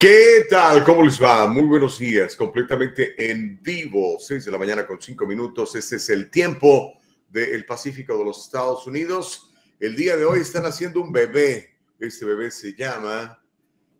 [0.00, 0.84] ¿Qué tal?
[0.84, 1.48] ¿Cómo les va?
[1.48, 5.74] Muy buenos días, completamente en vivo, 6 de la mañana con 5 minutos.
[5.74, 9.50] Este es el tiempo del Pacífico de los Estados Unidos.
[9.80, 11.80] El día de hoy están haciendo un bebé.
[11.98, 13.42] Este bebé se llama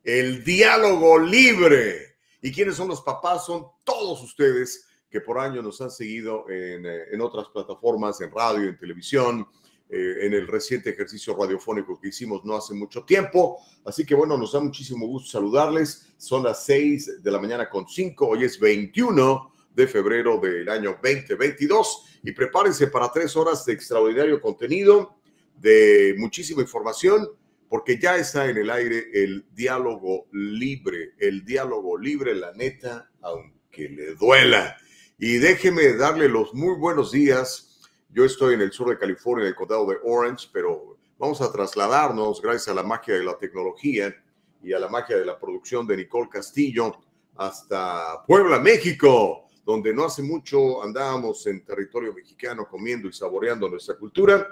[0.04, 2.18] El Diálogo Libre.
[2.42, 3.46] ¿Y quiénes son los papás?
[3.46, 8.30] Son todos ustedes que por año nos han seguido en, eh, en otras plataformas, en
[8.30, 9.48] radio, en televisión,
[9.90, 13.58] eh, en el reciente ejercicio radiofónico que hicimos no hace mucho tiempo.
[13.86, 16.12] Así que bueno, nos da muchísimo gusto saludarles.
[16.18, 18.26] Son las 6 de la mañana con 5.
[18.26, 24.40] Hoy es 21 de febrero del año 2022 y prepárense para tres horas de extraordinario
[24.40, 25.14] contenido,
[25.56, 27.28] de muchísima información,
[27.68, 33.88] porque ya está en el aire el diálogo libre, el diálogo libre, la neta, aunque
[33.88, 34.76] le duela.
[35.16, 37.67] Y déjeme darle los muy buenos días
[38.08, 41.52] yo estoy en el sur de California, en el condado de Orange, pero vamos a
[41.52, 44.14] trasladarnos, gracias a la magia de la tecnología
[44.62, 46.96] y a la magia de la producción de Nicole Castillo,
[47.36, 53.96] hasta Puebla, México, donde no hace mucho andábamos en territorio mexicano comiendo y saboreando nuestra
[53.96, 54.48] cultura.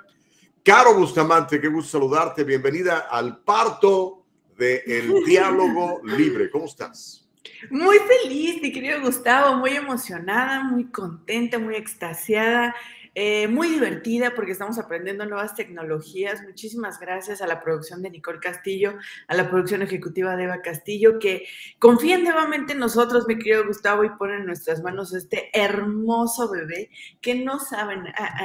[0.63, 2.45] Caro Bustamante, qué gusto saludarte.
[2.45, 4.25] Bienvenida al parto
[4.57, 6.51] de El Diálogo Libre.
[6.51, 7.27] ¿Cómo estás?
[7.71, 12.75] Muy feliz, mi querido Gustavo, muy emocionada, muy contenta, muy extasiada.
[13.19, 16.43] Eh, muy divertida porque estamos aprendiendo nuevas tecnologías.
[16.43, 21.19] Muchísimas gracias a la producción de Nicole Castillo, a la producción ejecutiva de Eva Castillo,
[21.19, 21.47] que
[21.79, 26.91] confían nuevamente en nosotros, mi querido Gustavo, y ponen en nuestras manos este hermoso bebé
[27.23, 28.05] que no saben,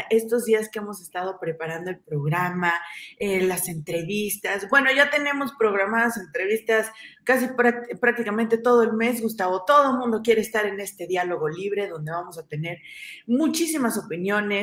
[0.09, 2.72] estos días que hemos estado preparando el programa,
[3.19, 4.69] eh, las entrevistas.
[4.69, 6.89] Bueno, ya tenemos programadas entrevistas
[7.25, 7.50] casi
[8.00, 9.66] prácticamente todo el mes, Gustavo.
[9.66, 12.78] Todo el mundo quiere estar en este diálogo libre donde vamos a tener
[13.28, 14.60] muchísimas opiniones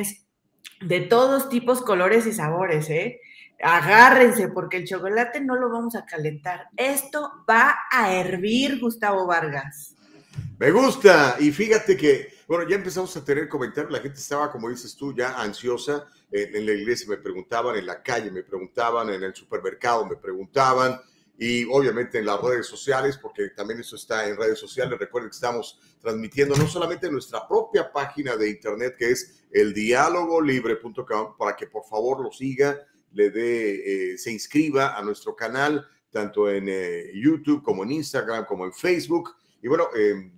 [0.81, 3.19] de todos tipos, colores y sabores, ¿eh?
[3.61, 6.67] Agárrense porque el chocolate no lo vamos a calentar.
[6.77, 9.95] Esto va a hervir, Gustavo Vargas.
[10.57, 11.35] Me gusta.
[11.39, 13.91] Y fíjate que, bueno, ya empezamos a tener comentarios.
[13.91, 16.07] La gente estaba, como dices tú, ya ansiosa.
[16.31, 20.99] en la iglesia me preguntaban, en la calle me preguntaban, en el supermercado me preguntaban
[21.39, 24.99] y obviamente en las redes sociales, porque también eso está en redes sociales.
[24.99, 31.37] Recuerden que estamos transmitiendo no solamente en nuestra propia página de internet, que es eldialogolibre.com,
[31.37, 32.77] para que por favor lo siga,
[33.11, 38.45] le dé, eh, se inscriba a nuestro canal, tanto en eh, YouTube como en Instagram,
[38.45, 39.35] como en Facebook.
[39.61, 40.31] Y bueno, em,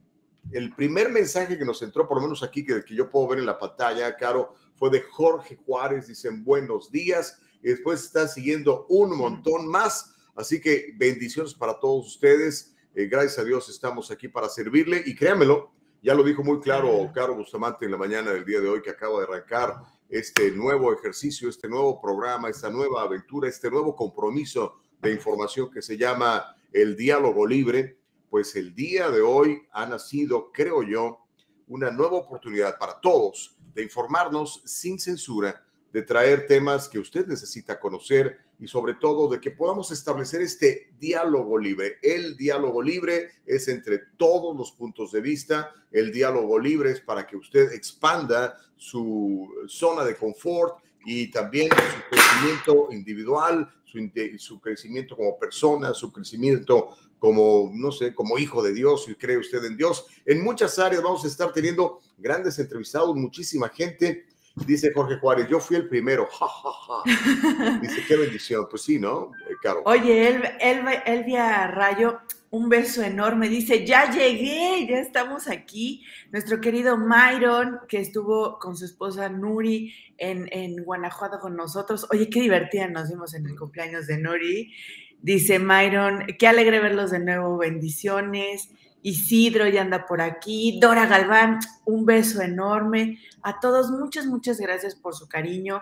[0.52, 3.40] el primer mensaje que nos entró, por lo menos aquí, que, que yo puedo ver
[3.40, 6.08] en la pantalla, Caro, fue de Jorge Juárez.
[6.08, 7.40] Dicen buenos días.
[7.62, 10.16] Y después están siguiendo un montón más.
[10.36, 12.74] Así que bendiciones para todos ustedes.
[12.96, 15.72] Eh, gracias a Dios estamos aquí para servirle y créanmelo,
[16.02, 18.90] ya lo dijo muy claro Caro Bustamante en la mañana del día de hoy que
[18.90, 19.76] acaba de arrancar
[20.10, 25.82] este nuevo ejercicio, este nuevo programa, esta nueva aventura, este nuevo compromiso de información que
[25.82, 28.00] se llama el diálogo libre.
[28.30, 31.20] Pues el día de hoy ha nacido, creo yo,
[31.68, 35.64] una nueva oportunidad para todos de informarnos sin censura,
[35.94, 40.94] de traer temas que usted necesita conocer y sobre todo de que podamos establecer este
[41.00, 41.98] diálogo libre.
[42.02, 45.74] El diálogo libre es entre todos los puntos de vista.
[45.92, 52.10] El diálogo libre es para que usted expanda su zona de confort y también su
[52.10, 54.00] crecimiento individual, su,
[54.38, 59.38] su crecimiento como persona, su crecimiento como, no sé, como hijo de Dios, si cree
[59.38, 60.08] usted en Dios.
[60.26, 64.26] En muchas áreas vamos a estar teniendo grandes entrevistados, muchísima gente
[64.56, 66.28] Dice Jorge Juárez, yo fui el primero.
[67.82, 68.68] Dice, qué bendición.
[68.70, 69.82] Pues sí, ¿no, eh, Caro?
[69.86, 72.20] Oye, Elvia Rayo,
[72.50, 73.48] un beso enorme.
[73.48, 76.06] Dice, ya llegué, ya estamos aquí.
[76.32, 82.06] Nuestro querido Myron, que estuvo con su esposa Nuri en, en Guanajuato con nosotros.
[82.12, 84.74] Oye, qué divertida nos vimos en el cumpleaños de Nuri.
[85.22, 88.70] Dice Myron, qué alegre verlos de nuevo, bendiciones.
[89.04, 93.20] Isidro ya anda por aquí, Dora Galván, un beso enorme.
[93.42, 95.82] A todos, muchas, muchas gracias por su cariño,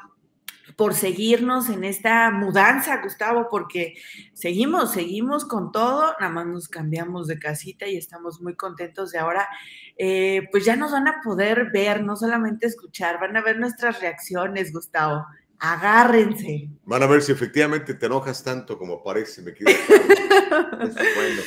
[0.75, 3.95] por seguirnos en esta mudanza, Gustavo, porque
[4.33, 9.19] seguimos, seguimos con todo, nada más nos cambiamos de casita y estamos muy contentos de
[9.19, 9.47] ahora.
[9.97, 13.99] Eh, pues ya nos van a poder ver, no solamente escuchar, van a ver nuestras
[13.99, 15.25] reacciones, Gustavo.
[15.61, 16.69] Agárrense.
[16.85, 19.69] Van a ver si efectivamente te enojas tanto como parece, me quedo.
[20.79, 21.41] bueno.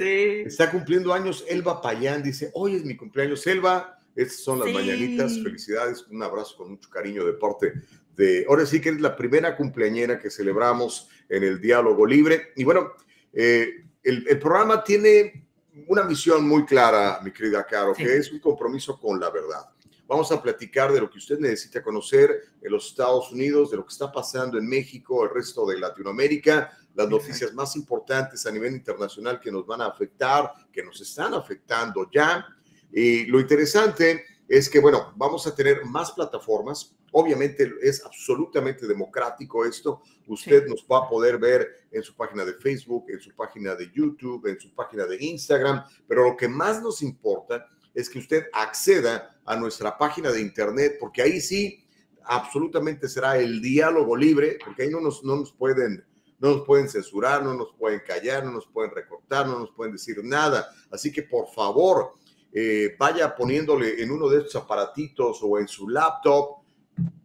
[0.00, 3.46] Está cumpliendo años Elba Payán, dice, hoy es mi cumpleaños.
[3.46, 7.74] Elba, estas son las mañanitas, felicidades, un abrazo con mucho cariño de parte
[8.16, 12.52] de, ahora sí que es la primera cumpleañera que celebramos en el diálogo libre.
[12.56, 12.92] Y bueno,
[13.32, 15.46] eh, el, programa tiene
[15.86, 19.66] una misión muy clara, mi querida Caro, que es un compromiso con la verdad.
[20.06, 23.84] Vamos a platicar de lo que usted necesita conocer en los Estados Unidos, de lo
[23.84, 28.74] que está pasando en México, el resto de Latinoamérica, las noticias más importantes a nivel
[28.74, 32.46] internacional que nos van a afectar, que nos están afectando ya.
[32.92, 36.96] Y lo interesante es que, bueno, vamos a tener más plataformas.
[37.12, 40.02] Obviamente es absolutamente democrático esto.
[40.26, 43.90] Usted nos va a poder ver en su página de Facebook, en su página de
[43.92, 48.46] YouTube, en su página de Instagram, pero lo que más nos importa es que usted
[48.52, 51.84] acceda a nuestra página de internet, porque ahí sí
[52.24, 56.04] absolutamente será el diálogo libre, porque ahí no nos, no nos pueden
[56.40, 59.92] no nos pueden censurar, no nos pueden callar, no nos pueden recortar, no nos pueden
[59.92, 60.68] decir nada.
[60.90, 62.14] Así que por favor,
[62.52, 66.60] eh, vaya poniéndole en uno de estos aparatitos o en su laptop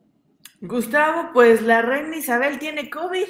[0.61, 3.27] Gustavo, pues la reina Isabel tiene COVID.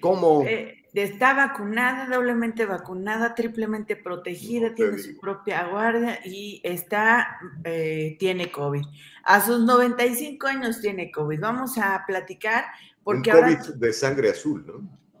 [0.00, 0.44] ¿Cómo?
[0.46, 8.52] Eh, está vacunada, doblemente vacunada, triplemente protegida, tiene su propia guardia y está, eh, tiene
[8.52, 8.84] COVID.
[9.24, 11.40] A sus 95 años tiene COVID.
[11.40, 12.66] Vamos a platicar
[13.02, 14.74] porque un COVID de sangre azul, ¿no?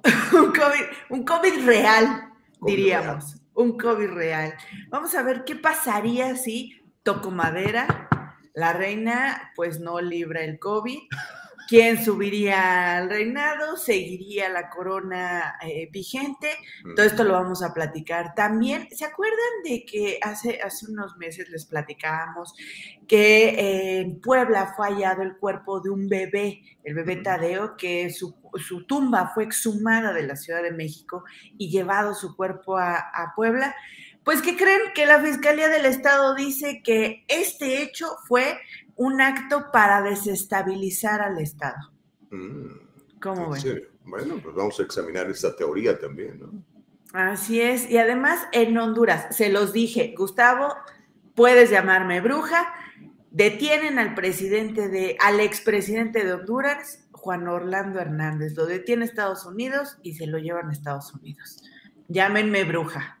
[0.38, 3.36] un, COVID, un COVID real, diríamos.
[3.54, 4.54] Un COVID real.
[4.88, 8.08] Vamos a ver qué pasaría si toco madera,
[8.54, 10.98] la reina pues no libra el COVID
[11.68, 16.48] quién subiría al reinado, seguiría la corona eh, vigente.
[16.96, 18.34] Todo esto lo vamos a platicar.
[18.34, 22.54] También, ¿se acuerdan de que hace, hace unos meses les platicábamos
[23.06, 28.34] que en Puebla fue hallado el cuerpo de un bebé, el bebé Tadeo, que su,
[28.86, 31.24] tumba fue exhumada de la Ciudad de México
[31.58, 33.74] y llevado su cuerpo a, a Puebla?
[34.24, 38.56] Pues que creen que la Fiscalía del Estado dice que este hecho fue
[38.96, 41.92] un acto para desestabilizar al Estado.
[42.30, 43.88] Mm, ¿Cómo ven?
[44.04, 46.50] Bueno, pues vamos a examinar esa teoría también, ¿no?
[47.12, 47.88] Así es.
[47.90, 50.74] Y además en Honduras, se los dije, Gustavo,
[51.34, 52.74] puedes llamarme bruja,
[53.30, 58.54] detienen al presidente de, al expresidente de Honduras, Juan Orlando Hernández.
[58.56, 61.62] Lo detiene Estados Unidos y se lo llevan a Estados Unidos.
[62.08, 63.18] Llámenme bruja.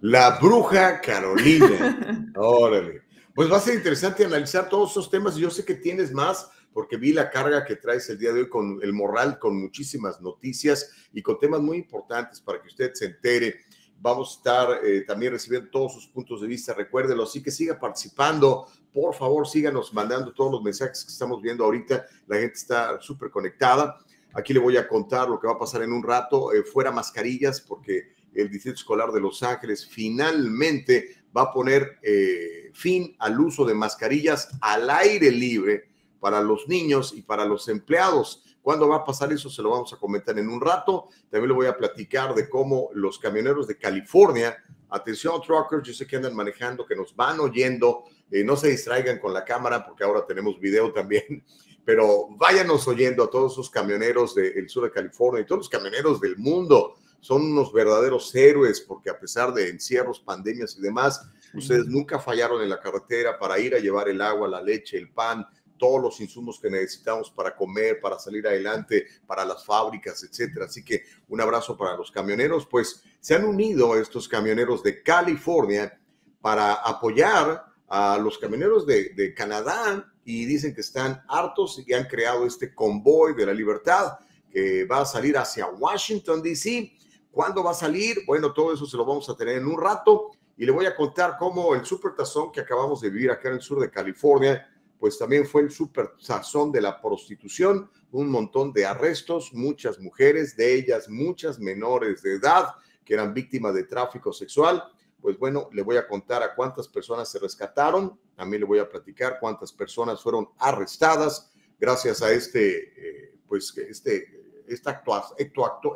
[0.00, 2.30] La bruja Carolina.
[2.36, 3.02] Órale.
[3.36, 5.36] Pues va a ser interesante analizar todos esos temas.
[5.36, 8.48] Yo sé que tienes más porque vi la carga que traes el día de hoy
[8.48, 13.04] con el moral, con muchísimas noticias y con temas muy importantes para que usted se
[13.04, 13.56] entere.
[14.00, 16.72] Vamos a estar eh, también recibiendo todos sus puntos de vista.
[16.72, 18.68] Recuérdelo, así que siga participando.
[18.90, 22.06] Por favor, síganos mandando todos los mensajes que estamos viendo ahorita.
[22.28, 23.98] La gente está súper conectada.
[24.32, 26.54] Aquí le voy a contar lo que va a pasar en un rato.
[26.54, 32.70] Eh, fuera mascarillas, porque el Distrito Escolar de Los Ángeles finalmente va a poner eh,
[32.72, 35.88] fin al uso de mascarillas al aire libre
[36.20, 38.42] para los niños y para los empleados.
[38.62, 39.48] ¿Cuándo va a pasar eso?
[39.48, 41.08] Se lo vamos a comentar en un rato.
[41.30, 44.56] También le voy a platicar de cómo los camioneros de California,
[44.88, 49.18] atención truckers, yo sé que andan manejando, que nos van oyendo, eh, no se distraigan
[49.18, 51.44] con la cámara porque ahora tenemos video también,
[51.84, 56.20] pero váyanos oyendo a todos esos camioneros del sur de California y todos los camioneros
[56.20, 61.86] del mundo son unos verdaderos héroes porque a pesar de encierros, pandemias y demás, ustedes
[61.86, 65.46] nunca fallaron en la carretera para ir a llevar el agua, la leche, el pan,
[65.78, 70.66] todos los insumos que necesitamos para comer, para salir adelante, para las fábricas, etcétera.
[70.66, 75.98] Así que un abrazo para los camioneros, pues se han unido estos camioneros de California
[76.40, 82.04] para apoyar a los camioneros de, de Canadá y dicen que están hartos y han
[82.04, 84.18] creado este convoy de la libertad
[84.50, 86.95] que va a salir hacia Washington, D.C.
[87.36, 88.24] ¿Cuándo va a salir?
[88.26, 90.96] Bueno, todo eso se lo vamos a tener en un rato y le voy a
[90.96, 94.66] contar cómo el super tazón que acabamos de vivir acá en el sur de California,
[94.98, 100.56] pues también fue el super tazón de la prostitución, un montón de arrestos, muchas mujeres,
[100.56, 102.70] de ellas muchas menores de edad
[103.04, 104.82] que eran víctimas de tráfico sexual.
[105.20, 108.88] Pues bueno, le voy a contar a cuántas personas se rescataron, también le voy a
[108.88, 114.26] platicar cuántas personas fueron arrestadas gracias a este, eh, pues este,
[114.66, 115.24] este, actuar,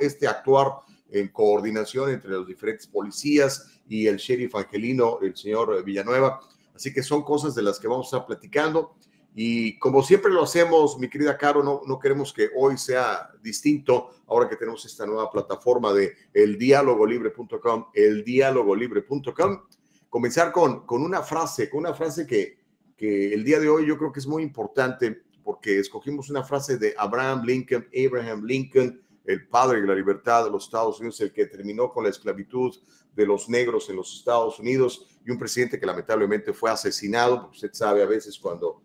[0.01, 0.81] este actuar
[1.13, 6.41] en coordinación entre los diferentes policías y el sheriff angelino, el señor Villanueva.
[6.75, 8.95] Así que son cosas de las que vamos a estar platicando.
[9.35, 14.11] Y como siempre lo hacemos, mi querida Caro, no, no queremos que hoy sea distinto
[14.27, 19.63] ahora que tenemos esta nueva plataforma de eldialogolibre.com, eldialogolibre.com.
[20.09, 22.59] Comenzar con, con una frase, con una frase que,
[22.97, 26.79] que el día de hoy yo creo que es muy importante porque escogimos una frase
[26.79, 31.33] de Abraham Lincoln, Abraham Lincoln, el padre de la libertad de los Estados Unidos, el
[31.33, 32.75] que terminó con la esclavitud
[33.15, 37.51] de los negros en los Estados Unidos y un presidente que lamentablemente fue asesinado.
[37.51, 38.83] Usted sabe a veces cuando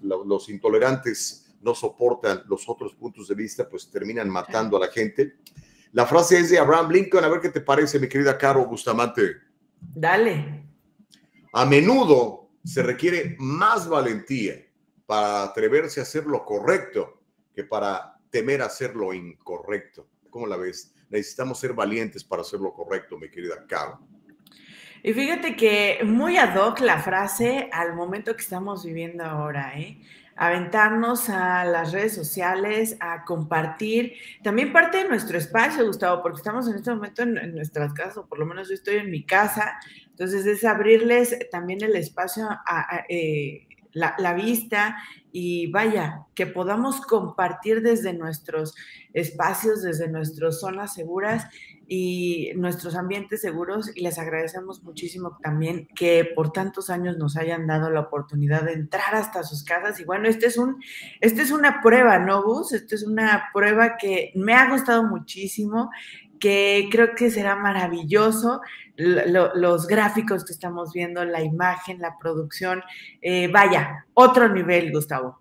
[0.00, 5.38] los intolerantes no soportan los otros puntos de vista, pues terminan matando a la gente.
[5.92, 7.24] La frase es de Abraham Lincoln.
[7.24, 9.36] A ver qué te parece, mi querida Caro Bustamante.
[9.80, 10.64] Dale.
[11.52, 14.54] A menudo se requiere más valentía
[15.06, 17.22] para atreverse a hacer lo correcto
[17.54, 20.08] que para temer hacer lo incorrecto.
[20.30, 20.94] ¿Cómo la ves?
[21.10, 24.00] Necesitamos ser valientes para hacer lo correcto, mi querida Caro.
[25.02, 30.00] Y fíjate que muy ad hoc la frase al momento que estamos viviendo ahora, ¿eh?
[30.38, 36.68] aventarnos a las redes sociales, a compartir también parte de nuestro espacio, Gustavo, porque estamos
[36.68, 39.78] en este momento en, nuestras casas, o por lo menos yo estoy en mi casa,
[40.06, 42.48] entonces es abrirles también el espacio
[43.08, 44.96] eh, la, vista
[45.40, 48.74] y vaya, que podamos compartir desde nuestros
[49.12, 51.46] espacios, desde nuestras zonas seguras
[51.86, 57.68] y nuestros ambientes seguros y les agradecemos muchísimo también que por tantos años nos hayan
[57.68, 60.82] dado la oportunidad de entrar hasta sus casas y bueno, este es un
[61.20, 62.72] este es una prueba, ¿no, Gus?
[62.72, 65.88] Esta es una prueba que me ha gustado muchísimo
[66.38, 68.60] que creo que será maravilloso.
[68.96, 72.82] los gráficos que estamos viendo, la imagen, la producción,
[73.22, 75.38] eh, vaya, otro nivel, Gustavo.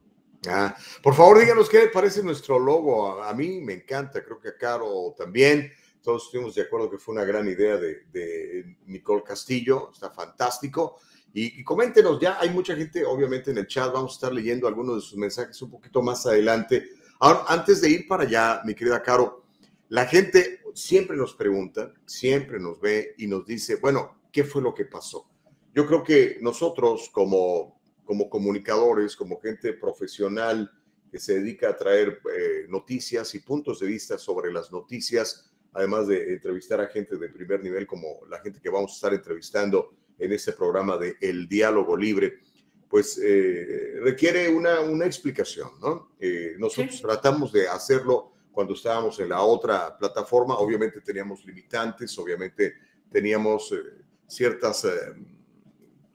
[0.47, 3.21] Ah, por favor, díganos qué parece nuestro logo.
[3.23, 5.71] A, mí me encanta, creo que a Caro también.
[6.01, 10.99] Todos estuvimos de acuerdo que fue una gran idea de, Nicole Castillo, está fantástico.
[11.33, 14.67] Y, y, coméntenos, ya hay mucha gente, obviamente, en el chat, vamos a estar leyendo
[14.67, 16.89] algunos de sus mensajes un poquito más adelante.
[17.19, 19.46] Ahora, antes de ir para allá, mi querida Caro,
[19.89, 24.73] la gente siempre nos pregunta, siempre nos ve y nos dice, bueno, ¿qué fue lo
[24.73, 25.29] que pasó?
[25.73, 30.71] Yo creo que nosotros como, como comunicadores, como gente profesional
[31.11, 36.07] que se dedica a traer eh, noticias y puntos de vista sobre las noticias, además
[36.07, 39.93] de entrevistar a gente de primer nivel como la gente que vamos a estar entrevistando
[40.19, 42.39] en este programa de El Diálogo Libre,
[42.89, 46.15] pues eh, requiere una, una, explicación, ¿no?
[46.19, 52.73] Eh, nosotros tratamos de hacerlo cuando estábamos en la otra plataforma, obviamente teníamos limitantes, obviamente
[53.11, 55.13] teníamos eh, ciertas, eh,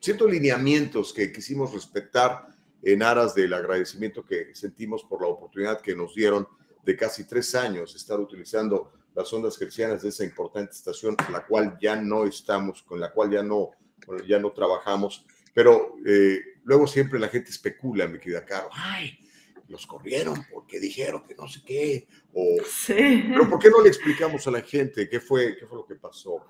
[0.01, 2.49] ciertos lineamientos que quisimos respetar
[2.83, 6.49] en aras del agradecimiento que sentimos por la oportunidad que nos dieron
[6.85, 11.79] de casi tres años estar utilizando las ondas cristianas de esa importante estación, la cual
[11.81, 13.71] ya no estamos, con la cual ya no,
[14.27, 15.25] ya no trabajamos.
[15.55, 19.17] Pero eh, luego siempre la gente especula, mi querida Caro, ay,
[19.73, 22.07] los corrieron porque dijeron que no sé qué.
[22.33, 25.87] O, Pero ¿por qué no le explicamos a la gente qué fue, qué fue lo
[25.87, 26.45] que pasó,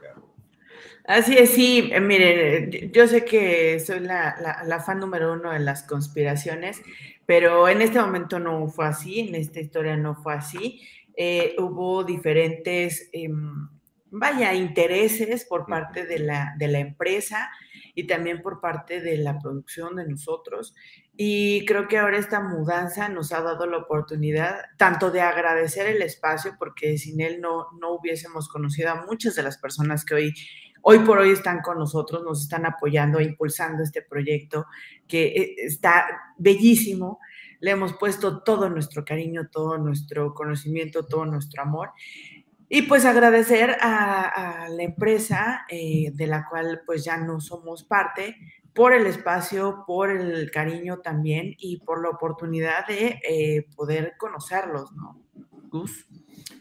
[1.05, 5.59] Así es, sí, eh, miren, yo sé que soy la, la, fan número uno de
[5.59, 6.81] las conspiraciones,
[7.27, 10.81] pero en este momento no fue así, en esta historia no fue así.
[11.17, 13.69] Eh, hubo diferentes, em,
[14.11, 17.51] vaya, intereses por parte de la, de la empresa
[17.95, 20.75] y también por parte de la producción de nosotros.
[21.15, 26.01] Y creo que ahora esta mudanza nos ha dado la oportunidad tanto de agradecer el
[26.01, 30.35] espacio, porque sin él no, no hubiésemos conocido a muchas de las personas que hoy,
[30.81, 34.67] hoy por hoy están con nosotros, nos están apoyando e impulsando este proyecto
[35.07, 36.07] que eh, está
[36.39, 37.19] bellísimo.
[37.61, 41.91] Le hemos puesto todo nuestro cariño, todo nuestro conocimiento, todo nuestro amor.
[42.75, 48.35] Y pues agradecer a, la empresa eh, de la cual pues ya no somos parte,
[48.75, 54.93] por el espacio, por el cariño también y por la oportunidad de eh, poder conocerlos,
[54.93, 55.21] ¿no?
[55.71, 56.07] Gus.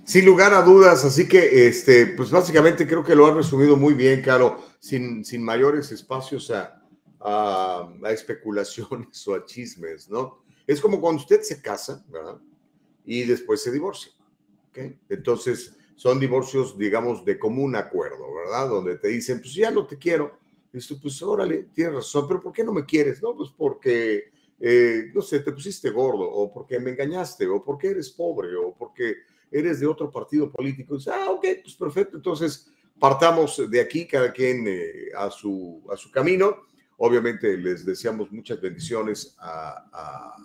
[0.03, 3.93] Sin lugar a dudas, así que, este, pues básicamente creo que lo ha resumido muy
[3.93, 6.81] bien, Caro, sin, sin mayores espacios a,
[7.19, 10.43] a, especulaciones o a chismes, ¿no?
[10.67, 12.37] Es como cuando usted se casa, ¿verdad?
[13.05, 14.11] Y después se divorcia,
[14.69, 14.79] ¿ok?
[15.09, 18.69] Entonces, son divorcios, digamos, de común acuerdo, ¿verdad?
[18.69, 20.40] Donde te dicen, pues ya no te quiero.
[20.71, 23.21] Tú, pues órale, tienes razón, pero ¿por qué no me quieres?
[23.21, 27.89] No, pues porque, eh, no sé, te pusiste gordo, o porque me engañaste, o porque
[27.89, 29.15] eres pobre, o porque
[29.51, 30.95] eres de otro partido político.
[30.95, 32.15] Dices, ah, ok, pues perfecto.
[32.15, 36.63] Entonces, partamos de aquí, cada quien eh, a, su, a su camino.
[36.97, 40.37] Obviamente les deseamos muchas bendiciones a,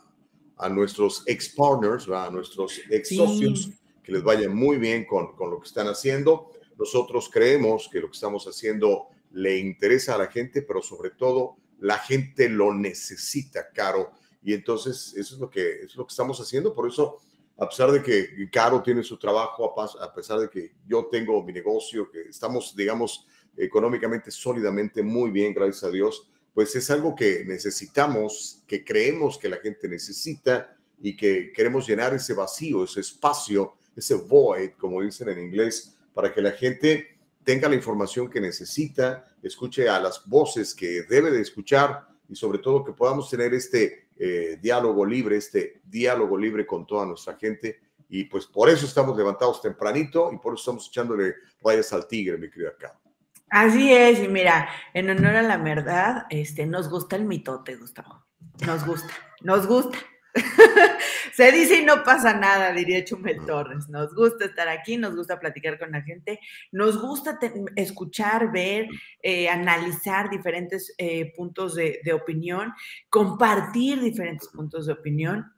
[0.57, 3.71] a, nuestros ex-partners, a nuestros ex-socios,
[4.03, 6.51] que les vaya muy bien con, con lo que están haciendo.
[6.79, 11.57] Nosotros creemos que lo que estamos haciendo le interesa a la gente, pero sobre todo
[11.81, 14.13] la gente lo necesita, Caro.
[14.43, 16.73] Y entonces eso es lo que, es lo que estamos haciendo.
[16.73, 17.21] Por eso,
[17.59, 21.53] a pesar de que Caro tiene su trabajo, a pesar de que yo tengo mi
[21.53, 23.27] negocio, que estamos, digamos,
[23.59, 29.51] económicamente, sólidamente muy bien, gracias a Dios, pues es algo que necesitamos, que creemos que
[29.51, 35.29] la gente necesita y que queremos llenar ese vacío, ese espacio, ese void, como dicen
[35.29, 37.16] en inglés, para que la gente
[37.47, 42.59] tenga la información que necesita, escuche a las voces que debe de escuchar y sobre
[42.59, 47.79] todo que podamos tener este eh, diálogo libre, este diálogo libre con toda nuestra gente.
[48.09, 52.37] Y pues por eso estamos levantados tempranito y por eso estamos echándole rayas al tigre,
[52.37, 53.01] mi querida Carlos.
[53.49, 58.25] Así es, y mira, en honor a la verdad, este, nos gusta el mitote, Gustavo.
[58.67, 59.99] Nos gusta, nos gusta.
[61.33, 63.89] Se dice y no pasa nada, diría Chumel Torres.
[63.89, 66.41] Nos gusta estar aquí, nos gusta platicar con la gente,
[66.73, 67.39] nos gusta
[67.77, 68.87] escuchar, ver,
[69.23, 72.73] eh, analizar diferentes eh, puntos de, de opinión,
[73.11, 75.56] compartir diferentes puntos de opinión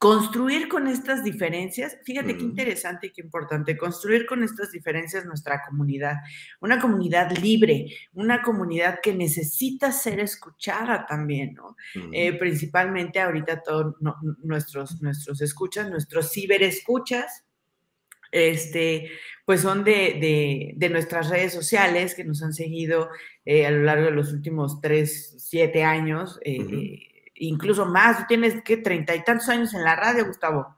[0.00, 5.60] construir con estas diferencias, fíjate qué interesante y qué importante, construir con estas diferencias nuestra
[5.68, 6.14] comunidad,
[6.62, 11.76] una comunidad libre, una comunidad que necesita ser escuchada también, ¿no?
[12.14, 13.96] Eh, principalmente ahorita todos
[14.42, 17.44] nuestros, nuestros escuchas, nuestros ciberescuchas,
[18.32, 19.10] este,
[19.44, 23.10] pues son de, nuestras redes sociales que nos han seguido
[23.44, 26.40] eh, a lo largo de los últimos tres, siete años.
[26.42, 27.09] Eh,
[27.40, 28.18] incluso más.
[28.18, 28.76] Tú tienes, ¿qué?
[28.76, 30.76] Treinta y tantos años en la radio, Gustavo.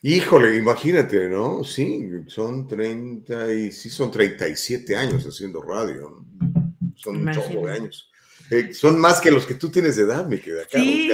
[0.00, 1.64] Híjole, imagínate, ¿no?
[1.64, 6.24] Sí, son treinta y sí, son treinta y siete años haciendo radio.
[6.94, 8.10] Son un chorro de años.
[8.50, 10.78] Eh, son más que los que tú tienes de edad, me queda acá.
[10.78, 11.10] Sí.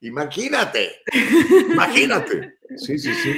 [0.00, 0.92] imagínate,
[1.72, 2.58] imagínate.
[2.76, 3.32] Sí, sí, sí.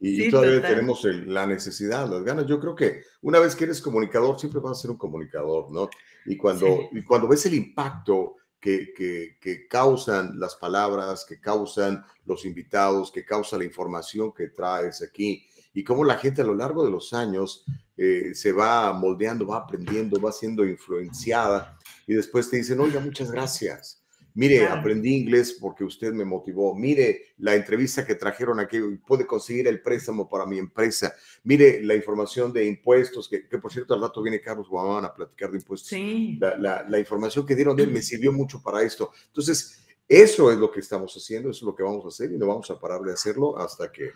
[0.00, 2.46] Y todavía tenemos la necesidad, las ganas.
[2.46, 5.88] Yo creo que una vez que eres comunicador, siempre vas a ser un comunicador, ¿no?
[6.26, 13.12] Y cuando, y cuando ves el impacto que, causan las palabras, que causan los invitados,
[13.12, 16.90] que causa la información que traes aquí y cómo la gente a lo largo de
[16.90, 17.64] los años
[17.96, 23.30] eh, se va moldeando, va aprendiendo, va siendo influenciada y después te dicen, oiga, muchas
[23.30, 24.03] gracias.
[24.36, 26.74] Mire, aprendí inglés porque usted me motivó.
[26.74, 31.14] Mire la entrevista que trajeron aquí, puede conseguir el préstamo para mi empresa.
[31.44, 35.52] Mire la información de impuestos, que, por cierto al rato viene Carlos Guamán a platicar
[35.52, 35.88] de impuestos.
[35.88, 36.38] Sí.
[36.58, 39.12] La, información que dieron de él me sirvió mucho para esto.
[39.28, 42.36] Entonces, eso es lo que estamos haciendo, eso es lo que vamos a hacer y
[42.36, 44.10] no vamos a parar de hacerlo hasta que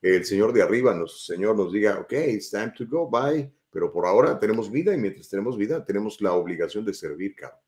[0.00, 3.52] el señor de arriba, nos, señor, nos diga, ok, it's time to go, bye.
[3.72, 7.65] Pero por ahora tenemos vida y mientras tenemos vida tenemos la obligación de servir, Carlos.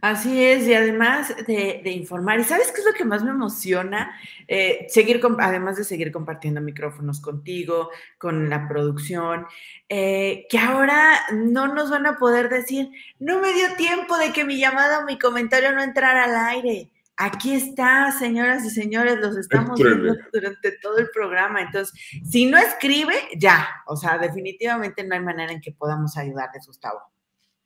[0.00, 4.16] Así es, y además de, informar, ¿y sabes qué es lo que más me emociona?
[4.46, 9.46] Eh, seguir, además de seguir compartiendo micrófonos contigo, con la producción,
[9.88, 14.44] eh, que ahora no nos van a poder decir, no me dio tiempo de que
[14.44, 16.92] mi llamada o mi comentario no entrara al aire.
[17.16, 21.60] Aquí está, señoras y señores, los estamos viendo durante todo el programa.
[21.62, 21.92] Entonces,
[22.30, 27.00] si no escribe, ya, o sea, definitivamente no hay manera en que podamos ayudarles, Gustavo.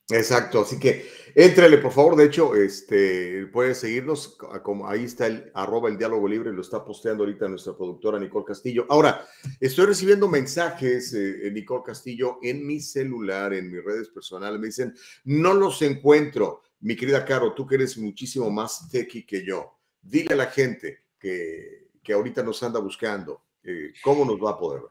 [0.09, 2.17] Exacto, así que éntrele, por favor.
[2.17, 6.85] De hecho, este, puede seguirnos, como ahí está el arroba el diálogo libre, lo está
[6.85, 8.87] posteando ahorita nuestra productora Nicole Castillo.
[8.89, 9.27] Ahora,
[9.61, 14.61] estoy recibiendo mensajes, eh, Nicole Castillo, en mi celular, en mis redes personales.
[14.61, 16.63] Me dicen, no los encuentro.
[16.81, 21.05] Mi querida Caro, tú que eres muchísimo más techie que yo, dile a la gente
[21.19, 24.83] que, que ahorita nos anda buscando, eh, ¿cómo nos va a poder?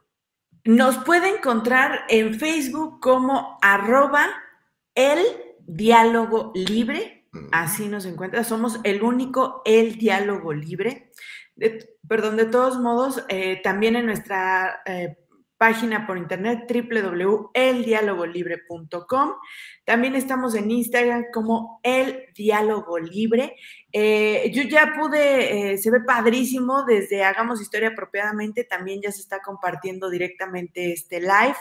[0.64, 4.30] Nos puede encontrar en Facebook como arroba
[4.96, 5.20] el
[5.60, 11.12] diálogo libre, así nos encuentra, somos el único el diálogo libre.
[12.08, 15.18] perdón, de todos modos, eh, también en nuestra eh,
[15.62, 19.34] página por internet www.eldialogolibre.com.
[19.86, 23.56] También estamos en Instagram como El Diálogo Libre.
[23.92, 29.22] Eh, yo ya pude, eh, se ve padrísimo desde Hagamos Historia apropiadamente, también ya se
[29.22, 31.58] está compartiendo directamente este live.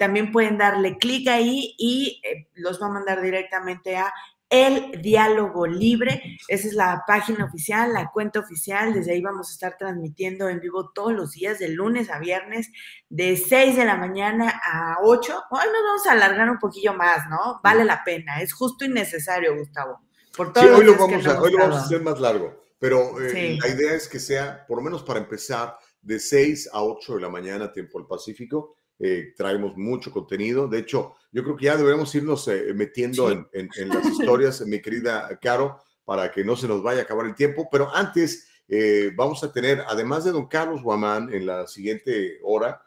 [0.00, 4.10] También pueden darle clic ahí y eh, los va a mandar directamente a
[4.48, 6.38] el Diálogo Libre.
[6.48, 8.94] Esa es la página oficial, la cuenta oficial.
[8.94, 12.70] Desde ahí vamos a estar transmitiendo en vivo todos los días, de lunes a viernes,
[13.10, 15.42] de 6 de la mañana a 8.
[15.50, 17.60] Hoy nos vamos a alargar un poquillo más, ¿no?
[17.62, 18.40] Vale la pena.
[18.40, 20.00] Es justo y necesario, Gustavo.
[20.34, 22.58] Por sí, hoy lo, vamos a, hoy lo vamos a hacer más largo.
[22.78, 26.82] Pero eh, la idea es que sea, por lo menos para empezar, de 6 a
[26.82, 30.68] 8 de la mañana, tiempo del Pacífico eh, traemos mucho contenido.
[30.68, 35.38] De hecho, yo creo que ya deberíamos irnos eh, metiendo en, las historias, mi querida
[35.40, 37.66] Caro, para que no se nos vaya a acabar el tiempo.
[37.72, 42.82] Pero antes, eh, vamos a tener, además de don Carlos Guamán, en la siguiente hora,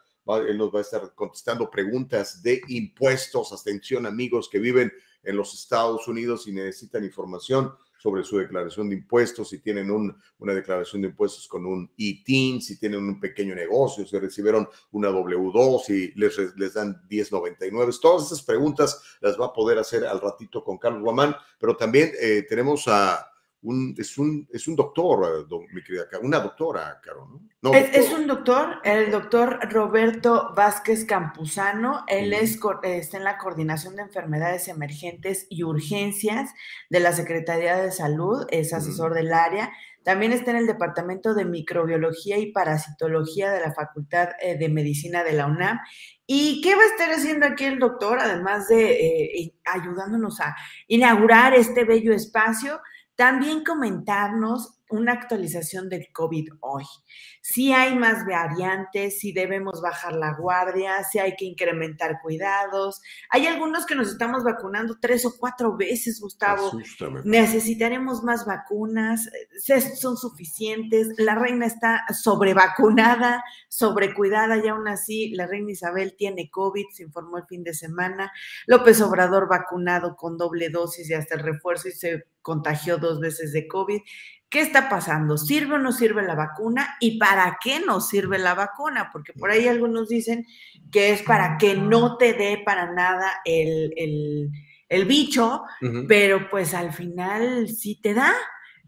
[0.46, 3.52] él nos va a estar contestando preguntas de impuestos.
[3.52, 4.92] Atención, amigos que viven
[5.24, 7.74] en los Estados Unidos y necesitan información
[8.04, 12.78] sobre su declaración de impuestos, si tienen una declaración de impuestos con un ITIN, si
[12.78, 17.92] tienen un pequeño negocio, si recibieron una W2, si les, les dan 1099.
[18.02, 22.12] Todas esas preguntas las va a poder hacer al ratito con Carlos Guamán, pero también
[22.20, 23.26] eh, tenemos a
[23.96, 27.28] es, un, es un doctor, mi querida, una doctora, Caro,
[27.62, 27.72] ¿no?
[27.72, 32.04] es, un doctor, el doctor Roberto Vázquez Campuzano.
[32.06, 36.52] Él es, está en la Coordinación de Enfermedades Emergentes y Urgencias
[36.90, 39.72] de la Secretaría de Salud, es asesor del área.
[40.02, 45.24] También está en el Departamento de Microbiología y Parasitología de la Facultad eh, de Medicina
[45.24, 45.80] de la UNAM.
[46.26, 50.54] ¿Y qué va a estar haciendo aquí el doctor, además de eh, ayudándonos a
[50.88, 52.80] inaugurar este bello espacio?
[53.16, 56.84] También comentarnos una actualización del COVID hoy.
[57.42, 63.02] Si hay más variantes, si debemos bajar la guardia, si hay que incrementar cuidados.
[63.30, 66.72] Hay algunos que nos estamos vacunando tres o cuatro veces, Gustavo.
[67.24, 69.28] Necesitaremos más vacunas,
[70.00, 71.08] son suficientes.
[71.18, 77.38] La reina está sobrevacunada, sobrecuidada y aún así la reina Isabel tiene COVID, se informó
[77.38, 78.32] el fin de semana.
[78.66, 83.52] López Obrador vacunado con doble dosis y hasta el refuerzo y se contagió dos veces
[83.52, 84.00] de COVID.
[84.54, 85.36] ¿Qué está pasando?
[85.36, 86.96] ¿Sirve o no sirve la vacuna?
[87.00, 89.10] ¿Y para qué no sirve la vacuna?
[89.12, 90.46] Porque por ahí algunos dicen
[90.92, 94.52] que es para que no te dé para nada el,
[95.08, 95.64] bicho,
[96.06, 98.32] pero pues al final sí te da.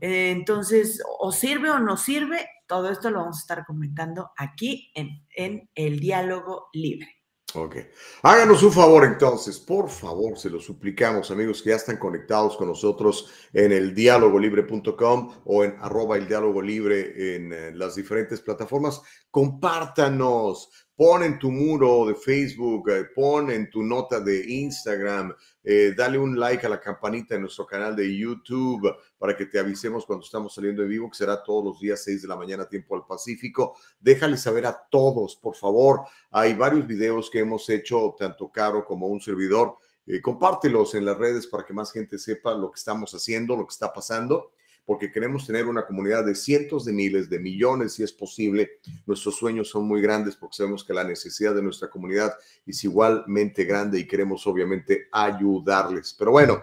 [0.00, 4.92] Eh, entonces, o sirve o no sirve, todo esto lo vamos a estar comentando aquí
[4.94, 7.15] en, en el diálogo libre.
[7.54, 7.76] Ok.
[8.22, 12.68] Háganos un favor entonces, por favor, se lo suplicamos, amigos que ya están conectados con
[12.68, 19.00] nosotros en el dialogolibre.com o en arroba el diálogo libre en, en las diferentes plataformas.
[19.30, 25.92] Compártanos, pon en tu muro de Facebook, eh, pon en tu nota de Instagram, eh,
[25.94, 30.06] dale un like a la campanita en nuestro canal de YouTube para que te avisemos
[30.06, 32.96] cuando estamos saliendo de vivo, que será todos los días 6 de la mañana, tiempo
[32.96, 33.76] al Pacífico.
[34.00, 36.00] Déjale saber a todos, por favor.
[36.30, 39.76] Hay varios videos que hemos hecho, tanto Caro como un servidor.
[40.06, 43.66] Eh, compártelos en las redes para que más gente sepa lo que estamos haciendo, lo
[43.66, 44.52] que está pasando
[44.86, 48.78] porque queremos tener una comunidad de cientos de miles, de millones, si es posible.
[49.04, 53.64] Nuestros sueños son muy grandes porque sabemos que la necesidad de nuestra comunidad es igualmente
[53.64, 56.14] grande y queremos obviamente ayudarles.
[56.16, 56.62] Pero bueno,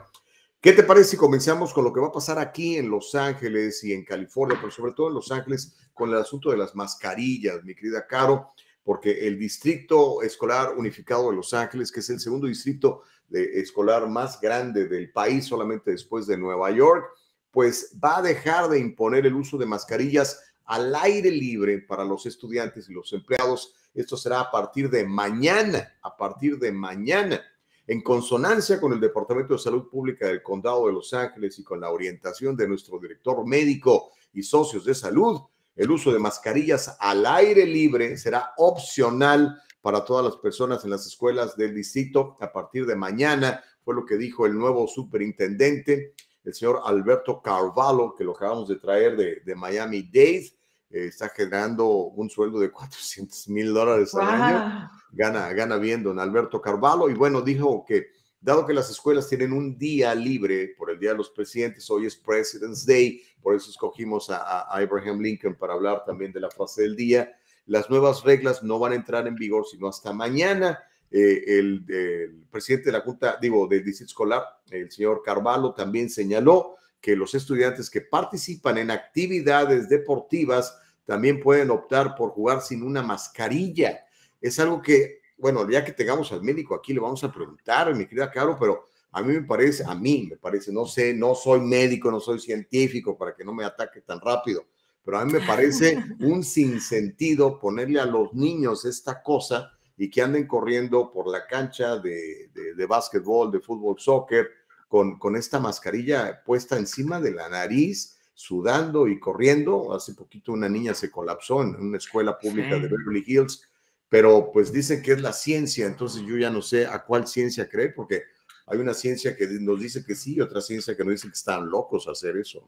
[0.62, 3.84] ¿qué te parece si comenzamos con lo que va a pasar aquí en Los Ángeles
[3.84, 7.62] y en California, pero sobre todo en Los Ángeles con el asunto de las mascarillas,
[7.66, 8.52] mi querida Caro?
[8.86, 14.40] Porque el Distrito Escolar Unificado de Los Ángeles, que es el segundo distrito escolar más
[14.40, 17.06] grande del país, solamente después de Nueva York,
[17.54, 22.26] pues va a dejar de imponer el uso de mascarillas al aire libre para los
[22.26, 23.76] estudiantes y los empleados.
[23.94, 27.40] Esto será a partir de mañana, a partir de mañana,
[27.86, 31.80] en consonancia con el Departamento de Salud Pública del Condado de Los Ángeles y con
[31.80, 35.40] la orientación de nuestro director médico y socios de salud.
[35.76, 41.06] El uso de mascarillas al aire libre será opcional para todas las personas en las
[41.06, 46.54] escuelas del distrito a partir de mañana, fue lo que dijo el nuevo superintendente el
[46.54, 50.52] señor Alberto Carvalho, que lo acabamos de traer de, Miami Dade,
[50.90, 54.92] eh, está generando un sueldo de 400 mil dólares al año.
[55.12, 57.10] Gana, gana bien don Alberto Carvalho.
[57.10, 58.08] Y bueno, dijo que
[58.42, 62.08] dado que las escuelas tienen un día libre por el Día de los Presidentes, hoy
[62.08, 66.50] es President's Day, por eso escogimos a, a Abraham Lincoln para hablar también de la
[66.50, 67.34] frase del día.
[67.68, 70.78] Las nuevas reglas no van a entrar en vigor sino hasta mañana
[71.16, 76.76] eh, el, presidente de la Junta, digo, del Distrito Escolar, el señor Carvalho, también señaló
[77.00, 83.04] que los estudiantes que participan en actividades deportivas también pueden optar por jugar sin una
[83.04, 84.06] mascarilla.
[84.42, 88.08] es algo que, bueno, ya que tengamos al médico aquí, le vamos a preguntar, mi
[88.08, 91.60] querida Caro, pero a mí me parece, a mí me parece, no sé, no soy
[91.62, 94.66] médico, no soy científico para que no me ataque tan rápido,
[95.06, 100.22] pero a mí me parece un sinsentido ponerle a los niños esta cosa y que
[100.22, 104.50] anden corriendo por la cancha de, de, de básquetbol, de fútbol, soccer,
[104.88, 109.94] con, con esta mascarilla puesta encima de la nariz, sudando y corriendo.
[109.94, 113.70] Hace poquito una niña se colapsó en una escuela pública de Beverly Hills,
[114.10, 117.68] pero pues dicen que es la ciencia, entonces yo ya no sé a cuál ciencia
[117.68, 118.24] creer, porque
[118.66, 121.34] hay una ciencia que nos dice que sí y otra ciencia que nos dice que
[121.34, 122.66] están locos a hacer eso.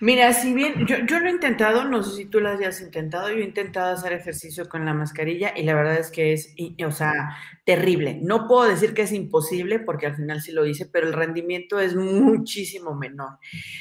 [0.00, 3.28] Mira, si bien yo, yo lo he intentado, no sé si tú lo hayas intentado,
[3.28, 6.54] yo he intentado hacer ejercicio con la mascarilla y la verdad es que es,
[6.84, 8.20] o sea, terrible.
[8.22, 11.80] No puedo decir que es imposible porque al final sí lo hice, pero el rendimiento
[11.80, 13.38] es muchísimo menor.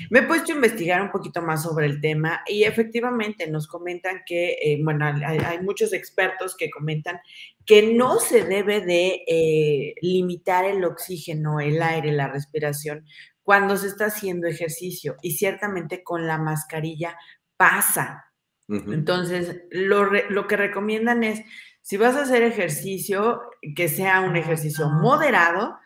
[0.09, 4.23] Me he puesto a investigar un poquito más sobre el tema y efectivamente nos comentan
[4.25, 7.19] que, eh, bueno, hay, hay, muchos expertos que comentan
[7.63, 13.05] que no se debe de eh, limitar el oxígeno, el aire, la respiración
[13.43, 17.15] cuando se está haciendo ejercicio y ciertamente con la mascarilla
[17.55, 18.31] pasa.
[18.67, 18.93] Uh -huh.
[18.95, 21.43] Entonces, lo, lo que recomiendan es,
[21.85, 23.41] si vas a hacer ejercicio,
[23.75, 25.77] que sea un ejercicio moderado,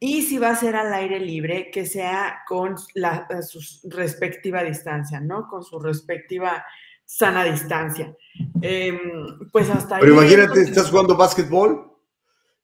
[0.00, 5.20] y si va a ser al aire libre, que sea con la, su respectiva distancia,
[5.20, 5.48] ¿no?
[5.48, 6.64] Con su respectiva
[7.04, 8.16] sana distancia.
[8.62, 8.98] Eh,
[9.52, 11.92] pues hasta Pero ahí imagínate, estás jugando básquetbol.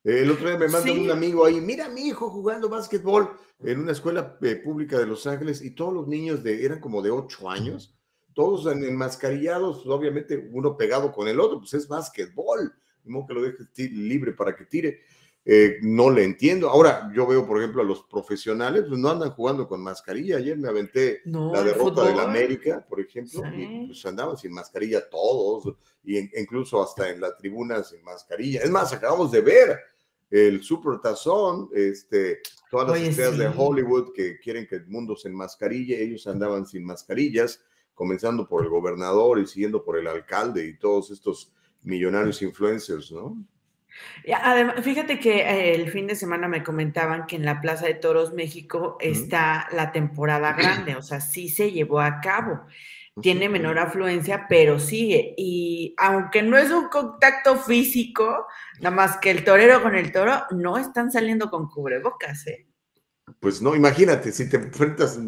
[0.02, 1.00] El otro día me mandó sí.
[1.00, 3.30] un amigo ahí, mira a mi hijo jugando básquetbol
[3.62, 7.02] en una escuela eh, pública de Los Ángeles y todos los niños de, eran como
[7.02, 7.94] de 8 años,
[8.34, 12.72] todos enmascarillados, obviamente uno pegado con el otro, pues es básquetbol,
[13.04, 15.00] no que lo dejes libre para que tire.
[15.44, 16.70] Eh, no le entiendo.
[16.70, 20.36] Ahora, yo veo, por ejemplo, a los profesionales, pues no andan jugando con mascarilla.
[20.36, 23.62] Ayer me aventé no, la derrota del América, por ejemplo, sí.
[23.62, 28.60] y pues andaban sin mascarilla todos, y en, incluso hasta en la tribuna sin mascarilla.
[28.60, 29.80] Es más, acabamos de ver
[30.30, 32.40] el Super Tazón, este,
[32.70, 33.40] todas las Oye, estrellas sí.
[33.40, 37.60] de Hollywood que quieren que el mundo se enmascarille, ellos andaban sin mascarillas,
[37.94, 41.52] comenzando por el gobernador y siguiendo por el alcalde y todos estos
[41.82, 43.36] millonarios influencers, ¿no?
[44.42, 47.94] Además, fíjate que eh, el fin de semana me comentaban que en la Plaza de
[47.94, 52.62] Toros México está la temporada grande, o sea, sí se llevó a cabo.
[53.20, 55.34] Tiene menor afluencia, pero sigue.
[55.36, 58.46] Y aunque no es un contacto físico,
[58.80, 62.66] nada más que el torero con el toro, no están saliendo con cubrebocas, ¿eh?
[63.38, 65.18] Pues no, imagínate, si te enfrentas,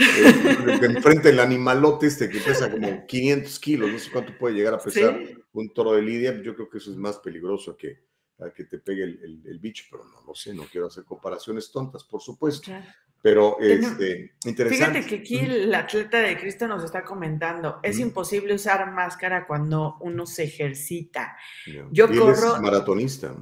[0.00, 4.54] eh, te enfrenta el animalote este que pesa como 500 kilos, no sé cuánto puede
[4.54, 5.34] llegar a pesar ¿Sí?
[5.52, 8.00] un toro de lidia, yo creo que eso es más peligroso que,
[8.42, 11.04] a que te pegue el, el, el, bicho, pero no lo sé, no quiero hacer
[11.04, 12.66] comparaciones tontas, por supuesto.
[12.66, 12.86] Claro.
[13.22, 15.02] Pero este, interesante.
[15.02, 18.02] Fíjate que aquí el atleta de Cristo nos está comentando, es mm.
[18.02, 21.36] imposible usar máscara cuando uno se ejercita.
[21.66, 21.86] Yeah.
[21.90, 22.56] Yo y corro...
[22.56, 23.36] Es maratonista.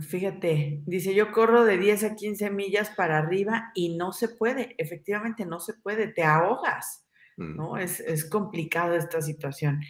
[0.00, 4.74] Fíjate, dice, yo corro de 10 a 15 millas para arriba y no se puede,
[4.78, 7.56] efectivamente no se puede, te ahogas, mm.
[7.56, 7.76] ¿no?
[7.76, 9.80] Es, es complicado esta situación.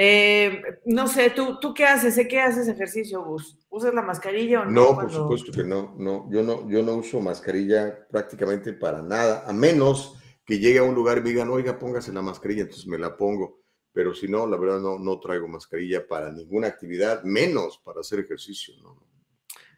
[0.00, 2.14] Eh, no sé, ¿tú, ¿tú qué haces?
[2.14, 3.58] ¿Sé qué haces ejercicio, Gus?
[3.68, 4.70] ¿Usas la mascarilla o no?
[4.70, 5.02] No, cuando...
[5.02, 6.30] por supuesto que no, no.
[6.30, 10.94] Yo no, yo no uso mascarilla prácticamente para nada, a menos que llegue a un
[10.94, 13.64] lugar y me digan, oiga, póngase la mascarilla, entonces me la pongo.
[13.92, 18.20] Pero si no, la verdad no, no traigo mascarilla para ninguna actividad, menos para hacer
[18.20, 18.74] ejercicio.
[18.80, 19.02] No,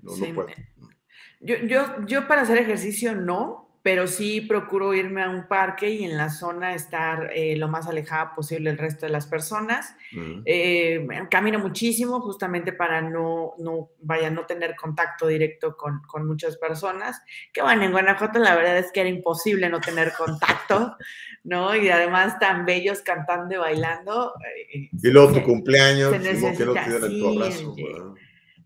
[0.02, 0.28] no, sí.
[0.28, 0.48] no puedo.
[1.40, 6.04] Yo, yo, yo para hacer ejercicio no, pero sí procuro irme a un parque y
[6.04, 9.96] en la zona estar eh, lo más alejada posible del resto de las personas.
[10.12, 10.42] Uh -huh.
[10.44, 16.58] eh, camino muchísimo justamente para no, no, vaya, no tener contacto directo con, con, muchas
[16.58, 17.22] personas.
[17.52, 20.96] Que bueno, en Guanajuato la verdad es que era imposible no tener contacto,
[21.44, 21.74] ¿no?
[21.74, 24.34] Y además tan bellos cantando y bailando.
[24.74, 27.74] Eh, y luego tu cumpleaños, necesita, que no te sí, tu abrazo,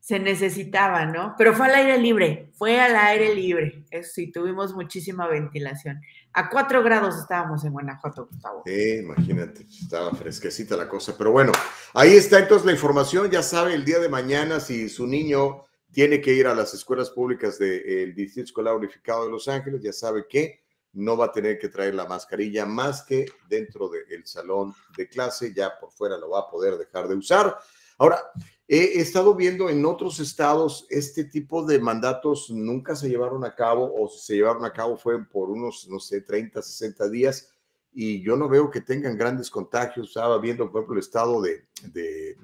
[0.04, 1.34] se necesitaba, ¿no?
[1.38, 3.86] Pero fue al aire libre, fue al aire libre.
[3.90, 5.98] Eso sí, tuvimos muchísima ventilación.
[6.34, 8.64] A cuatro grados estábamos en Guanajuato, Gustavo.
[8.66, 11.14] Sí, imagínate, estaba fresquecita la cosa.
[11.16, 11.52] Pero bueno,
[11.94, 13.30] ahí está entonces la información.
[13.30, 17.08] Ya sabe, el día de mañana, si su niño tiene que ir a las escuelas
[17.08, 21.32] públicas del de, Distrito Escolar Unificado de Los Ángeles, ya sabe que no va a
[21.32, 26.18] tener que traer la mascarilla más que dentro del salón de clase, ya por fuera
[26.18, 27.56] lo va a poder dejar de usar.
[27.96, 28.18] Ahora,
[28.66, 33.92] He estado viendo en otros estados este tipo de mandatos nunca se llevaron a cabo
[33.94, 37.50] o si se llevaron a cabo fue por unos, no sé, 30, 60 días
[37.92, 40.08] y yo no veo que tengan grandes contagios.
[40.08, 42.36] Estaba viendo, por ejemplo, el estado de, de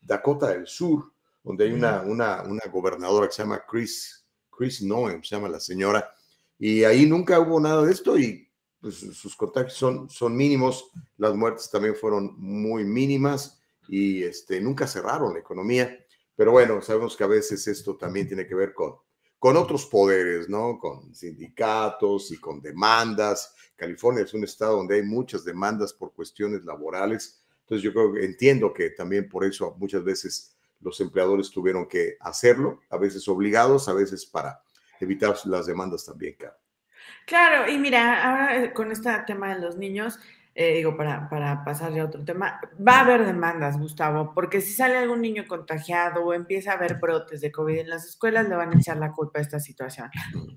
[0.00, 1.12] Dakota del Sur,
[1.44, 5.60] donde hay una, una, una, gobernadora que se llama Chris, Chris Noem, se llama la
[5.60, 6.10] señora,
[6.58, 8.48] y ahí nunca hubo nada de esto y
[8.80, 13.55] pues, sus contagios son, son mínimos, las muertes también fueron muy mínimas
[13.88, 15.98] y este, nunca cerraron la economía.
[16.34, 18.96] Pero bueno, sabemos que a veces esto también tiene que ver con,
[19.38, 20.78] con otros poderes, ¿no?
[20.78, 23.54] Con sindicatos y con demandas.
[23.76, 27.42] California es un estado donde hay muchas demandas por cuestiones laborales.
[27.60, 32.80] Entonces yo creo entiendo que también por eso muchas veces los empleadores tuvieron que hacerlo,
[32.90, 34.62] a veces obligados, a veces para
[35.00, 36.56] evitar las demandas también, claro.
[37.26, 40.18] Claro, y mira, ahora eh, con este tema de los niños,
[40.58, 44.72] eh, digo, para, para pasar a otro tema, va a haber demandas, Gustavo, porque si
[44.72, 48.56] sale algún niño contagiado o empieza a haber brotes de COVID en las escuelas, le
[48.56, 50.08] van a echar la culpa a esta situación.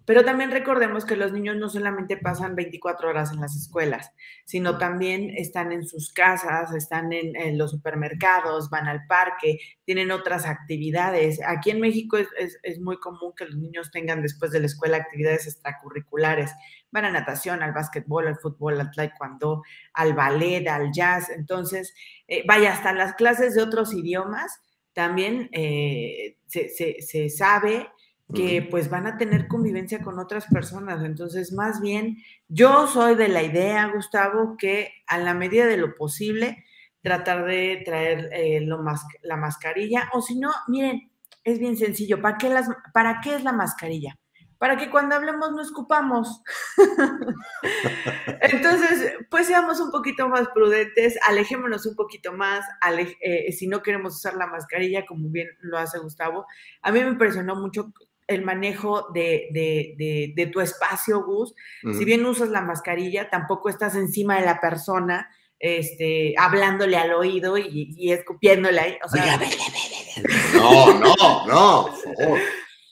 [0.06, 4.14] Pero también recordemos que los niños no solamente pasan 24 horas en las escuelas,
[4.46, 10.46] sino también están en sus casas, están en, los supermercados, van al parque, tienen otras
[10.46, 11.42] actividades.
[11.46, 14.68] Aquí en México es, es, es muy común que los niños tengan después de la
[14.68, 16.52] escuela actividades extracurriculares
[16.92, 21.30] van a natación, al básquetbol, al fútbol, al taekwondo, al ballet, al jazz.
[21.30, 21.94] Entonces,
[22.28, 24.60] eh, vaya, hasta las clases de otros idiomas
[24.94, 27.90] también eh, se, sabe
[28.34, 31.04] que pues van a tener convivencia con otras personas.
[31.04, 35.96] Entonces, más bien, yo soy de la idea, Gustavo, que a la medida de lo
[35.96, 36.64] posible,
[37.02, 38.84] tratar de traer eh, lo
[39.24, 41.10] la mascarilla, o si no, miren,
[41.44, 44.18] es bien sencillo, ¿para qué, las, ¿para qué es la mascarilla?
[44.60, 46.44] Para que cuando hablemos no escupamos.
[48.42, 52.66] Entonces, pues seamos un poquito más prudentes, alejémonos un poquito más,
[53.22, 56.46] eh, si no queremos usar la mascarilla, como bien lo hace Gustavo.
[56.82, 57.94] A mí me impresionó mucho
[58.28, 61.56] el manejo de, tu espacio, Gus.
[61.98, 67.58] Si bien usas la mascarilla, tampoco estás encima de la persona, este, hablándole al oído
[67.58, 68.98] y, escupiéndole ahí.
[70.54, 71.16] no, no,
[71.48, 72.40] no, por favor.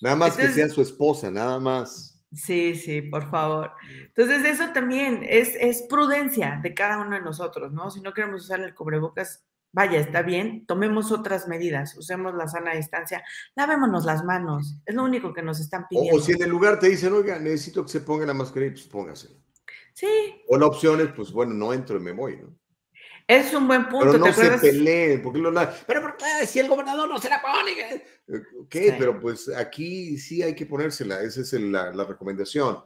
[0.02, 2.18] Nada más que sea su esposa, nada más.
[2.34, 3.72] Sí, sí, por favor.
[4.08, 7.90] Entonces, eso también es, es prudencia de cada uno de nosotros, ¿no?
[7.90, 12.76] Si no queremos usar el cubrebocas, vaya, está bien, tomemos otras medidas, usemos la sana
[12.76, 13.24] distancia,
[13.56, 16.18] lavémonos las manos, es lo único que nos están pidiendo.
[16.18, 18.88] O, si en el lugar te dicen, oiga, necesito que se ponga la mascarilla, pues
[18.88, 19.36] póngasela.
[19.94, 20.42] Sí.
[20.48, 22.56] O la opción es, pues bueno, no entro y me voy, ¿no?
[23.28, 24.14] Es un buen punto.
[24.14, 25.52] Pero no se peleen, porque lo,
[25.86, 26.48] pero ¿por qué?
[26.48, 28.04] Si el gobernador no se la pone.
[28.70, 28.96] ¿Qué?
[28.98, 32.78] Pero pues aquí sí hay que ponérsela, esa es la, recomendación.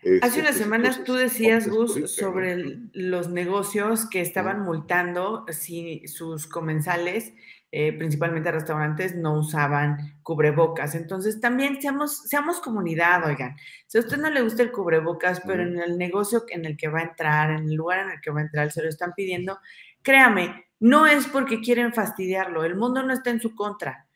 [0.00, 5.44] Hace este, unas pues, semanas pues, tú decías, Gus, sobre los negocios que estaban multando
[5.50, 7.34] si sus comensales,
[7.70, 10.94] eh, principalmente restaurantes, no usaban cubrebocas.
[10.94, 13.56] Entonces también seamos, seamos comunidad, oigan.
[13.86, 16.88] Si a usted no le gusta el cubrebocas, pero en el negocio en el que
[16.88, 19.12] va a entrar, en el lugar en el que va a entrar, se lo están
[19.14, 19.58] pidiendo,
[20.02, 24.06] Créame, no es porque quieren fastidiarlo, el mundo no está en su contra.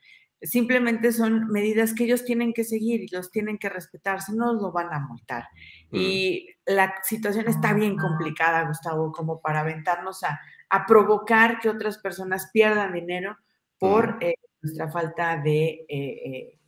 [0.40, 4.52] Simplemente son medidas que ellos tienen que seguir y los tienen que respetar, si no
[4.52, 5.46] lo van a multar.
[5.90, 10.40] Y la situación está bien complicada, Gustavo, como para aventarnos a,
[10.88, 13.38] provocar que otras personas pierdan dinero
[13.78, 16.58] por eh, nuestra falta de, eh, eh,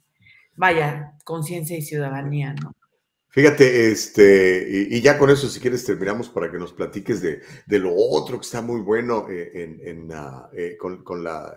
[0.55, 2.76] vaya, conciencia y ciudadanía, ¿no?
[3.37, 7.43] Fíjate, este, y, ya con eso, si quieres, terminamos para que nos platiques de,
[7.79, 10.11] lo otro que está muy bueno eh, en,
[10.55, 11.55] eh, con, la,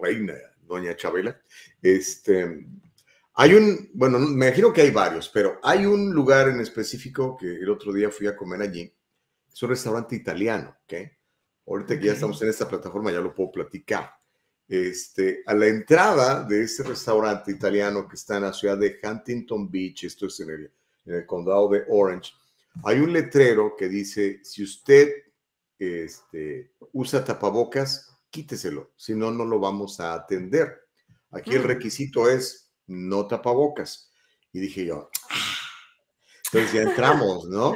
[0.00, 0.34] reina,
[0.66, 1.40] doña Chabela.
[1.80, 2.66] Este,
[3.34, 7.46] hay un, bueno, me imagino que hay varios, pero hay un lugar en específico que
[7.46, 8.92] el otro día fui a comer allí.
[9.52, 10.94] Es un restaurante italiano, ¿ok?
[11.68, 14.10] Ahorita que ya estamos en esta plataforma ya lo puedo platicar.
[14.66, 19.70] Este, a la entrada de este restaurante italiano que está en la ciudad de Huntington
[19.70, 20.72] Beach, esto es en el
[21.06, 22.32] en el condado de Orange,
[22.82, 25.12] hay un letrero que dice, si usted
[25.78, 30.80] este, usa tapabocas, quíteselo, si no, no lo vamos a atender.
[31.30, 31.66] Aquí el mm.
[31.66, 34.10] requisito es no tapabocas.
[34.52, 35.34] Y dije yo, ah".
[36.46, 37.74] entonces ya entramos, ¿no?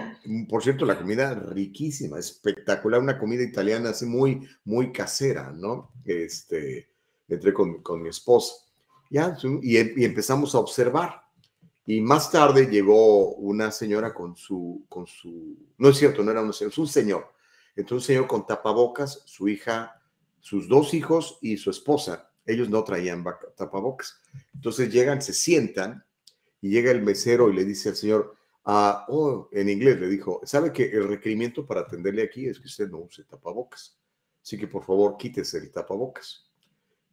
[0.49, 5.93] Por cierto, la comida riquísima, espectacular, una comida italiana así muy, muy casera, ¿no?
[6.05, 6.88] Este,
[7.29, 8.55] entré con, con mi esposa.
[9.11, 11.28] Ya, y, y empezamos a observar.
[11.90, 16.42] Y más tarde llegó una señora con su, con su, no es cierto, no era
[16.42, 17.33] una señora, es un señor.
[17.74, 19.98] Entonces un señor con tapabocas, su hija,
[20.38, 23.24] sus dos hijos y su esposa, ellos no traían
[23.57, 24.20] tapabocas.
[24.53, 26.05] Entonces llegan, se sientan
[26.61, 30.42] y llega el mesero y le dice al señor, ah, oh, en inglés le dijo,
[30.44, 33.98] ¿sabe que el requerimiento para atenderle aquí es que usted no use tapabocas?
[34.42, 36.48] Así que por favor quítese el tapabocas.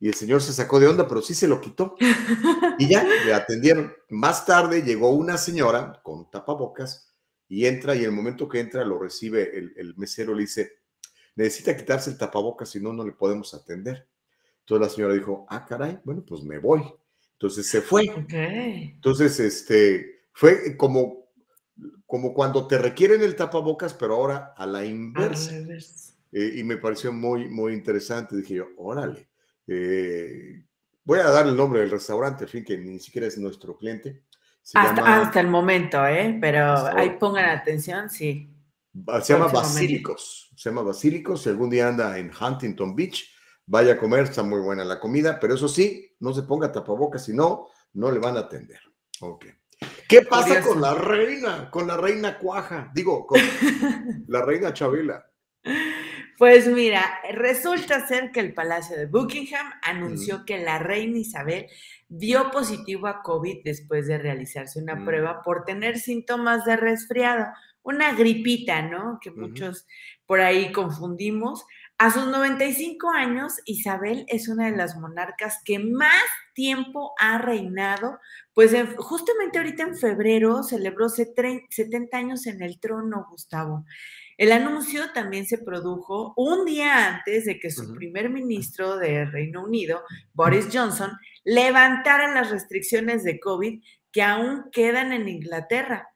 [0.05, 1.95] Y el señor se sacó de onda, pero sí se lo quitó.
[2.77, 3.91] Y ya le atendieron.
[4.09, 7.11] Más tarde llegó una señora con tapabocas
[7.47, 10.73] y entra y en el momento que entra lo recibe el, mesero, le dice,
[11.35, 14.07] necesita quitarse el tapabocas, si no, no le podemos atender.
[14.59, 16.83] Entonces la señora dijo, ah, caray, bueno, pues me voy.
[17.31, 18.05] Entonces se fue.
[18.29, 21.31] Entonces, este, fue como,
[22.05, 25.51] como cuando te requieren el tapabocas, pero ahora a la inversa.
[26.31, 28.35] eh, y me pareció muy, muy interesante.
[28.35, 29.29] Dije yo, órale,
[29.67, 30.63] eh,
[31.03, 34.23] voy a dar el nombre del restaurante, en fin, que ni siquiera es nuestro cliente.
[34.73, 36.37] hasta, el momento, ¿eh?
[36.39, 38.51] Pero ahí pongan atención, sí.
[39.21, 43.29] Se llama Basílicos, se llama Basílicos, si algún día anda en Huntington Beach,
[43.65, 47.25] vaya a comer, está muy buena la comida, pero eso sí, no se ponga tapabocas,
[47.25, 48.79] si no, no le van a atender.
[49.19, 49.45] Ok.
[50.07, 51.69] ¿Qué pasa con la reina?
[51.69, 53.39] Con la reina cuaja, digo, con
[54.27, 55.25] la reina Chabela.
[56.37, 61.67] Pues mira, resulta ser que el Palacio de Buckingham anunció que la reina Isabel
[62.09, 65.05] dio positivo a COVID después de realizarse una mm.
[65.05, 67.45] prueba por tener síntomas de resfriado,
[67.83, 69.19] una gripita, ¿no?
[69.21, 69.87] Que muchos
[70.25, 71.65] por ahí confundimos.
[71.97, 76.23] A sus 95 años, Isabel es una de las monarcas que más
[76.53, 78.19] tiempo ha reinado,
[78.53, 83.85] pues justamente ahorita en febrero celebró 70 años en el trono, Gustavo.
[84.37, 89.63] El anuncio también se produjo un día antes de que su primer ministro de Reino
[89.63, 91.11] Unido, Boris Johnson,
[91.43, 93.81] levantara las restricciones de COVID
[94.11, 96.09] que aún quedan en Inglaterra.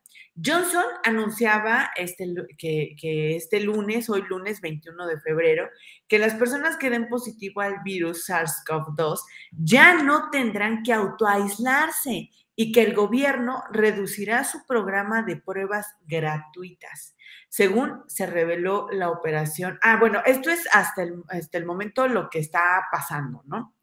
[0.43, 2.26] Johnson anunciaba este,
[2.57, 5.70] que, que, este lunes, hoy lunes 21 de febrero,
[6.07, 9.20] que las personas que den positivo al virus SARS-CoV-2
[9.51, 12.30] ya no tendrán que autoaislarse
[12.62, 17.16] y que el gobierno reducirá su programa de pruebas gratuitas,
[17.47, 19.80] según se reveló la operación.
[19.82, 23.78] Ah, bueno, esto es hasta el, hasta el momento lo que está pasando, ¿no?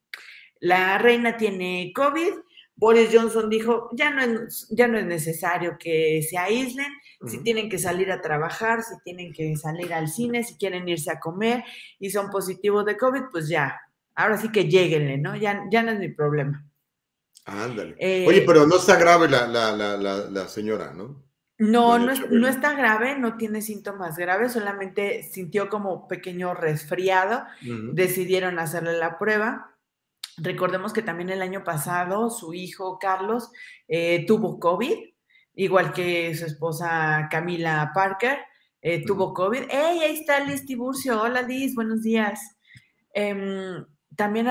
[0.60, 2.34] La reina tiene COVID,
[2.74, 6.92] Boris Johnson dijo, ya no es, ya no es necesario que se aíslen,
[7.26, 11.10] si tienen que salir a trabajar, si tienen que salir al cine, si quieren irse
[11.10, 11.64] a comer
[11.98, 13.80] y son positivos de COVID, pues ya,
[14.14, 15.34] ahora sí que lleguenle, ¿no?
[15.34, 16.62] Ya, ya no es mi problema.
[17.46, 17.96] Ándale.
[17.98, 21.24] Eh, Oye, pero no está grave la, la, la, la señora, ¿no?
[21.58, 27.44] No, no, no, está grave, no tiene síntomas graves, solamente sintió como pequeño resfriado.
[27.94, 29.76] Decidieron hacerle la prueba
[30.38, 33.50] Recordemos que también el año pasado su hijo Carlos
[33.88, 34.96] eh, tuvo COVID,
[35.54, 38.38] igual que su esposa Camila Parker,
[38.82, 39.62] eh, tuvo COVID.
[39.70, 41.22] ¡Ey, ahí está Liz Tiburcio!
[41.22, 42.38] Hola Liz, buenos días.
[43.14, 43.82] Em,
[44.16, 44.48] también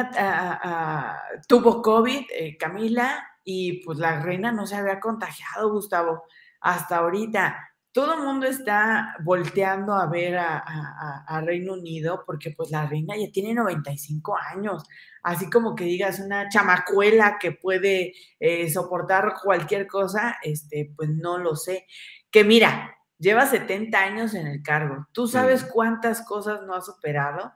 [1.48, 6.24] tuvo COVID eh, Camila y pues la reina no se había contagiado, Gustavo,
[6.62, 7.70] hasta ahorita.
[7.92, 13.32] Todo el mundo está volteando a ver a, Reino Unido porque pues la reina ya
[13.32, 14.84] tiene 95 años,
[15.24, 21.38] así como que digas una chamacuela que puede eh, soportar cualquier cosa, este, pues no
[21.38, 21.86] lo sé.
[22.30, 27.54] Que mira, lleva 70 años en el cargo, tú sabes cuántas cosas no ha superado,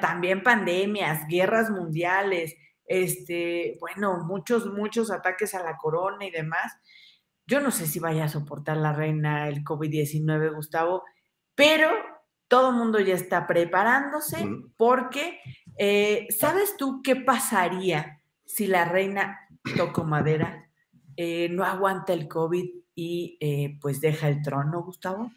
[0.00, 2.54] también pandemias, guerras mundiales,
[2.86, 6.72] este, bueno, muchos, muchos ataques a la corona y demás
[7.46, 11.04] yo no sé si vaya a soportar la reina el COVID-19, Gustavo,
[11.54, 11.90] pero
[12.48, 14.46] todo el mundo ya está preparándose
[14.76, 15.40] porque,
[15.78, 19.40] eh, ¿sabes tú qué pasaría si la reina,
[19.76, 20.70] toco madera,
[21.16, 25.30] eh, no aguanta el COVID y eh, pues deja el trono, Gustavo?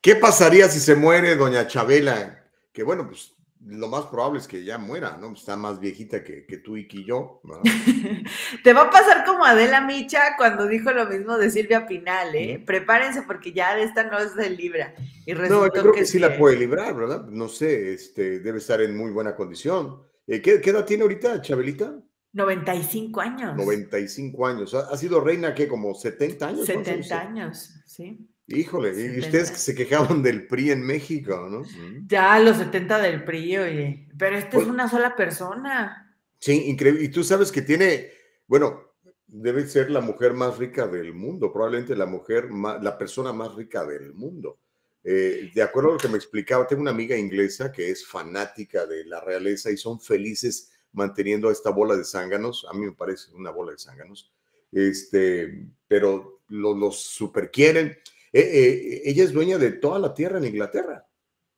[0.00, 2.44] ¿Qué pasaría si se muere doña Chabela?
[2.72, 3.33] Que bueno, pues
[3.66, 5.32] lo más probable es que ya muera, ¿no?
[5.32, 7.40] Está más viejita que, tú y que yo.
[8.64, 12.62] Te va a pasar como Adela Micha cuando dijo lo mismo de Silvia Pinal, ¿eh?
[12.64, 14.94] Prepárense porque ya de esta no se libra.
[15.26, 17.26] Y no, yo creo que, sí la puede librar, ¿verdad?
[17.26, 20.02] No sé, este, debe estar en muy buena condición.
[20.26, 21.94] Eh, ¿qué, edad tiene ahorita, Chabelita?
[22.32, 23.56] 95 años.
[23.56, 24.74] 95 años.
[24.74, 26.66] ¿Ha, sido reina qué, como 70 años?
[26.66, 28.28] 70 años, sí.
[28.46, 31.62] Híjole, y ustedes que se quejaban del PRI en México, ¿no?
[32.06, 34.08] Ya, los 70 del PRI, oye.
[34.18, 36.14] Pero esta es una sola persona.
[36.38, 37.04] Sí, increíble.
[37.04, 38.10] Y tú sabes que tiene,
[38.46, 38.92] bueno,
[39.26, 43.84] debe ser la mujer más rica del mundo, probablemente la mujer, la persona más rica
[43.86, 44.58] del mundo.
[45.02, 48.84] Eh, de acuerdo a lo que me explicaba, tengo una amiga inglesa que es fanática
[48.84, 52.66] de la realeza y son felices manteniendo esta bola de zánganos.
[52.70, 54.30] A mí me parece una bola de zánganos.
[54.70, 57.96] Este, pero los lo super quieren
[58.34, 61.06] eh, eh, ella es dueña de toda la tierra en Inglaterra.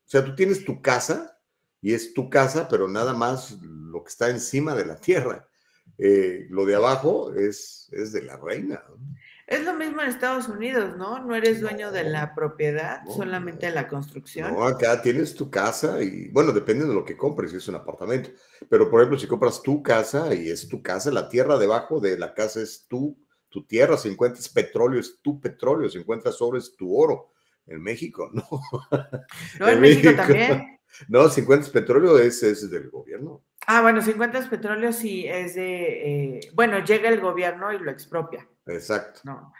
[0.04, 1.40] O sea, tú tienes tu casa
[1.80, 5.48] y es tu casa, pero nada más lo que está encima de la tierra.
[5.96, 8.84] Eh, lo de abajo es, es de la reina.
[9.46, 11.24] Es lo mismo en Estados Unidos, ¿no?
[11.24, 14.52] No eres dueño de la propiedad, solamente de la construcción.
[14.52, 17.76] No, acá tienes tu casa y, bueno, depende de lo que compres, si es un
[17.76, 18.28] apartamento.
[18.68, 22.18] Pero, por ejemplo, si compras tu casa y es tu casa, la tierra debajo de
[22.18, 23.16] la casa es tu
[23.56, 27.32] tu tierra, si encuentras petróleo es tu petróleo, si encuentras oro es tu oro.
[27.66, 28.46] En México, no.
[29.58, 30.78] No, en, México, también.
[31.08, 33.42] No, si encuentras petróleo es, es del gobierno.
[33.66, 37.90] Ah, bueno, si encuentras petróleo sí es de, eh, bueno, llega el gobierno y lo
[37.90, 38.46] expropia.
[38.66, 39.20] Exacto.
[39.24, 39.54] No.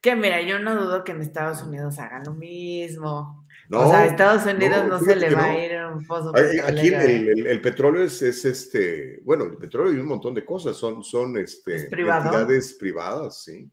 [0.00, 3.45] Que mira, yo no dudo que en Estados Unidos hagan lo mismo.
[3.70, 6.32] O sea, a Estados Unidos no, se le va a ir un pozo.
[6.36, 10.76] Aquí el, el, petróleo es, es, este, bueno, el petróleo y un montón de cosas,
[10.76, 13.70] son, son este, entidades privadas, sí.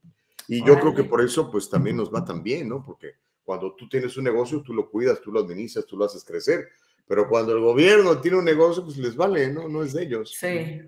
[0.48, 2.84] Y yo creo que por eso, pues también nos va tan bien, ¿no?
[2.84, 6.24] Porque cuando tú tienes un negocio, tú lo cuidas, tú lo administras, tú lo haces
[6.24, 6.68] crecer.
[7.08, 9.68] Pero cuando el gobierno tiene un negocio, pues les vale, ¿no?
[9.68, 10.36] No es de ellos.
[10.38, 10.82] Sí.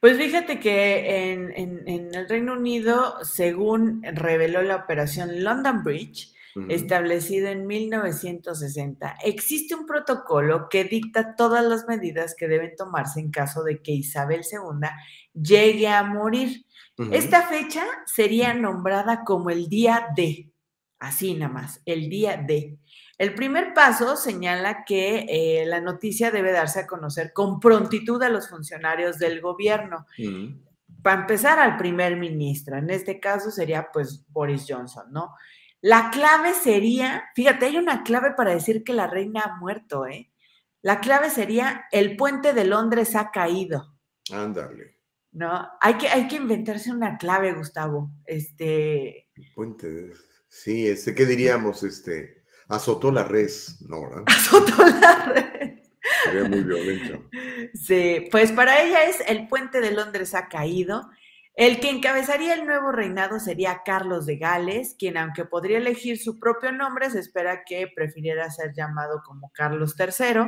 [0.00, 1.52] Pues fíjate que en,
[1.86, 6.34] en, el Reino Unido, según reveló la operación London Bridge,
[6.68, 13.30] establecido en 1960, existe un protocolo que dicta todas las medidas que deben tomarse en
[13.30, 14.88] caso de que Isabel II
[15.34, 16.64] llegue a morir.
[17.12, 20.50] Esta fecha sería nombrada como el día D,
[20.98, 22.78] así nada más, el día D.
[23.18, 28.28] El primer paso señala que eh, la noticia debe darse a conocer con prontitud a
[28.28, 30.06] los funcionarios del gobierno.
[31.02, 32.76] Para empezar, al primer ministro.
[32.76, 35.34] En este caso sería pues Boris Johnson, ¿no?
[35.80, 40.30] La clave sería, fíjate, hay una clave para decir que la reina ha muerto, ¿eh?
[40.82, 43.96] La clave sería el puente de Londres ha caído.
[44.32, 44.96] Ándale.
[45.32, 45.68] ¿No?
[45.80, 48.10] Hay que, hay que inventarse una clave, Gustavo.
[48.24, 49.28] Este.
[49.34, 50.14] El puente de...
[50.48, 51.82] Sí, este, ¿qué diríamos?
[51.82, 54.02] Este azotó la res, ¿no?
[54.02, 54.24] ¿verdad?
[54.26, 55.90] Azotó la res.
[56.24, 57.28] Sería muy violento.
[57.74, 61.10] Sí, pues para ella es el puente de Londres ha caído.
[61.58, 66.38] El que encabezaría el nuevo reinado sería Carlos de Gales, quien aunque podría elegir su
[66.38, 70.42] propio nombre, se espera que prefiriera ser llamado como Carlos III.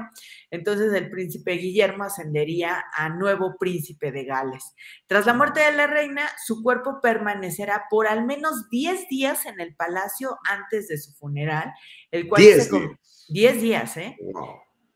[0.53, 4.77] Entonces el príncipe Guillermo ascendería a nuevo príncipe de Gales.
[5.09, 9.59] Tras la muerte de la reina, su cuerpo permanecerá por al menos 10 días en
[9.59, 11.73] el palacio antes de su funeral,
[12.13, 12.91] el cual 10 días.
[13.31, 14.17] 10 días, ¿eh?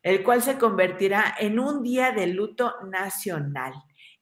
[0.01, 3.75] El cual se convertirá en un día de luto nacional.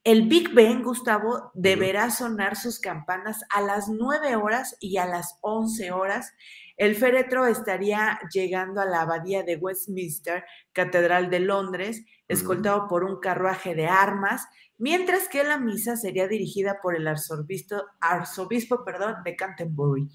[0.05, 5.39] El Big Ben, Gustavo, deberá sonar sus campanas a las 9 horas y a las
[5.43, 6.33] 11 horas.
[6.77, 13.21] El féretro estaría llegando a la abadía de Westminster, Catedral de Londres, escoltado por un
[13.21, 14.45] carruaje de armas,
[14.77, 20.09] mientras que la misa sería dirigida por el arzobispo, arzobispo perdón, de Canterbury.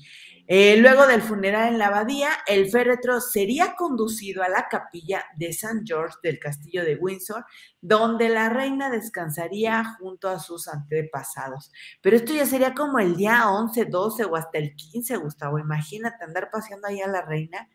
[0.50, 5.48] Eh, luego del funeral en la abadía, el féretro sería conducido a la capilla de
[5.48, 5.82] St.
[5.86, 7.43] George del castillo de Windsor,
[7.82, 11.74] donde la reina descansaría junto a sus antepasados.
[12.02, 15.60] Pero esto ya sería como el día 11, 12 o hasta el 15, Gustavo.
[15.60, 17.68] Imagínate andar paseando ahí a la reina.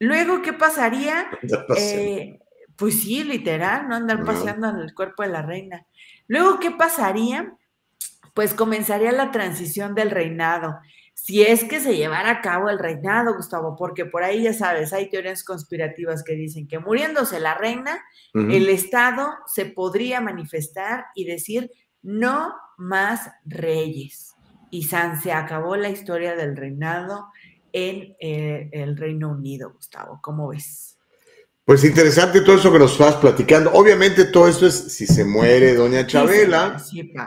[0.00, 1.28] Luego, ¿qué pasaría?
[1.76, 2.40] Eh,
[2.74, 3.94] pues sí, literal, ¿no?
[3.94, 5.86] Andar paseando en el cuerpo de la reina.
[6.26, 7.56] Luego, ¿qué pasaría?
[8.34, 10.80] Pues comenzaría la transición del reinado
[11.20, 14.92] si es que se llevara a cabo el reinado, Gustavo, porque por ahí ya sabes,
[14.92, 18.00] hay teorías conspirativas que dicen que muriéndose la reina,
[18.32, 24.36] el Estado se podría manifestar y decir no más reyes.
[24.70, 27.26] Y San se acabó la historia del reinado
[27.72, 30.20] en eh, el Reino Unido, Gustavo.
[30.22, 30.98] ¿Cómo ves?
[31.64, 33.72] Pues interesante todo eso que nos vas platicando.
[33.72, 36.80] Obviamente todo esto es si se muere doña Chabela,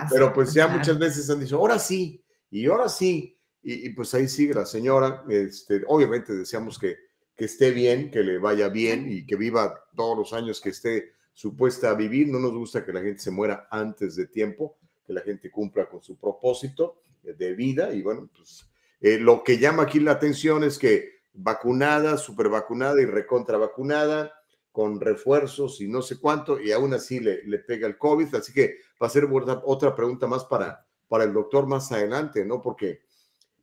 [0.10, 3.38] pero pues ya muchas veces han dicho, ahora sí, y ahora sí.
[3.64, 5.24] Y, pues ahí sigue la señora.
[5.30, 6.98] Este, obviamente deseamos que,
[7.36, 11.14] que esté bien, que le vaya bien y que viva todos los años que esté
[11.34, 12.28] supuesta a vivir.
[12.28, 15.88] No nos gusta que la gente se muera antes de tiempo, que la gente cumpla
[15.88, 17.94] con su propósito de vida.
[17.94, 18.66] Y bueno, pues
[19.00, 24.34] eh, lo que llama aquí la atención es que vacunada, super vacunada y recontra vacunada,
[24.72, 28.34] con refuerzos y no sé cuánto, y aún así le, le pega el COVID.
[28.36, 29.28] Así que va a ser
[29.66, 32.62] otra pregunta más para, para el doctor más adelante, ¿no?
[32.62, 33.02] Porque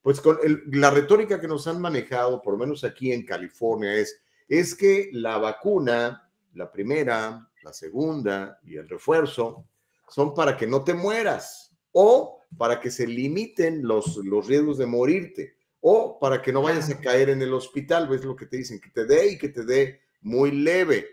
[0.09, 0.39] pues con
[0.73, 5.11] la retórica que nos han manejado, por lo menos aquí en California, es, es que
[5.13, 9.67] la vacuna, la primera, la segunda y el refuerzo,
[10.09, 14.87] son para que no te mueras o para que se limiten los, los riesgos de
[14.87, 18.57] morirte o para que no vayas a caer en el hospital, ves lo que te
[18.57, 21.07] dicen, que te dé y que te dé muy leve.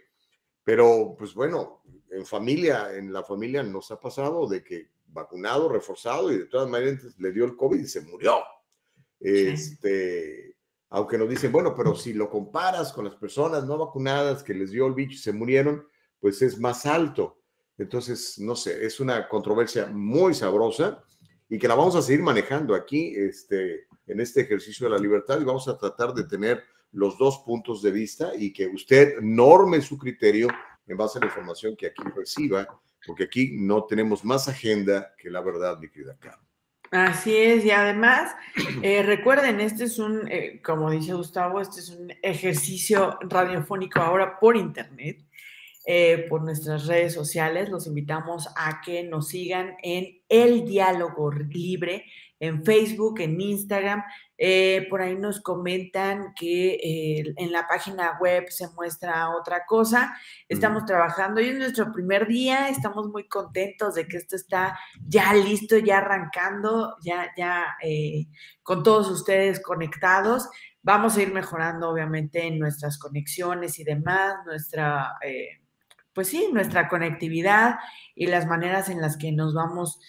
[0.64, 1.82] Pero, pues bueno,
[2.12, 6.70] en familia, en la familia nos ha pasado de que vacunado, reforzado y de todas
[6.70, 8.42] maneras le dio el COVID y se murió.
[9.20, 10.56] Este,
[10.90, 14.72] aunque nos dicen, bueno, pero si lo comparas con las personas no vacunadas que les
[14.72, 15.88] dio el bicho y se murieron,
[16.20, 17.42] pues es más alto.
[17.78, 21.04] Entonces, no sé, es una controversia muy sabrosa
[21.50, 25.40] y que la vamos a seguir manejando aquí este, en este ejercicio de la libertad
[25.40, 29.82] y vamos a tratar de tener los dos puntos de vista y que usted norme
[29.82, 30.48] su criterio
[30.88, 32.68] en base a la información que aquí reciba,
[33.06, 36.18] porque aquí no tenemos más agenda que la verdad, mi querida
[36.92, 38.36] Así es, y además,
[38.82, 44.40] eh, recuerden, este es un, eh, como dice Gustavo, este es un ejercicio radiofónico ahora
[44.40, 45.20] por internet,
[45.86, 47.70] eh, por nuestras redes sociales.
[47.70, 52.06] Los invitamos a que nos sigan en El Diálogo Libre
[52.40, 54.04] en Facebook, en Instagram.
[54.38, 60.18] Eh, por ahí nos comentan que eh, en la página web se muestra otra cosa.
[60.50, 61.40] Estamos trabajando.
[61.40, 62.70] Hoy es nuestro primer día.
[62.70, 64.78] Estamos muy contentos de que esto está
[65.08, 68.28] ya listo, ya arrancando, ya, ya eh,
[68.62, 70.50] con todos ustedes conectados.
[70.82, 75.14] Vamos a ir mejorando, obviamente, en nuestras conexiones y demás, nuestra,
[76.14, 77.80] pues sí, nuestra conectividad
[78.14, 80.00] y las maneras en las que nos vamos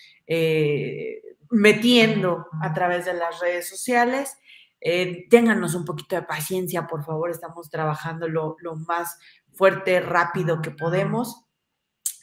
[1.57, 4.36] metiendo a través de las redes sociales.
[4.80, 9.18] Eh, ténganos un poquito de paciencia, por favor, estamos trabajando lo, más
[9.54, 11.44] fuerte, rápido que podemos.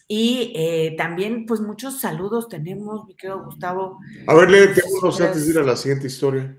[0.08, 4.00] Y eh, también, pues muchos saludos tenemos, mi querido Gustavo.
[4.28, 6.56] A ver, léete unos antes de ir a la siguiente historia.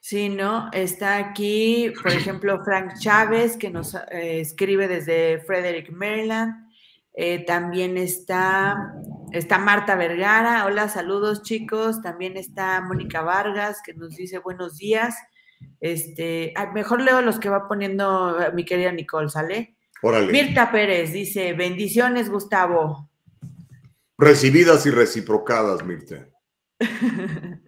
[0.00, 0.70] Sí, ¿no?
[0.72, 6.63] Está aquí, por ejemplo, Frank Chávez, que nos eh, escribe desde Frederick, Maryland.
[7.14, 8.94] Eh, también está,
[9.32, 10.66] está Marta Vergara.
[10.66, 12.02] Hola, saludos chicos.
[12.02, 15.14] También está Mónica Vargas que nos dice buenos días.
[15.80, 19.76] Este, ah, mejor leo los que va poniendo eh, mi querida Nicole, ¿sale?
[20.02, 20.32] Órale.
[20.32, 23.08] Mirta Pérez dice, bendiciones, Gustavo.
[24.18, 26.28] Recibidas y reciprocadas, Mirta.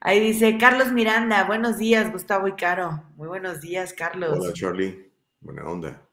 [0.00, 3.04] Ahí dice Carlos Miranda, buenos días, Gustavo y Caro.
[3.16, 4.38] Muy buenos días, Carlos.
[4.38, 5.10] Hola, Charlie.
[5.40, 6.06] Buena onda.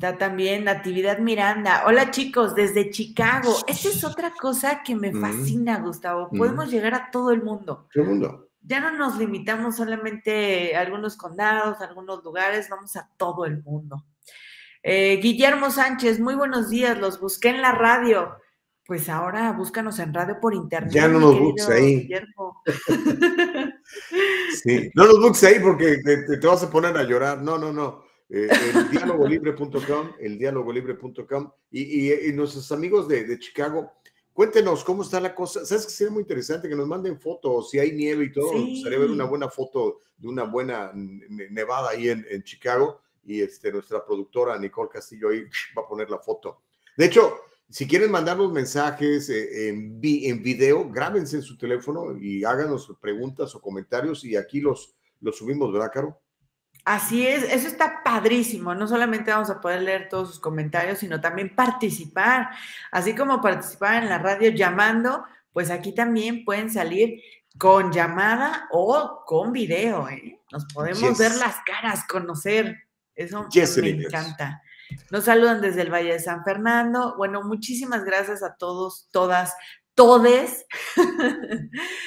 [0.00, 1.82] Está también Natividad Miranda.
[1.86, 3.54] Hola chicos, desde Chicago.
[3.66, 5.20] Esta es otra cosa que me mm.
[5.20, 6.30] fascina, Gustavo.
[6.32, 6.38] Mm.
[6.38, 7.86] Podemos llegar a todo el mundo.
[7.92, 8.48] Todo el mundo.
[8.62, 13.62] Ya no nos limitamos solamente a algunos condados, a algunos lugares, vamos a todo el
[13.62, 14.06] mundo.
[14.82, 18.38] Eh, Guillermo Sánchez, muy buenos días, los busqué en la radio.
[18.86, 20.94] Pues ahora búscanos en radio por internet.
[20.94, 22.08] Ya no nos busques ahí.
[24.62, 25.98] sí, no nos busques ahí porque
[26.40, 27.42] te vas a poner a llorar.
[27.42, 28.08] No, no, no.
[28.32, 33.92] Eh, el dialogolibre.com, el dialogolibre.com y, y, nuestros amigos de, Chicago,
[34.32, 35.66] cuéntenos cómo está la cosa.
[35.66, 38.52] ¿Sabes que sería muy interesante que nos manden fotos, si hay nieve y todo?
[38.52, 38.70] Sí.
[38.74, 43.72] Gustaría ver una buena foto de una buena nevada ahí en, en, Chicago y este,
[43.72, 45.42] nuestra productora Nicole Castillo ahí
[45.76, 46.62] va a poner la foto.
[46.96, 47.36] De hecho,
[47.68, 53.56] si quieren mandarnos mensajes eh, en, en video, grábense en su teléfono y háganos preguntas
[53.56, 56.20] o comentarios y aquí los, los subimos, ¿verdad, Caro?
[56.84, 58.74] Así es, eso está padrísimo.
[58.74, 62.50] No solamente vamos a poder leer todos sus comentarios, sino también participar.
[62.90, 67.20] Así como participar en la radio llamando, pues aquí también pueden salir
[67.58, 70.08] con llamada o con video.
[70.08, 70.40] ¿eh?
[70.50, 72.76] Nos podemos ver las caras, conocer.
[73.14, 73.46] Eso
[73.82, 74.62] me encanta.
[75.10, 77.14] Nos saludan desde el Valle de San Fernando.
[77.16, 79.54] Bueno, muchísimas gracias a todos, todas,
[80.00, 80.66] todes.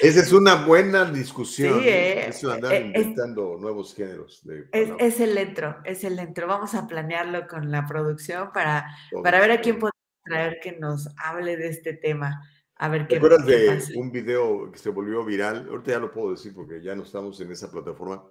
[0.02, 1.80] Esa es una buena discusión.
[1.80, 2.28] Sí, ¿eh?
[2.28, 4.42] Eso andar eh, inventando nuevos géneros.
[4.72, 6.48] es, el entro, es el entro.
[6.48, 8.84] Vamos a planearlo con la producción para,
[9.22, 12.42] para ver a quién podemos traer que nos hable de este tema.
[12.74, 13.10] A ver qué.
[13.10, 15.68] ¿Te acuerdas de un video que se volvió viral?
[15.70, 18.24] Ahorita ya lo puedo decir porque ya no estamos en esa plataforma,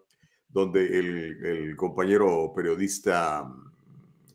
[0.49, 3.49] donde el, el compañero periodista,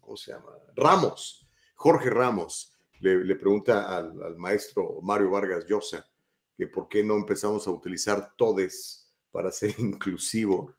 [0.00, 0.52] ¿cómo se llama?
[0.74, 2.67] Ramos, Jorge Ramos,
[3.00, 6.06] le, pregunta al, maestro Mario Vargas Llosa
[6.56, 10.74] que por qué no empezamos a utilizar todes para ser inclusivo.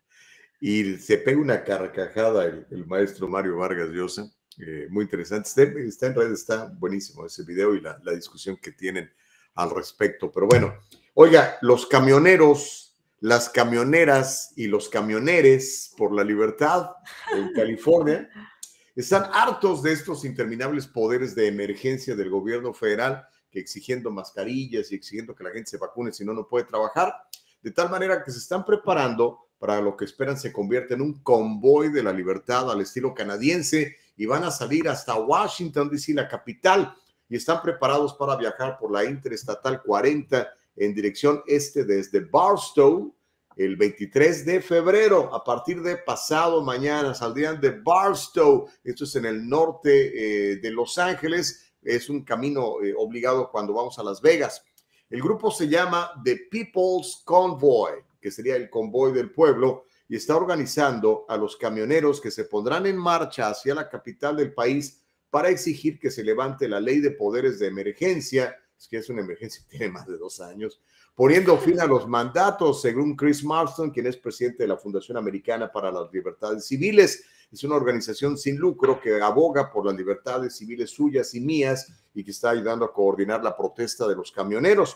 [0.60, 5.50] Y se pega una carcajada el, maestro Mario Vargas Llosa, eh, muy interesante.
[5.88, 9.10] Está, en red, está buenísimo ese video y la, la discusión que tienen
[9.56, 10.30] al respecto.
[10.30, 10.76] Pero bueno,
[11.14, 16.92] oiga, los camioneros, las camioneras y los camioneres por la libertad
[17.34, 18.30] en California
[19.02, 24.96] están hartos de estos interminables poderes de emergencia del gobierno federal que exigiendo mascarillas y
[24.96, 27.16] exigiendo que la gente se vacune si no, no puede trabajar,
[27.62, 31.24] de tal manera que se están preparando para lo que esperan se convierta en un
[31.24, 36.28] convoy de la libertad al estilo canadiense y van a salir hasta Washington, D.C., la
[36.28, 36.94] capital,
[37.30, 40.46] y están preparados para viajar por la Interestatal 40
[40.76, 43.16] en dirección este desde Barstow
[43.60, 49.26] el 23 de febrero, a partir de pasado mañana, saldrían de Barstow, esto es en
[49.26, 54.22] el norte eh, de Los Ángeles, es un camino eh, obligado cuando vamos a Las
[54.22, 54.64] Vegas.
[55.10, 60.38] El grupo se llama The People's Convoy, que sería el convoy del pueblo, y está
[60.38, 65.50] organizando a los camioneros que se pondrán en marcha hacia la capital del país para
[65.50, 69.62] exigir que se levante la ley de poderes de emergencia, es que es una emergencia
[69.64, 70.80] que tiene más de dos años,
[71.20, 75.70] poniendo fin a los mandatos, según Chris Marston, quien es presidente de la Fundación Americana
[75.70, 77.26] para las Libertades Civiles.
[77.52, 82.24] Es una organización sin lucro que aboga por las libertades civiles suyas y mías y
[82.24, 84.96] que está ayudando a coordinar la protesta de los camioneros.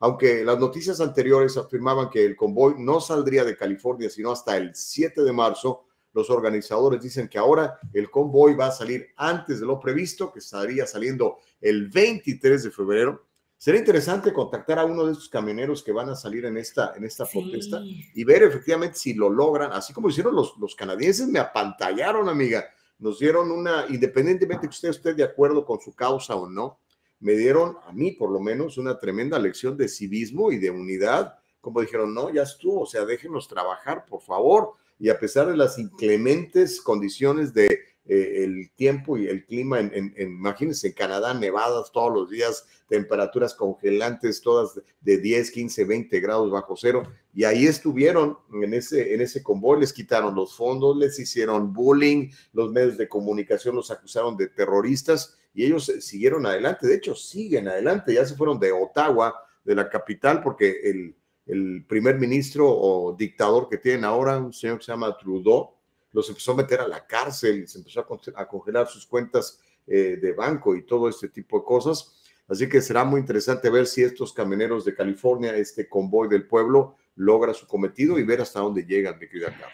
[0.00, 4.74] Aunque las noticias anteriores afirmaban que el convoy no saldría de California sino hasta el
[4.74, 9.64] 7 de marzo, los organizadores dicen que ahora el convoy va a salir antes de
[9.64, 13.31] lo previsto, que estaría saliendo el 23 de febrero
[13.62, 17.04] Será interesante contactar a uno de esos camioneros que van a salir en esta, en
[17.04, 21.38] esta protesta y ver efectivamente si lo logran, así como hicieron los, los canadienses, me
[21.38, 22.64] apantallaron, amiga,
[22.98, 26.80] nos dieron una, independientemente que usted esté de acuerdo con su causa o no,
[27.20, 31.38] me dieron a mí por lo menos una tremenda lección de civismo y de unidad,
[31.60, 35.56] como dijeron, no, ya estuvo, o sea, déjenos trabajar, por favor, y a pesar de
[35.56, 41.92] las inclementes condiciones de eh, el tiempo y el clima, en, imagínense, en Canadá, nevadas
[41.92, 47.66] todos los días, temperaturas congelantes, todas de 10, 15, 20 grados bajo cero, y ahí
[47.66, 52.98] estuvieron en ese, en ese convoy, les quitaron los fondos, les hicieron bullying, los medios
[52.98, 58.26] de comunicación los acusaron de terroristas, y ellos siguieron adelante, de hecho siguen adelante, ya
[58.26, 59.34] se fueron de Ottawa,
[59.64, 61.14] de la capital, porque el,
[61.46, 65.70] el primer ministro o dictador que tienen ahora, un señor que se llama Trudeau,
[66.12, 70.32] los empezó a meter a la cárcel, se empezó a congelar sus cuentas eh, de
[70.32, 72.22] banco y todo este tipo de cosas.
[72.48, 76.96] Así que será muy interesante ver si estos camioneros de California, este convoy del pueblo,
[77.16, 79.68] logra su cometido y ver hasta dónde llegan, mi querida Carla.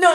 [0.00, 0.08] No,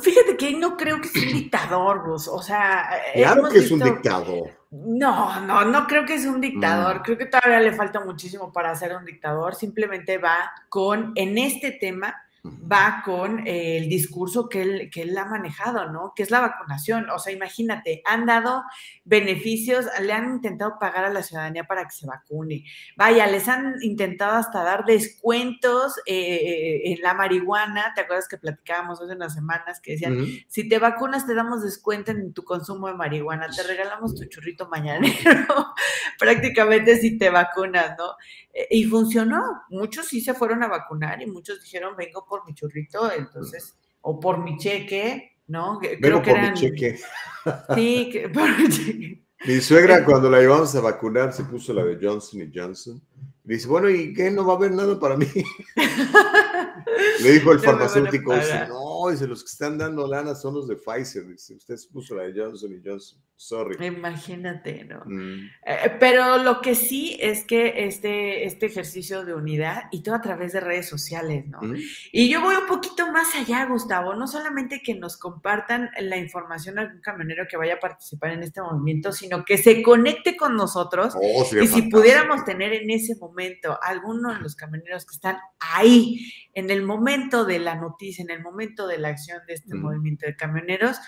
[0.00, 2.28] fíjate que no creo que sea un dictador, Gus.
[2.28, 4.50] O sea, claro que es un dictador.
[4.70, 7.00] No, no, no creo que es un dictador.
[7.00, 7.02] Mm.
[7.02, 9.54] Creo que todavía le falta muchísimo para ser un dictador.
[9.54, 12.14] Simplemente va con, en este tema,
[12.44, 16.12] va con el discurso que él, que él ha manejado, ¿no?
[16.14, 17.10] Que es la vacunación.
[17.10, 18.62] O sea, imagínate, han dado
[19.04, 22.64] beneficios, le han intentado pagar a la ciudadanía para que se vacune.
[22.96, 27.92] Vaya, les han intentado hasta dar descuentos eh, en la marihuana.
[27.94, 32.10] ¿Te acuerdas que platicábamos hace unas semanas que decían, si te vacunas te damos descuento
[32.10, 35.74] en tu consumo de marihuana, te regalamos tu churrito mañanero,
[36.18, 38.14] prácticamente si te vacunas, ¿no?
[38.52, 39.62] Eh, y funcionó.
[39.68, 44.18] Muchos sí se fueron a vacunar y muchos dijeron, vengo por mi churrito, entonces, o
[44.18, 45.78] por mi cheque, ¿no?
[45.80, 46.52] Creo que por eran...
[46.54, 46.98] mi cheque.
[47.74, 49.22] Sí, por mi cheque.
[49.46, 53.02] Mi suegra cuando la llevamos a vacunar se puso la de Johnson y Johnson
[53.42, 54.30] Dice, bueno, ¿y qué?
[54.30, 55.26] No va a haber nada para mí.
[57.20, 60.76] Le dijo el farmacéutico, dice, no, dice, los que están dando lana son los de
[60.76, 61.26] Pfizer.
[61.26, 63.18] Dice, usted se puso la de Johnson y Johnson.
[63.36, 63.86] Sorry.
[63.86, 65.00] Imagínate, ¿no?
[65.06, 65.48] Mm.
[65.64, 70.20] Eh, pero lo que sí es que este, este ejercicio de unidad y todo a
[70.20, 71.62] través de redes sociales, ¿no?
[71.62, 71.76] Mm.
[72.12, 76.78] Y yo voy un poquito más allá, Gustavo, no solamente que nos compartan la información
[76.78, 80.54] a algún camionero que vaya a participar en este movimiento, sino que se conecte con
[80.54, 81.14] nosotros.
[81.16, 85.38] Oh, y si pudiéramos tener en ese momento momento, alguno de los camioneros que están
[85.60, 89.74] ahí, en el momento de la noticia, en el momento de la acción de este
[89.74, 90.98] movimiento de camioneros,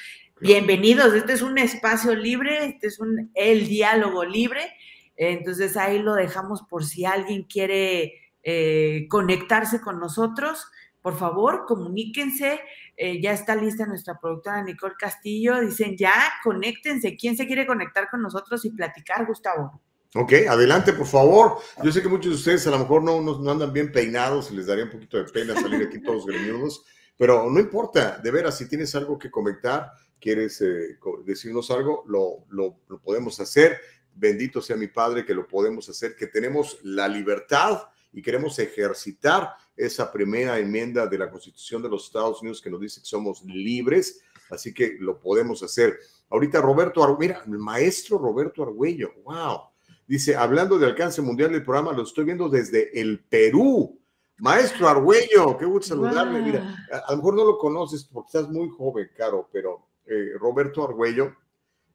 [0.40, 1.12] bienvenidos.
[1.14, 4.74] Este es un espacio libre, este es un, el diálogo libre.
[5.16, 10.66] Entonces ahí lo dejamos por si alguien quiere eh, conectarse con nosotros.
[11.00, 12.60] Por favor, comuníquense.
[12.96, 15.60] Eh, ya está lista nuestra productora Nicole Castillo.
[15.60, 16.14] Dicen ya,
[16.44, 17.16] conéctense.
[17.16, 19.82] ¿Quién se quiere conectar con nosotros y platicar, Gustavo?
[20.14, 21.58] Ok, adelante, por favor.
[21.82, 24.56] Yo sé que muchos de ustedes a lo mejor no, no, andan bien peinados y
[24.56, 26.84] les daría un poquito de pena salir aquí todos greñudos,
[27.22, 32.46] pero no importa, de veras, si tienes algo que comentar, quieres eh, decirnos algo, lo,
[32.50, 33.78] lo, lo, podemos hacer.
[34.12, 39.50] Bendito sea mi Padre que lo podemos hacer, que tenemos la libertad y queremos ejercitar
[39.76, 43.44] esa primera enmienda de la Constitución de los Estados Unidos que nos dice que somos
[43.44, 44.20] libres,
[44.50, 46.00] así que lo podemos hacer.
[46.28, 49.60] Ahorita Roberto, Ar mira, el maestro Roberto Argüello, wow
[50.08, 54.01] Dice, hablando de alcance mundial del programa, lo estoy viendo desde el Perú.
[54.42, 56.42] Maestro Argüello, qué gusto saludarle.
[56.42, 60.82] Mira, a, lo mejor no lo conoces porque estás muy joven, Caro, pero eh, Roberto
[60.82, 61.36] Argüello,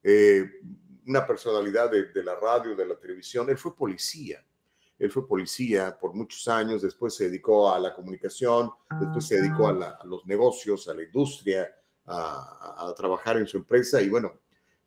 [0.02, 0.50] eh,
[1.08, 4.42] una personalidad de, la radio, de la televisión, él fue policía.
[4.98, 9.68] Él fue policía por muchos años, después se dedicó a la comunicación, después se dedicó
[9.68, 11.70] a, los negocios, a la industria,
[12.06, 14.32] a, trabajar en su empresa y bueno,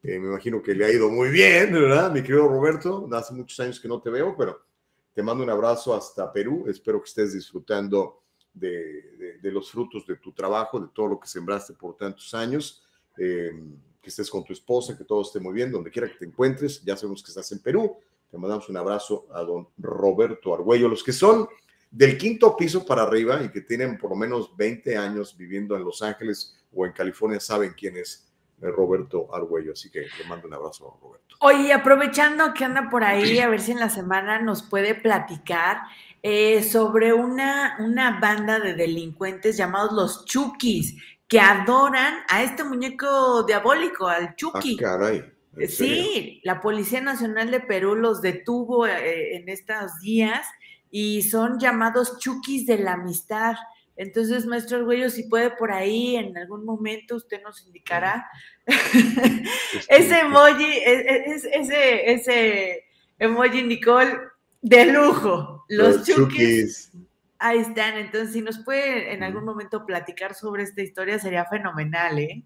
[0.00, 2.10] me imagino que le ha ido muy bien, ¿verdad?
[2.10, 4.69] Mi querido Roberto, hace muchos años que no te veo, pero
[5.12, 6.64] te mando un abrazo hasta Perú.
[6.68, 11.74] Espero que estés disfrutando de, los frutos de tu trabajo, de todo lo que sembraste
[11.74, 12.82] por tantos años.
[13.16, 13.52] Eh,
[14.00, 16.82] que estés con tu esposa, que todo esté muy bien, donde quiera que te encuentres.
[16.82, 17.96] Ya sabemos que estás en Perú.
[18.30, 20.88] Te mandamos un abrazo a don Roberto Argüello.
[20.88, 21.48] Los que son
[21.90, 25.84] del quinto piso para arriba y que tienen por lo menos 20 años viviendo en
[25.84, 28.29] Los Ángeles o en California saben quién es
[28.60, 29.72] Roberto Argüello.
[29.72, 31.36] Así que te mando un abrazo, Roberto.
[31.40, 35.82] Oye, aprovechando que anda por ahí, a ver si en la semana nos puede platicar
[36.22, 40.96] eh, sobre una, una banda de delincuentes llamados los Chukis,
[41.26, 44.76] que adoran a este muñeco diabólico, al Chucky.
[44.80, 45.32] Ah, caray.
[45.68, 50.46] Sí, la Policía Nacional de Perú los detuvo eh, en estos días
[50.90, 53.56] y son llamados Chukis de la amistad.
[54.00, 58.26] Entonces, maestro Arguello, si puede por ahí en algún momento usted nos indicará
[59.88, 62.84] ese emoji, e, e, ese, ese
[63.18, 64.16] emoji, Nicole,
[64.62, 65.66] De lujo.
[65.68, 66.92] Los, chukis.
[67.38, 67.98] Ahí están.
[67.98, 72.42] Entonces, si nos puede en algún momento platicar sobre esta historia, sería fenomenal, ¿eh?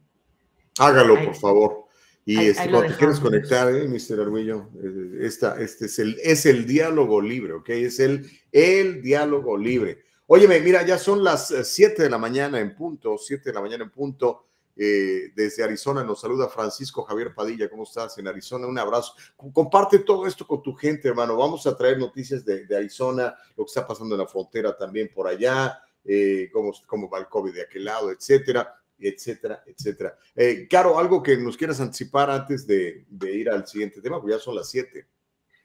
[0.81, 1.85] Hágalo, por favor.
[2.25, 4.21] Y este, cuando te quieres conectar, ¿eh, Mr.
[4.21, 7.69] Arguillo, eh, esta, este es el, es el diálogo libre, ¿ok?
[7.69, 10.03] Es el, el diálogo libre.
[10.27, 13.85] Óyeme, mira, ya son las 7 de la mañana en punto, 7 de la mañana
[13.85, 14.47] en punto.
[14.77, 17.69] Eh, desde Arizona nos saluda Francisco Javier Padilla.
[17.69, 18.67] ¿Cómo estás en Arizona?
[18.67, 19.15] Un abrazo.
[19.53, 21.37] Comparte todo esto con tu gente, hermano.
[21.37, 25.29] Vamos a traer noticias de, Arizona, lo que está pasando en la frontera también por
[25.29, 30.17] allá, eh, cómo, cómo, va el COVID de aquel lado, etcétera, etcétera, etcétera.
[30.35, 34.41] Eh, Caro, algo que nos quieras anticipar antes de, ir al siguiente tema, porque ya
[34.41, 35.07] son las 7.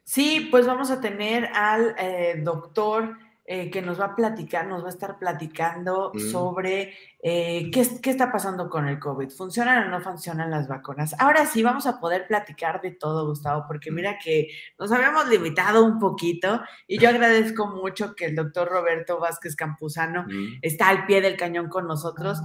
[0.03, 1.95] Sí, pues vamos a tener al
[2.43, 3.16] doctor.
[3.52, 6.20] Eh, que nos va a platicar, nos va a estar platicando mm.
[6.20, 9.32] sobre eh, qué, qué, está pasando con el COVID.
[9.32, 11.16] ¿Funcionan o no funcionan las vacunas?
[11.18, 13.95] Ahora sí vamos a poder platicar de todo, Gustavo, porque mm.
[13.95, 19.18] mira que nos habíamos limitado un poquito y yo agradezco mucho que el doctor Roberto
[19.18, 20.60] Vázquez Campuzano mm.
[20.62, 22.38] está al pie del cañón con nosotros.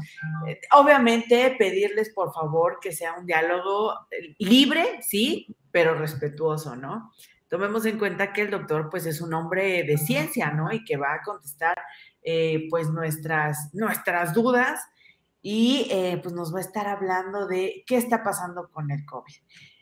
[0.49, 4.07] Eh, obviamente, pedirles por favor que sea un diálogo
[4.39, 7.13] libre, sí, pero respetuoso, ¿no?
[7.55, 10.73] Tomemos en cuenta que el doctor pues es un hombre de ciencia, ¿no?
[10.73, 11.81] Y que va a contestar
[12.21, 14.81] eh, pues nuestras, nuestras dudas
[15.41, 19.35] y eh, pues nos va a estar hablando de qué está pasando con el COVID.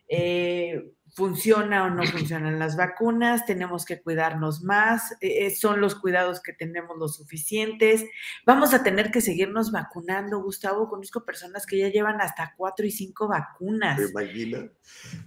[0.07, 5.95] Eh, funciona o no funcionan las vacunas, tenemos que cuidarnos más, eh, eh, son los
[5.95, 8.05] cuidados que tenemos los suficientes,
[8.47, 12.91] vamos a tener que seguirnos vacunando, Gustavo, conozco personas que ya llevan hasta cuatro y
[12.91, 13.99] cinco vacunas.
[13.99, 14.71] ¿Te imaginas?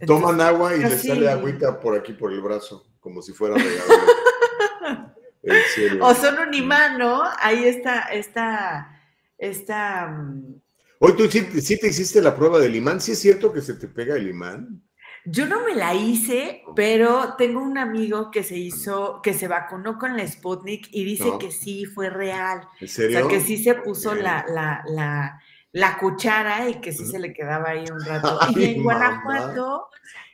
[0.07, 3.93] Toman agua y les sale agüita por aquí, por el brazo, como si fuera regalo.
[6.01, 7.21] o son un imán, ¿no?
[7.39, 8.99] Ahí está, está,
[9.37, 10.07] está...
[10.07, 10.61] Mm,
[10.97, 13.75] Hoy tú sí, sí, te hiciste la prueba del imán, ¿sí es cierto que se
[13.75, 14.81] te pega el imán?
[15.27, 19.97] Yo no me la hice, pero tengo un amigo que se hizo, que se vacunó
[19.97, 22.67] con la Sputnik y dice que sí fue real.
[22.79, 23.17] ¿En serio?
[23.17, 27.17] O sea, que sí se puso la, la, la, la, cuchara y que sí se
[27.17, 28.37] le quedaba ahí un rato.
[28.55, 29.87] y en Guanajuato,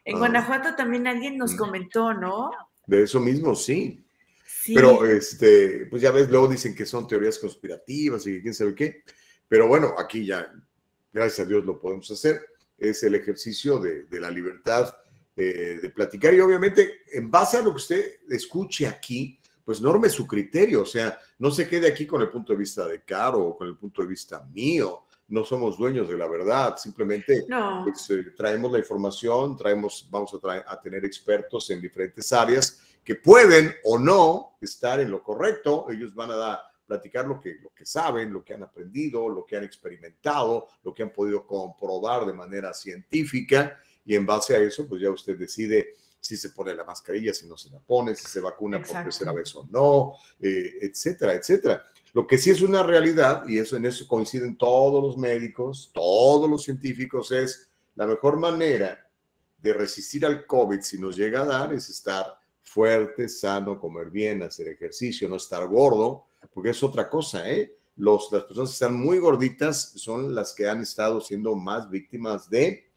[0.04, 0.20] en ah.
[0.20, 2.52] Guanajuato también alguien nos comentó, ¿no?
[2.86, 4.06] De eso mismo, sí.
[4.46, 4.76] sí.
[4.76, 9.04] Pero, este, pues ya ves, luego dicen que son teorías conspirativas y quién sabe qué.
[9.48, 10.52] Pero bueno, aquí ya,
[11.14, 12.42] gracias a Dios lo podemos hacer
[12.82, 14.94] es el ejercicio de, la libertad
[15.36, 16.34] eh, de platicar.
[16.34, 20.86] Y obviamente en base a lo que usted escuche aquí, pues norme su criterio, o
[20.86, 23.78] sea, no se quede aquí con el punto de vista de Caro o con el
[23.78, 27.46] punto de vista mío, no somos dueños de la verdad, simplemente
[27.84, 33.16] pues, eh, traemos la información, traemos, vamos a, a tener expertos en diferentes áreas que
[33.16, 37.70] pueden o no estar en lo correcto, ellos van a dar platicar lo que, lo
[37.70, 42.26] que saben, lo que han aprendido, lo que han experimentado, lo que han podido comprobar
[42.26, 46.76] de manera científica y en base a eso, pues ya usted decide si se pone
[46.76, 50.16] la mascarilla, si no se la pone, si se vacuna por tercera vez o no,
[50.42, 51.82] eh, etcétera, etcétera.
[52.12, 56.50] Lo que sí es una realidad, y eso en eso coinciden todos los médicos, todos
[56.50, 59.10] los científicos, es la mejor manera
[59.60, 64.44] de resistir al COVID si nos llega a dar es estar fuerte, sano, comer bien,
[64.44, 67.78] hacer ejercicio, no estar gordo, porque es otra cosa, ¿eh?
[67.98, 72.50] Los, las personas que están muy gorditas son las que han estado siendo más víctimas
[72.50, 72.90] de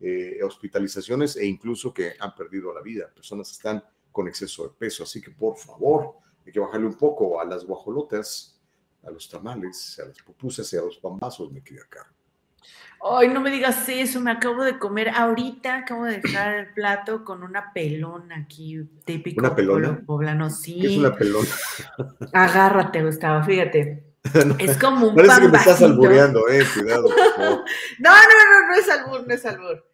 [0.00, 3.10] eh, hospitalizaciones e incluso que han perdido la vida.
[3.14, 5.04] Personas que están con exceso de peso.
[5.04, 8.60] Así que por favor, hay que bajarle un poco a las guajolotas,
[9.02, 12.10] a los tamales, a las pupusas y a los pambazos, me queda caro.
[13.02, 17.24] Ay, no me digas eso, me acabo de comer ahorita, acabo de dejar el plato
[17.24, 20.02] con una pelona aquí, típico ¿Una pelona?
[20.04, 20.78] poblano, sí.
[20.80, 21.48] ¿Qué es una pelona?
[22.34, 24.04] Agárrate, Gustavo, fíjate.
[24.58, 27.08] es como un Parece que me estás albureando, eh, cuidado.
[27.98, 29.86] no, no, no, no es albur, no es albur.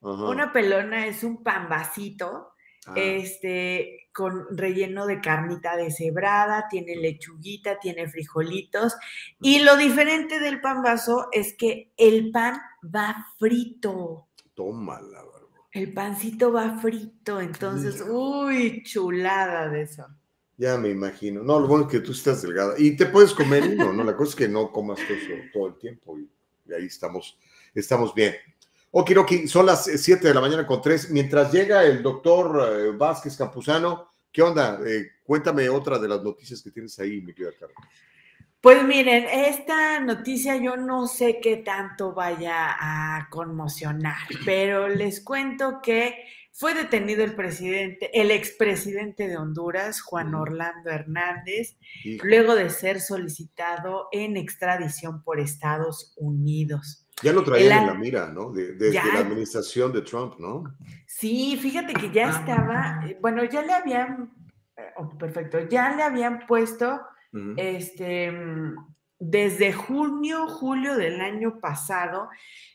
[0.00, 2.53] Una pelona es un pambacito
[2.86, 2.94] Ah.
[2.96, 8.94] este, con relleno de carnita deshebrada, tiene lechuguita, tiene frijolitos.
[9.40, 12.60] Y lo diferente del pan vaso es que el pan
[12.94, 14.28] va frito.
[14.54, 15.24] Tómala,
[15.72, 20.06] El pancito va frito, entonces, uy, chulada de eso.
[20.56, 21.42] Ya me imagino.
[21.42, 22.74] No, lo bueno es que tú estás delgada.
[22.78, 24.04] Y te puedes comer uno, ¿no?
[24.04, 25.18] La cosa es que no comas todo,
[25.52, 26.30] todo el tiempo y,
[26.72, 27.38] ahí estamos,
[27.74, 28.34] estamos bien.
[28.96, 31.10] Okiroki, son las 7 de la mañana con 3.
[31.10, 34.78] Mientras llega el doctor eh, Vázquez Campuzano, ¿qué onda?
[34.86, 37.76] Eh, cuéntame otra de las noticias que tienes ahí, mi querida Carlos.
[38.60, 45.80] Pues miren, esta noticia yo no sé qué tanto vaya a conmocionar, pero les cuento
[45.82, 46.14] que
[46.52, 51.76] fue detenido el presidente, el expresidente de Honduras, Juan Orlando Hernández,
[52.22, 57.03] luego de ser solicitado en extradición por Estados Unidos.
[57.22, 58.52] Ya lo traían en la mira, ¿no?
[58.52, 60.64] Desde la administración de Trump, ¿no?
[61.06, 64.32] Sí, fíjate que ya estaba, eh, bueno, ya le habían,
[64.76, 65.60] eh, Oh, perfecto.
[65.68, 67.00] Ya le habían puesto,
[67.56, 68.32] este,
[69.18, 72.28] desde junio, julio del año pasado,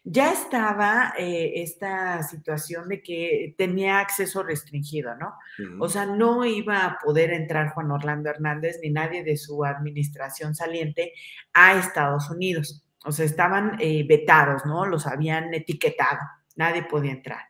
[0.03, 5.33] ya estaba eh, esta situación de que tenía acceso restringido, ¿no?
[5.79, 10.55] O sea, no iba a poder entrar Juan Orlando Hernández ni nadie de su administración
[10.55, 11.13] saliente
[11.53, 12.85] a Estados Unidos.
[13.06, 14.86] O sea, estaban eh, vetados, ¿no?
[14.86, 16.20] Los habían etiquetado,
[16.56, 17.41] nadie podía entrar.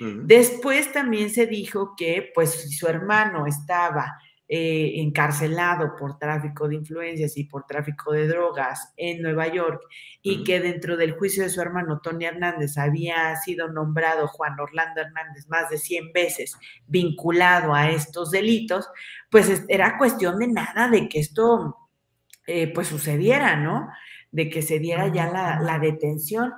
[0.00, 6.74] Después también se dijo que, pues, si su hermano estaba eh, encarcelado por tráfico de
[6.74, 9.80] influencias y por tráfico de drogas en Nueva York
[10.20, 15.00] y que dentro del juicio de su hermano Tony Hernández había sido nombrado Juan Orlando
[15.00, 18.86] Hernández más de 100 veces vinculado a estos delitos,
[19.30, 21.78] pues era cuestión de nada de que esto
[22.46, 23.88] eh, pues sucediera, ¿no?
[24.34, 26.52] De que se diera ya la, detención.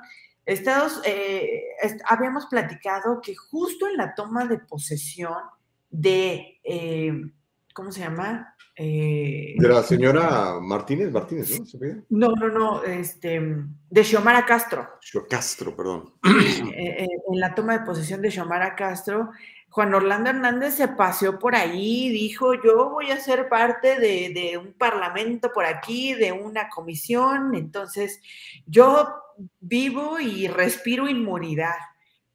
[0.44, 1.64] Estados, eh,
[2.08, 5.34] habíamos platicado que justo en la toma de posesión
[5.90, 6.60] de
[7.76, 8.56] ¿cómo se llama?
[8.74, 11.50] Eh, de la señora Martínez, Martínez,
[12.08, 12.28] ¿no?
[12.28, 13.38] No, no, no, este,
[13.90, 14.88] de Xiomara Castro.
[15.28, 16.14] Castro, perdón.
[16.76, 19.30] Eh, eh, en la toma de posesión de Xiomara Castro,
[19.76, 24.72] Juan Orlando Hernández se paseó por ahí, dijo, yo voy a ser parte de, un
[24.72, 28.22] parlamento por aquí, de una comisión, entonces
[28.64, 29.06] yo
[29.60, 31.76] vivo y respiro inmunidad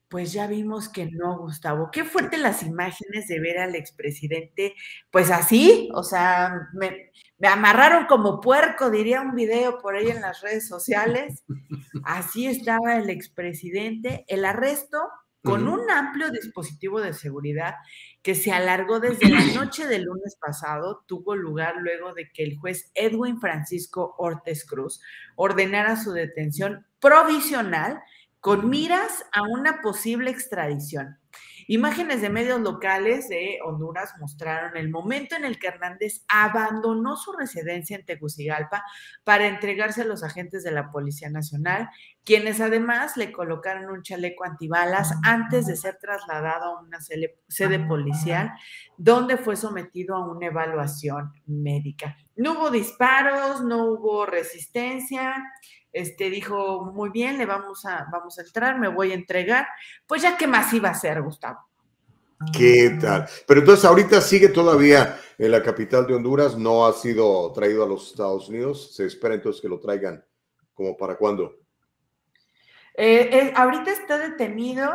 [0.08, 1.90] pues ya vimos que no, Gustavo.
[1.90, 4.76] Qué fuerte las imágenes de ver al expresidente,
[5.10, 7.12] pues así, o sea, me,
[7.42, 11.44] amarraron como puerco, diría un video por ahí en las redes sociales.
[12.04, 14.26] Así estaba el expresidente.
[14.28, 15.00] El arresto
[15.44, 17.76] con un amplio dispositivo de seguridad
[18.22, 22.58] que se alargó desde la noche del lunes pasado, tuvo lugar luego de que el
[22.58, 25.02] juez Edwin Francisco Ortiz Cruz
[25.36, 28.02] ordenara su detención provisional
[28.40, 31.18] con miras a una posible extradición.
[31.68, 37.32] Imágenes de medios locales de Honduras mostraron el momento en el que Hernández abandonó su
[37.34, 38.84] residencia en Tegucigalpa
[39.24, 41.90] para entregarse a los agentes de la Policía Nacional,
[42.24, 48.52] quienes además le colocaron un chaleco antibalas antes de ser trasladado a una sede policial,
[48.98, 52.16] donde fue sometido a una evaluación médica.
[52.36, 55.36] No hubo disparos, no hubo resistencia,
[55.92, 59.68] este, dijo, muy bien, le vamos a, vamos a entrar, me voy a entregar.
[60.08, 61.60] Pues ya, ¿qué más iba a hacer, Gustavo?
[62.54, 63.28] ¿Qué tal?
[63.46, 67.88] Pero entonces ahorita sigue todavía en la capital de Honduras, no ha sido traído a
[67.88, 68.96] los Estados Unidos.
[68.96, 70.24] Se espera entonces que lo traigan
[70.74, 71.61] como para cuándo.
[73.04, 74.92] Eh, eh, ahorita está detenido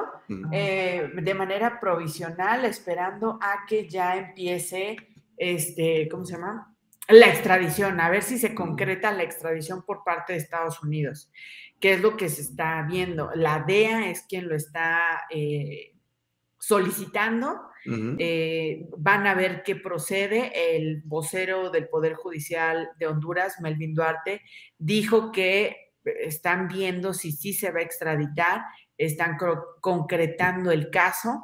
[0.53, 4.97] eh, de manera provisional, esperando a que ya empiece,
[5.37, 6.73] este, ¿cómo se llama?
[7.09, 11.31] la extradición, a ver si se concreta la extradición por parte de Estados Unidos,
[11.81, 13.31] que es lo que se está viendo.
[13.35, 15.93] La DEA es quien lo está eh,
[16.59, 17.63] solicitando.
[18.19, 20.77] Eh, van a ver qué procede.
[20.77, 24.43] El vocero del Poder Judicial de Honduras, Melvin Duarte,
[24.77, 25.86] dijo que
[26.21, 28.63] están viendo si sí se va a extraditar,
[28.97, 29.37] están
[29.81, 31.43] concretando el caso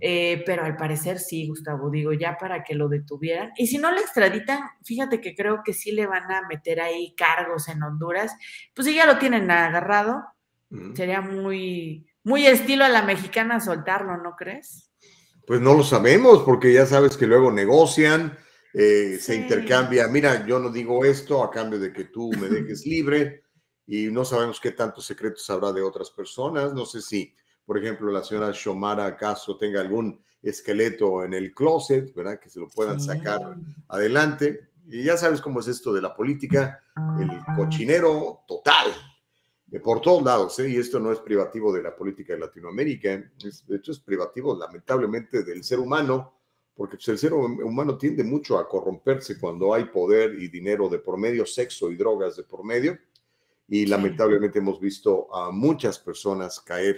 [0.00, 3.52] eh, pero al parecer sí, Gustavo, digo, ya para que lo detuvieran.
[3.56, 7.14] Y si no le extraditan, fíjate que creo que sí le van a meter ahí
[7.16, 8.34] cargos en Honduras.
[8.74, 10.24] Pues si ya lo tienen agarrado,
[10.94, 14.90] sería muy, muy estilo a la mexicana soltarlo, ¿no crees?
[15.46, 18.36] Pues no lo sabemos, porque ya sabes que luego negocian,
[18.72, 22.84] eh, se intercambia, mira, yo no digo esto a cambio de que tú me dejes
[22.86, 23.43] libre,
[23.86, 28.10] y no sabemos qué tantos secretos habrá de otras personas, no sé si por ejemplo,
[28.10, 32.38] la señora Shomara Castro tenga algún esqueleto en el closet, ¿verdad?
[32.38, 33.56] Que se lo puedan sacar
[33.88, 34.68] adelante.
[34.86, 36.82] Y ya sabes cómo es esto de la política,
[37.18, 38.92] el cochinero total,
[39.82, 40.68] por todos lados, ¿eh?
[40.68, 45.42] y esto no es privativo de la política de Latinoamérica, de hecho es privativo lamentablemente
[45.42, 46.34] del ser humano,
[46.76, 50.98] porque pues, el ser humano tiende mucho a corromperse cuando hay poder y dinero de
[51.00, 52.96] por medio, sexo y drogas de por medio,
[53.68, 56.96] y lamentablemente hemos visto a muchas personas caer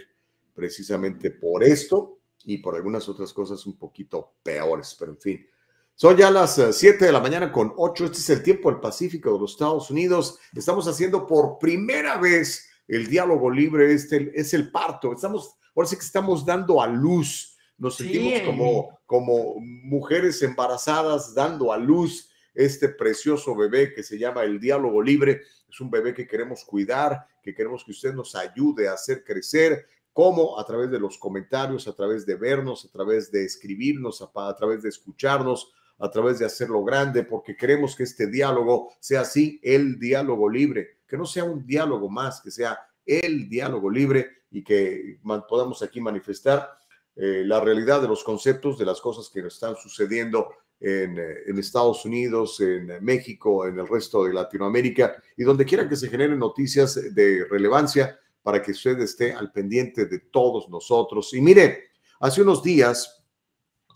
[0.54, 5.46] precisamente por esto y por algunas otras cosas un poquito peores, pero en fin.
[5.94, 8.04] Son ya las 7 eh, de la mañana con 8.
[8.06, 10.38] Este es el tiempo del Pacífico de los Estados Unidos.
[10.54, 13.92] Estamos haciendo por primera vez el diálogo libre.
[13.92, 15.12] Este es el parto.
[15.12, 17.56] Estamos, ahora sí que estamos dando a luz.
[17.78, 24.42] Nos sentimos como, como mujeres embarazadas dando a luz este precioso bebé que se llama
[24.42, 25.42] el diálogo libre.
[25.68, 29.86] Es un bebé que queremos cuidar, que queremos que usted nos ayude a hacer crecer,
[30.12, 34.54] cómo a través de los comentarios, a través de vernos, a través de escribirnos, a,
[34.56, 39.60] través de escucharnos, a través de hacerlo grande, porque queremos que este diálogo sea así,
[39.62, 44.64] el diálogo libre, que no sea un diálogo más, que sea el diálogo libre y
[44.64, 46.70] que podamos aquí manifestar
[47.14, 50.48] eh, la realidad de los conceptos, de las cosas que nos están sucediendo
[50.80, 55.96] en, en, Estados Unidos, en México, en el resto de Latinoamérica y donde quiera que
[55.96, 61.32] se generen noticias de relevancia para que usted esté al pendiente de todos nosotros.
[61.34, 63.24] Y mire, hace unos días,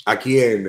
[0.06, 0.68] aquí en,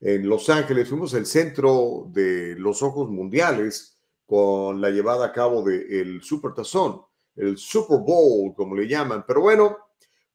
[0.00, 5.62] en Los Ángeles, fuimos el centro de los ojos mundiales con la llevada a cabo
[5.62, 7.00] del Super Tazón,
[7.36, 9.24] el Super Bowl, como le llaman.
[9.26, 9.76] Pero bueno,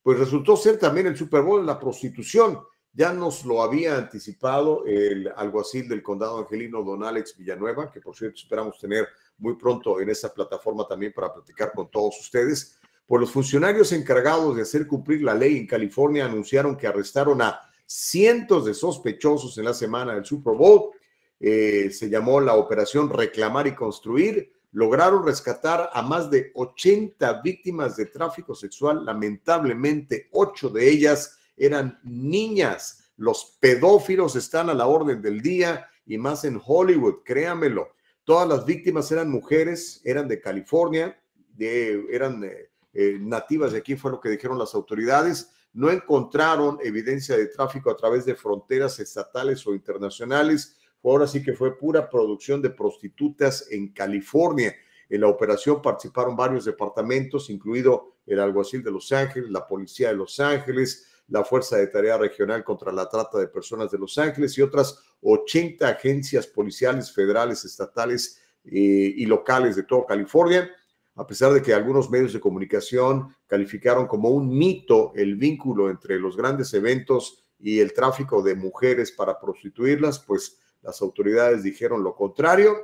[0.02, 2.60] pues resultó ser también el Super Bowl la prostitución.
[2.94, 8.16] Ya nos lo había anticipado el alguacil del condado angelino, don Alex Villanueva, que por
[8.16, 12.78] cierto esperamos tener muy pronto en esa plataforma también para platicar con todos ustedes.
[13.06, 17.60] Pues los funcionarios encargados de hacer cumplir la ley en California anunciaron que arrestaron a
[17.86, 20.92] cientos de sospechosos en la semana del Super Bowl.
[21.40, 24.54] Eh, se llamó la operación Reclamar y Construir.
[24.72, 29.04] Lograron rescatar a más de 80 víctimas de tráfico sexual.
[29.04, 33.12] Lamentablemente, ocho de ellas eran niñas.
[33.18, 37.90] Los pedófilos están a la orden del día y más en Hollywood, créamelo.
[38.24, 41.22] Todas las víctimas eran mujeres, eran de California,
[41.54, 45.52] de, eran eh, nativas de aquí, fue lo que dijeron las autoridades.
[45.74, 50.78] No encontraron evidencia de tráfico a través de fronteras estatales o internacionales.
[51.04, 54.76] Ahora sí que fue pura producción de prostitutas en California.
[55.10, 60.16] En la operación participaron varios departamentos, incluido el alguacil de Los Ángeles, la policía de
[60.16, 64.58] Los Ángeles, la Fuerza de Tarea Regional contra la Trata de Personas de Los Ángeles
[64.58, 70.70] y otras 80 agencias policiales federales, estatales eh, y locales de toda California.
[71.16, 76.20] A pesar de que algunos medios de comunicación calificaron como un mito el vínculo entre
[76.20, 82.14] los grandes eventos y el tráfico de mujeres para prostituirlas, pues las autoridades dijeron lo
[82.14, 82.76] contrario.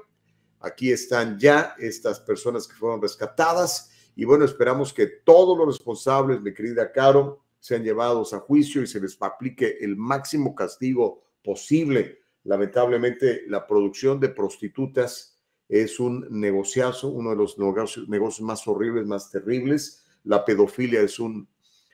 [0.61, 6.41] Aquí están ya estas personas que fueron rescatadas y bueno, esperamos que todos los responsables,
[6.41, 12.19] mi querida Caro, sean llevados a juicio y se les aplique el máximo castigo posible.
[12.45, 15.37] Lamentablemente, la producción de prostitutas
[15.67, 20.05] es un negociazo, uno de los negocios, negocios, más horribles, más terribles.
[20.23, 21.45] La pedofilia es un,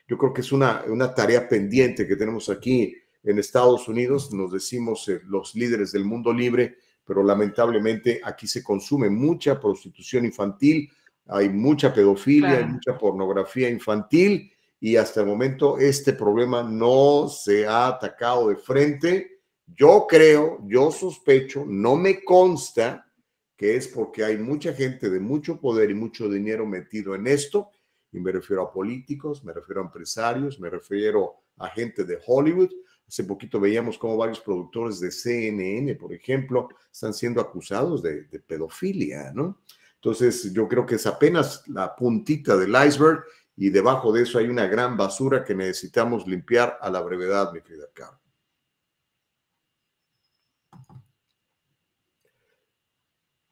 [0.06, 2.94] yo creo que es una, una tarea pendiente que tenemos aquí
[3.24, 4.32] en Estados Unidos.
[4.32, 10.24] Nos decimos eh, los líderes del mundo libre, pero lamentablemente aquí se consume mucha prostitución
[10.24, 10.88] infantil,
[11.26, 12.64] hay mucha pedofilia, claro.
[12.64, 14.53] hay mucha pornografía infantil
[14.84, 19.40] y hasta el momento este problema no se ha atacado de frente.
[19.66, 23.10] Yo creo, yo sospecho, no me consta
[23.56, 27.70] que es porque hay mucha gente de mucho poder y mucho dinero metido en esto,
[28.12, 32.70] y me refiero a políticos, me refiero a empresarios, me refiero a gente de Hollywood.
[33.08, 39.32] Hace poquito veíamos cómo varios productores de CNN, por ejemplo, están siendo acusados de, pedofilia,
[39.32, 39.62] ¿no?
[39.94, 43.24] Entonces, yo creo que es apenas la puntita del iceberg
[43.56, 47.60] y debajo de eso hay una gran basura que necesitamos limpiar a la brevedad, mi
[47.60, 48.20] querida Carmen.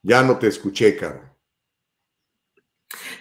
[0.01, 1.31] Ya no te escuché, Carmen.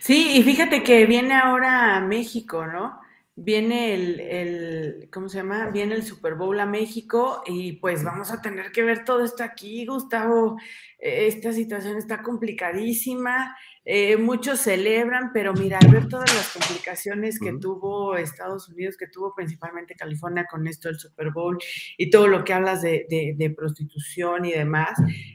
[0.01, 3.01] Sí, y fíjate que viene ahora a México, ¿no?
[3.37, 5.71] Viene el, el, ¿cómo se llama?
[5.71, 9.45] Viene el Super Bowl a México y pues vamos a tener que ver todo esto
[9.45, 10.59] aquí, Gustavo.
[10.99, 17.51] Esta situación está complicadísima eh, muchos celebran, pero mira, al ver todas las complicaciones que
[17.51, 17.61] uh -huh.
[17.61, 21.59] tuvo Estados Unidos, que tuvo principalmente California con esto del Super Bowl
[21.99, 24.91] y todo lo que hablas de, de, de, prostitución y demás,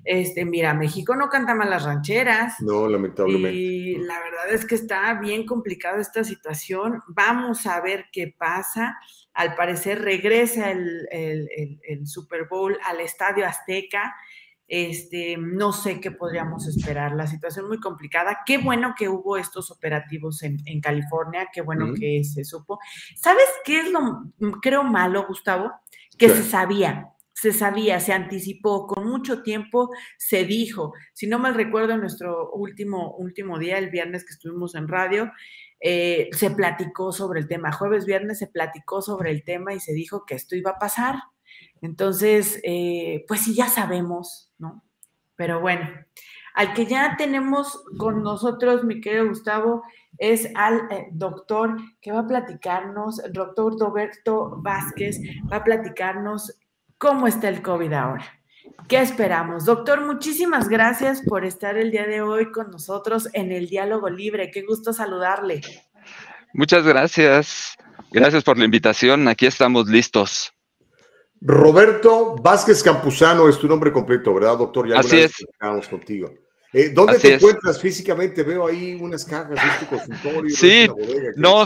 [0.06, 2.62] este, mira, México no canta mal las rancheras.
[2.62, 3.58] No, lamentablemente.
[3.58, 7.02] Y la verdad es que está bien complicada esta situación.
[7.10, 8.98] Vamos a ver qué pasa.
[9.34, 14.16] Al parecer regresa el, el, el, el Super Bowl al Estadio Azteca.
[14.68, 17.13] Este, no sé qué podríamos esperar.
[17.13, 18.39] La situación muy complicada.
[18.45, 21.93] Qué bueno que hubo estos operativos en, en California, qué bueno mm.
[21.95, 22.80] que se supo.
[23.15, 24.24] ¿Sabes qué es lo,
[24.61, 25.71] creo, malo, Gustavo?
[26.17, 26.37] Que sí.
[26.37, 30.93] se sabía, se sabía, se anticipó, con mucho tiempo se dijo.
[31.13, 35.32] Si no mal recuerdo, en nuestro último, último día, el viernes que estuvimos en radio,
[35.79, 37.71] eh, se platicó sobre el tema.
[37.71, 41.16] Jueves, viernes se platicó sobre el tema y se dijo que esto iba a pasar.
[41.82, 44.83] Entonces, eh, pues sí, ya sabemos, ¿no?
[45.36, 45.87] Pero bueno,
[46.55, 49.83] al que ya tenemos con nosotros, mi querido Gustavo,
[50.17, 55.20] es al eh, doctor que va a platicarnos, el doctor Roberto Vázquez,
[55.51, 56.58] va a platicarnos
[56.97, 58.25] cómo está el COVID ahora.
[58.87, 59.66] ¿Qué esperamos?
[59.66, 64.49] Doctor, muchísimas gracias por estar el día de hoy con nosotros en el Diálogo Libre.
[64.49, 65.62] Qué gusto saludarle.
[66.54, 67.75] Muchas gracias.
[68.12, 69.28] Gracias por la invitación.
[69.28, 70.57] Aquí estamos listos.
[71.42, 74.88] Roberto Vázquez Campuzano es tu nombre completo, ¿verdad, doctor?
[74.89, 75.36] Ya Así es.
[75.89, 76.34] contigo.
[76.74, 77.36] Eh, ¿Dónde Así te es.
[77.36, 78.43] encuentras físicamente?
[78.43, 80.55] Veo ahí unas cajas de este consultorio.
[80.55, 80.88] Sí,
[81.36, 81.66] no,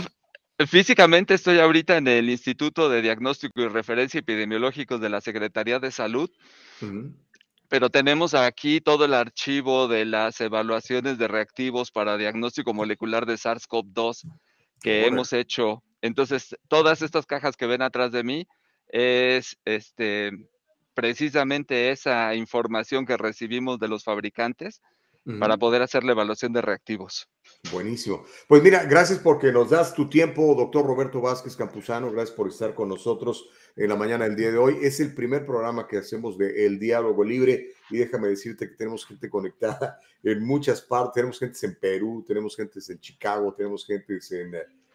[0.66, 5.90] Físicamente estoy ahorita en el Instituto de Diagnóstico y Referencia Epidemiológicos de la Secretaría de
[5.90, 6.30] Salud,
[7.68, 13.34] pero tenemos aquí todo el archivo de las evaluaciones de reactivos para diagnóstico molecular de
[13.34, 14.28] SARS-CoV-2
[14.80, 15.82] que hemos hecho.
[16.00, 18.46] Entonces, todas estas cajas que ven atrás de mí
[18.92, 20.30] es este,
[20.94, 24.80] precisamente esa información que recibimos de los fabricantes
[25.38, 27.28] para poder hacer la evaluación de reactivos.
[27.70, 28.24] Buenísimo.
[28.48, 32.10] Pues mira, gracias porque nos das tu tiempo, doctor Roberto Vázquez Campuzano.
[32.10, 34.78] Gracias por estar con nosotros en la mañana del día de hoy.
[34.82, 39.06] Es el primer programa que hacemos de El Diálogo Libre y déjame decirte que tenemos
[39.06, 41.14] gente conectada en muchas partes.
[41.14, 44.54] Tenemos gente en Perú, tenemos gente en Chicago, tenemos gente en,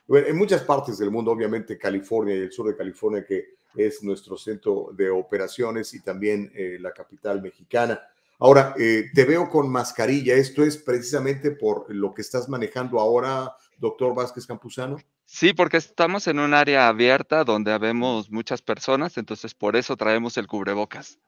[0.09, 4.37] en muchas partes del mundo, obviamente California y el sur de California, que es nuestro
[4.37, 8.01] centro de operaciones y también eh, la capital mexicana.
[8.39, 10.35] Ahora, eh, te veo con mascarilla.
[10.35, 14.97] ¿Esto es precisamente por lo que estás manejando ahora, doctor Vázquez Campuzano?
[15.25, 20.37] Sí, porque estamos en un área abierta donde habemos muchas personas, entonces por eso traemos
[20.37, 21.19] el cubrebocas.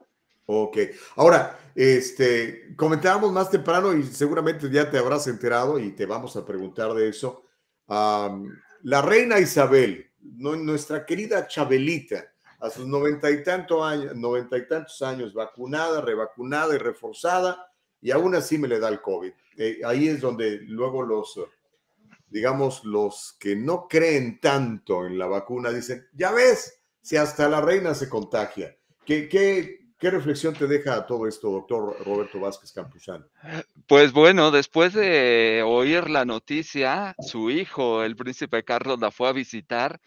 [0.46, 0.78] Ok.
[1.16, 6.46] Ahora, este, comentábamos más temprano y seguramente ya te habrás enterado y te vamos a
[6.46, 7.44] preguntar de eso.
[7.88, 15.02] la reina Isabel, nuestra querida Chabelita, a sus noventa y, tanto años, noventa y tantos
[15.02, 17.72] años, vacunada, revacunada y reforzada,
[18.02, 19.32] y aún así me le da el COVID.
[19.58, 21.40] Eh, ahí es donde luego los,
[22.30, 27.62] digamos, los que no creen tanto en la vacuna dicen, ya ves, si hasta la
[27.62, 28.76] reina se contagia.
[29.06, 33.26] ¿Qué, qué, qué reflexión te deja todo esto, doctor Roberto Vázquez Campuzano?
[33.88, 39.34] Pues bueno, después de oír la noticia, su hijo, el príncipe Carlos, la fue a
[39.34, 40.00] visitar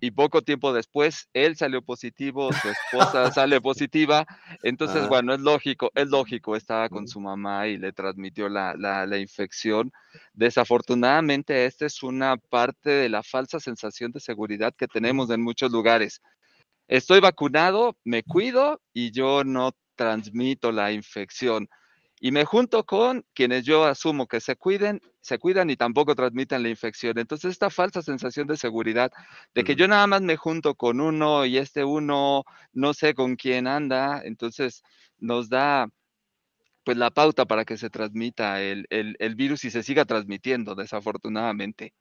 [0.00, 4.26] y poco tiempo después él salió positivo, su esposa sale positiva,
[4.62, 9.18] entonces bueno, es lógico, es lógico, estaba con su mamá y le transmitió la, la,
[9.18, 9.92] infección.
[10.32, 15.70] Desafortunadamente, esta es una parte de la falsa sensación de seguridad que tenemos en muchos
[15.70, 16.20] lugares.
[16.88, 21.68] Estoy vacunado, me cuido y yo no transmito la infección
[22.22, 26.62] y me junto con quienes yo asumo que se cuiden, se cuidan y tampoco transmiten
[26.62, 27.18] la infección.
[27.18, 29.10] Entonces, esta falsa sensación de seguridad
[29.54, 32.44] de que yo nada más me junto con uno y este uno
[32.74, 34.82] no sé con quién anda, entonces
[35.18, 35.88] nos da
[36.84, 38.86] pues la pauta para que se transmita el,
[39.34, 41.94] virus y se siga transmitiendo, desafortunadamente.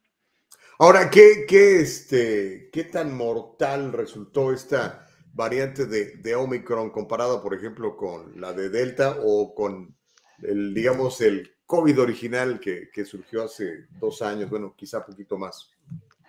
[0.80, 7.54] Ahora, ¿qué, qué, este, ¿qué tan mortal resultó esta variante de, de Omicron comparada, por
[7.54, 9.99] ejemplo, con la de Delta o con
[10.44, 15.72] el, digamos, el COVID original que, surgió hace dos años, bueno, quizá poquito más.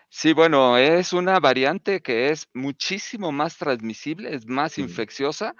[0.08, 5.54] Sí, bueno, es una variante que es muchísimo más transmisible, es más infecciosa,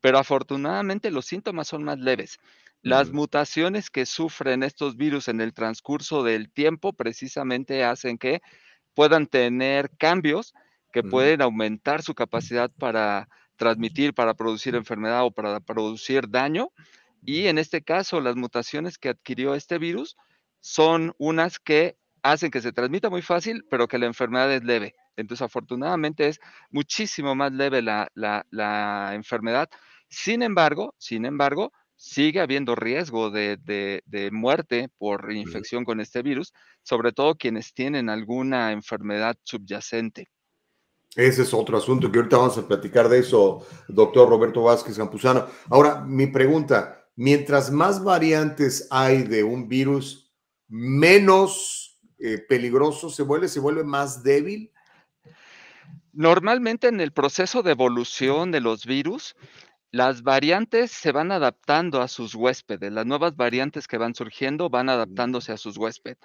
[0.00, 2.38] pero afortunadamente los síntomas son más leves.
[2.80, 8.42] Las mutaciones que sufren estos virus en el transcurso del tiempo precisamente hacen que
[8.94, 10.52] puedan tener cambios
[10.92, 16.70] que pueden aumentar su capacidad para transmitir, para producir enfermedad o para producir daño.
[17.24, 20.16] Y en este caso, las mutaciones que adquirió este virus
[20.60, 24.94] son unas que hacen que se transmita muy fácil, pero que la enfermedad es leve.
[25.16, 26.40] Entonces, afortunadamente es
[26.70, 29.68] muchísimo más leve la, enfermedad.
[30.08, 37.12] Sin embargo, sin embargo, sigue habiendo riesgo de, muerte por infección con este virus, sobre
[37.12, 40.28] todo quienes tienen alguna enfermedad subyacente.
[41.14, 45.46] Ese es otro asunto que ahorita vamos a platicar de eso, doctor Roberto Vázquez Campuzano.
[45.68, 50.32] Ahora, mi pregunta, mientras más variantes hay de un virus,
[50.68, 54.70] menos eh, peligroso se vuelve, se vuelve más débil.
[56.12, 59.34] Normalmente en el proceso de evolución de los virus,
[59.90, 64.88] las variantes se van adaptando a sus huéspedes, las nuevas variantes que van surgiendo van
[64.88, 66.18] adaptándose a sus huéspedes.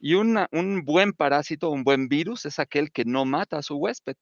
[0.00, 4.16] Y un buen parásito, un buen virus es aquel que no mata a su huésped,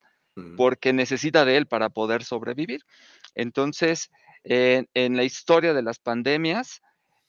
[0.55, 2.81] porque necesita de él para poder sobrevivir.
[3.33, 4.11] Entonces,
[4.43, 6.81] en, la historia de las pandemias,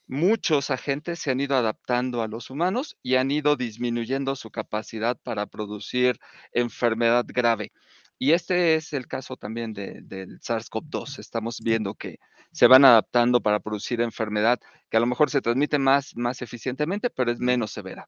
[0.07, 5.17] muchos agentes se han ido adaptando a los humanos y han ido disminuyendo su capacidad
[5.23, 6.19] para producir
[6.53, 7.73] enfermedad grave.
[8.19, 11.19] Y este es el caso también del SARS-CoV-2.
[11.19, 12.19] Estamos viendo que
[12.53, 14.61] se van adaptando para producir enfermedad
[14.91, 18.07] que a lo mejor se transmite más, más eficientemente, pero es menos severa.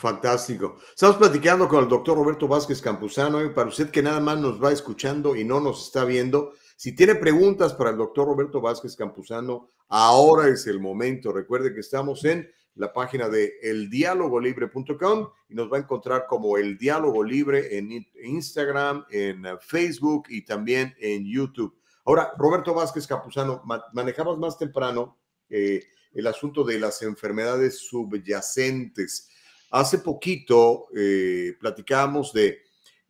[0.00, 0.78] Fantástico.
[0.94, 3.44] Estamos platicando con el doctor Roberto Vázquez Campuzano.
[3.44, 6.94] Y para usted que nada más nos va escuchando y no nos está viendo, si
[6.94, 11.30] tiene preguntas para el doctor Roberto Vázquez Campuzano, ahora es el momento.
[11.30, 16.78] Recuerde que estamos en la página de eldialogolibre.com y nos va a encontrar como El
[16.78, 21.78] Diálogo Libre en Instagram, en Facebook y también en YouTube.
[22.06, 23.62] Ahora, Roberto Vázquez Campuzano,
[23.92, 25.18] manejabas más temprano
[25.50, 25.84] eh,
[26.14, 29.28] el asunto de las enfermedades subyacentes.
[29.70, 32.60] hace poquito eh, platicábamos de,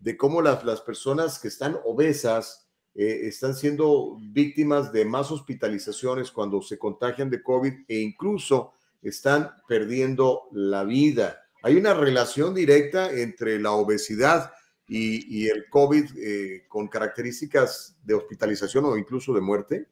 [0.00, 6.30] de cómo las, las, personas que están obesas eh, están siendo víctimas de más hospitalizaciones
[6.30, 8.72] cuando se contagian de COVID e incluso
[9.02, 11.42] están perdiendo la vida.
[11.62, 14.52] Hay una relación directa entre la obesidad
[14.90, 19.86] y, el COVID eh, con características de hospitalización o incluso de muerte?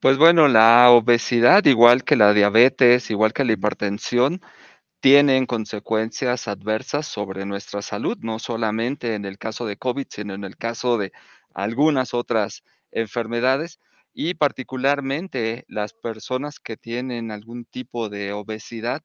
[0.00, 4.40] Pues bueno, la obesidad, igual que la diabetes, igual que la hipertensión,
[5.00, 10.44] tienen consecuencias adversas sobre nuestra salud, no solamente en el caso de COVID, sino en
[10.44, 11.12] el caso de
[11.54, 13.78] algunas otras enfermedades
[14.14, 19.02] y particularmente las personas que tienen algún tipo de obesidad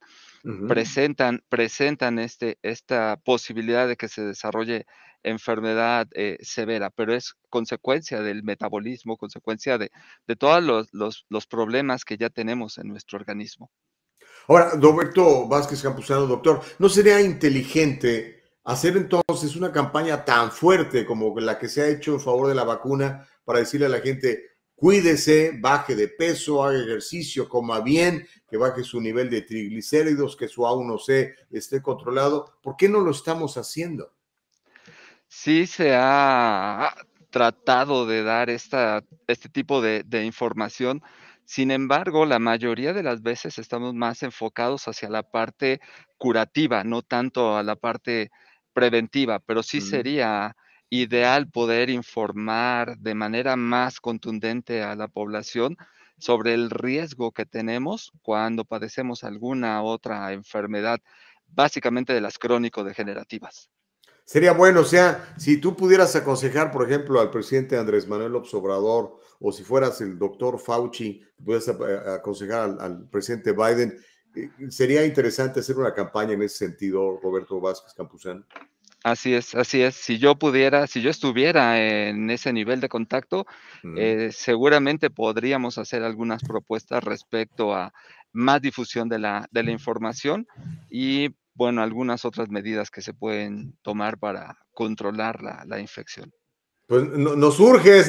[0.67, 4.85] presentan, presentan este, esta posibilidad de que se desarrolle
[5.23, 9.91] enfermedad eh, severa, pero es consecuencia del metabolismo, consecuencia de,
[10.27, 13.71] de todos los, los, los, problemas que ya tenemos en nuestro organismo.
[14.47, 18.36] Ahora, Roberto Vázquez Campuzano, doctor, ¿no sería inteligente
[18.67, 22.55] hacer entonces una campaña tan fuerte como la que se ha hecho en favor de
[22.55, 28.27] la vacuna para decirle a la gente, cuídese, baje de peso, haga ejercicio, coma bien,
[28.45, 32.57] que baje su nivel de triglicéridos, que su A1C esté controlado.
[32.61, 34.13] ¿Por qué no lo estamos haciendo?
[35.29, 36.93] Sí se ha
[37.29, 41.01] tratado de dar esta, este tipo de, de información.
[41.45, 45.79] Sin embargo, la mayoría de las veces estamos más enfocados hacia la parte
[46.17, 48.29] curativa, no tanto a la parte
[48.77, 50.55] preventiva, pero sí sería
[50.91, 55.77] ideal poder informar de manera más contundente a la población
[56.19, 60.99] sobre el riesgo que tenemos cuando padecemos alguna otra enfermedad,
[61.47, 63.71] básicamente de las crónico-degenerativas.
[64.23, 68.53] Sería bueno, o sea, si tú pudieras aconsejar, por ejemplo, al presidente Andrés Manuel López
[68.53, 74.01] Obrador, o si fueras el doctor Fauci, pudieras aconsejar al, al presidente Biden, eh,
[74.69, 78.45] sería interesante hacer una campaña en ese sentido, Roberto Vázquez Campuzano.
[79.03, 79.95] Así es, así es.
[79.95, 83.45] Si yo pudiera, si yo estuviera en ese nivel de contacto,
[83.95, 87.93] eh, seguramente podríamos hacer algunas propuestas respecto a
[88.33, 90.47] más difusión de la, de la información
[90.89, 96.33] y, bueno, algunas otras medidas que se pueden tomar para controlar la, la infección.
[96.87, 98.01] Pues no, nos urge,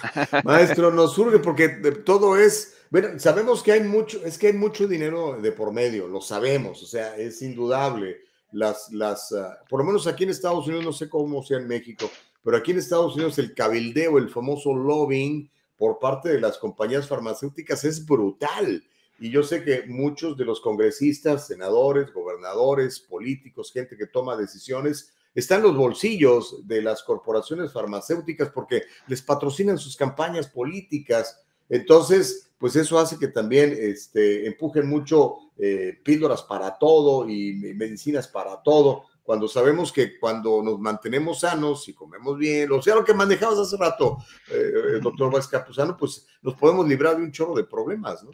[0.44, 1.68] maestro, nos surge porque
[2.04, 2.74] todo es,
[3.16, 6.86] sabemos que hay mucho, es que hay mucho dinero de por medio, lo sabemos, o
[6.86, 8.20] sea, es indudable
[8.52, 11.66] las, las ah, por lo menos aquí en Estados Unidos, no sé cómo sea en
[11.66, 12.10] México,
[12.44, 17.08] pero aquí en Estados Unidos el cabildeo, el famoso lobbying por parte de las compañías
[17.08, 18.84] farmacéuticas es brutal.
[19.18, 25.12] Y yo sé que muchos de los congresistas, senadores, gobernadores, políticos, gente que toma decisiones,
[25.36, 31.44] están los bolsillos de las corporaciones farmacéuticas porque les patrocinan sus campañas políticas.
[31.68, 38.28] Entonces, pues eso hace que también este, empujen mucho eh, píldoras para todo y medicinas
[38.28, 43.04] para todo, cuando sabemos que cuando nos mantenemos sanos y comemos bien, o sea, lo
[43.04, 44.18] que manejabas hace rato,
[44.50, 48.30] eh, el doctor Vázquez Capuzano, pues nos podemos librar de un chorro de problemas, ¿no?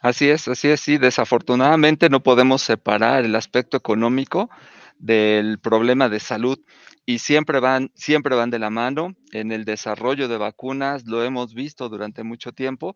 [0.00, 4.50] Así es, así es, sí, desafortunadamente no podemos separar el aspecto económico
[5.02, 6.58] del problema de salud
[7.04, 9.14] y siempre van, siempre van de la mano.
[9.32, 12.94] En el desarrollo de vacunas lo hemos visto durante mucho tiempo.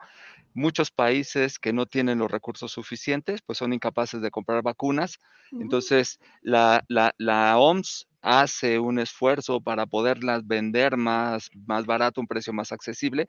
[0.55, 5.19] Muchos países que no tienen los recursos suficientes, pues son incapaces de comprar vacunas.
[5.51, 12.53] Entonces, la, la, OMS hace un esfuerzo para poderlas vender más, más barato, un precio
[12.53, 13.27] más accesible,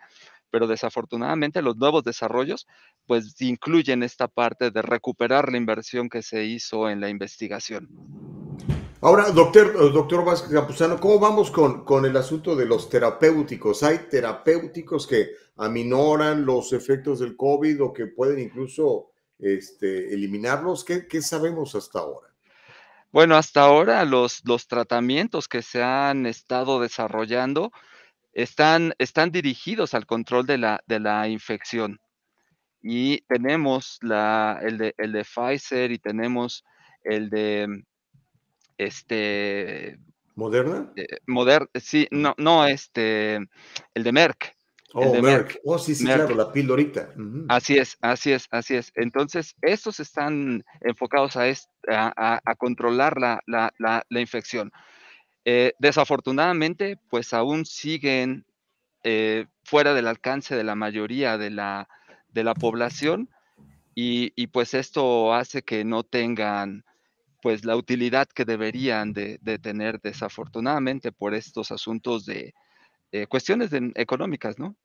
[0.52, 2.68] pero desafortunadamente los nuevos desarrollos
[3.06, 8.36] pues incluyen esta parte de recuperar la inversión que se hizo en la investigación.
[8.99, 13.84] Ahora, doctor, eh, doctor Vázquez Campuzano, ¿cómo vamos con, con el asunto de los terapéuticos?
[13.84, 20.84] ¿Hay terapéuticos que aminoran los efectos del COVID o que pueden incluso este, eliminarlos?
[20.84, 22.30] ¿Qué, ¿Qué, sabemos hasta ahora?
[23.11, 27.72] Bueno, hasta ahora los, los tratamientos que se han estado desarrollando
[28.34, 31.99] están, están dirigidos al control de la, de la infección.
[32.82, 36.64] Y tenemos la, el, de, el de Pfizer y tenemos
[37.03, 37.84] el de
[38.78, 39.99] este...
[40.36, 40.91] ¿Moderna?
[40.95, 43.38] Eh, sí, no, no, este,
[43.95, 44.56] el de Merck.
[44.94, 45.60] Oh, Merck.
[45.64, 47.14] Oh, sí, sí, claro, la pildorita.
[47.49, 48.91] Así es, así es, así es.
[48.95, 51.44] Entonces, estos están enfocados a,
[51.88, 54.72] a, controlar la, la, la, infección.
[55.44, 58.45] Eh, desafortunadamente, pues aún siguen
[59.04, 61.88] eh, fuera del alcance de la mayoría de la,
[62.30, 63.30] de la población
[63.94, 66.86] y, y, pues esto hace que no tengan
[67.48, 72.53] pues la utilidad que deberían de, tener desafortunadamente por estos asuntos de
[73.30, 74.76] cuestiones económicas, ¿no?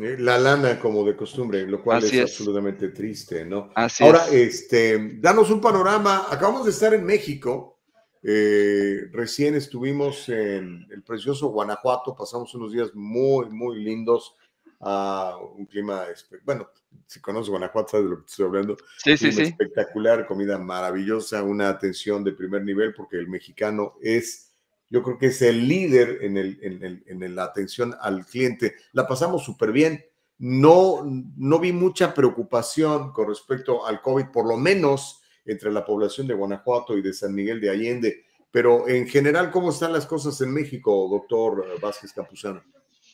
[0.00, 3.70] Eh, la lana como de costumbre, lo cual es, absolutamente triste, ¿no?
[4.00, 6.26] Ahora, este, danos un panorama.
[6.30, 7.80] Acabamos de estar en México.
[8.22, 14.36] Eh, recién estuvimos en el precioso Guanajuato, pasamos unos días muy, muy lindos
[14.78, 16.04] a un clima,
[16.44, 16.68] bueno,
[17.06, 18.76] si conoces Guanajuato, sabes de lo que estoy hablando.
[18.98, 19.42] Sí, sí, sí.
[19.42, 24.54] Espectacular, comida maravillosa, una atención de primer nivel, porque el mexicano es
[24.90, 28.76] yo creo que es el líder en, el, en, la atención al cliente.
[28.92, 30.04] La pasamos súper bien.
[30.38, 31.02] No,
[31.36, 36.34] no vi mucha preocupación con respecto al COVID, por lo menos entre la población de
[36.34, 38.24] Guanajuato y de San Miguel de Allende.
[38.50, 42.62] Pero en general, ¿cómo están las cosas en México, doctor Vázquez Campuzano?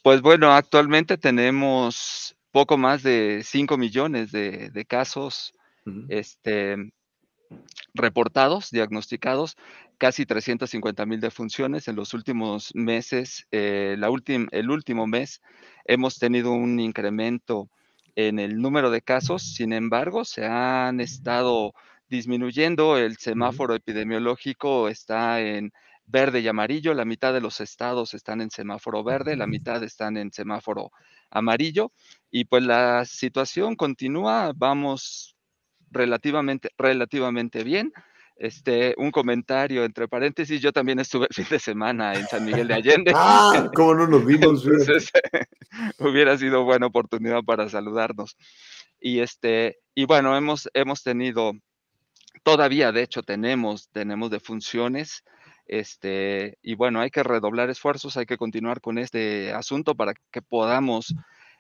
[0.03, 5.53] Pues bueno, actualmente tenemos poco más de 5 millones de, casos
[6.09, 6.93] este,
[7.95, 9.57] reportados, diagnosticados,
[9.99, 11.89] casi 350 mil defunciones.
[11.89, 14.09] En los últimos meses, eh, la
[14.51, 15.43] el último mes,
[15.85, 17.69] hemos tenido un incremento
[18.17, 19.55] en el número de casos.
[19.55, 21.75] Sin embargo, se han estado
[22.09, 22.99] disminuyendo.
[22.99, 25.73] El semáforo epidemiológico está en
[26.11, 26.95] verde y amarillo.
[26.95, 30.91] La mitad de los estados están en semáforo verde, la mitad están en semáforo
[31.31, 31.93] amarillo.
[32.31, 34.53] Y pues la situación continúa.
[34.55, 35.37] Vamos
[35.91, 37.93] relativamente, relativamente bien.
[38.37, 42.69] Este, un comentario entre paréntesis, yo también estuve el fin de semana en San Miguel
[42.69, 43.13] de Allende.
[43.15, 44.65] ah, ¿cómo no nos vimos?
[45.99, 48.39] hubiera sido buena oportunidad para saludarnos.
[48.99, 51.53] Y este, y bueno, hemos, hemos tenido,
[52.43, 55.23] todavía de hecho tenemos, tenemos defunciones,
[55.71, 60.43] este, y bueno, hay que redoblar esfuerzos, hay que continuar con este asunto para que
[60.43, 61.15] podamos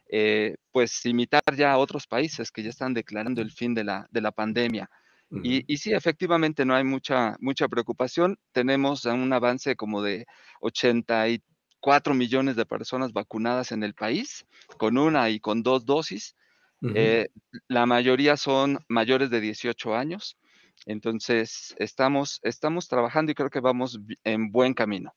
[0.08, 4.08] eh, pues imitar ya a otros países que ya están declarando el fin de la,
[4.10, 4.90] de la pandemia.
[5.44, 8.36] y, y, sí, efectivamente no hay mucha, mucha preocupación.
[8.50, 10.26] Tenemos un avance como de
[10.60, 14.44] 84 millones de personas vacunadas en el país,
[14.76, 16.34] con una y con dos dosis.
[16.96, 17.28] Eh,
[17.68, 20.36] la mayoría son mayores de 18 años.
[20.86, 25.14] Entonces, estamos, estamos trabajando y creo que vamos en buen camino.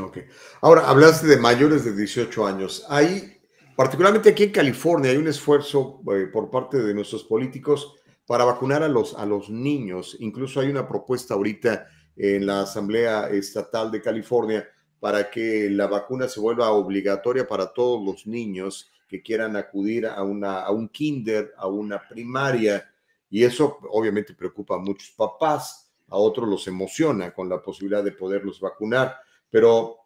[0.00, 0.18] Ok.
[0.60, 2.84] Ahora, hablaste de mayores de 18 años.
[2.88, 3.34] ¿Hay
[3.76, 8.84] Particularmente aquí en California hay un esfuerzo eh, por parte de nuestros políticos para vacunar
[8.84, 10.16] a los, a los niños.
[10.20, 14.68] Incluso hay una propuesta ahorita en la Asamblea Estatal de California
[15.00, 20.22] para que la vacuna se vuelva obligatoria para todos los niños que quieran acudir a,
[20.22, 22.88] una, a un kinder, a una primaria.
[23.30, 28.12] Y eso obviamente preocupa a muchos papás, a otros los emociona con la posibilidad de
[28.12, 29.16] poderlos vacunar.
[29.50, 29.96] Pero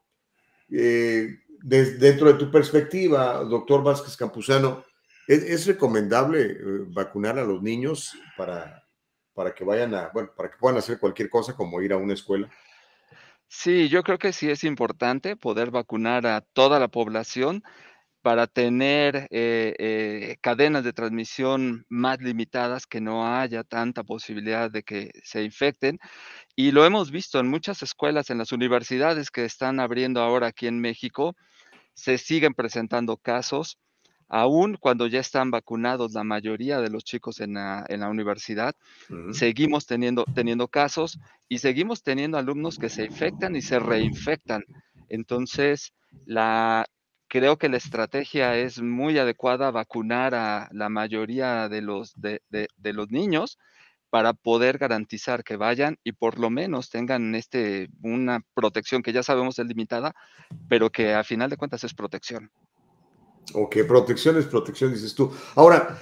[0.70, 4.84] eh, dentro de tu perspectiva, doctor Vázquez Campuzano,
[5.26, 6.56] ¿es, recomendable eh,
[6.88, 8.86] vacunar a los niños para,
[9.34, 12.14] para que vayan a, bueno, para que puedan hacer cualquier cosa como ir a una
[12.14, 12.50] escuela?
[13.48, 17.64] Sí, yo creo que sí es importante poder vacunar a toda la población
[18.22, 24.82] para tener eh, eh, cadenas de transmisión más limitadas, que no haya tanta posibilidad de
[24.82, 25.98] que se infecten.
[26.56, 30.66] Y lo hemos visto en muchas escuelas, en las universidades que están abriendo ahora aquí
[30.66, 31.36] en México,
[31.94, 33.78] se siguen presentando casos,
[34.28, 38.74] aún cuando ya están vacunados la mayoría de los chicos en la, universidad,
[39.32, 41.18] seguimos teniendo, teniendo casos
[41.48, 44.64] y seguimos teniendo alumnos que se infectan y se reinfectan.
[45.08, 45.94] Entonces,
[46.26, 46.84] la,
[47.28, 52.40] creo que la estrategia es muy adecuada vacunar a la mayoría de los, de,
[52.82, 53.58] los niños
[54.10, 59.22] para poder garantizar que vayan y por lo menos tengan este, una protección que ya
[59.22, 60.14] sabemos es limitada,
[60.68, 62.50] pero que a final de cuentas es protección.
[63.54, 65.32] Ok, protección es protección, dices tú.
[65.54, 65.98] Ahora,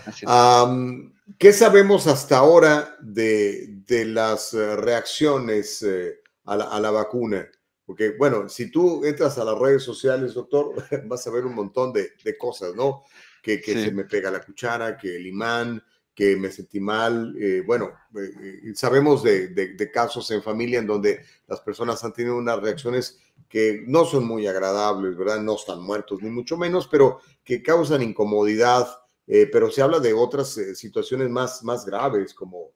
[1.39, 7.47] ¿qué sabemos hasta ahora de, las eh, reacciones eh, a, la, vacuna?
[7.87, 10.75] Porque, bueno, si tú entras a las redes sociales, doctor,
[11.07, 13.05] vas a ver un montón de, cosas, ¿no?
[13.41, 15.81] Que, se me pega la cuchara, que el imán,
[16.13, 17.37] que me sentí mal.
[17.39, 22.37] Eh, bueno, eh, eh, sabemos de, casos en familia en donde las personas han tenido
[22.37, 25.41] unas reacciones que no son muy agradables, ¿verdad?
[25.41, 28.89] No están muertos, ni mucho menos, pero que causan incomodidad.
[29.27, 32.73] pero se habla de otras situaciones más, más graves, como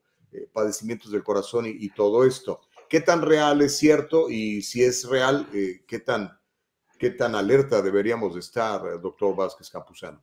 [0.53, 2.61] padecimientos del corazón y todo esto
[2.91, 6.37] qué tan real es cierto y si es real, eh, qué, tan,
[6.99, 10.23] qué tan alerta deberíamos estar, eh, doctor Vázquez Campuzano.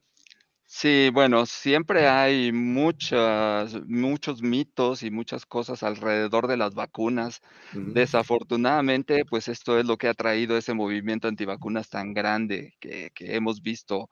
[0.69, 7.39] Sí, bueno, siempre hay muchas, muchos mitos y muchas cosas alrededor de las vacunas.
[7.71, 13.37] Desafortunadamente, pues esto es lo que ha traído ese movimiento antivacunas tan grande que, que
[13.37, 14.09] hemos visto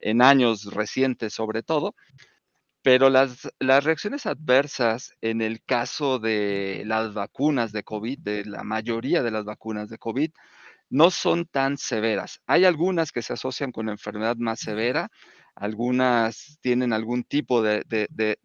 [0.00, 1.94] en años recientes sobre todo.
[2.88, 8.62] Pero las, las reacciones adversas en el caso de las vacunas de COVID, de la
[8.62, 10.30] mayoría de las vacunas de COVID,
[10.88, 12.40] no son tan severas.
[12.46, 15.10] Hay algunas que se asocian con la enfermedad más severa,
[15.54, 17.84] algunas tienen algún tipo de,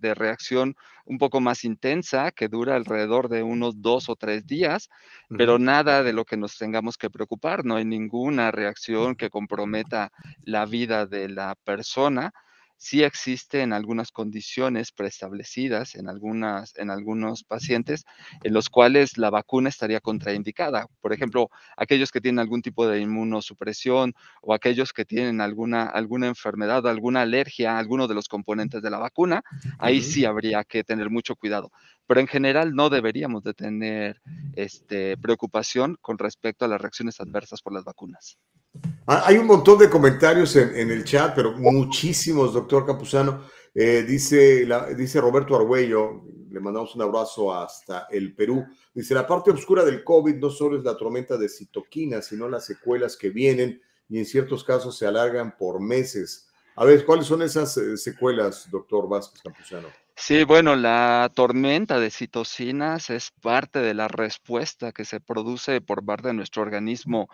[0.02, 0.76] reacción
[1.06, 4.90] un poco más intensa que dura alrededor de unos dos o tres días,
[5.30, 10.12] pero nada de lo que nos tengamos que preocupar, no hay ninguna reacción que comprometa
[10.44, 12.34] la vida de la persona
[12.78, 18.06] sí existen algunas condiciones preestablecidas en, algunas, en algunos pacientes
[18.44, 20.88] en los cuales la vacuna estaría contraindicada.
[21.02, 26.28] Por ejemplo, aquellos que tienen algún tipo de inmunosupresión o aquellos que tienen alguna, alguna
[26.28, 29.44] enfermedad o alguna alergia a alguno de los componentes de la vacuna,
[29.80, 31.72] ahí sí habría que tener mucho cuidado.
[32.06, 34.22] Pero en general no deberíamos de tener
[34.56, 38.38] este, preocupación con respecto a las reacciones adversas por las vacunas.
[39.06, 43.46] Ah, hay un montón de comentarios en, el chat, pero muchísimos, doctor Capuzano.
[43.76, 48.66] Eh, dice, dice Roberto Argüello, le mandamos un abrazo hasta el Perú.
[48.94, 52.66] Dice, la parte oscura del COVID no solo es la tormenta de citoquinas, sino las
[52.66, 56.48] secuelas que vienen y en ciertos casos se alargan por meses.
[56.76, 59.88] A ver, ¿cuáles son esas eh, secuelas, doctor Vázquez Campuzano?
[60.16, 66.06] Sí, bueno, la tormenta de citocinas es parte de la respuesta que se produce por
[66.06, 67.28] parte de nuestro organismo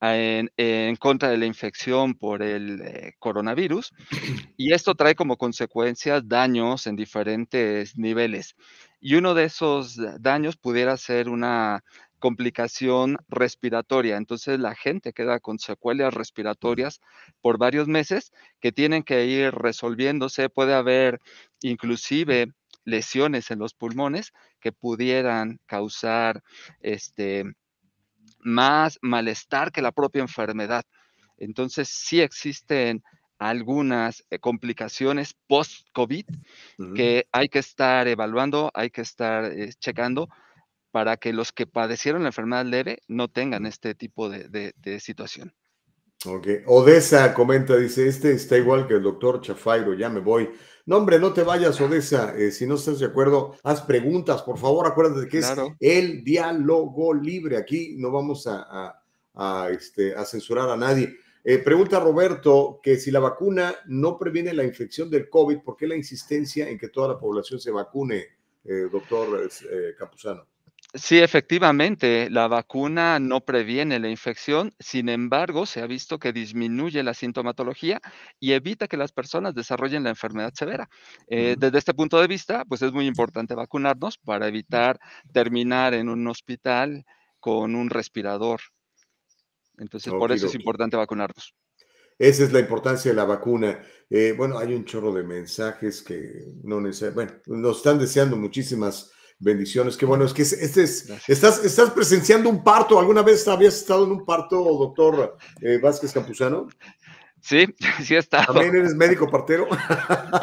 [0.00, 3.92] en, contra de la infección por el eh, coronavirus
[4.56, 8.56] y esto trae como consecuencias daños en diferentes niveles.
[9.00, 11.84] Y uno de esos daños pudiera ser una
[12.18, 14.16] complicación respiratoria.
[14.16, 17.00] Entonces la gente queda con secuelas respiratorias
[17.40, 20.48] por varios meses que tienen que ir resolviéndose.
[20.48, 21.20] Puede haber
[21.60, 22.48] inclusive
[22.84, 26.42] lesiones en los pulmones que pudieran causar
[26.80, 27.44] este,
[28.40, 30.84] más malestar que la propia enfermedad.
[31.36, 33.02] Entonces sí existen
[33.38, 36.24] algunas eh, complicaciones post-COVID
[36.94, 40.28] que hay que estar evaluando, hay que estar eh, checando
[40.96, 45.52] para que los que padecieron la enfermedad leve no tengan este tipo de, situación.
[46.24, 46.46] Ok.
[46.64, 50.48] Odessa comenta, dice, este está igual que el doctor Chafairo, ya me voy.
[50.86, 52.34] No, hombre, no te vayas, Odessa.
[52.34, 57.12] Eh, si no estás de acuerdo, haz preguntas, por favor, acuérdate que es el diálogo
[57.12, 57.58] libre.
[57.58, 61.14] Aquí no vamos a, este, a censurar a nadie.
[61.44, 65.86] Eh, pregunta Roberto que si la vacuna no previene la infección del COVID, ¿por qué
[65.86, 68.24] la insistencia en que toda la población se vacune,
[68.64, 69.46] eh, doctor
[69.98, 70.46] Capuzano?
[70.96, 77.02] Sí, efectivamente, la vacuna no previene la infección, sin embargo, se ha visto que disminuye
[77.02, 78.00] la sintomatología
[78.40, 80.88] y evita que las personas desarrollen la enfermedad severa.
[81.28, 84.98] Eh, desde este punto de vista, pues es muy importante vacunarnos para evitar
[85.32, 87.04] terminar en un hospital
[87.40, 88.60] con un respirador.
[89.76, 91.54] Entonces, por eso es importante vacunarnos.
[92.18, 93.82] Esa es la importancia de la vacuna.
[94.08, 99.12] Eh, bueno, hay un chorro de mensajes que no necesariamente, bueno, nos están deseando muchísimas
[99.38, 100.24] Bendiciones, qué bueno.
[100.24, 102.98] Es que este es, estás, estás presenciando un parto.
[102.98, 106.68] ¿Alguna vez habías estado en un parto, doctor eh, Vázquez Campuzano?
[107.42, 107.66] Sí,
[108.02, 108.54] sí he estado.
[108.54, 109.68] ¿También eres médico partero?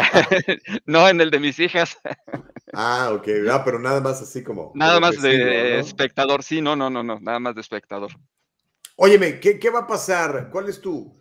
[0.86, 1.98] no, en el de mis hijas.
[2.72, 3.28] ah, ok.
[3.52, 4.72] Ah, pero nada más así como.
[4.76, 8.12] Nada más de espectador, sí, no, no, no, no, nada más de espectador.
[8.96, 10.50] Óyeme, ¿qué, qué va a pasar?
[10.52, 11.20] ¿Cuál es tu,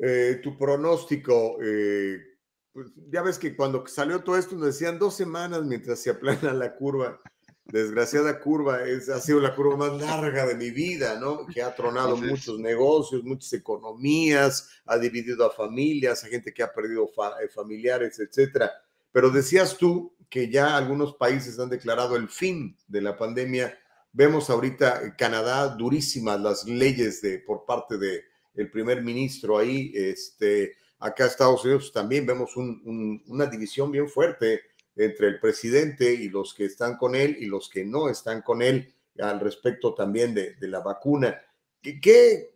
[0.00, 1.58] eh, tu pronóstico?
[1.62, 2.31] Eh,
[2.72, 6.52] pues ya ves que cuando salió todo esto nos decían dos semanas mientras se aplana
[6.52, 7.20] la curva.
[7.64, 11.46] Desgraciada curva, es, ha sido la curva más larga de mi vida, ¿no?
[11.46, 16.72] Que ha tronado muchos negocios, muchas economías, ha dividido a familias, a gente que ha
[16.72, 17.08] perdido
[17.40, 18.72] eh, familiares, etcétera.
[19.12, 23.78] Pero decías tú que ya algunos países han declarado el fin de la pandemia.
[24.12, 28.24] Vemos ahorita Canadá durísimas las leyes de por parte de
[28.54, 34.60] el primer ministro ahí, este, Acá en Estados Unidos también vemos una división bien fuerte
[34.94, 38.62] entre el presidente y los que están con él y los que no están con
[38.62, 41.42] él al respecto también de, la vacuna.
[41.80, 42.54] ¿Qué,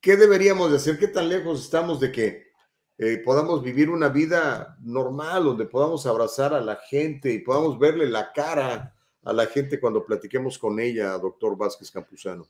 [0.00, 1.00] ¿Qué, deberíamos de hacer?
[1.00, 2.52] ¿Qué tan lejos estamos de que
[2.96, 8.08] eh, podamos vivir una vida normal, donde podamos abrazar a la gente y podamos verle
[8.08, 8.94] la cara
[9.24, 12.46] a la gente cuando platiquemos con ella, doctor Vázquez Campuzano?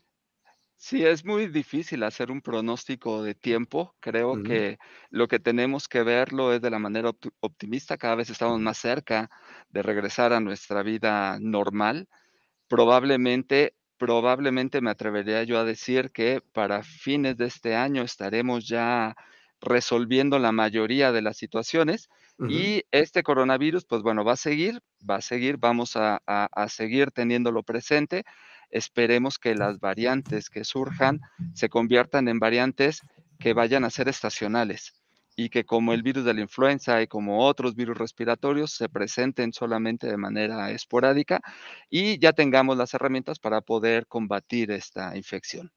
[0.85, 3.95] Sí, es muy difícil hacer un pronóstico de tiempo.
[4.01, 4.79] Creo que
[5.11, 7.97] lo que tenemos que verlo es de la manera optimista.
[7.97, 9.31] Cada vez estamos más cerca
[9.69, 12.09] de regresar a nuestra vida normal.
[12.69, 19.15] Probablemente, probablemente me atrevería yo a decir que para fines de este año estaremos ya
[19.61, 22.09] resolviendo la mayoría de las situaciones
[22.45, 27.13] y este coronavirus, pues bueno, va a seguir, va a seguir, vamos a, a seguir
[27.13, 28.25] teniéndolo presente
[28.73, 31.21] esperemos que las variantes que surjan
[31.55, 33.03] se conviertan en variantes
[33.39, 34.95] que vayan a ser estacionales
[35.37, 39.53] y que como el virus de la influenza y como otros virus respiratorios se presenten
[39.53, 41.41] solamente de manera esporádica
[41.89, 45.71] y ya tengamos las herramientas para poder combatir esta infección.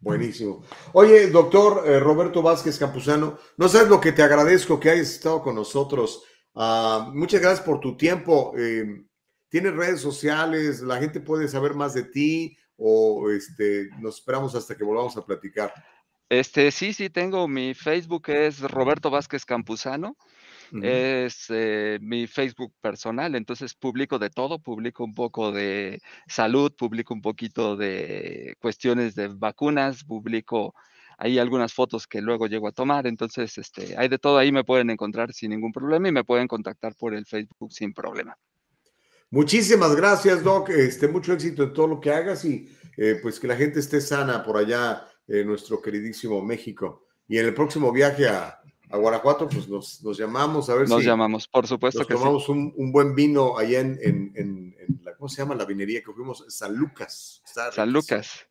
[0.00, 0.64] Buenísimo.
[0.94, 5.42] Oye, doctor eh, Roberto Vázquez Campuzano, no sabes lo que te agradezco que hayas estado
[5.42, 6.24] con nosotros.
[6.54, 8.52] Ah, muchas gracias por tu tiempo.
[8.58, 9.04] Eh,
[9.52, 10.80] ¿Tienes redes sociales?
[10.80, 12.56] ¿La gente puede saber más de ti?
[12.78, 15.74] ¿O este, nos esperamos hasta que volvamos a platicar?
[16.30, 20.16] Este, sí, sí, tengo mi Facebook, es Roberto Vázquez Campuzano.
[20.82, 27.12] Es eh, mi Facebook personal, entonces publico de todo, publico un poco de salud, publico
[27.12, 30.74] un poquito de cuestiones de vacunas, publico
[31.18, 34.64] ahí algunas fotos que luego llego a tomar, entonces este, hay de todo, ahí me
[34.64, 38.38] pueden encontrar sin ningún problema y me pueden contactar por el Facebook sin problema.
[39.32, 40.68] Muchísimas gracias, Doc.
[40.68, 42.68] Este, mucho éxito en todo lo que hagas y
[42.98, 47.06] eh, pues que la gente esté sana por allá en nuestro queridísimo México.
[47.26, 48.60] Y en el próximo viaje a,
[48.90, 50.94] a Guanajuato, pues nos, nos, llamamos a ver nos si.
[50.96, 55.00] Nos llamamos, por supuesto nos tomamos un, un, buen vino allá en, en, en, en,
[55.02, 55.54] la, ¿cómo se llama?
[55.54, 57.40] La vinería que fuimos, San Lucas.
[57.44, 58.46] San Lucas.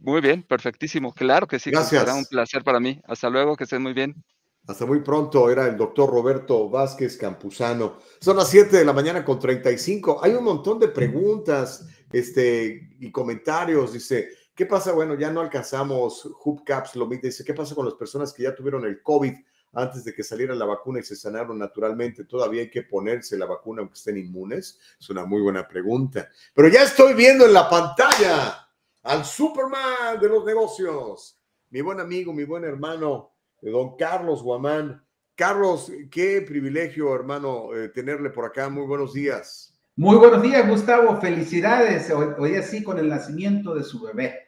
[0.00, 1.12] Muy bien, perfectísimo.
[1.12, 1.70] Claro que sí.
[1.70, 2.00] Gracias.
[2.02, 3.00] Será un placer para mí.
[3.04, 4.24] Hasta luego, que estén muy bien.
[4.66, 7.98] Hasta muy pronto, era el doctor Roberto Vázquez Campuzano.
[8.20, 10.24] Son las 7 de la mañana con 35.
[10.24, 13.92] Hay un montón de preguntas este, y comentarios.
[13.92, 14.90] Dice, ¿qué pasa?
[14.92, 18.84] Bueno, ya no alcanzamos Hubcaps, lo dice, ¿qué pasa con las personas que ya tuvieron
[18.84, 19.34] el COVID
[19.74, 22.24] antes de que saliera la vacuna y se sanaron naturalmente?
[22.24, 24.80] ¿Todavía hay que ponerse la vacuna aunque estén inmunes?
[24.98, 26.28] Es una muy buena pregunta.
[26.52, 28.68] Pero ya estoy viendo en la pantalla
[29.04, 31.38] al Superman de los negocios,
[31.70, 35.02] mi buen amigo, mi buen hermano don Carlos Guamán.
[35.34, 38.68] Carlos, qué privilegio, hermano, eh, tenerle por acá.
[38.68, 39.78] Muy buenos días.
[39.96, 41.20] Muy buenos días, Gustavo.
[41.20, 42.10] Felicidades.
[42.10, 44.46] Hoy, hoy así con el nacimiento de su bebé.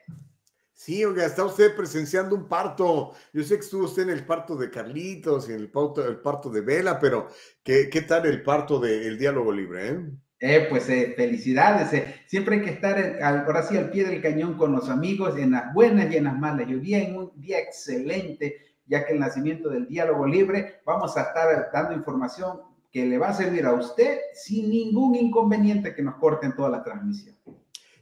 [0.78, 3.12] Sí, oiga, está usted presenciando un parto.
[3.32, 6.20] Yo sé que estuvo usted en el parto de Carlitos y en el parto, el
[6.20, 7.28] parto de Vela, pero
[7.64, 9.89] ¿qué, ¿qué, tal el parto del diálogo libre?
[9.89, 10.01] Eh?
[10.40, 11.93] Eh, pues eh, felicidades.
[11.93, 12.22] Eh.
[12.26, 15.74] Siempre hay que estar ahora sí al pie del cañón con los amigos en las
[15.74, 16.68] buenas y en las malas.
[16.68, 21.16] Y hoy día en un día excelente ya que el nacimiento del diálogo libre vamos
[21.16, 22.60] a estar dando información
[22.90, 26.82] que le va a servir a usted sin ningún inconveniente que nos corten toda la
[26.82, 27.36] transmisión.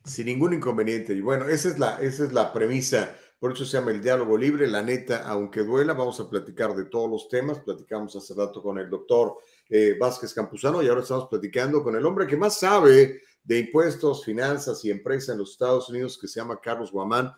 [0.05, 1.13] Sin ningún inconveniente.
[1.13, 3.13] Y bueno, esa es la, esa es la premisa.
[3.41, 4.69] Por eso se llama el diálogo libre.
[4.69, 7.59] La neta, aunque duela, vamos a platicar de todos los temas.
[7.59, 9.37] Platicamos hace rato con el doctor
[9.69, 14.25] eh, Vázquez Campuzano y ahora estamos platicando con el hombre que más sabe de impuestos,
[14.25, 17.33] finanzas y empresas en los Estados Unidos, que se llama Carlos Guamán.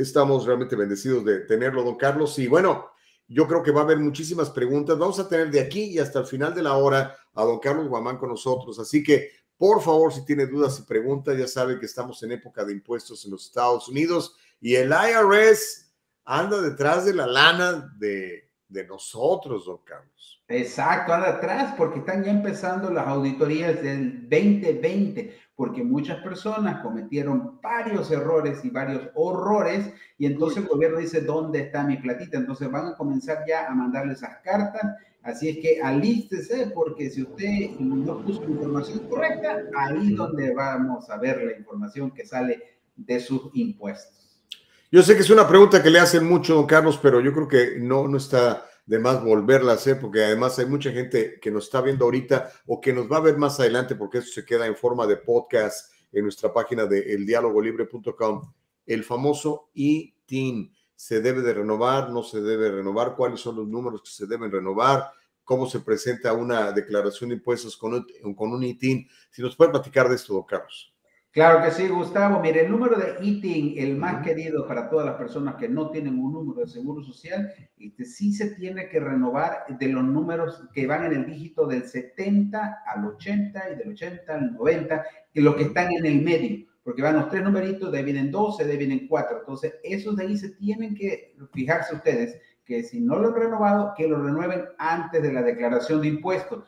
[0.00, 2.38] Estamos realmente bendecidos de tenerlo, don Carlos.
[2.38, 2.90] Y bueno,
[3.28, 4.98] yo creo que va a haber muchísimas preguntas.
[4.98, 7.88] Vamos a tener de aquí y hasta el final de la hora a don Carlos
[7.88, 8.78] Guamán con nosotros.
[8.78, 12.64] Así que, por favor, si tiene dudas y preguntas, ya sabe que estamos en época
[12.64, 15.92] de impuestos en los Estados Unidos y el IRS
[16.24, 20.42] anda detrás de la lana de, de nosotros, don Carlos.
[20.48, 27.60] Exacto, anda atrás porque están ya empezando las auditorías del 2020 porque muchas personas cometieron
[27.60, 32.38] varios errores y varios horrores y entonces el gobierno dice, ¿dónde está mi platita?
[32.38, 34.80] Entonces van a comenzar ya a mandarle esas cartas.
[35.22, 41.10] Así es que alístese porque si usted no puso la información correcta, ahí donde vamos
[41.10, 42.62] a ver la información que sale
[42.96, 44.42] de sus impuestos.
[44.90, 47.48] Yo sé que es una pregunta que le hacen mucho, don Carlos, pero yo creo
[47.48, 51.52] que no, no está de más volverla a hacer, porque además hay mucha gente que
[51.52, 54.44] nos está viendo ahorita o que nos va a ver más adelante, porque eso se
[54.44, 58.52] queda en forma de podcast en nuestra página de eldialogolibre.com.
[58.84, 64.02] El famoso ITIN se debe de renovar, no se debe renovar, cuáles son los números
[64.02, 65.12] que se deben renovar,
[65.44, 69.08] cómo se presenta una declaración de impuestos con un, con un ITIN.
[69.30, 70.89] Si nos puede platicar de esto, don Carlos.
[71.32, 72.40] Claro que sí, Gustavo.
[72.40, 76.18] Mire, el número de ITIN, el más querido para todas las personas que no tienen
[76.18, 80.88] un número de seguro social, este, sí se tiene que renovar de los números que
[80.88, 85.54] van en el dígito del 70 al 80 y del 80 al 90, que los
[85.54, 89.06] que están en el medio, porque van los tres numeritos, de vienen 12, de vienen
[89.06, 89.38] 4.
[89.38, 93.94] Entonces, esos de ahí se tienen que fijarse ustedes que si no lo han renovado,
[93.96, 96.64] que lo renueven antes de la declaración de impuestos.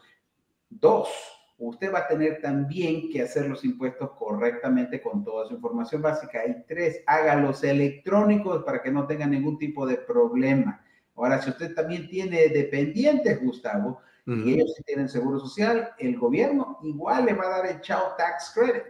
[0.71, 1.09] Dos,
[1.69, 6.41] usted va a tener también que hacer los impuestos correctamente con toda su información básica.
[6.41, 10.85] Hay tres, hágalos electrónicos para que no tenga ningún tipo de problema.
[11.15, 17.27] Ahora, si usted también tiene dependientes, Gustavo, y ellos tienen seguro social, el gobierno igual
[17.27, 18.85] le va a dar el Child Tax Credit.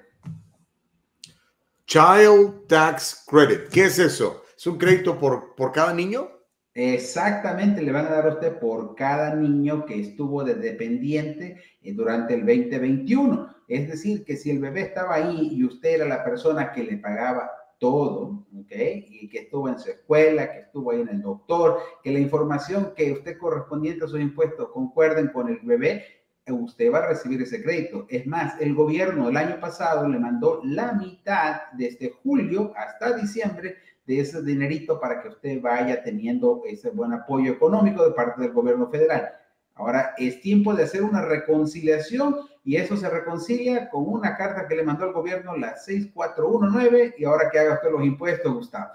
[1.86, 4.44] Child Tax Credit, ¿qué es eso?
[4.56, 6.28] ¿Es un crédito por, por cada niño?
[6.74, 11.92] Exactamente, le van a dar a usted por cada niño que estuvo de dependiente eh,
[11.92, 13.54] durante el 2021.
[13.68, 16.96] Es decir, que si el bebé estaba ahí y usted era la persona que le
[16.96, 18.72] pagaba todo, ¿ok?
[18.72, 22.94] Y que estuvo en su escuela, que estuvo ahí en el doctor, que la información
[22.96, 26.04] que usted correspondiente a sus impuestos concuerden con el bebé,
[26.46, 28.06] usted va a recibir ese crédito.
[28.08, 33.76] Es más, el gobierno el año pasado le mandó la mitad desde julio hasta diciembre
[34.06, 38.52] de ese dinerito para que usted vaya teniendo ese buen apoyo económico de parte del
[38.52, 39.30] gobierno federal.
[39.74, 44.76] Ahora es tiempo de hacer una reconciliación y eso se reconcilia con una carta que
[44.76, 48.92] le mandó el gobierno, la 6419, y ahora que haga usted los impuestos, Gustavo.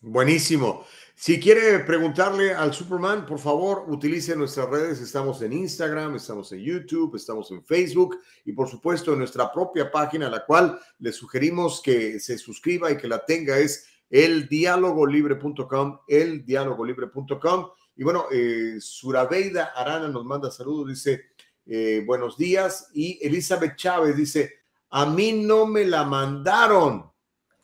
[0.00, 0.84] Buenísimo.
[1.16, 5.00] Si quiere preguntarle al Superman, por favor, utilice nuestras redes.
[5.00, 9.90] Estamos en Instagram, estamos en YouTube, estamos en Facebook y por supuesto en nuestra propia
[9.90, 17.68] página, la cual le sugerimos que se suscriba y que la tenga es eldialogolibre.com, eldialogolibre.com.
[17.96, 21.26] Y bueno, eh, Surabeida Arana nos manda saludos, dice
[21.66, 22.90] eh, buenos días.
[22.94, 24.52] Y Elizabeth Chávez dice,
[24.90, 27.10] a mí no me la mandaron.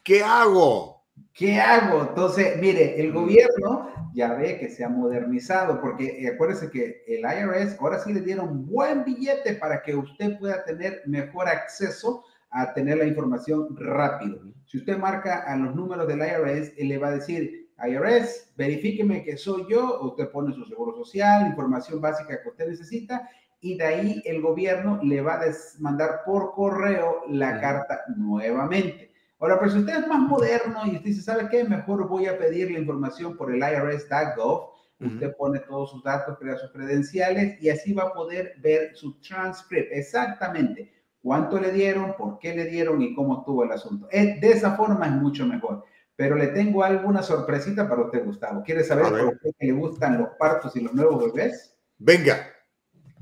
[0.02, 1.04] ¿Qué hago?
[1.32, 2.02] ¿Qué hago?
[2.02, 7.20] Entonces, mire, el gobierno ya ve que se ha modernizado, porque eh, acuérdese que el
[7.20, 12.24] IRS ahora sí le dieron buen billete para que usted pueda tener mejor acceso
[12.54, 14.40] a tener la información rápido.
[14.64, 19.24] Si usted marca a los números del IRS, él le va a decir, IRS, verifíqueme
[19.24, 23.28] que soy yo, usted pone su seguro social, información básica que usted necesita,
[23.60, 25.46] y de ahí el gobierno le va a
[25.80, 29.10] mandar por correo la carta nuevamente.
[29.40, 31.64] Ahora, pero si usted es más moderno y usted dice, ¿sabe qué?
[31.64, 34.70] Mejor voy a pedir la información por el IRS.gov.
[35.00, 39.20] Usted pone todos sus datos, crea sus credenciales y así va a poder ver su
[39.20, 44.06] transcript exactamente cuánto le dieron, por qué le dieron y cómo estuvo el asunto.
[44.12, 45.82] De esa forma es mucho mejor.
[46.14, 48.62] Pero le tengo alguna sorpresita para usted, Gustavo.
[48.62, 51.74] ¿Quiere saber por qué le gustan los partos y los nuevos bebés?
[51.96, 52.46] Venga.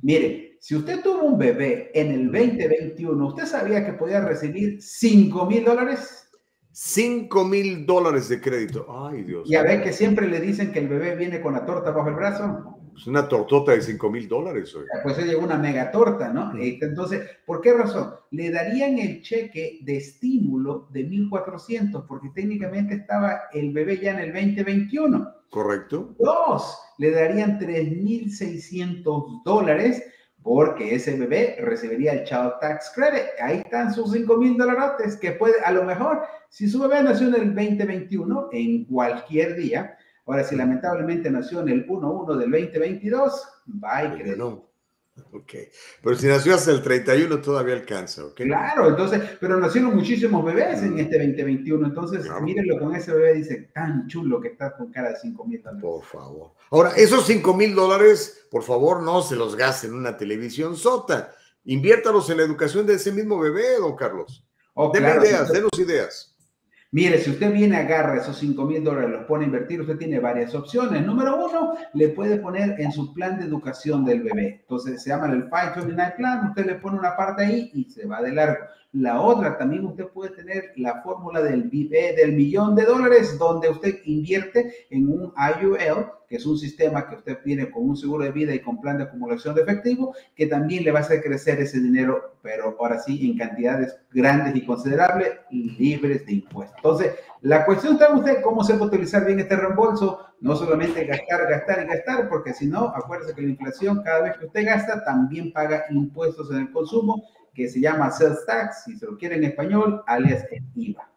[0.03, 5.47] Mire, si usted tuvo un bebé en el 2021, ¿usted sabía que podía recibir 5
[5.47, 6.29] mil dólares?
[6.73, 8.85] 5 mil dólares de crédito.
[8.89, 9.49] Ay, Dios.
[9.49, 12.09] Y a ver que siempre le dicen que el bebé viene con la torta bajo
[12.09, 12.82] el brazo.
[12.93, 14.77] Pues una tortota de 5 mil dólares.
[15.03, 16.53] Pues se llegó una mega torta, ¿no?
[16.59, 18.15] Este, entonces, ¿por qué razón?
[18.31, 24.19] Le darían el cheque de estímulo de 1.400 porque técnicamente estaba el bebé ya en
[24.19, 25.35] el 2021.
[25.51, 26.15] Correcto.
[26.19, 30.03] Dos, le darían 3.600 dólares
[30.43, 33.25] porque ese bebé recibiría el Child Tax Credit.
[33.41, 37.29] Ahí están sus 5 mil dólares que puede, a lo mejor, si su bebé nació
[37.29, 39.97] en el 2021, en cualquier día,
[40.27, 43.49] ahora si lamentablemente nació en el 1-1 del 2022,
[43.83, 44.73] va y No.
[45.31, 45.53] Ok,
[46.03, 48.35] pero si nació hasta el 31 todavía alcanza, ¿ok?
[48.35, 50.99] Claro, entonces, pero nacieron muchísimos bebés en mm.
[51.01, 55.17] este 2021, entonces mírenlo con ese bebé, dice, tan chulo que está con cara de
[55.17, 55.83] 5 mil dólares.
[55.83, 56.53] Por favor.
[56.71, 61.35] Ahora, esos 5 mil dólares, por favor, no se los gasten en una televisión sota,
[61.65, 64.47] inviértalos en la educación de ese mismo bebé, don Carlos.
[64.73, 66.32] Oh, ideas, denos ideas.
[66.95, 70.21] Mire, si usted viene, agarra esos 5 mil dólares, los pone a invertir, usted tiene
[70.21, 71.03] varias opciones.
[71.07, 74.61] Número uno, le puede poner en su plan de educación del bebé.
[74.61, 78.21] Entonces, se llama el 529 Plan, usted le pone una parte ahí y se va
[78.21, 78.67] de largo.
[78.93, 84.01] La otra, también usted puede tener la fórmula del, del millón de dólares, donde usted
[84.05, 85.33] invierte en un
[85.63, 88.83] IUL, que es un sistema que usted tiene con un seguro de vida y con
[88.83, 92.77] plan de acumulación de efectivo, que también le va a hacer crecer ese dinero, pero
[92.79, 96.77] ahora sí en cantidades grandes y considerables, libres de impuestos.
[96.77, 101.07] Entonces, la cuestión está en usted cómo se puede utilizar bien este reembolso, no solamente
[101.07, 104.67] gastar, gastar y gastar, porque si no, acuérdese que la inflación, cada vez que usted
[104.67, 107.25] gasta, también paga impuestos en el consumo
[107.55, 111.09] que se llama sales tax, si se lo quiere en español, alias el IVA.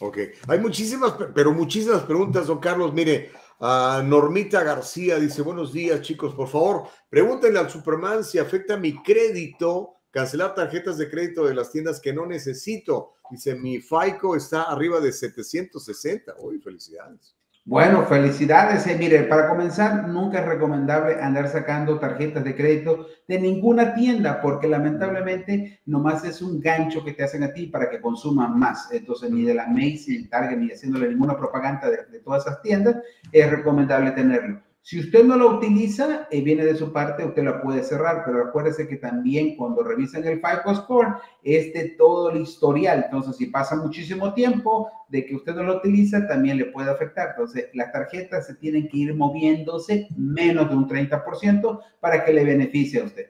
[0.00, 2.92] Ok, hay muchísimas, pero muchísimas preguntas, don Carlos.
[2.92, 9.02] Mire, Normita García dice, buenos días chicos, por favor, pregúntenle al Superman si afecta mi
[9.02, 13.14] crédito cancelar tarjetas de crédito de las tiendas que no necesito.
[13.30, 16.36] Dice, mi FICO está arriba de 760.
[16.38, 17.36] Uy, felicidades.
[17.68, 18.86] Bueno, felicidades.
[18.86, 24.40] Eh, mire, para comenzar, nunca es recomendable andar sacando tarjetas de crédito de ninguna tienda,
[24.40, 28.88] porque lamentablemente nomás es un gancho que te hacen a ti para que consuman más.
[28.90, 32.96] Entonces, ni de la Macy's, ni Target, ni haciéndole ninguna propaganda de todas esas tiendas,
[33.30, 34.62] es recomendable tenerlo.
[34.82, 38.22] Si usted no lo utiliza, y eh, viene de su parte, usted la puede cerrar,
[38.24, 43.02] pero acuérdese que también cuando revisen el FICO Score, es de todo el historial.
[43.04, 47.30] Entonces, si pasa muchísimo tiempo de que usted no lo utiliza, también le puede afectar.
[47.30, 52.44] Entonces, las tarjetas se tienen que ir moviéndose menos de un 30% para que le
[52.44, 53.26] beneficie a usted.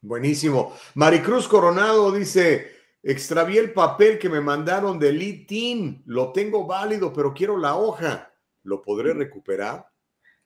[0.00, 0.72] Buenísimo.
[0.94, 2.66] Maricruz Coronado dice,
[3.02, 8.30] extravié el papel que me mandaron de LinkedIn, lo tengo válido, pero quiero la hoja.
[8.62, 9.93] ¿Lo podré recuperar?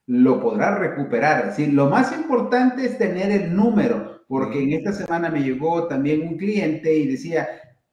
[0.09, 1.53] Lo podrá recuperar.
[1.55, 1.67] ¿sí?
[1.67, 6.35] Lo más importante es tener el número, porque en esta semana me llegó también un
[6.35, 7.47] cliente y decía,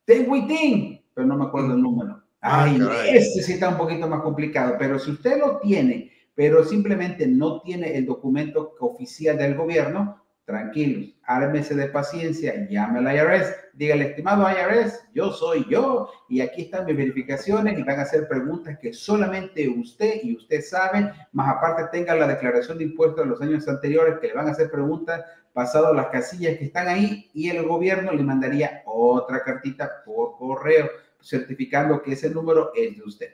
[0.07, 2.23] tengo ITIN, pero no me acuerdo el número.
[2.41, 2.79] Ah, Ay,
[3.13, 7.61] este sí está un poquito más complicado, pero si usted lo tiene, pero simplemente no
[7.61, 14.47] tiene el documento oficial del gobierno, tranquilos, ármese de paciencia, llame al IRS, dígale, estimado
[14.49, 18.93] IRS, yo soy yo y aquí están mis verificaciones y van a hacer preguntas que
[18.93, 23.67] solamente usted y usted sabe, más aparte tenga la declaración de impuestos de los años
[23.67, 27.67] anteriores que le van a hacer preguntas pasado las casillas que están ahí y el
[27.67, 30.89] gobierno le mandaría otra cartita por correo
[31.21, 33.33] certificando que ese número es de usted.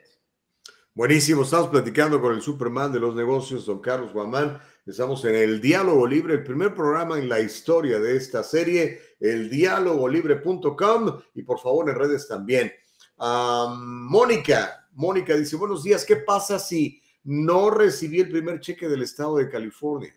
[0.95, 4.59] Buenísimo, estamos platicando con el Superman de los negocios, don Carlos Guamán.
[4.85, 9.49] Estamos en el Diálogo Libre, el primer programa en la historia de esta serie, el
[9.49, 12.69] dialogolibre.com y por favor en redes también.
[13.17, 19.37] Mónica, Mónica dice, buenos días, ¿qué pasa si no recibí el primer cheque del estado
[19.37, 20.13] de California?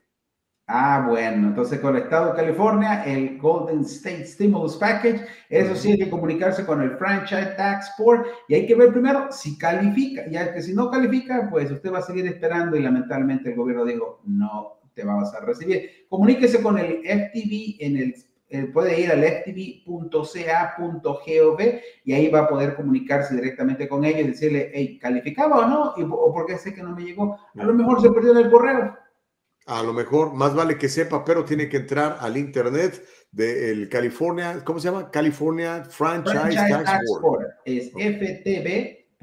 [0.69, 5.93] Ah, bueno, entonces con el Estado de California, el Golden State Stimulus Package, eso sí
[5.93, 10.29] hay que comunicarse con el Franchise Tax Board y hay que ver primero si califica,
[10.29, 13.85] ya que si no califica, pues usted va a seguir esperando y lamentablemente el gobierno
[13.85, 15.89] dijo, no te vas a recibir.
[16.09, 18.15] Comuníquese con el FTV en el
[18.49, 20.01] eh, puede ir al ftv.ca.gov
[22.05, 25.95] y ahí va a poder comunicarse directamente con ellos y decirle, hey, ¿calificaba o no?
[26.15, 27.37] ¿O por qué sé que no me llegó?
[27.57, 28.97] A lo mejor se perdió en el correo.
[29.67, 34.63] A lo mejor, más vale que sepa, pero tiene que entrar al internet del California,
[34.65, 35.11] ¿cómo se llama?
[35.11, 37.47] California Franchise, Tax, Board.
[37.65, 39.17] Es ftb.ca.gov.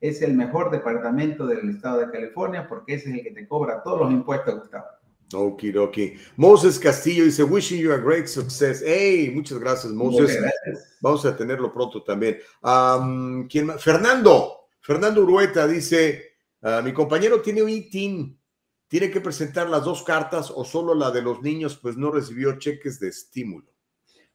[0.00, 3.82] Es el mejor departamento del estado de California porque ese es el que te cobra
[3.82, 4.86] todos los impuestos, Gustavo.
[5.32, 6.16] Okidoki.
[6.36, 8.82] Moses Castillo dice, wishing you a great success.
[8.84, 10.38] Hey, muchas gracias, Moses.
[11.00, 12.38] Vamos a tenerlo pronto también.
[13.48, 13.82] ¿quién más?
[13.82, 14.68] Fernando.
[14.80, 16.29] Fernando Urueta dice,
[16.62, 18.38] Ah, mi compañero tiene un ITIN,
[18.88, 22.58] tiene que presentar las dos cartas o solo la de los niños, pues no recibió
[22.58, 23.66] cheques de estímulo.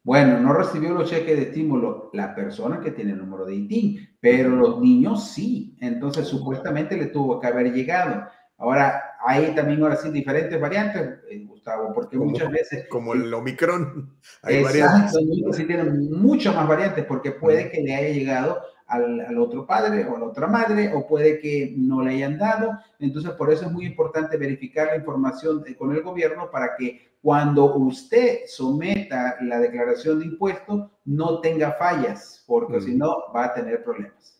[0.02, 4.18] Bueno, no recibió los cheques de estímulo la persona que tiene el número de ITIN,
[4.20, 5.76] pero los niños sí.
[5.82, 8.24] Entonces, supuestamente le tuvo que haber llegado.
[8.58, 12.88] Ahora, hay también ahora sí diferentes variantes, eh, Gustavo, porque muchas veces...
[12.88, 15.18] Como el Omicron, hay variantes.
[15.54, 20.16] sí tienen muchas más variantes, porque puede que le haya llegado al, otro padre o
[20.16, 22.78] a la otra madre, o puede que no le hayan dado.
[23.00, 27.76] Entonces, por eso es muy importante verificar la información con el gobierno para que cuando
[27.76, 33.84] usted someta la declaración de impuestos no tenga fallas, porque si no va a tener
[33.84, 34.36] problemas.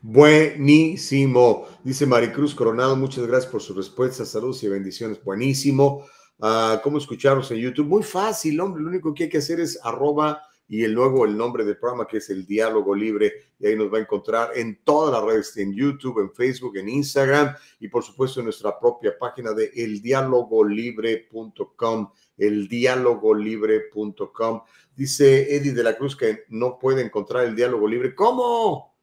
[0.00, 1.66] Buenísimo.
[1.82, 4.24] Dice Maricruz Coronado, muchas gracias por su respuesta.
[4.24, 5.22] Saludos y bendiciones.
[5.24, 6.04] Buenísimo.
[6.38, 7.88] Uh, ¿Cómo escucharlos en YouTube?
[7.88, 8.82] Muy fácil, hombre.
[8.82, 12.06] Lo único que hay que hacer es arroba y el, luego el nombre del programa
[12.06, 15.56] que es el Diálogo Libre y ahí nos va a encontrar en todas las redes,
[15.56, 22.12] en YouTube, en Facebook, en Instagram y por supuesto en nuestra propia página de eldialogolibre.com,
[22.36, 24.62] eldialogolibre.com.
[24.94, 28.14] Dice Eddie de la Cruz que no puede encontrar el Diálogo Libre.
[28.14, 28.96] ¿Cómo?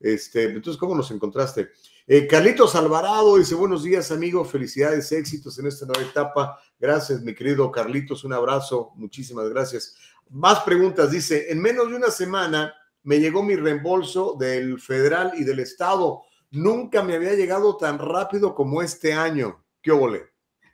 [0.00, 1.70] Este, entonces, ¿cómo nos encontraste?
[2.06, 6.58] Eh, Carlitos Alvarado dice, buenos días, amigo, felicidades, éxitos en esta nueva etapa.
[6.80, 9.94] Gracias, mi querido Carlitos, un abrazo, muchísimas gracias.
[10.30, 15.44] Más preguntas, dice, en menos de una semana me llegó mi reembolso del federal y
[15.44, 16.22] del estado.
[16.50, 19.64] Nunca me había llegado tan rápido como este año.
[19.80, 20.26] ¿Qué ole?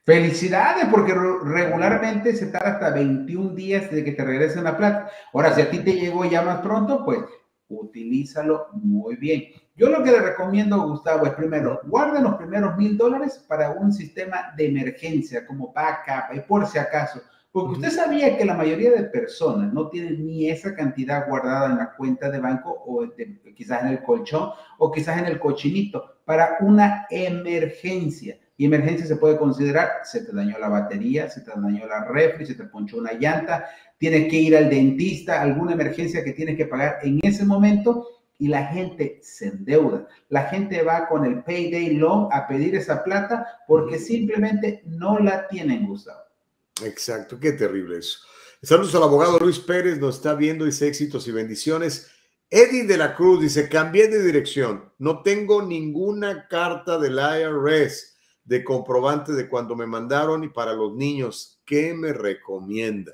[0.05, 5.11] Felicidades, porque regularmente se tarda hasta 21 días de que te regresen la plata.
[5.33, 7.21] Ahora, si a ti te llegó ya más pronto, pues
[7.69, 9.45] utilízalo muy bien.
[9.77, 13.93] Yo lo que le recomiendo, Gustavo, es primero, guarden los primeros mil dólares para un
[13.93, 17.23] sistema de emergencia como backup y por si acaso.
[17.55, 21.79] Porque usted sabía que la mayoría de personas no tienen ni esa cantidad guardada en
[21.79, 23.07] la cuenta de banco o
[23.55, 28.41] quizás en el colchón o quizás en el cochinito para una emergencia.
[28.57, 32.45] Y emergencia se puede considerar, se te dañó la batería, se te dañó la refri,
[32.45, 33.67] se te ponchó una llanta,
[33.99, 38.49] tienes que ir al dentista, alguna emergencia que tienes que pagar en ese momento y
[38.49, 40.09] la gente se endeuda.
[40.29, 45.47] La gente va con el payday loan a pedir esa plata porque simplemente no la
[45.47, 46.24] tienen, Gustavo.
[46.83, 48.19] Exacto, qué terrible eso.
[48.63, 52.11] Saludos al abogado Luis Pérez, nos está viendo, dice éxitos y bendiciones.
[52.51, 58.63] Eddie de la Cruz dice, cambié de dirección, no tengo ninguna carta del IRS de
[58.63, 63.13] comprobante de cuando me mandaron y para los niños, ¿qué me recomienda?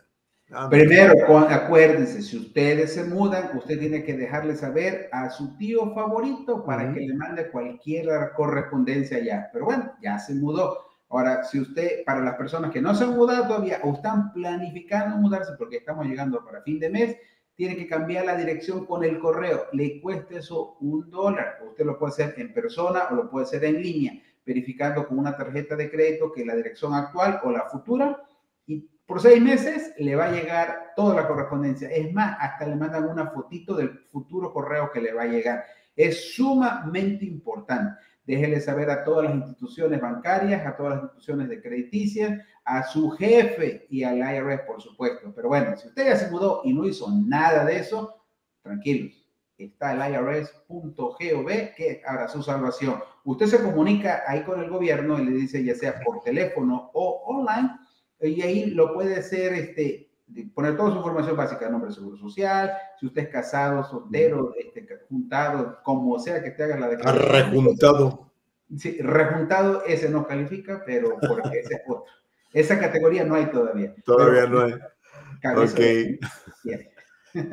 [0.52, 1.14] Ah, Primero,
[1.48, 6.92] acuérdense, si ustedes se mudan, usted tiene que dejarle saber a su tío favorito para
[6.92, 9.48] que le mande cualquier correspondencia allá.
[9.52, 10.89] Pero bueno, ya se mudó.
[11.10, 15.16] Ahora, si usted, para las personas que no se han mudado todavía o están planificando
[15.16, 17.16] mudarse porque estamos llegando para fin de mes,
[17.56, 19.66] tiene que cambiar la dirección con el correo.
[19.72, 21.58] Le cuesta eso un dólar.
[21.68, 24.14] Usted lo puede hacer en persona o lo puede hacer en línea,
[24.46, 28.22] verificando con una tarjeta de crédito que la dirección actual o la futura.
[28.66, 31.90] Y por seis meses le va a llegar toda la correspondencia.
[31.90, 35.64] Es más, hasta le mandan una fotito del futuro correo que le va a llegar.
[35.96, 38.00] Es sumamente importante.
[38.30, 43.10] Déjele saber a todas las instituciones bancarias, a todas las instituciones de crediticia, a su
[43.10, 45.32] jefe y al IRS, por supuesto.
[45.34, 48.24] Pero bueno, si usted ya se mudó y no hizo nada de eso,
[48.62, 49.16] tranquilos.
[49.58, 53.02] Está el IRS.gov que habrá su salvación.
[53.24, 57.22] Usted se comunica ahí con el gobierno y le dice ya sea por teléfono o
[57.26, 57.70] online
[58.22, 60.09] y ahí lo puede hacer este,
[60.54, 64.86] poner toda su información básica, nombre de seguro social, si usted es casado, soltero, este,
[65.08, 67.32] juntado, como sea que te haga la declaración.
[67.32, 68.30] Rejuntado.
[68.76, 72.04] Sí, rejuntado, ese no califica, pero porque ese es otro.
[72.52, 73.94] Esa categoría no hay todavía.
[74.04, 74.72] Todavía no hay.
[75.56, 75.80] Ok.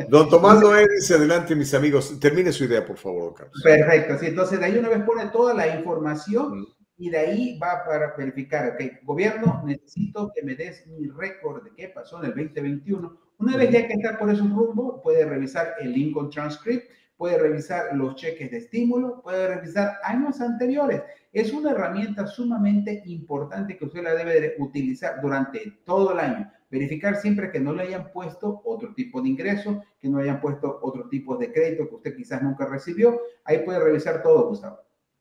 [0.09, 3.61] Don Tomás Noé dice, adelante mis amigos, termine su idea, por favor, Carlos.
[3.63, 6.67] Perfecto, sí, entonces de ahí una vez pone toda la información
[6.97, 11.71] y de ahí va para verificar, ok, gobierno, necesito que me des mi récord de
[11.75, 13.17] qué pasó en el 2021.
[13.37, 17.95] Una vez ya que está por esos rumbo, puede revisar el Lincoln Transcript, puede revisar
[17.95, 21.03] los cheques de estímulo, puede revisar años anteriores.
[21.31, 26.51] Es una herramienta sumamente importante que usted la debe utilizar durante todo el año.
[26.69, 30.41] Verificar siempre que no le hayan puesto otro tipo de ingreso, que no le hayan
[30.41, 33.21] puesto otro tipo de crédito que usted quizás nunca recibió.
[33.43, 34.79] Ahí puede revisar todo, Gustavo.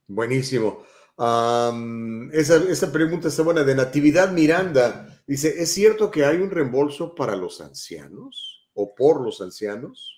[0.08, 0.82] Buenísimo
[1.18, 3.62] esa, pregunta está buena.
[3.62, 9.22] De Natividad Miranda dice: ¿Es cierto que hay un reembolso para los ancianos o por
[9.22, 10.12] los ancianos?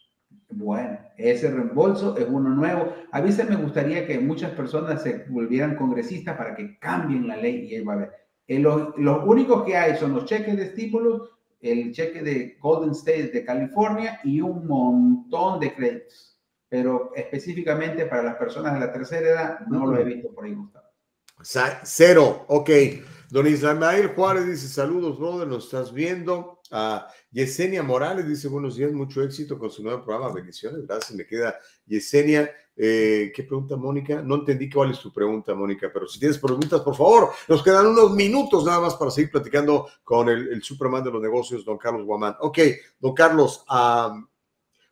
[0.50, 2.92] Bueno, ese reembolso es uno nuevo.
[3.12, 7.66] A veces me gustaría que muchas personas se volvieran congresistas para que cambien la ley
[7.66, 8.12] y ahí va a ver.
[8.46, 11.30] Eh, los, los únicos que hay son los cheques de estímulos,
[11.60, 16.38] el cheque de Golden State de California y un montón de créditos.
[16.68, 20.54] Pero específicamente para las personas de la tercera edad no lo he visto por ahí,
[20.54, 20.87] Gustavo.
[21.42, 22.70] Cero, ok.
[23.30, 26.60] Don Ismael Juárez dice, saludos, brother, nos estás viendo.
[26.70, 31.26] a Yesenia Morales dice, buenos días, mucho éxito con su nuevo programa, bendiciones, gracias, me
[31.26, 32.50] queda Yesenia.
[32.76, 34.22] Eh, ¿Qué pregunta, Mónica?
[34.22, 37.86] No entendí cuál es tu pregunta, Mónica, pero si tienes preguntas, por favor, nos quedan
[37.86, 42.04] unos minutos nada más para seguir platicando con el, Superman de los negocios, don Carlos
[42.04, 42.36] Guamán.
[42.40, 42.58] Ok,
[42.98, 43.64] don Carlos,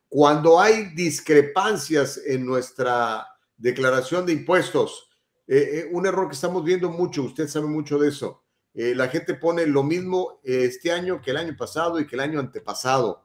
[0.07, 5.06] cuando hay discrepancias en nuestra declaración de impuestos,
[5.47, 8.43] eh, eh, un error que estamos viendo mucho, usted sabe mucho de eso.
[8.73, 12.21] Eh, la gente pone lo mismo este año que el año pasado y que el
[12.21, 13.23] año antepasado.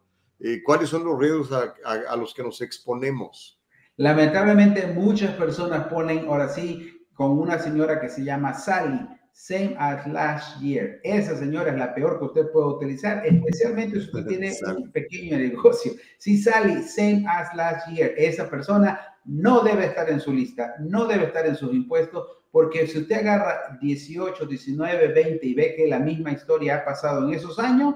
[0.64, 3.60] ¿Cuáles son los riesgos a, a, los que nos exponemos?
[3.94, 10.06] Lamentablemente muchas personas ponen, ahora sí, con una señora que se llama Sally, same as
[10.06, 11.00] last year.
[11.02, 15.38] Esa señora es la peor que usted puede utilizar, especialmente si usted tiene un pequeño
[15.38, 15.92] negocio.
[16.18, 21.06] Si Sally, same as last year, esa persona no debe estar en su lista, no
[21.06, 25.86] debe estar en sus impuestos, porque si usted agarra 18, 19, 20 y ve que
[25.86, 27.94] la misma historia ha pasado en esos años,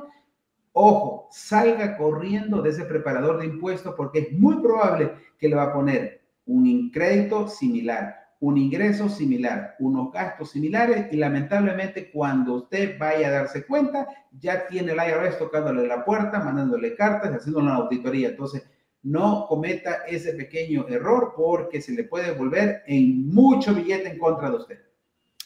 [0.72, 5.64] ojo, salga corriendo de ese preparador de impuestos porque es muy probable que le va
[5.64, 12.96] a poner un crédito similar, un ingreso similar, unos gastos similares y lamentablemente cuando usted
[12.96, 14.06] vaya a darse cuenta,
[14.38, 18.28] ya tiene el IRS tocándole la puerta, mandándole cartas, haciendo una auditoría.
[18.28, 18.62] Entonces,
[19.02, 24.48] no cometa ese pequeño error porque se le puede volver en mucho billete en contra
[24.48, 24.78] de usted.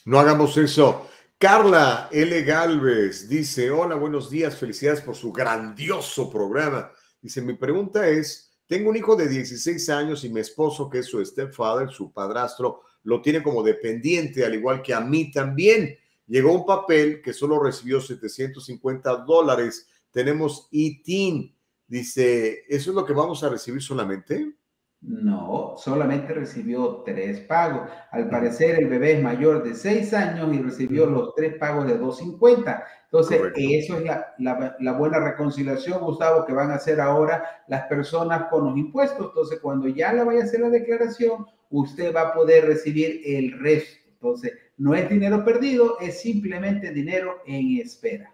[0.04, 1.08] No hagamos eso.
[1.38, 2.42] Carla L.
[2.42, 6.92] Galvez dice, hola, buenos días, felicidades por su grandioso programa.
[7.22, 11.06] Dice, mi pregunta es, tengo un hijo de 16 años y mi esposo, que es
[11.06, 15.96] su stepfather, su padrastro, lo tiene como dependiente, al igual que a mí también.
[16.26, 19.88] Llegó un papel que solo recibió 750 dólares.
[20.12, 21.54] Tenemos ITIN
[21.90, 24.54] Dice, ¿eso es lo que vamos a recibir solamente?
[25.00, 27.90] No, solamente recibió tres pagos.
[28.12, 31.98] Al parecer el bebé es mayor de seis años y recibió los tres pagos de
[31.98, 32.84] 250.
[33.06, 38.44] Entonces, eso es la, la, buena reconciliación, Gustavo, que van a hacer ahora las personas
[38.48, 39.26] con los impuestos.
[39.26, 43.58] Entonces, cuando ya le vaya a hacer la declaración, usted va a poder recibir el
[43.58, 43.98] resto.
[44.12, 48.30] Entonces, no es dinero perdido, es simplemente dinero en espera.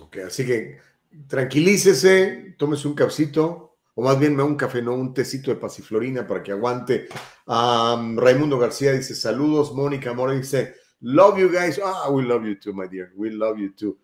[0.00, 0.78] Ok, así que
[1.26, 6.42] tranquilícese, tómese un cafecito, o más bien un café, no un tecito de pasiflorina para
[6.42, 7.08] que aguante.
[7.46, 11.80] Raimundo García dice, saludos, Mónica Mora dice, love you guys.
[11.84, 13.98] Ah, we love you too, my dear, we love you too.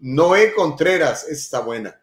[0.00, 2.00] Noé Contreras, está buena.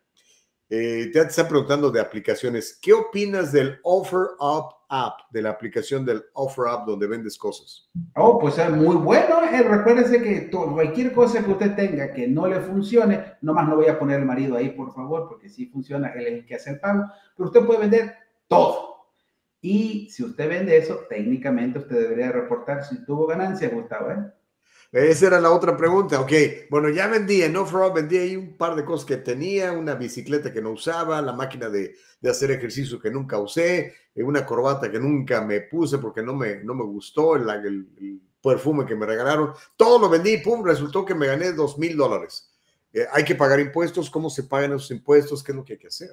[0.70, 2.78] Eh, te está preguntando de aplicaciones.
[2.82, 7.90] ¿Qué opinas del Offer Up App, de la aplicación del Offer Up donde vendes cosas?
[8.16, 9.44] Oh, pues es muy bueno.
[9.44, 13.88] Eh, recuérdese que cualquier cosa que usted tenga que no le funcione, nomás no voy
[13.88, 16.72] a poner el marido ahí, por favor, porque si funciona, él es el que hace
[16.72, 17.06] el pago.
[17.36, 18.16] Pero usted puede vender
[18.48, 18.96] todo.
[19.62, 24.12] Y si usted vende eso, técnicamente usted debería reportar si tuvo ganancias, Gustavo.
[24.12, 24.32] ¿eh?
[24.96, 26.22] Esa era la otra pregunta.
[26.22, 26.32] Ok,
[26.70, 30.54] bueno, ya vendí no for vendí ahí un par de cosas que tenía, una bicicleta
[30.54, 34.90] que no usaba, la máquina de, de hacer ejercicio que nunca usé, eh, una corbata
[34.90, 39.06] que nunca me puse porque no me, no me gustó, el, el, perfume que me
[39.06, 39.52] regalaron.
[39.76, 42.50] Todo lo vendí, pum, resultó que me gané dos mil dólares.
[42.94, 45.44] Eh, hay que pagar impuestos, ¿cómo se pagan esos impuestos?
[45.44, 46.12] ¿Qué es lo que hay que hacer?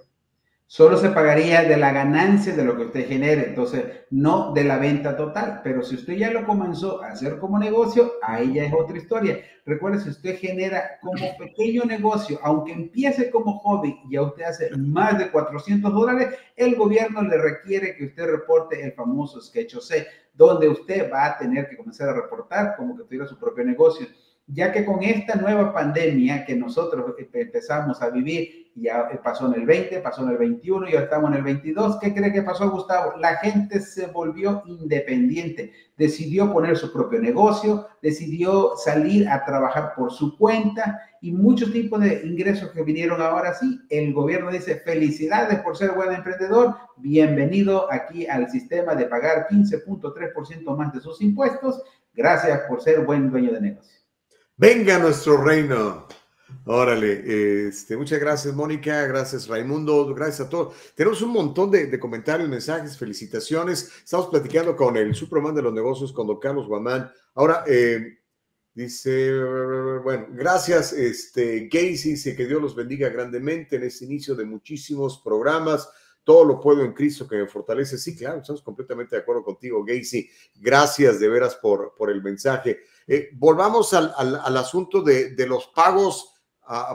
[0.73, 4.79] Solo se pagaría de la ganancia de lo que usted genere, entonces no de la
[4.79, 5.61] venta total.
[5.63, 9.39] Pero si usted ya lo comenzó a hacer como negocio, ahí ya es otra historia.
[9.67, 14.71] Recuerde, si usted genera como pequeño negocio, aunque empiece como hobby y ya usted hace
[14.79, 20.07] más de 400 dólares, el gobierno le requiere que usted reporte el famoso Sketch C,
[20.33, 24.07] donde usted va a tener que comenzar a reportar como que tuviera su propio negocio
[24.47, 29.67] ya que con esta nueva pandemia que nosotros empezamos a vivir, ya pasó en el
[29.67, 33.13] 20, pasó en el 21, ya estamos en el 22, ¿qué cree que pasó, Gustavo?
[33.19, 40.11] La gente se volvió independiente, decidió poner su propio negocio, decidió salir a trabajar por
[40.11, 43.81] su cuenta y muchos tipos de ingresos que vinieron ahora sí.
[43.91, 50.77] El gobierno dice, felicidades por ser buen emprendedor, bienvenido aquí al sistema de pagar 15.3%
[50.77, 51.83] más de sus impuestos,
[52.15, 53.92] gracias por ser buen dueño de negocio.
[54.63, 56.07] Venga nuestro reino.
[56.67, 60.77] Órale, este, muchas gracias Mónica, gracias Raimundo, gracias a todos.
[60.95, 63.91] Tenemos un montón de, comentarios, mensajes, felicitaciones.
[64.05, 67.11] Estamos platicando con el Superman de los negocios, con don Carlos Guamán.
[67.35, 68.21] Ahora, eh,
[68.73, 69.37] dice,
[70.05, 75.91] bueno, gracias este, Gacy, que Dios los bendiga grandemente en este inicio de muchísimos programas.
[76.23, 77.99] Todo lo puedo en Cristo que me fortalece.
[77.99, 80.31] Sí, claro, estamos completamente de acuerdo contigo, Gacy.
[80.61, 82.79] Gracias de veras por, por el mensaje.
[83.07, 86.33] Eh, volvamos al, al, asunto de, de, los pagos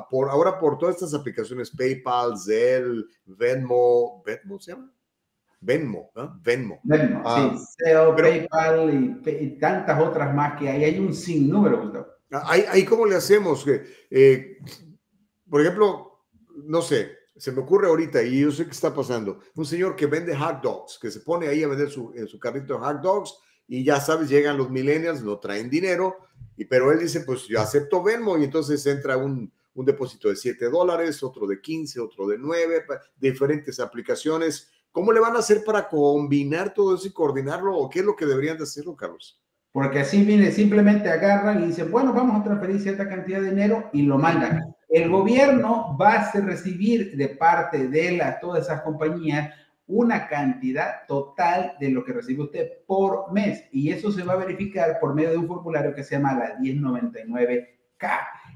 [0.10, 4.92] por ahora por todas estas aplicaciones PayPal, Zelle, Venmo, ¿Venmo se llama?
[5.60, 6.12] Venmo,
[6.42, 6.80] Venmo.
[6.84, 7.84] Venmo, ah, sí,
[8.18, 10.84] PayPal y, tantas otras más que hay.
[10.84, 12.08] Hay un sinnúmero, Gustavo.
[12.32, 13.66] Ahí, ahí cómo le hacemos?
[14.10, 14.58] Eh,
[15.50, 16.26] por ejemplo,
[16.66, 19.40] no sé, se me ocurre ahorita y yo sé qué está pasando.
[19.56, 22.40] Un señor que vende hot dogs, que se pone ahí a vender su, en su
[22.40, 23.38] carrito de hot dogs
[23.68, 26.18] y ya sabes, llegan los millennials, no traen dinero,
[26.56, 30.36] y, pero él dice, pues yo acepto Venmo y entonces entra un, un depósito de
[30.36, 32.86] 7 dólares, otro de 15, otro de 9,
[33.20, 34.72] diferentes aplicaciones.
[34.92, 38.16] ¿Cómo le van a hacer para combinar todo eso y coordinarlo o qué es lo
[38.16, 39.40] que deberían de hacerlo, Carlos?
[39.72, 43.90] Porque así viene, simplemente agarran y dicen, bueno, vamos a transferir cierta cantidad de dinero
[43.94, 44.76] y lo mandan.
[44.90, 49.54] El gobierno va a recibir de parte de la, todas esas compañías
[49.88, 53.64] una cantidad total de lo que recibe usted por mes.
[53.72, 56.58] Y eso se va a verificar por medio de un formulario que se llama la
[56.60, 58.10] 1099K.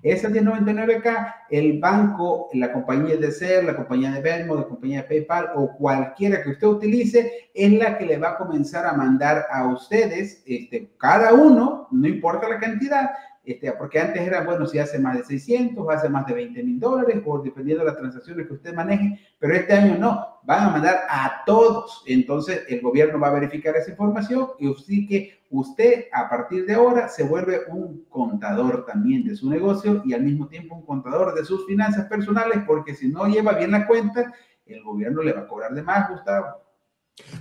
[0.04, 5.08] Esa 1099K, el banco, la compañía de ser, la compañía de Venmo, la compañía de
[5.08, 9.46] PayPal o cualquiera que usted utilice, es la que le va a comenzar a mandar
[9.52, 13.12] a ustedes, este, cada uno, no importa la cantidad,
[13.44, 16.80] este, porque antes era, bueno, si hace más de 600, hace más de 20 mil
[16.80, 20.70] dólares, o dependiendo de las transacciones que usted maneje, pero este año no, van a
[20.70, 22.04] mandar a todos.
[22.06, 26.76] Entonces, el gobierno va a verificar esa información y así que usted a partir de
[26.76, 31.34] ahora se vuelve un contador también de su negocio y al mismo tiempo un contador
[31.34, 34.34] de sus finanzas personales, porque si no lleva bien la cuenta,
[34.68, 36.62] el gobierno le va a cobrar de más, Gustavo.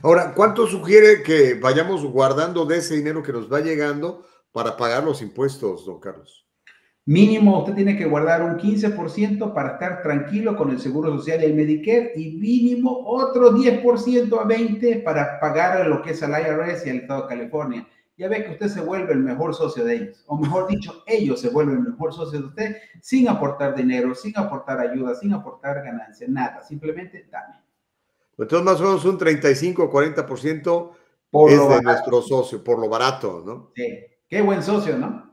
[0.02, 4.24] Ahora, ¿cuánto sugiere que vayamos guardando de ese dinero que nos va llegando?
[4.52, 6.47] Para pagar los impuestos, don Carlos?
[7.06, 11.47] Mínimo, usted tiene que guardar un 15% para estar tranquilo con el Seguro Social y
[11.47, 16.86] el Medicare y mínimo otro 10% a 20% para pagar lo que es el IRS
[16.86, 17.89] y el Estado de California.
[18.16, 21.40] Ya ve que usted se vuelve el mejor socio de ellos, o mejor dicho, ellos
[21.40, 25.82] se vuelven el mejor socio de usted sin aportar dinero, sin aportar ayuda, sin aportar
[25.82, 27.55] ganancia, nada, simplemente dame.
[28.36, 30.90] Entonces, más o menos un 35 o 40%
[31.31, 33.72] por es de nuestro socio, por lo barato, ¿no?
[33.74, 33.89] Sí.
[34.31, 35.28] Qué buen socio, ¿no?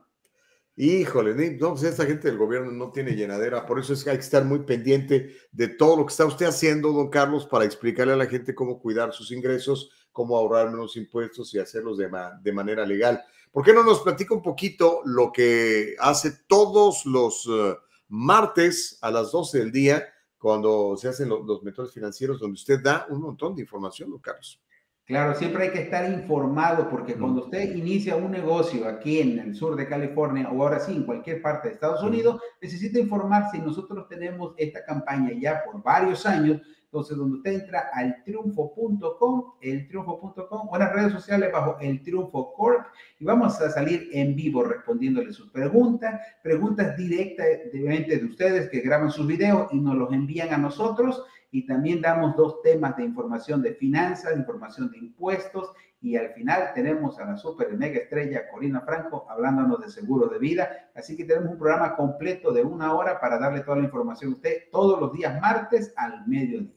[0.75, 4.17] Híjole, no, pues esta gente del gobierno no tiene llenadera, por eso es que hay
[4.17, 8.13] que estar muy pendiente de todo lo que está usted haciendo, don Carlos, para explicarle
[8.13, 12.09] a la gente cómo cuidar sus ingresos, cómo ahorrar menos impuestos y hacerlos de,
[12.41, 13.23] de manera legal.
[13.51, 17.75] ¿Por qué no nos platica un poquito lo que hace todos los eh,
[18.07, 20.07] martes a las 12 del día,
[20.39, 24.19] cuando se hacen los, los métodos financieros, donde usted da un montón de información, don
[24.19, 24.59] Carlos?
[25.07, 29.55] Claro, siempre hay que estar informado porque cuando usted inicia un negocio aquí en el
[29.55, 33.61] sur de California o ahora sí en cualquier parte de Estados Unidos, necesita informarse y
[33.61, 36.61] nosotros tenemos esta campaña ya por varios años.
[36.87, 42.01] Entonces, donde usted entra al triunfo.com, el triunfo.com o en las redes sociales bajo el
[42.01, 42.87] triunfo corp
[43.19, 49.11] y vamos a salir en vivo respondiéndole sus preguntas, preguntas directamente de ustedes que graban
[49.11, 51.23] sus videos y nos los envían a nosotros.
[51.51, 56.71] Y también damos dos temas de información de finanzas, información de impuestos y al final
[56.75, 60.89] tenemos a la super mega estrella Corina Franco hablándonos de seguro de vida.
[60.95, 64.35] Así que tenemos un programa completo de una hora para darle toda la información a
[64.35, 66.71] usted todos los días martes al mediodía.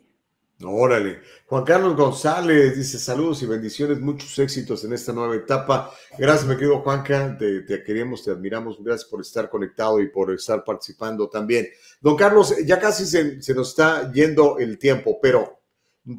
[0.62, 1.20] Órale.
[1.46, 5.90] Juan Carlos González dice saludos y bendiciones, muchos éxitos en esta nueva etapa.
[6.18, 10.30] Gracias, mi querido Juanca, te, te, queremos, te admiramos, gracias por estar conectado y por
[10.32, 11.66] estar participando también.
[12.00, 15.59] Don Carlos, ya casi se, se nos está yendo el tiempo, pero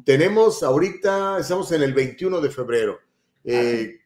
[0.04, 2.98] tenemos ahorita, estamos en el 21 de febrero.
[3.44, 4.00] Eh,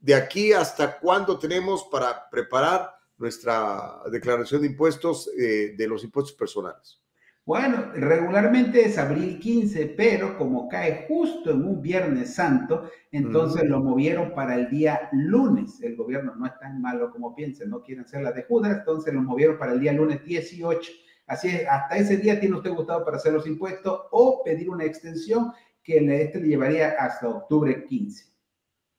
[0.00, 6.34] de aquí hasta cuándo tenemos para preparar nuestra declaración de impuestos eh, de los impuestos
[6.34, 7.00] personales.
[7.46, 13.80] Bueno, regularmente es abril 15, pero como cae justo en un Viernes Santo, entonces lo
[13.80, 15.82] movieron para el día lunes.
[15.82, 19.12] El gobierno no es tan malo como piensen, no quieren hacer la de Judas, entonces
[19.12, 20.92] lo movieron para el día lunes 18.
[21.26, 24.84] Así es, hasta ese día tiene usted gustado para hacer los impuestos o pedir una
[24.84, 25.52] extensión
[25.82, 28.26] que este le llevaría hasta octubre 15.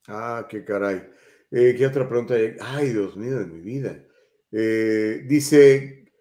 [0.08, 1.10] Ah, qué caray.
[1.52, 2.36] Eh, ¿Qué otra pregunta?
[2.62, 4.04] Ay, Dios mío de mi vida.
[4.52, 6.12] Eh, dice,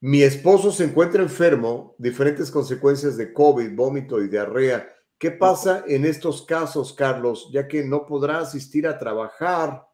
[0.00, 4.92] mi esposo se encuentra enfermo, diferentes consecuencias de COVID, vómito y diarrea.
[5.18, 7.48] ¿Qué pasa en estos casos, Carlos?
[7.50, 9.86] Ya que no podrá asistir a trabajar.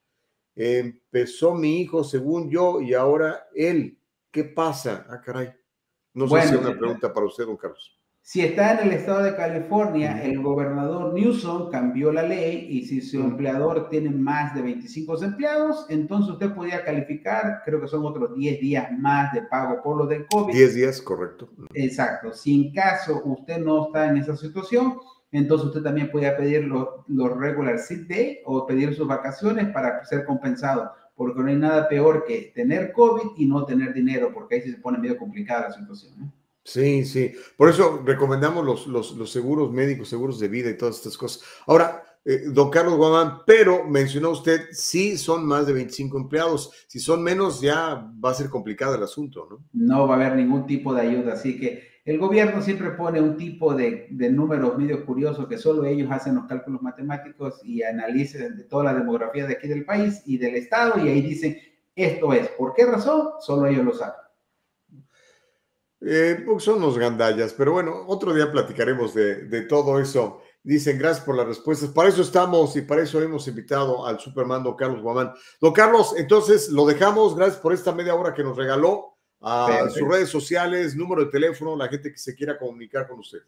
[0.57, 3.99] Empezó mi hijo, según yo, y ahora él.
[4.33, 5.07] ¿Qué pasa?
[5.11, 5.53] Ah, caray.
[6.15, 7.99] No sé si es una pregunta para usted, don Carlos.
[8.25, 13.03] Si está en el estado de California, el gobernador Newsom cambió la ley y si
[13.03, 18.35] su empleador tiene más de 25 empleados, entonces usted podría calificar, creo que son otros
[18.37, 20.55] 10 días más de pago por lo del COVID.
[20.55, 21.51] 10 días, correcto.
[21.75, 22.33] Exacto.
[22.33, 24.99] Si en caso usted no está en esa situación,
[25.33, 30.05] entonces usted también puede pedir los, los regular sick day o pedir sus vacaciones para
[30.05, 30.93] ser compensado,
[31.23, 34.73] porque no hay nada peor que tener COVID y no tener dinero, porque ahí se
[34.79, 36.15] pone medio complicada la situación.
[36.19, 36.33] ¿no?
[36.65, 37.33] Sí, sí.
[37.57, 41.45] Por eso recomendamos los, los, los, seguros médicos, seguros de vida y todas estas cosas.
[41.67, 46.73] Ahora, eh, don Carlos Guamán, pero mencionó usted, sí son más de 25 empleados.
[46.89, 49.65] Si son menos, ya va a ser complicado el asunto, ¿no?
[49.73, 51.35] No va a haber ningún tipo de ayuda.
[51.35, 56.11] Así que el gobierno siempre pone un tipo de, números medio curiosos que solo ellos
[56.11, 60.37] hacen los cálculos matemáticos y analizan de toda la demografía de aquí del país y
[60.37, 61.57] del Estado y ahí dicen,
[61.95, 62.49] esto es.
[62.49, 63.31] ¿Por qué razón?
[63.41, 64.17] Solo ellos lo saben.
[66.01, 70.41] Eh, pues son los gandallas, pero bueno, otro día platicaremos de, de, todo eso.
[70.65, 71.91] Dicen, gracias por las respuestas.
[71.91, 75.33] Para eso estamos y para eso hemos invitado al Superman don Carlos Guamán.
[75.61, 77.37] Don Carlos, entonces lo dejamos.
[77.37, 79.12] Gracias por esta media hora que nos regaló.
[79.43, 83.41] A sus redes sociales, número de teléfono, la gente que se quiera comunicar con usted.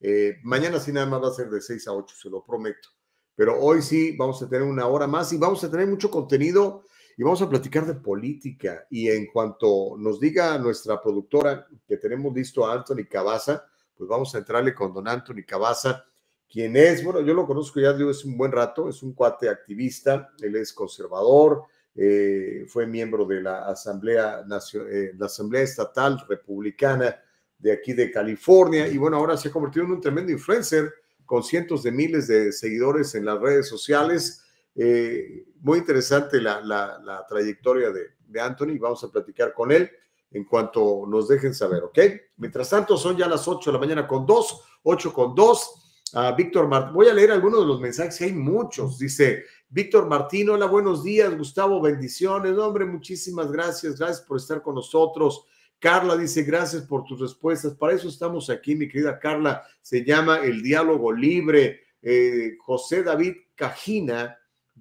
[0.00, 2.88] Eh, mañana sí nada más va a ser de 6 a 8, se lo prometo.
[3.36, 6.82] Pero hoy sí vamos a tener una hora más y vamos a tener mucho contenido
[7.18, 8.86] y vamos a platicar de política.
[8.88, 14.34] Y en cuanto nos diga nuestra productora que tenemos listo a Anthony Cabaza, pues vamos
[14.34, 16.04] a entrarle con don Anthony Cabaza
[16.50, 20.30] quien es, bueno, yo lo conozco ya es un buen rato, es un cuate activista,
[20.40, 21.64] él es conservador,
[21.94, 24.44] eh, fue miembro de la Asamblea,
[24.90, 27.20] eh, la Asamblea Estatal Republicana
[27.58, 30.90] de aquí de California y bueno, ahora se ha convertido en un tremendo influencer
[31.26, 34.44] con cientos de miles de seguidores en las redes sociales.
[34.80, 39.90] Eh, muy interesante la, la, trayectoria de, Anthony, vamos a platicar con él
[40.30, 41.98] en cuanto nos dejen saber, ¿ok?
[42.36, 45.84] Mientras tanto, son ya las 8 de la mañana con 2, 8 con 2.
[46.14, 46.94] A Víctor Martín.
[46.94, 48.98] Voy a leer algunos de los mensajes, hay muchos.
[48.98, 52.56] Dice Víctor Martín, hola, buenos días, Gustavo, bendiciones.
[52.56, 55.44] Hombre, muchísimas gracias, gracias por estar con nosotros.
[55.78, 57.74] Carla dice, gracias por tus respuestas.
[57.74, 59.62] Para eso estamos aquí, mi querida Carla.
[59.82, 61.80] Se llama El Diálogo Libre.
[62.00, 64.37] Eh, José David Cajina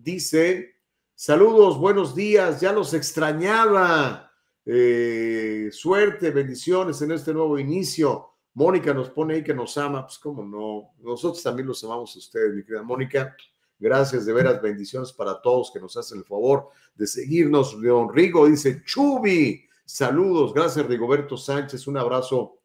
[0.08, 0.78] dice,
[1.16, 4.32] saludos, buenos días, ya los extrañaba.
[4.66, 8.30] Eh, suerte, bendiciones en este nuevo inicio.
[8.54, 12.20] Mónica nos pone ahí que nos ama, pues cómo no, nosotros también los amamos a
[12.20, 13.36] ustedes, mi querida Mónica.
[13.78, 17.76] Gracias, de veras, bendiciones para todos que nos hacen el favor de seguirnos.
[17.76, 22.62] León Rigo dice, Chubi, saludos, gracias Rigoberto Sánchez, un abrazo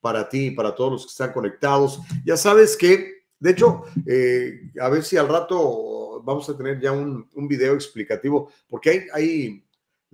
[0.00, 2.00] para ti y para todos los que están conectados.
[2.24, 5.94] Ya sabes que, de hecho, eh, a ver si al rato
[6.24, 9.64] vamos a tener ya un, un video explicativo, porque hay, hay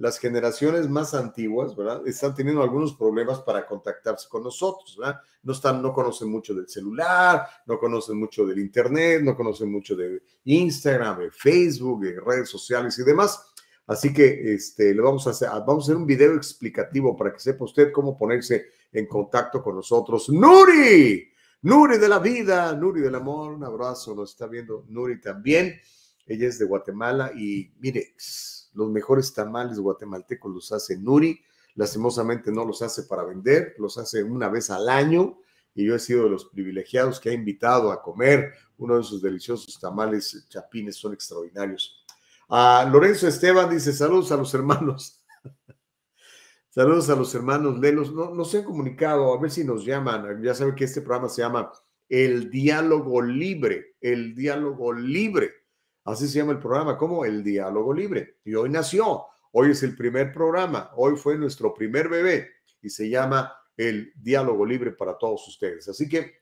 [0.00, 2.00] las generaciones más antiguas, ¿verdad?
[2.06, 5.20] Están teniendo algunos problemas para contactarse con nosotros, ¿verdad?
[5.42, 9.94] No, están, no conocen mucho del celular, no conocen mucho del Internet, no conocen mucho
[9.94, 13.44] de Instagram, de Facebook, de redes sociales y demás.
[13.86, 17.40] Así que este, le vamos a hacer, vamos a hacer un video explicativo para que
[17.40, 20.30] sepa usted cómo ponerse en contacto con nosotros.
[20.30, 21.30] Nuri,
[21.60, 25.78] Nuri de la vida, Nuri del amor, un abrazo, nos está viendo Nuri también.
[26.30, 28.14] Ella es de Guatemala y mire,
[28.74, 31.40] los mejores tamales guatemaltecos los hace Nuri.
[31.74, 35.40] Lastimosamente no los hace para vender, los hace una vez al año.
[35.74, 39.20] Y yo he sido de los privilegiados que ha invitado a comer uno de sus
[39.20, 42.04] deliciosos tamales chapines, son extraordinarios.
[42.48, 45.24] A Lorenzo Esteban dice: Saludos a los hermanos.
[46.70, 48.12] Saludos a los hermanos Lelos.
[48.12, 50.40] No, no se han comunicado, a ver si nos llaman.
[50.44, 51.72] Ya saben que este programa se llama
[52.08, 53.96] El Diálogo Libre.
[54.00, 55.59] El Diálogo Libre.
[56.04, 58.38] Así se llama el programa, como El Diálogo Libre.
[58.44, 62.48] Y hoy nació, hoy es el primer programa, hoy fue nuestro primer bebé
[62.80, 65.88] y se llama El Diálogo Libre para todos ustedes.
[65.88, 66.40] Así que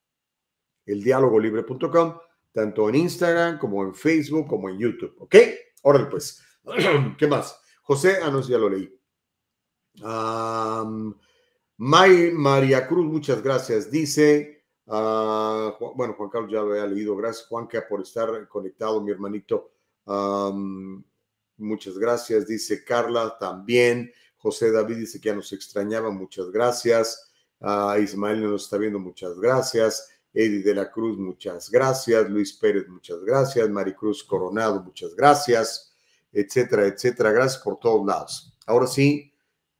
[0.85, 2.17] eldialogolibre.com,
[2.51, 5.13] tanto en Instagram como en Facebook como en YouTube.
[5.19, 5.35] ¿Ok?
[5.83, 6.41] Órale pues.
[7.17, 7.59] ¿Qué más?
[7.83, 8.91] José, ah, no, ya lo leí.
[11.77, 13.91] María Cruz, muchas gracias.
[13.91, 14.54] Dice,
[14.87, 17.15] Ah, bueno, Juan Carlos ya lo había leído.
[17.15, 19.71] Gracias, Juanca, por estar conectado, mi hermanito.
[21.57, 24.11] muchas gracias, dice Carla también.
[24.37, 27.31] José David dice que ya nos extrañaba, muchas gracias.
[27.59, 30.07] Uh, Ismael nos está viendo, muchas gracias.
[30.31, 32.29] Eddie de la Cruz, muchas gracias.
[32.29, 33.69] Luis Pérez, muchas gracias.
[33.69, 35.95] Maricruz Coronado, muchas gracias.
[36.31, 37.31] Etcétera, etcétera.
[37.31, 38.53] Gracias por todos lados.
[38.67, 39.33] Ahora sí,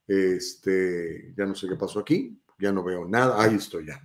[0.08, 2.40] este, ya no sé qué pasó aquí.
[2.58, 3.40] Ya no veo nada.
[3.40, 4.00] Ahí estoy ya.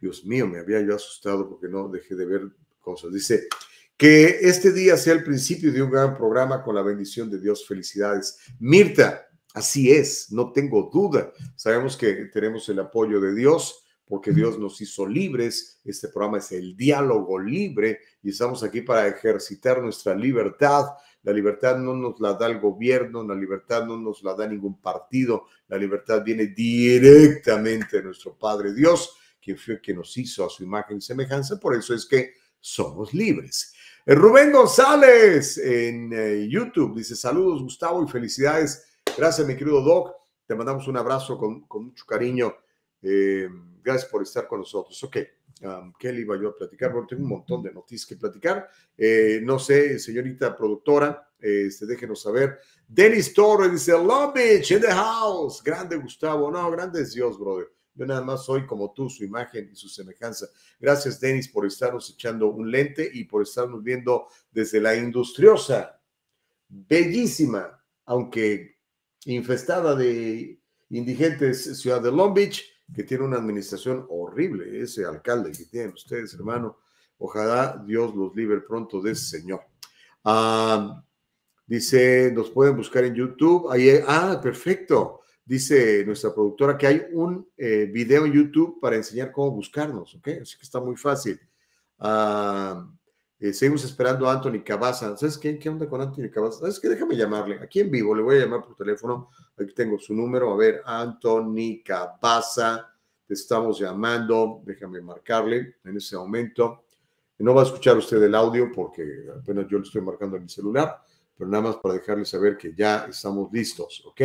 [0.00, 2.42] Dios mío, me había yo asustado porque no dejé de ver
[2.80, 3.12] cosas.
[3.12, 3.48] Dice,
[3.96, 7.66] que este día sea el principio de un gran programa con la bendición de Dios.
[7.66, 8.38] Felicidades.
[8.58, 11.32] Mirta, así es, no tengo duda.
[11.54, 15.80] Sabemos que tenemos el apoyo de Dios porque Dios nos hizo libres.
[15.84, 20.86] Este programa es el diálogo libre y estamos aquí para ejercitar nuestra libertad.
[21.22, 24.80] La libertad no nos la da el gobierno, la libertad no nos la da ningún
[24.80, 29.16] partido, la libertad viene directamente de nuestro Padre Dios
[29.46, 33.14] que fue que nos hizo a su imagen y semejanza, por eso es que somos
[33.14, 33.72] libres.
[34.04, 38.84] Eh, Rubén González en eh, YouTube dice saludos Gustavo y felicidades.
[39.16, 40.16] Gracias mi querido Doc,
[40.46, 42.56] te mandamos un abrazo con, mucho cariño.
[43.00, 43.48] Eh,
[43.84, 45.00] gracias por estar con nosotros.
[45.04, 45.18] Ok,
[45.62, 46.90] um, ¿qué le iba yo a platicar?
[46.90, 48.68] Bueno, tengo un montón de noticias que platicar.
[49.42, 52.58] no sé, señorita productora, este, déjenos saber.
[52.88, 55.62] Denis Torres dice, Love Beach in the house.
[55.62, 56.50] Grande Gustavo.
[56.50, 57.75] No, grande es Dios, brother.
[57.96, 60.46] Yo nada más soy como tú, su imagen y su semejanza.
[60.78, 65.98] Gracias, Denis, por estarnos echando un lente y por estarnos viendo desde la industriosa,
[66.68, 68.76] bellísima, aunque
[69.24, 70.60] infestada de
[70.90, 72.62] indigentes ciudad de Long Beach,
[72.94, 76.78] que tiene una administración horrible, ese alcalde que tienen ustedes, hermano.
[77.18, 79.62] Ojalá Dios los libre pronto de ese señor.
[80.22, 81.02] Ah,
[81.66, 83.70] dice, nos pueden buscar en YouTube.
[83.70, 89.30] Ahí, ah, perfecto dice nuestra productora que hay un eh, video en YouTube para enseñar
[89.32, 90.28] cómo buscarnos, ¿ok?
[90.42, 91.40] Así que está muy fácil.
[91.98, 92.86] Ah,
[93.38, 95.16] eh, seguimos esperando a Anthony Cabaza.
[95.16, 95.58] ¿Sabes qué?
[95.58, 96.58] ¿Qué onda con Anthony Cabaza?
[96.60, 96.88] ¿Sabes qué?
[96.88, 97.60] Déjame llamarle.
[97.62, 99.30] Aquí en vivo le voy a llamar por teléfono.
[99.56, 100.52] Aquí tengo su número.
[100.52, 102.92] A ver, Anthony Cabaza.
[103.26, 104.62] Te estamos llamando.
[104.64, 106.84] Déjame marcarle en ese momento.
[107.38, 110.48] No va a escuchar usted el audio porque apenas yo le estoy marcando en mi
[110.48, 110.98] celular,
[111.36, 114.22] pero nada más para dejarle saber que ya estamos listos, ¿ok?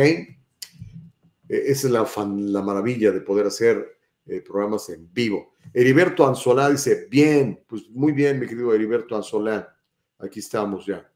[1.52, 5.52] Eh, esa es la, la, maravilla de poder hacer eh, programas en vivo.
[5.74, 9.76] Heriberto Anzolá dice, bien, pues muy bien, mi querido Heriberto Anzolá.
[10.18, 11.06] Aquí estamos ya.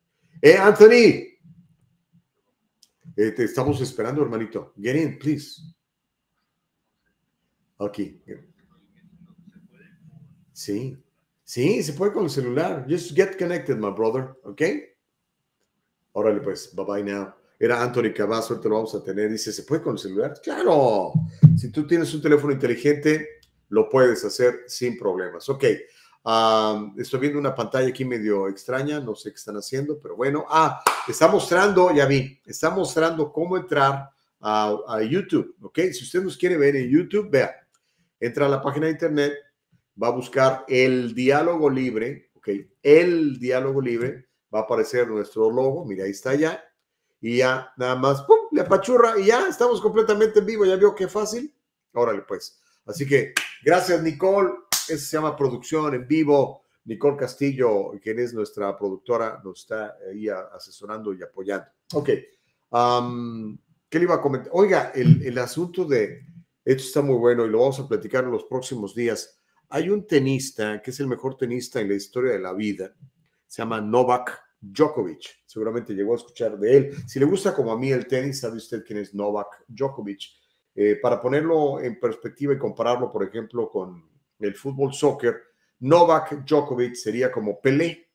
[0.43, 1.39] Eh, Anthony,
[3.17, 4.75] eh, te estamos esperando, hermanito.
[4.77, 5.63] Get in, please.
[7.79, 8.21] Aquí.
[10.53, 11.03] Sí,
[11.45, 12.87] sí, se puede con el celular.
[12.87, 14.63] Just get connected, my brother, ¿ok?
[16.13, 17.33] Órale, pues, bye bye now.
[17.59, 19.31] Era Anthony Cavazo, ahorita lo vamos a tener.
[19.31, 20.41] Dice, ¿se puede con el celular?
[20.43, 21.13] Claro,
[21.57, 25.49] si tú tienes un teléfono inteligente, lo puedes hacer sin problemas.
[25.49, 25.65] Ok,
[26.99, 30.45] estoy viendo una pantalla aquí medio extraña, no sé qué están haciendo, pero bueno.
[30.49, 34.11] Ah, está mostrando, ya vi, está mostrando cómo entrar
[34.41, 35.79] a, a YouTube, ¿ok?
[35.93, 37.55] Si usted nos quiere ver en YouTube, vea,
[38.21, 39.33] entra a la página de internet,
[40.01, 42.49] va a buscar el diálogo libre, ¿ok?
[42.83, 46.63] El diálogo libre, va a aparecer nuestro logo, mira, ahí está ya,
[47.21, 50.95] y ya nada más, ¡pum!, le apachurra y ya estamos completamente en vivo, ya vio
[50.95, 51.55] qué fácil,
[51.93, 52.61] órale pues.
[52.85, 53.33] Así que
[53.65, 54.51] gracias Nicole,
[54.89, 56.63] eso se llama producción en vivo.
[56.85, 61.67] Nicole Castillo, quien es nuestra productora, nos está ahí asesorando y apoyando.
[61.95, 64.51] Ok, ¿qué le iba a comentar?
[64.55, 66.25] Oiga, el, el asunto de,
[66.65, 69.37] esto está muy bueno y lo vamos a platicar en los próximos días.
[69.69, 72.95] Hay un tenista que es el mejor tenista en la historia de la vida,
[73.49, 75.43] se llama Novak Djokovic.
[75.47, 76.97] Seguramente llegó a escuchar de él.
[77.07, 80.21] Si le gusta como a mí el tenis, ¿sabe usted quién es Novak Djokovic?
[80.75, 84.05] Eh, para ponerlo en perspectiva y compararlo, por ejemplo, con
[84.39, 85.43] el fútbol soccer,
[85.81, 88.11] Novak Djokovic sería como Pelé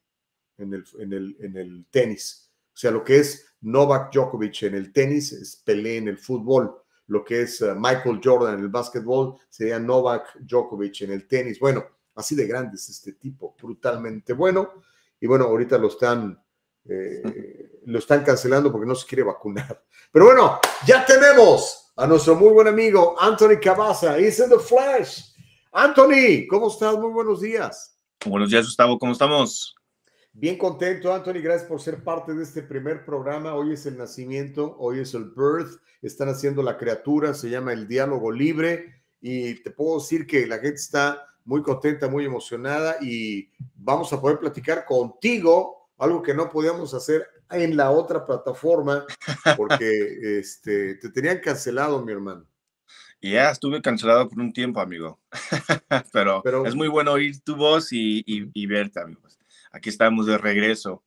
[0.58, 2.52] en el, en el, en el tenis.
[2.74, 6.76] O sea, lo que es Novak Djokovic en el tenis es Pelé en el fútbol.
[7.08, 11.60] Lo que es eh, Michael Jordan en el básquetbol sería Novak Djokovic en el tenis.
[11.60, 14.82] Bueno, así de grande es este tipo, brutalmente bueno.
[15.20, 16.41] Y bueno, ahorita lo están,
[16.86, 19.84] eh, lo están cancelando porque no se quiere vacunar.
[20.12, 24.18] Pero bueno, ya tenemos a nuestro muy buen amigo Anthony Cabaza.
[24.20, 25.32] He's in the flash.
[25.72, 26.98] Anthony, ¿cómo estás?
[26.98, 27.98] Muy buenos días.
[28.26, 29.00] Buenos días, Gustavo.
[29.00, 29.76] ¿Cómo estamos?
[30.34, 31.42] Bien contento, Anthony.
[31.42, 33.54] Gracias por ser parte de este primer programa.
[33.54, 35.80] Hoy es el nacimiento, hoy es el birth.
[36.02, 39.04] Están haciendo la criatura, se llama el diálogo libre.
[39.22, 44.22] Y te puedo decir que la gente está muy contenta, muy emocionada y vamos a
[44.22, 49.06] poder platicar contigo, algo que no podíamos hacer en la otra plataforma
[49.58, 52.46] porque este, te tenían cancelado, mi hermano.
[53.22, 55.20] Ya estuve cancelado por un tiempo, amigo.
[56.12, 59.38] Pero, es muy bueno oír tu voz y, verte, amigos.
[59.72, 61.04] Aquí estamos de regreso.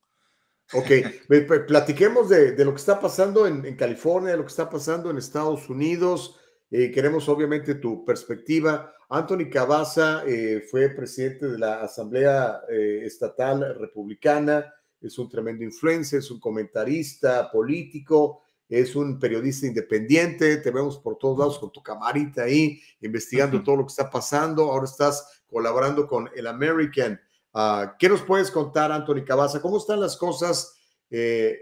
[0.71, 0.87] Ok,
[1.67, 5.69] platiquemos de, lo que está pasando en, California, de lo que está pasando en Estados
[5.69, 6.39] Unidos.
[6.71, 8.93] Eh, queremos obviamente tu perspectiva.
[9.09, 14.73] Anthony Cabaza eh, fue presidente de la Asamblea eh, Estatal Republicana,
[15.07, 21.17] es un tremendo influencer, es un comentarista político, es un periodista independiente, te vemos por
[21.17, 26.07] todos lados con tu camarita ahí, investigando todo lo que está pasando, ahora estás colaborando
[26.07, 27.19] con el American.
[27.53, 29.61] Ah, ¿Qué nos puedes contar, Anthony Cabaza?
[29.61, 30.75] ¿Cómo están las cosas
[31.09, 31.59] eh,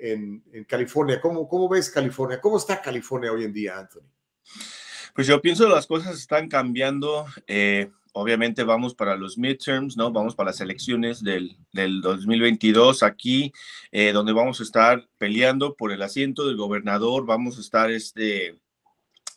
[0.52, 1.20] en, California?
[1.20, 2.40] ¿Cómo, ¿Cómo ves California?
[2.40, 4.10] ¿Cómo está California hoy en día, Anthony?
[5.14, 7.26] Pues yo pienso que las cosas están cambiando.
[7.46, 10.12] Eh, obviamente vamos para los midterms, ¿no?
[10.12, 13.52] Vamos para las elecciones del, del 2022 aquí,
[13.92, 18.60] eh, donde vamos a estar peleando por el asiento del gobernador, vamos a estar este,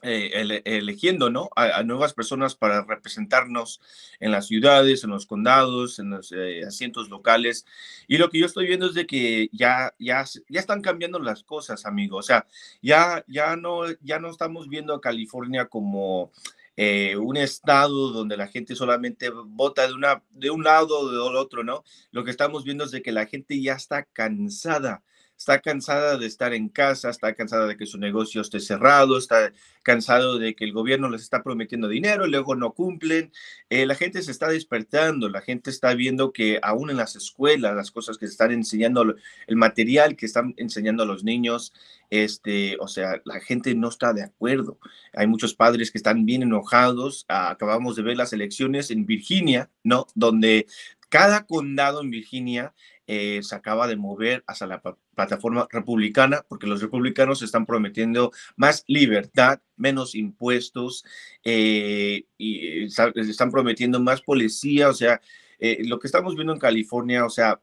[0.02, 1.48] eh, eligiendo, ¿no?
[1.56, 3.80] A, nuevas personas para representarnos
[4.20, 7.64] en las ciudades, en los condados, en los eh, asientos locales.
[8.06, 11.42] Y lo que yo estoy viendo es de que ya, ya, ya están cambiando las
[11.42, 12.18] cosas, amigo.
[12.18, 12.46] O sea,
[12.82, 16.30] ya, ya, no, ya no estamos viendo a California como
[16.76, 21.36] eh, un estado donde la gente solamente vota de, una, de un lado o del
[21.36, 21.84] otro, ¿no?
[22.10, 25.02] Lo que estamos viendo es de que la gente ya está cansada
[25.36, 29.52] está cansada de estar en casa, está cansada de que su negocio esté cerrado, está
[29.82, 33.32] cansado de que el gobierno les está prometiendo dinero y luego no cumplen.
[33.70, 37.76] Eh, la gente se está despertando, la gente está viendo que aún en las escuelas,
[37.76, 39.14] las cosas que están enseñando,
[39.46, 41.72] el material que están enseñando a los niños,
[42.10, 44.78] este, o sea, la gente no está de acuerdo.
[45.12, 47.24] Hay muchos padres que están bien enojados.
[47.28, 50.06] acabamos de ver las elecciones en Virginia, ¿no?
[50.14, 50.66] Donde
[51.08, 52.74] cada condado en Virginia
[53.06, 54.82] eh, se acaba de mover hacia la
[55.16, 61.04] plataforma republicana, porque los republicanos están prometiendo más libertad, menos impuestos,
[61.42, 65.20] eh, y están prometiendo más policía, o sea,
[65.58, 67.60] eh, lo que estamos viendo en California, o sea,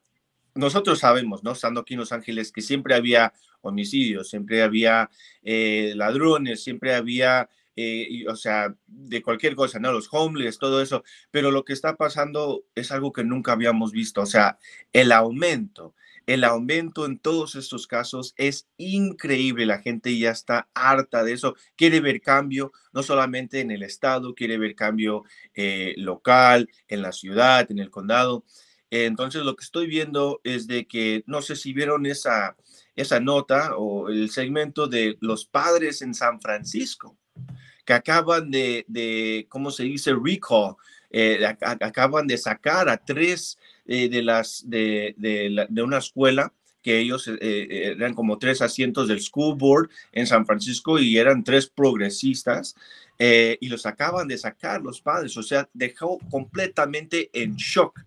[0.56, 1.54] nosotros sabemos, ¿no?
[1.54, 5.10] Estando aquí en Los Ángeles, que siempre había homicidios, siempre había
[5.42, 9.92] ladrones, siempre había eh, o sea, de cualquier cosa, ¿no?
[9.92, 14.22] Los homeless, todo eso, pero lo que está pasando es algo que nunca habíamos visto,
[14.22, 14.60] o sea,
[14.92, 21.24] el aumento, el aumento en todos estos casos es increíble, la gente ya está harta
[21.24, 25.24] de eso, quiere ver cambio, no solamente en el estado, quiere ver cambio
[25.54, 28.46] eh, local, en la ciudad, en el condado.
[28.90, 32.56] Entonces, lo que estoy viendo es de que, no sé si vieron esa,
[32.96, 37.18] esa nota o el segmento de los padres en San Francisco
[37.86, 40.14] que acaban de, de ¿cómo se dice?
[40.14, 40.76] Recall,
[41.10, 47.28] eh, acaban de sacar a tres eh, de las de, de, una escuela que ellos
[47.28, 51.68] eh, eh, eran como tres asientos del school board en San Francisco y eran tres
[51.68, 52.76] progresistas
[53.20, 58.02] y los acaban de sacar los padres, o sea, dejó completamente en shock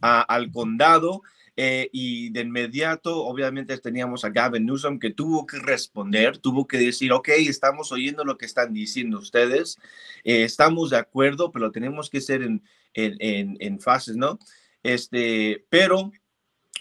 [0.00, 1.22] al condado.
[1.56, 7.12] y de inmediato, obviamente, teníamos a Gavin Newsom que tuvo que responder, tuvo que decir,
[7.12, 9.78] ok, estamos oyendo lo que están diciendo ustedes,
[10.24, 12.62] estamos de acuerdo, pero tenemos que ser en,
[12.94, 14.38] en, en fases, ¿no?
[14.82, 16.12] Este, pero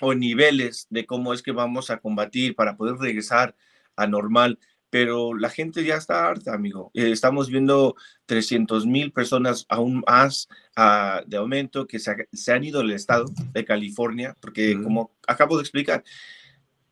[0.02, 3.56] o niveles de cómo es que vamos a combatir para poder regresar
[3.96, 4.60] a normal.
[4.90, 6.92] Pero la gente ya está harta, amigo.
[6.94, 7.96] Eh, estamos viendo
[8.26, 13.26] 300 mil personas aún más uh, de aumento que se, se, han ido del estado
[13.54, 16.04] de California, porque como acabo de explicar,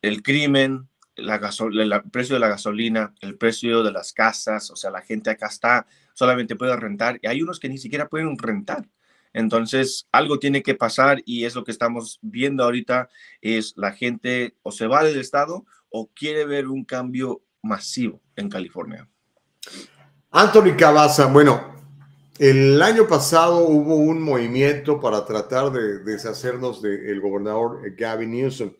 [0.00, 4.90] el crimen, la el precio de la gasolina, el precio de las casas, o sea,
[4.90, 8.88] la gente acá está, solamente puede rentar, y hay unos que ni siquiera pueden rentar.
[9.32, 13.08] Entonces, algo tiene que pasar y es lo que estamos viendo ahorita,
[13.40, 18.48] es la gente o se va del estado o quiere ver un cambio masivo en
[18.48, 19.08] California.
[20.30, 21.74] Anthony Cabaza, bueno,
[22.38, 28.72] el año pasado hubo un movimiento para tratar de deshacernos del gobernador Gavin Newsom.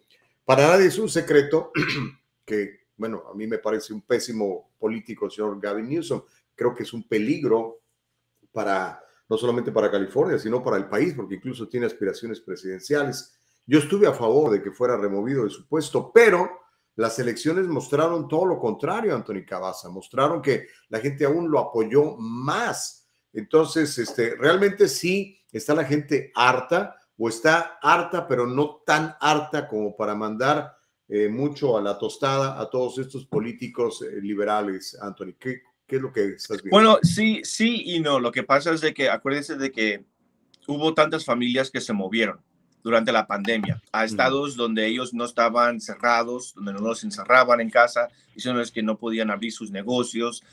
[0.44, 1.70] Para nadie es un secreto
[2.46, 6.22] que, bueno, a mí me parece un pésimo político el señor Gavin Newsom.
[6.54, 7.82] Creo que es un peligro
[8.50, 13.38] para no solamente para California, sino para el país, porque incluso tiene aspiraciones presidenciales.
[13.64, 16.50] Yo estuve a favor de que fuera removido de su puesto, pero
[16.96, 22.16] las elecciones mostraron todo lo contrario, Anthony Cabaza, mostraron que la gente aún lo apoyó
[22.16, 23.08] más.
[23.32, 29.68] Entonces, este, realmente sí está la gente harta o está harta, pero no tan harta
[29.68, 30.76] como para mandar
[31.06, 35.34] eh, mucho a la tostada a todos estos políticos eh, liberales, Anthony.
[35.38, 36.70] ¿Qué, ¿Qué es lo que estás viendo?
[36.70, 38.20] Bueno, sí, sí y no.
[38.20, 40.04] Lo que pasa es de que acuérdense de que
[40.68, 42.40] hubo tantas familias que se movieron
[42.84, 47.70] durante la pandemia a estados donde ellos no estaban cerrados, donde no los encerraban en
[47.70, 50.44] casa, es que no podían abrir sus negocios.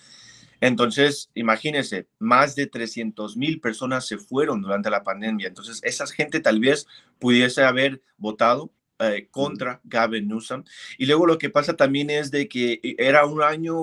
[0.59, 5.49] Entonces, imagínense, más de 300 mil personas se fueron durante la pandemia.
[5.49, 6.88] Entonces, esa gente tal vez
[7.19, 10.64] pudiese haber votado eh, contra Gavin Newsom.
[10.98, 13.76] Y luego lo que pasa también es de que eh, era un año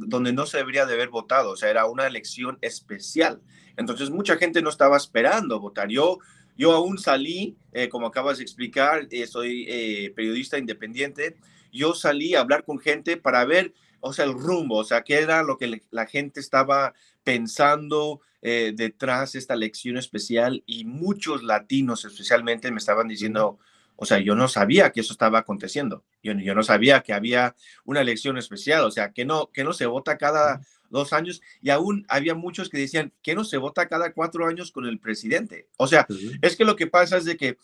[0.00, 3.40] donde no se debería de haber votado, o sea, era una elección especial.
[3.78, 5.88] Entonces mucha gente no estaba esperando votar.
[5.88, 6.18] Yo,
[6.54, 11.38] yo aún salí, eh, como acabas de explicar, soy periodista independiente,
[11.72, 15.14] yo salí a hablar con gente para ver, o sea, el rumbo, o sea, qué
[15.14, 16.92] era lo que la gente estaba
[17.24, 23.58] pensando detrás de esta elección especial y muchos latinos especialmente me estaban diciendo,
[24.00, 26.04] o sea, yo no sabía que eso estaba aconteciendo.
[26.22, 29.72] Yo, yo no sabía que había una elección especial, o sea, que no, que no
[29.72, 33.88] se vota cada dos años y aún había muchos que decían que no se vota
[33.88, 35.66] cada cuatro años con el presidente.
[35.78, 36.06] O sea,
[36.40, 37.58] es que lo que pasa es de que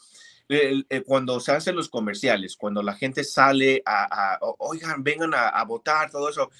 [1.06, 6.10] cuando se hacen los comerciales, cuando la gente sale a, oigan, vengan a, a votar,
[6.10, 6.50] todo eso,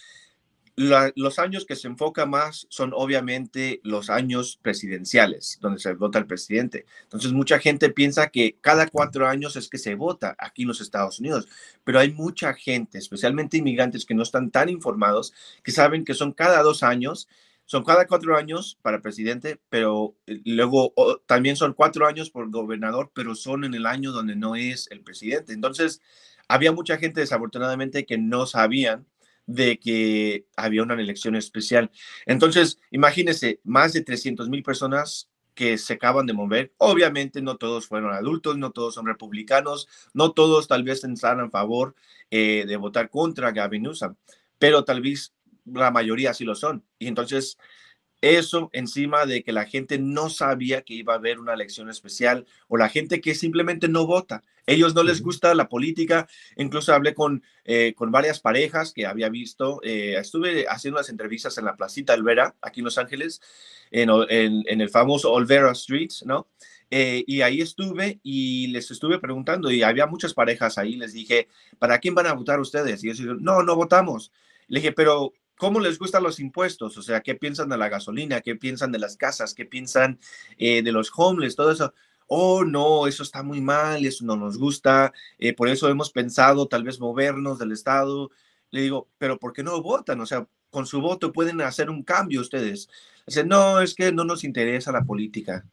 [0.77, 6.27] los años que se enfoca más son obviamente los años presidenciales, donde se vota el
[6.27, 6.87] presidente.
[7.05, 10.81] Entonces, mucha gente piensa que cada cuatro años es que se vota aquí en los
[10.81, 11.49] Estados Unidos,
[11.85, 15.33] pero hay mucha gente, especialmente inmigrantes que no están tan informados,
[15.63, 17.29] que saben que son cada dos años,
[17.67, 20.93] son cada cuatro años para presidente, pero eh, luego
[21.27, 25.03] también son cuatro años por gobernador, pero son en el año donde no es el
[25.03, 25.53] presidente.
[25.53, 26.03] Entonces,
[26.49, 29.07] había mucha gente desafortunadamente que no sabían
[29.47, 31.91] de que había una elección especial.
[32.27, 36.73] Entonces, imagínense, más de 300 mil personas que se acaban de mover.
[36.79, 41.51] Obviamente no todos fueron adultos, no todos son republicanos, no todos tal vez están a
[41.51, 41.95] favor
[42.31, 44.17] eh, de votar contra Gavin Newsom,
[44.59, 45.33] pero tal vez
[45.65, 46.85] la mayoría sí lo son.
[46.99, 47.57] Y entonces
[48.25, 52.47] eso encima de que la gente no sabía que iba a haber una elección especial
[52.69, 54.43] o la gente que simplemente no vota.
[54.67, 56.27] Ellos no les gusta la política.
[56.57, 59.81] Incluso hablé con, eh, con varias parejas que había visto.
[59.83, 63.41] Eh, estuve haciendo las entrevistas en la Placita Olvera, aquí en Los Ángeles,
[63.91, 66.49] en, en, el famoso Olvera Street, ¿no?
[66.91, 70.97] Eh, y ahí estuve y les estuve preguntando y había muchas parejas ahí.
[70.97, 71.49] Les dije,
[71.79, 73.03] ¿para quién van a votar ustedes?
[73.03, 74.33] Y ellos dijeron, no, no votamos.
[74.69, 76.97] Le dije, pero ¿Cómo les gustan los impuestos?
[76.99, 78.41] O sea, ¿qué piensan de la gasolina?
[78.41, 79.55] ¿Qué piensan de las casas?
[79.55, 80.19] ¿Qué piensan
[80.59, 81.57] eh, de los homeless?
[81.57, 81.95] Todo eso.
[82.27, 85.13] Oh, no, eso está muy mal, eso no nos gusta.
[85.39, 88.31] Eh, por eso hemos pensado tal vez movernos del Estado.
[88.71, 90.21] Le digo, pero ¿por qué no votan?
[90.21, 92.89] O sea, con su voto pueden hacer un cambio ustedes.
[93.27, 95.65] Dice, no, es que no nos interesa la política.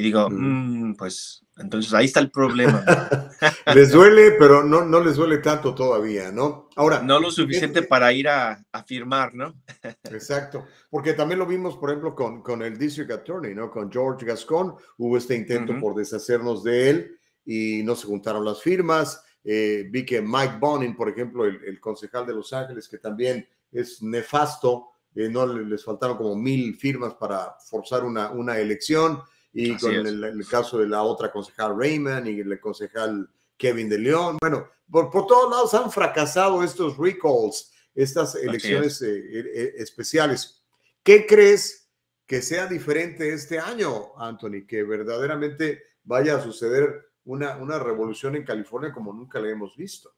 [0.00, 2.82] Y digo, mm, pues entonces ahí está el problema.
[3.74, 6.70] les duele, pero no, no les duele tanto todavía, ¿no?
[6.74, 7.02] Ahora.
[7.02, 9.54] No lo suficiente para ir a, a, firmar, ¿no?
[10.04, 13.70] exacto, porque también lo vimos, por ejemplo, con, con el District Attorney, ¿no?
[13.70, 18.62] Con George Gascon, hubo este intento por deshacernos de él y no se juntaron las
[18.62, 19.22] firmas.
[19.44, 24.02] Eh, vi que Mike Bonin, por ejemplo, el, concejal de Los Ángeles, que también es
[24.02, 29.20] nefasto, eh, no les faltaron como mil firmas para forzar una, una elección.
[29.52, 34.38] Y con el, caso de la otra concejal Raymond y el concejal Kevin de León.
[34.40, 40.62] Bueno, por, por todos lados han fracasado estos recalls, estas elecciones eh, especiales.
[41.02, 41.90] ¿Qué crees
[42.26, 44.66] que sea diferente este año, Anthony?
[44.66, 50.14] Que verdaderamente vaya a suceder una, una revolución en California como nunca la hemos visto.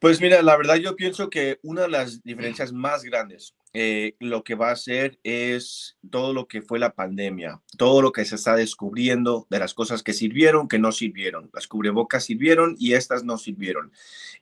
[0.00, 4.42] Pues mira, la verdad yo pienso que una de las diferencias más grandes, eh, lo
[4.42, 8.36] que va a ser es todo lo que fue la pandemia, todo lo que se
[8.36, 11.50] está descubriendo de las cosas que sirvieron, que no sirvieron.
[11.52, 13.92] Las cubrebocas sirvieron y estas no sirvieron.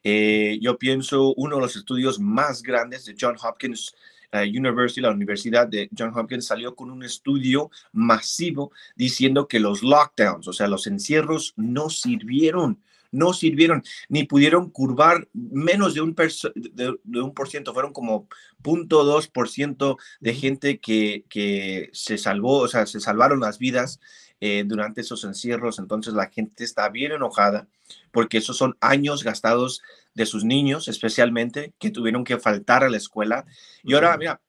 [0.05, 3.97] Eh, yo pienso uno de los estudios más grandes de John Hopkins
[4.33, 10.47] University, la Universidad de John Hopkins, salió con un estudio masivo diciendo que los lockdowns,
[10.47, 12.79] o sea, los encierros, no sirvieron
[13.11, 18.29] no sirvieron ni pudieron curvar menos de un, de, un por ciento, fueron como
[18.63, 24.01] 0.2 por ciento de gente que, que se salvó, o sea, se salvaron las vidas
[24.41, 27.67] eh, durante esos encierros, entonces la gente está bien enojada
[28.13, 29.83] porque esos son años gastados
[30.15, 33.47] de sus niños, especialmente, que tuvieron que faltar a la escuela.
[33.83, 34.41] Y ahora, mira,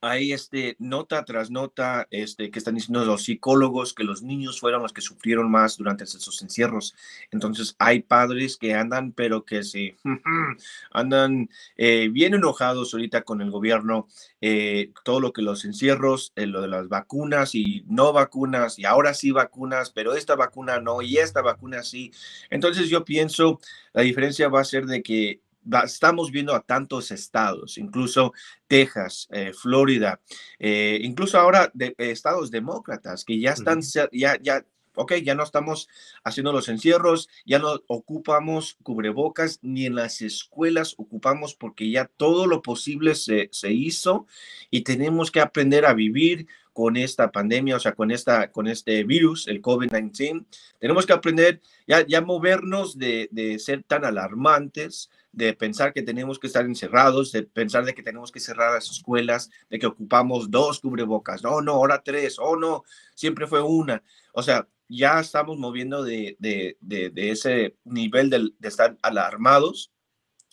[0.00, 4.82] hay este, nota tras nota este, que están diciendo los psicólogos que los niños fueron
[4.82, 6.94] los que sufrieron más durante esos encierros.
[7.30, 9.96] Entonces hay padres que andan, pero que sí,
[10.92, 14.08] andan eh, bien enojados ahorita con el gobierno,
[14.40, 18.84] eh, todo lo que los encierros, eh, lo de las vacunas y no vacunas, y
[18.84, 22.12] ahora sí vacunas, pero esta vacuna no, y esta vacuna sí.
[22.50, 23.60] Entonces yo pienso,
[23.92, 25.40] la diferencia va a ser de que
[25.84, 28.32] estamos viendo a tantos estados, incluso
[28.66, 30.20] Texas, eh, Florida,
[30.58, 33.80] eh, incluso ahora de, estados demócratas que ya están,
[34.12, 34.64] ya, ya,
[34.94, 35.88] ok, ya no estamos
[36.24, 42.46] haciendo los encierros, ya no ocupamos cubrebocas, ni en las escuelas ocupamos porque ya todo
[42.46, 44.26] lo posible se, se hizo
[44.70, 49.02] y tenemos que aprender a vivir con esta pandemia, o sea, con, esta, con este
[49.02, 50.44] virus, el COVID-19.
[50.78, 56.38] Tenemos que aprender ya, ya movernos de, de ser tan alarmantes de pensar que tenemos
[56.38, 60.50] que estar encerrados, de pensar de que tenemos que cerrar las escuelas, de que ocupamos
[60.50, 62.84] dos cubrebocas, no, no, ahora tres, oh no,
[63.14, 64.02] siempre fue una.
[64.34, 69.92] O sea, ya estamos moviendo de, de, de, ese nivel de, estar alarmados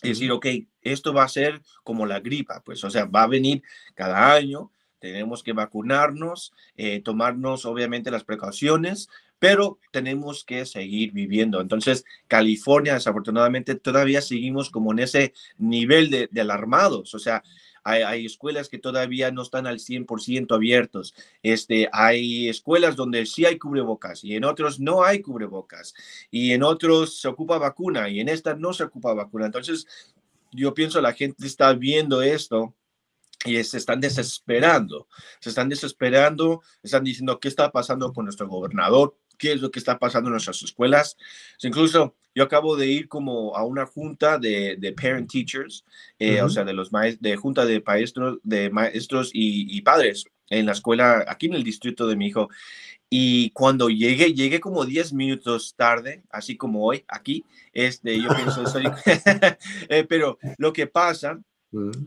[0.02, 0.46] y decir, ok,
[0.82, 3.62] esto va a ser como la gripa, pues, o sea, va a venir
[3.94, 4.72] cada año,
[5.04, 11.60] tenemos que vacunarnos, eh, tomarnos obviamente las precauciones, pero tenemos que seguir viviendo.
[11.60, 17.44] Entonces, California, desafortunadamente, todavía seguimos como en ese nivel de, alarmados, o sea,
[17.84, 21.14] hay, escuelas que todavía no están al 100% abiertos.
[21.42, 25.94] Este, hay escuelas donde sí hay cubrebocas y en otros no hay cubrebocas.
[26.32, 29.48] Y en otros se ocupa vacuna y en esta no se ocupa vacuna.
[29.48, 29.86] Entonces,
[30.54, 32.74] yo pienso la gente está viendo esto
[33.46, 35.08] y se están desesperando.
[35.40, 39.80] Se están desesperando, están diciendo qué está pasando con nuestro gobernador, qué es lo que
[39.80, 41.18] está pasando en nuestras escuelas.
[41.62, 45.84] Incluso yo acabo de ir como a una junta de, de parent teachers,
[46.20, 50.74] eh, o sea, de los de junta de maestros, de maestros y, padres en la
[50.74, 52.50] escuela aquí en el distrito de mi hijo.
[53.10, 58.66] Y cuando llegué, llegué como 10 minutos tarde, así como hoy, aquí, este, yo pienso,
[58.66, 58.86] soy,
[59.90, 61.40] eh, pero lo que pasa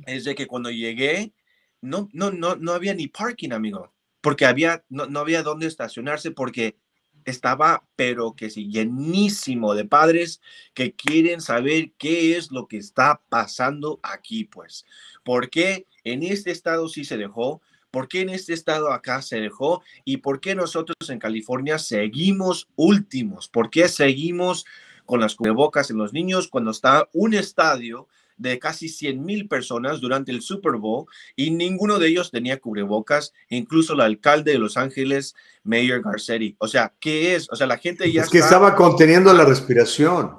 [0.06, 1.32] es de que cuando llegué,
[1.80, 6.30] no, no, no, no había ni parking, amigo, porque había, no, no había dónde estacionarse
[6.30, 6.76] porque
[7.24, 10.40] estaba, pero que sí, llenísimo de padres
[10.74, 14.86] que quieren saber qué es lo que está pasando aquí, pues.
[15.24, 17.60] ¿Por qué en este estado sí se dejó?
[17.90, 19.82] ¿Por qué en este estado acá se dejó?
[20.04, 23.48] ¿Y por qué nosotros en California seguimos últimos?
[23.48, 24.64] ¿Por qué seguimos
[25.04, 30.00] con las cubrebocas en los niños cuando está un estadio de casi 100 mil personas
[30.00, 34.76] durante el Super Bowl y ninguno de ellos tenía cubrebocas, incluso el alcalde de Los
[34.76, 36.56] Ángeles, Mayor Garcetti.
[36.58, 37.48] O sea, ¿qué es?
[37.50, 38.22] O sea, la gente ya...
[38.22, 40.36] Es que estaba conteniendo la respiración.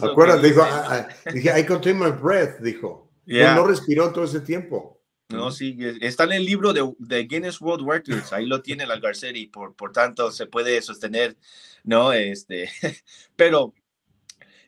[0.00, 0.42] ¿Acuerdas?
[0.42, 3.10] Dijo, ah, ah, dije, I contain my breath, dijo.
[3.26, 5.00] No, respiró todo ese tiempo.
[5.28, 9.00] No, sí, está en el libro de, de, Guinness World Records, ahí lo tiene el
[9.00, 11.38] Garcetti, por, por tanto se puede sostener,
[11.84, 12.12] ¿no?
[12.12, 12.68] Este,
[13.36, 13.72] pero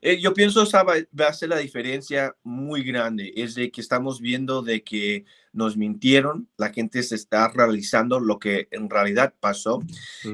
[0.05, 3.81] eh, yo pienso que va, va, a ser la diferencia muy grande, es de que
[3.81, 5.24] estamos viendo de que
[5.55, 9.83] nos mintieron, la gente se está realizando lo que en realidad pasó.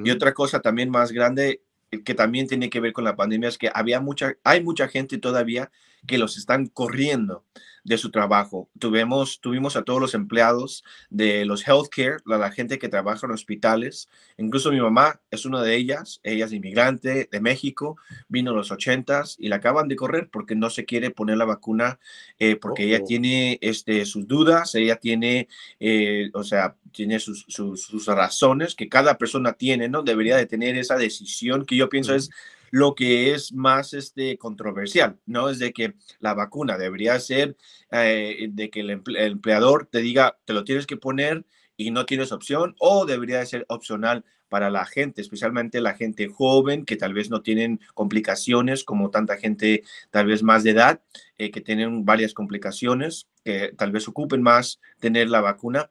[0.05, 3.49] Y otra cosa también más grande eh, que también tiene que ver con la pandemia
[3.49, 5.71] es que había mucha, hay mucha gente todavía
[6.05, 7.45] que los están corriendo
[7.85, 8.69] de su trabajo.
[8.79, 13.33] Tuvimos, tuvimos a todos los empleados de los healthcare, la, la gente que trabaja en
[13.33, 14.09] hospitales.
[14.37, 16.21] Incluso mi mamá es una de ellas.
[16.23, 17.97] Ella es inmigrante de México,
[18.29, 21.45] vino en los ochentas y la acaban de correr porque no se quiere poner la
[21.45, 21.99] vacuna,
[22.39, 27.83] eh, porque ella tiene este, sus dudas, ella tiene, eh, o sea, tiene sus, sus,
[27.83, 30.03] sus, razones que cada persona tiene, ¿no?
[30.03, 32.31] Debería de tener esa decisión que yo pienso es
[32.71, 35.49] lo que es más este, controversial, ¿no?
[35.49, 37.57] Es de que la vacuna debería ser
[37.91, 41.45] eh, de que el, empleador te diga, te lo tienes que poner
[41.77, 46.85] y no tienes opción, o debería ser opcional para la gente, especialmente la gente joven
[46.85, 51.01] que tal vez no tienen complicaciones como tanta gente tal vez más de edad,
[51.39, 55.91] eh, que tienen varias complicaciones, que tal vez ocupen más tener la vacuna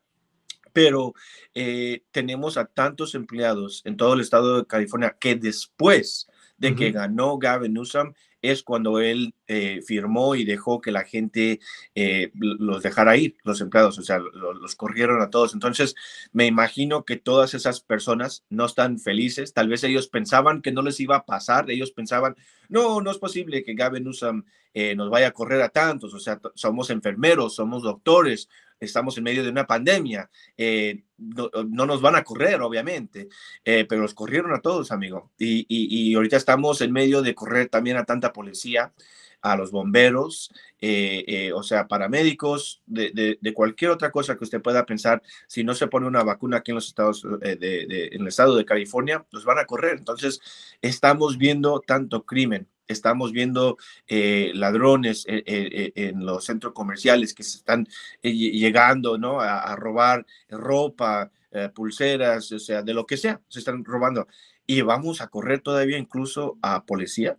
[0.71, 1.13] pero
[1.55, 6.28] eh, tenemos a tantos empleados en todo el estado de California que después
[6.59, 11.59] de que ganó Gavin Newsom es cuando él eh, firmó y dejó que la gente
[11.95, 15.53] eh, los dejara ir, los empleados, o sea, los corrieron a todos.
[15.53, 15.95] Entonces,
[16.31, 19.53] me imagino que todas esas personas no están felices.
[19.53, 22.35] Tal vez ellos pensaban que no les iba a pasar, ellos pensaban,
[22.69, 26.19] no, no es posible que Gavin Newsom eh, nos vaya a correr a tantos, o
[26.19, 28.47] sea, somos enfermeros, somos doctores,
[28.79, 33.27] estamos en medio de una pandemia, eh, no, nos van a correr, obviamente,
[33.65, 35.31] eh, pero los corrieron a todos, amigo.
[35.37, 38.93] Y, y, ahorita estamos en medio de correr también a tanta policía,
[39.41, 40.51] a los bomberos,
[40.81, 45.73] eh, o sea, paramédicos, de, de, cualquier otra cosa que usted pueda pensar, si no
[45.73, 49.45] se pone una vacuna aquí en los estados, de, en el estado de California, los
[49.45, 49.97] van a correr.
[49.97, 50.41] Entonces,
[50.81, 53.77] estamos viendo tanto crimen, estamos viendo
[54.07, 57.87] eh, ladrones eh, eh, en los centros comerciales que se están
[58.21, 59.39] llegando, ¿no?
[59.39, 61.31] A, robar ropa,
[61.73, 64.27] pulseras, o sea, de lo que sea, se están robando.
[64.65, 67.37] Y vamos a correr todavía incluso a policía.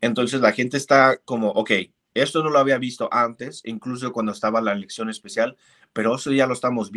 [0.00, 1.70] Entonces la gente está como, ok,
[2.14, 5.56] esto no lo había visto antes, incluso cuando estaba la elección especial,
[5.92, 6.90] pero eso ya lo estamos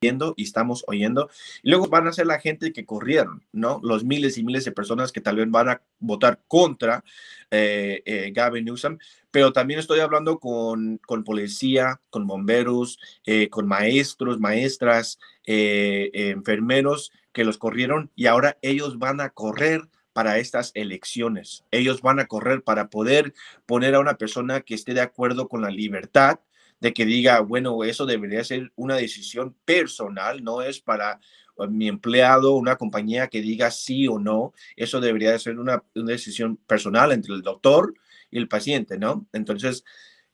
[0.00, 1.30] viendo y estamos oyendo.
[1.62, 3.80] Y luego van a ser la gente que corrieron, ¿no?
[3.82, 7.04] Los miles y miles de personas que tal vez van a votar contra
[7.50, 8.98] eh, eh, Gavin Newsom,
[9.30, 17.44] pero también estoy hablando con, con policía, con bomberos, eh, con maestros, maestras, enfermeros que
[17.44, 21.64] los corrieron y ahora ellos van a correr para estas elecciones.
[21.70, 23.34] Ellos van a correr para poder
[23.66, 26.40] poner a una persona que esté de acuerdo con la libertad,
[26.82, 31.20] de que diga, bueno, eso debería ser una decisión personal, no es para
[31.56, 36.56] uh, mi empleado, una compañía que diga sí o no, eso debería ser una, decisión
[36.56, 37.94] personal entre el doctor
[38.32, 39.28] y el paciente, ¿no?
[39.32, 39.84] Entonces,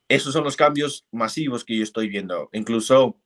[0.08, 2.48] esos son los cambios masivos que yo estoy viendo.
[2.54, 3.20] Incluso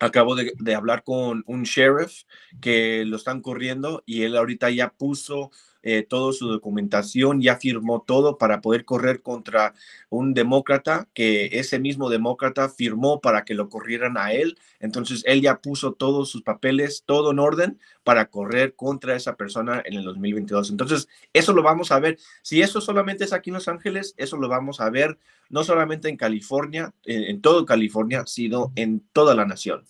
[0.00, 2.22] acabo de, de hablar con un sheriff
[2.62, 5.50] que lo están corriendo y él ahorita ya puso
[5.86, 9.74] eh, toda su documentación, ya firmó todo para poder correr contra
[10.08, 14.56] un demócrata, que ese mismo demócrata firmó para que lo corrieran a él.
[14.80, 19.82] Entonces, él ya puso todos sus papeles, todo en orden para correr contra esa persona
[19.84, 20.70] en el 2022.
[20.70, 22.18] Entonces, eso lo vamos a ver.
[22.40, 25.18] Si eso solamente es aquí en Los Ángeles, eso lo vamos a ver
[25.50, 29.84] no solamente en California, en, en todo California, sino en toda la nación.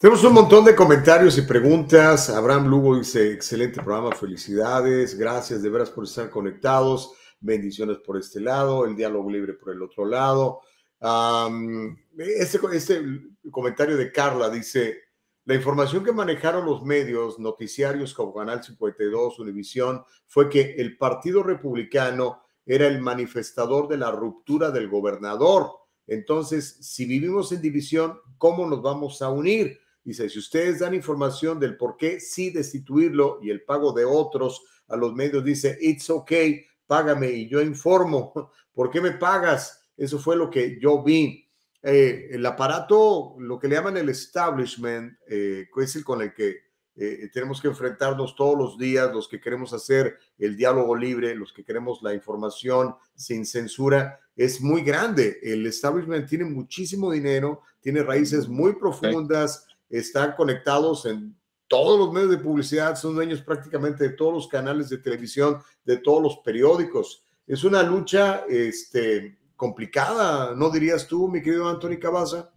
[0.00, 2.30] Tenemos un montón de comentarios y preguntas.
[2.30, 8.40] Abraham Lugo dice, excelente programa, felicidades, gracias de veras por estar conectados, bendiciones por este
[8.40, 10.60] lado, el diálogo libre por el otro lado.
[12.16, 13.02] este, este
[13.50, 15.00] comentario de Carla dice,
[15.44, 21.42] la información que manejaron los medios, noticiarios como Canal 52, Univisión, fue que el Partido
[21.42, 25.72] Republicano era el manifestador de la ruptura del gobernador.
[26.06, 29.80] Entonces, si vivimos en división, ¿cómo nos vamos a unir?
[30.08, 34.64] Dice, si ustedes dan información del por qué sí destituirlo y el pago de otros
[34.88, 38.32] a los medios, dice, it's okay, págame y yo informo.
[38.72, 39.86] ¿Por qué me pagas?
[39.98, 41.46] Eso fue lo que yo vi.
[41.82, 46.56] Eh, el aparato, lo que le llaman el establishment, eh, es el con el que
[46.96, 51.52] eh, tenemos que enfrentarnos todos los días, los que queremos hacer el diálogo libre, los
[51.52, 55.38] que queremos la información sin censura, es muy grande.
[55.42, 61.36] El establishment tiene muchísimo dinero, tiene raíces muy profundas están conectados en
[61.66, 65.98] todos los medios de publicidad, son dueños prácticamente de todos los canales de televisión, de
[65.98, 67.24] todos los periódicos.
[67.46, 72.50] Es una lucha este, complicada, ¿no dirías tú, mi querido Anthony Cabaza?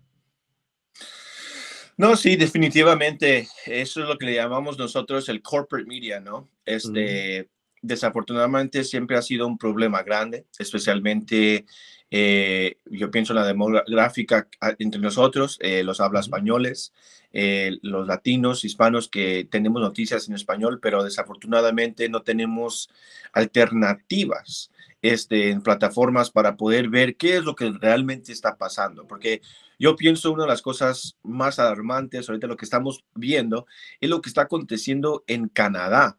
[1.97, 3.47] No, sí, definitivamente.
[3.65, 6.49] Eso es lo que le llamamos nosotros el corporate media, ¿no?
[6.65, 7.49] Este,
[7.81, 11.65] Desafortunadamente siempre ha sido un problema grande, especialmente
[12.13, 16.93] Eh, yo pienso en la demográfica ah, entre nosotros, eh, los habla españoles,
[17.31, 22.89] eh, los latinos, hispanos que tenemos noticias en español, pero desafortunadamente no tenemos
[23.31, 29.07] alternativas este, en plataformas para poder ver qué es lo que realmente está pasando.
[29.07, 29.41] Porque
[29.79, 33.65] yo pienso una de las cosas más alarmantes ahorita lo que estamos viendo
[34.01, 36.17] es lo que está aconteciendo en Canadá.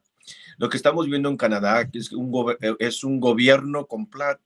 [0.57, 3.87] Lo que estamos viendo en Canadá es un, eh, es un gobierno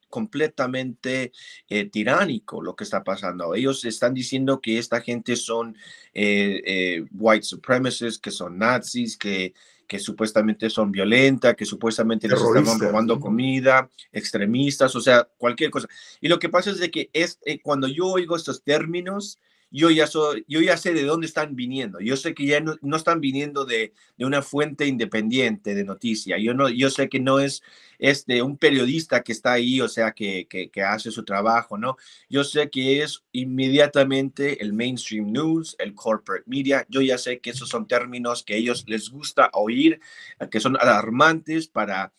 [0.09, 1.31] completamente
[1.69, 3.55] eh, tiránico lo que está pasando.
[3.55, 5.75] Ellos están diciendo que esta gente son
[6.13, 9.53] eh, white supremacists, que son nazis, que,
[9.87, 15.87] que supuestamente son violentas, que supuestamente les están robando comida, extremistas, o sea, cualquier cosa.
[16.19, 19.39] Y lo que pasa es de que es, cuando yo oigo estos términos,
[19.69, 21.99] yo ya, soy, yo ya sé de dónde están viniendo.
[21.99, 26.37] Yo sé que ya no, no están viniendo de, de, una fuente independiente de noticia.
[26.37, 27.61] Yo, no, yo sé que no es
[27.99, 31.97] este, un periodista que está ahí, o sea, que, que, hace su trabajo, ¿no?
[32.29, 36.85] Yo sé que es inmediatamente el mainstream news, el corporate media.
[36.89, 39.99] Yo ya sé que esos son términos que a ellos les gusta oír,
[40.49, 42.13] que son alarmantes para...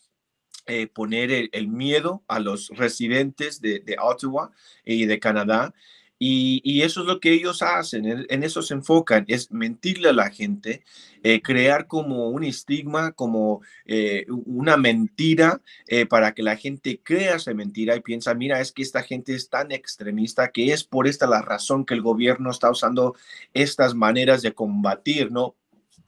[0.65, 4.51] Eh, poner el, el, miedo a los residentes de, de Ottawa
[4.85, 5.73] y de Canadá
[6.21, 10.29] y, eso es lo que ellos hacen, en, eso se enfocan, es mentirle a la
[10.29, 10.83] gente,
[11.23, 17.37] eh, crear como un estigma, como eh, una mentira eh, para que la gente crea
[17.37, 21.07] esa mentira y piensa, mira, es que esta gente es tan extremista que es por
[21.07, 23.15] esta la razón que el gobierno está usando
[23.53, 25.55] estas maneras de combatir, ¿no?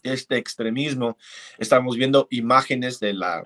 [0.04, 1.18] Este extremismo.
[1.58, 3.44] Estamos viendo imágenes de la...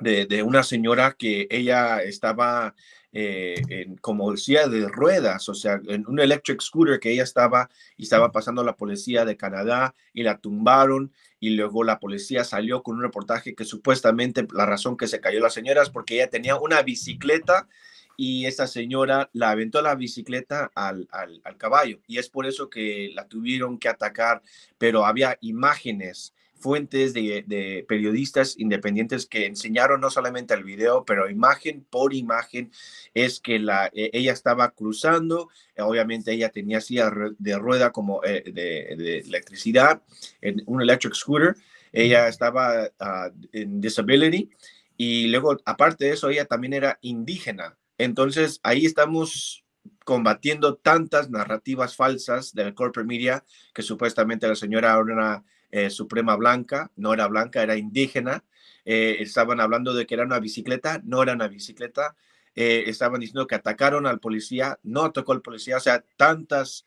[0.00, 2.76] De, de una señora que ella estaba
[3.12, 7.70] eh, en, como decía, de ruedas, o sea, en un electric scooter que ella estaba
[7.96, 12.82] y estaba pasando la policía de Canadá y la tumbaron y luego la policía salió
[12.82, 16.28] con un reportaje que supuestamente la razón que se cayó la señora es porque ella
[16.28, 17.68] tenía una bicicleta
[18.16, 22.00] y esa señora la aventó la bicicleta al, al, al caballo.
[22.08, 24.42] Y es por eso que la tuvieron que atacar,
[24.76, 31.86] pero había imágenes fuentes de, periodistas independientes que enseñaron no solamente el video, pero imagen
[31.88, 32.70] por imagen,
[33.14, 38.22] es que la, e, ella estaba cruzando, eh, obviamente ella tenía silla de rueda como
[38.24, 40.02] eh, de, electricidad,
[40.40, 41.56] en un electric scooter,
[41.92, 44.50] ella estaba ah, en disability
[44.96, 47.78] y luego, aparte de eso, ella también era indígena.
[47.98, 49.64] Entonces, ahí estamos
[50.04, 56.36] combatiendo tantas narrativas falsas del corporate media que supuestamente la señora era una eh, suprema
[56.36, 58.44] blanca, no era blanca, era indígena.
[58.84, 62.16] Eh, estaban hablando de que era una bicicleta, no era una bicicleta.
[62.54, 66.84] Eh, estaban diciendo que atacaron al policía, no atacó al policía, o sea, tantas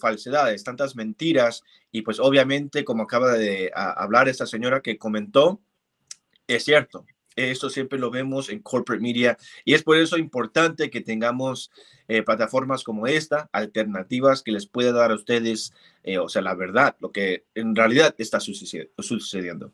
[0.00, 1.64] falsedades, tantas mentiras.
[1.90, 5.60] Y pues obviamente, como acaba de hablar esta señora que comentó,
[6.46, 7.04] es cierto,
[7.36, 11.70] esto siempre lo vemos en corporate media y es por eso importante que tengamos
[12.08, 16.54] eh, plataformas como esta, alternativas que les pueda dar a ustedes, eh, o sea, la
[16.54, 19.72] verdad, lo que en realidad está sucediendo.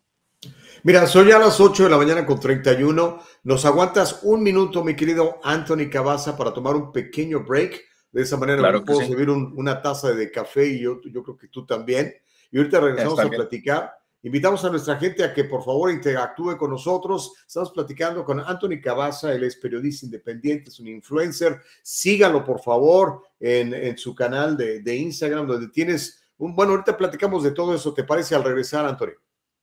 [0.82, 3.22] Mira, soy a las 8 de la mañana con 31.
[3.44, 7.82] Nos aguantas un minuto, mi querido Anthony Cabaza, para tomar un pequeño break.
[8.12, 11.48] De esa manera claro puedo servir una taza de café y yo, yo creo que
[11.48, 12.14] tú también.
[12.50, 13.92] Y ahorita regresamos a platicar
[14.26, 17.32] Invitamos a nuestra gente a que por favor interactúe con nosotros.
[17.46, 21.60] Estamos platicando con Anthony Cabaza, él es periodista independiente, es un influencer.
[21.80, 26.56] Sígalo por favor en, su canal de, de, Instagram, donde tienes un...
[26.56, 27.94] Bueno, ahorita platicamos de todo eso.
[27.94, 29.12] ¿Te parece al regresar, Anthony?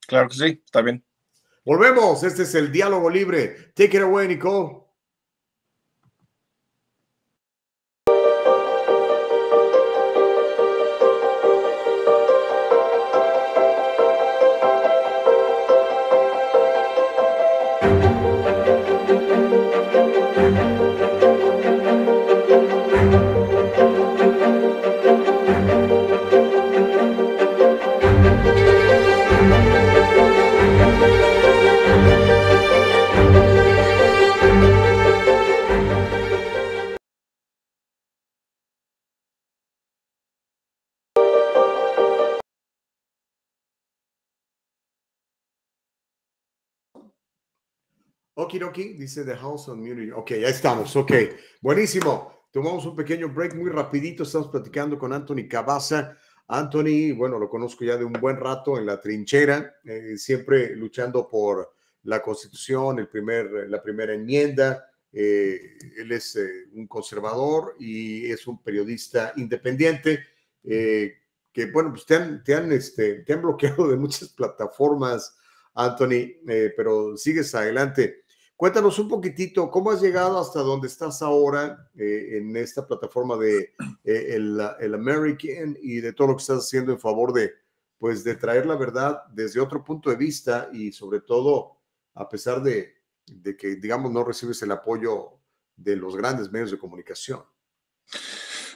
[0.06, 1.04] Claro que sí, está bien.
[1.62, 2.22] Volvemos.
[2.22, 3.70] Este es el diálogo libre.
[3.74, 4.83] Take it away, Nicole.
[48.54, 50.12] Okidoki, dice The House of Munich.
[50.14, 51.10] Ok, ya estamos, ok.
[51.60, 52.44] Buenísimo.
[52.52, 54.22] Tomamos un pequeño break muy rapidito.
[54.22, 56.16] Estamos platicando con Anthony Cabaza.
[56.46, 61.26] Anthony, bueno, lo conozco ya de un buen rato en la trinchera, eh, siempre luchando
[61.28, 61.74] por
[62.04, 64.88] la constitución, el primer, la primera enmienda.
[65.12, 70.26] Eh, él es eh, un conservador y es un periodista independiente
[70.62, 75.36] que, bueno, pues te han, te han, este, te han bloqueado de muchas plataformas,
[75.74, 76.36] Anthony,
[76.76, 78.23] pero sigues adelante.
[78.64, 83.74] Cuéntanos un poquitito, ¿cómo has llegado hasta donde estás ahora eh, en esta plataforma de
[84.02, 87.52] eh, el, American y de todo lo que estás haciendo en favor de,
[87.98, 91.76] pues, de traer la verdad desde otro punto de vista y sobre todo,
[92.14, 92.94] a pesar de,
[93.26, 95.32] de que, digamos, no recibes el apoyo
[95.76, 97.42] de los grandes medios de comunicación?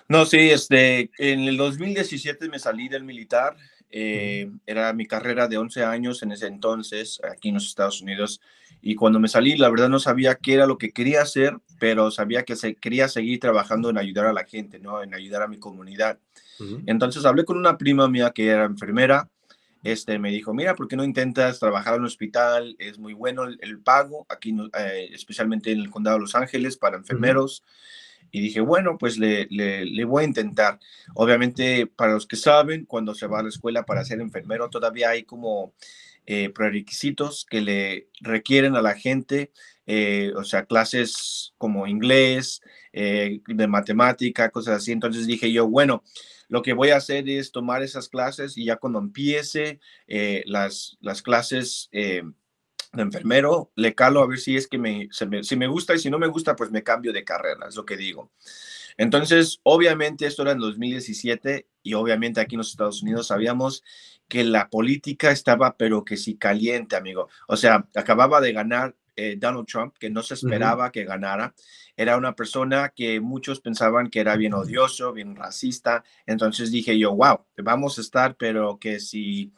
[0.06, 3.56] No, sí, este, en el 2017 me salí del militar.
[3.90, 8.40] Eh, era mi carrera de 11 años en ese entonces, aquí en los Estados Unidos.
[8.80, 12.10] Y cuando me salí, la verdad no sabía qué era lo que quería hacer, pero
[12.10, 15.02] sabía que se, quería seguir trabajando en ayudar a la gente, ¿no?
[15.02, 16.18] En ayudar a mi comunidad.
[16.86, 19.28] Entonces hablé con una prima mía que era enfermera.
[19.84, 22.74] Este, me dijo, mira, ¿por qué no intentas trabajar en un hospital?
[22.80, 26.96] Es muy bueno el, pago, aquí, eh, especialmente en el condado de Los Ángeles, para
[26.96, 27.62] enfermeros.
[28.30, 30.78] Y dije, bueno, pues le, le, voy a intentar.
[31.14, 35.10] Obviamente, para los que saben, cuando se va a la escuela para ser enfermero, todavía
[35.10, 35.74] hay como
[36.26, 39.50] eh, prerequisitos que le requieren a la gente,
[39.86, 42.60] eh, o sea, clases como inglés,
[42.92, 44.92] eh, de matemática, cosas así.
[44.92, 46.02] Entonces dije yo, bueno,
[46.48, 49.80] lo que voy a hacer es tomar esas clases y ya cuando empiece
[50.46, 51.90] las, las clases
[52.92, 56.10] de enfermero, le calo a ver si es que me, si me gusta y si
[56.10, 58.30] no me gusta, pues me cambio de carrera, es lo que digo.
[58.96, 63.84] Entonces, obviamente esto era en 2017 y obviamente aquí en los Estados Unidos sabíamos
[64.26, 67.28] que la política estaba, pero que sí caliente, amigo.
[67.46, 71.54] O sea, acababa de ganar eh, Donald Trump, que no se esperaba que ganara.
[71.96, 76.04] Era una persona que muchos pensaban que era bien odioso, bien racista.
[76.26, 79.52] Entonces dije yo, wow, vamos a estar, pero que si...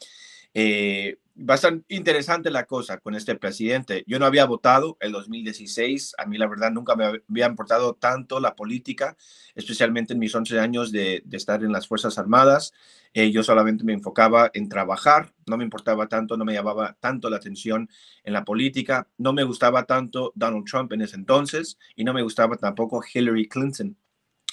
[0.55, 1.17] Eh,
[1.57, 4.05] ser interesante la cosa con este presidente.
[4.07, 6.15] Yo no había votado el 2016.
[6.19, 9.17] A mí, la verdad, nunca me había importado tanto la política,
[9.55, 12.73] especialmente en mis 11 años de, estar en las Fuerzas Armadas.
[13.15, 17.31] Eh, yo solamente me enfocaba en trabajar, no me importaba tanto, no me llamaba tanto
[17.31, 17.89] la atención
[18.23, 19.09] en la política.
[19.19, 23.49] No me gustaba tanto Donald Trump en ese entonces y no me gustaba tampoco Hillary
[23.49, 23.97] Clinton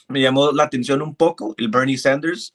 [0.07, 2.53] me llamó la atención un poco el Bernie Sanders,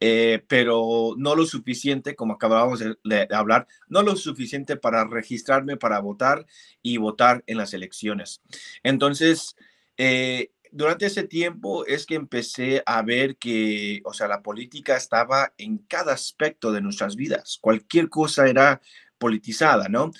[0.00, 6.00] eh, pero no lo suficiente, como acabábamos de, hablar, no lo suficiente para registrarme para
[6.00, 6.46] votar
[6.82, 8.42] y votar en las elecciones.
[8.82, 9.54] Entonces,
[9.96, 15.52] eh, durante ese tiempo es que empecé a ver que, o sea, la política estaba
[15.58, 17.58] en cada aspecto de nuestras vidas.
[17.60, 18.80] Cualquier cosa era
[19.18, 20.10] politizada, ¿no?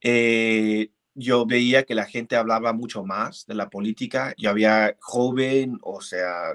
[0.00, 4.34] Eh, yo veía que la gente hablaba mucho más de la política.
[4.38, 6.52] Yo había joven, o sea,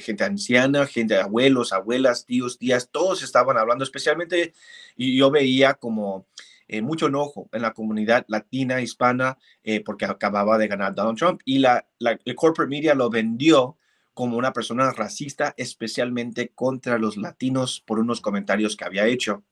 [0.00, 4.54] gente anciana, gente de abuelos, abuelas, tíos, tías, todos estaban hablando, especialmente,
[4.96, 6.26] yo veía como
[6.66, 11.40] eh, mucho enojo en la comunidad latina, hispana, eh, porque acababa de ganar Donald Trump
[11.44, 13.76] y la, la, el corporate media lo vendió
[14.14, 19.44] como una persona racista, especialmente contra los latinos por unos comentarios que había hecho.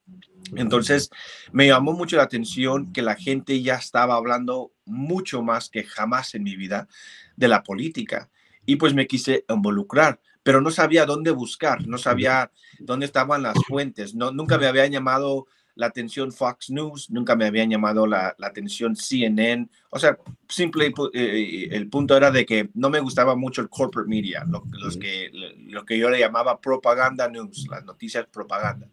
[0.55, 1.09] Entonces,
[1.51, 6.35] me llamó mucho la atención que la gente ya estaba hablando mucho más que jamás
[6.35, 6.87] en mi vida
[7.35, 8.29] de la política.
[8.65, 13.57] Y pues me quise involucrar, pero no sabía dónde buscar, no sabía dónde estaban las
[13.67, 15.47] fuentes, no, nunca me había llamado
[15.79, 19.69] la atención Fox News, nunca me habían llamado la, atención CNN.
[19.91, 20.17] O sea,
[20.49, 24.61] simple, eh, el punto era de que no me gustaba mucho el corporate media, lo,
[24.73, 25.31] los que,
[25.67, 28.89] lo que yo le llamaba propaganda news, las noticias propaganda.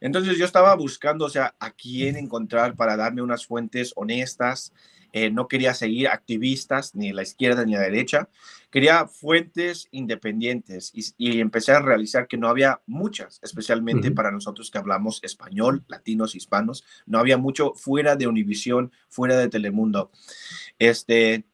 [0.00, 4.72] Entonces yo estaba buscando, o sea, a quién encontrar para darme unas fuentes honestas.
[5.12, 8.28] Eh, no quería seguir activistas ni la izquierda ni la derecha.
[8.70, 14.78] Quería fuentes independientes y, empecé a realizar que no había muchas, especialmente para nosotros que
[14.78, 16.84] hablamos español, latinos, hispanos.
[17.06, 20.12] No había mucho fuera de Univisión, fuera de Telemundo.
[20.78, 21.44] Este,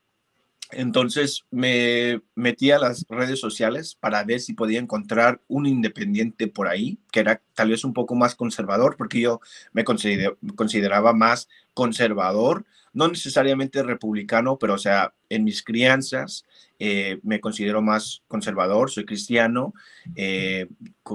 [0.72, 6.66] entonces me metí a las redes sociales para ver si podía encontrar un independiente por
[6.66, 9.40] ahí, que era tal vez un poco más conservador, porque yo
[9.72, 16.44] me consideraba más conservador, no necesariamente republicano, pero o sea, en mis crianzas
[16.78, 19.72] eh, me considero más conservador, soy cristiano,
[20.16, 20.68] eh,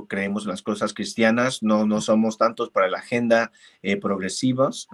[0.08, 4.88] creemos las cosas cristianas, no, no somos tantos para la agenda eh, progresivas.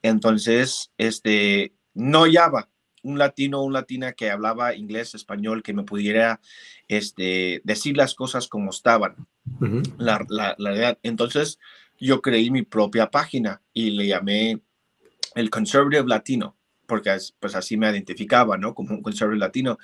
[0.00, 2.68] Entonces, este, no hallaba
[3.02, 6.40] un latino o una latina que hablaba inglés, español, que me pudiera
[6.88, 9.26] este, decir las cosas como estaban.
[9.98, 11.58] la, la, Entonces
[11.98, 14.60] yo creí mi propia página y le llamé
[15.34, 18.74] el Conservative Latino, porque pues así me identificaba, ¿no?
[18.74, 19.78] Como un Conservative Latino.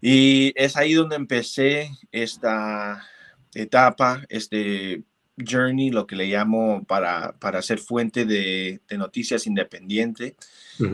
[0.00, 3.06] Y es ahí donde empecé esta
[3.54, 5.02] etapa, este
[5.36, 10.36] journey, lo que le llamo para, para ser fuente de, noticias independiente.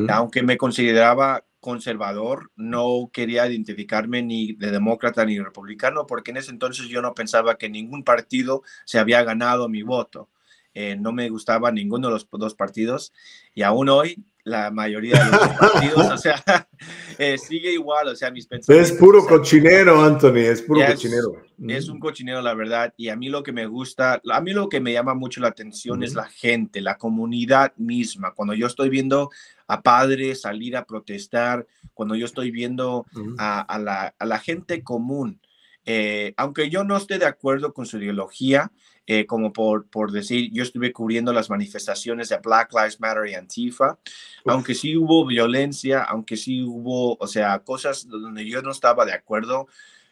[0.09, 6.51] Aunque me consideraba conservador, no quería identificarme ni de demócrata ni republicano, porque en ese
[6.51, 10.29] entonces yo no pensaba que ningún partido se había ganado mi voto.
[10.75, 13.13] Eh, no me gustaba ninguno de los dos partidos
[13.55, 16.43] y aún hoy la mayoría de los partidos, o sea,
[17.19, 18.91] eh, sigue igual, o sea, mis pensamientos.
[18.91, 21.37] Es puro cochinero, Anthony, es puro cochinero.
[21.69, 24.69] Es, un cochinero, la verdad, y a mí lo que me gusta, a mí lo
[24.69, 28.35] que me llama mucho la atención es la gente, la comunidad misma.
[28.35, 29.31] Cuando yo estoy viendo
[29.69, 33.07] a padres salir a protestar, cuando yo estoy viendo
[33.39, 35.41] a, la, a la gente común,
[35.85, 38.73] eh, aunque yo no esté de acuerdo con su ideología,
[39.07, 43.35] eh, como por, por decir, yo estuve cubriendo las manifestaciones de Black Lives Matter y
[43.35, 43.99] Antifa,
[44.47, 49.13] aunque sí hubo violencia, aunque sí hubo, o sea, cosas donde yo no estaba de
[49.13, 49.67] acuerdo,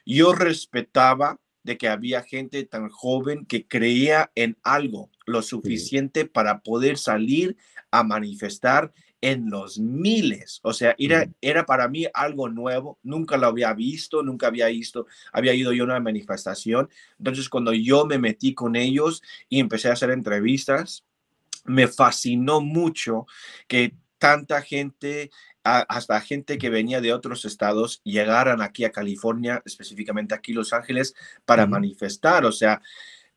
[0.05, 6.61] yo respetaba de que había gente tan joven que creía en algo lo suficiente para
[6.61, 7.57] poder salir
[7.91, 10.61] a manifestar en los miles.
[10.63, 12.99] O sea, era, era para mí algo nuevo.
[13.03, 16.89] Nunca lo había visto, nunca había visto, había ido yo a una manifestación.
[17.19, 21.05] Entonces, cuando yo me metí con ellos y empecé a hacer entrevistas,
[21.65, 23.27] me fascinó mucho
[23.69, 25.31] que tanta gente,
[25.63, 31.15] hasta gente que venía de otros estados, llegaran aquí a California, específicamente aquí Los Ángeles,
[31.45, 32.45] para manifestar.
[32.45, 32.81] O sea,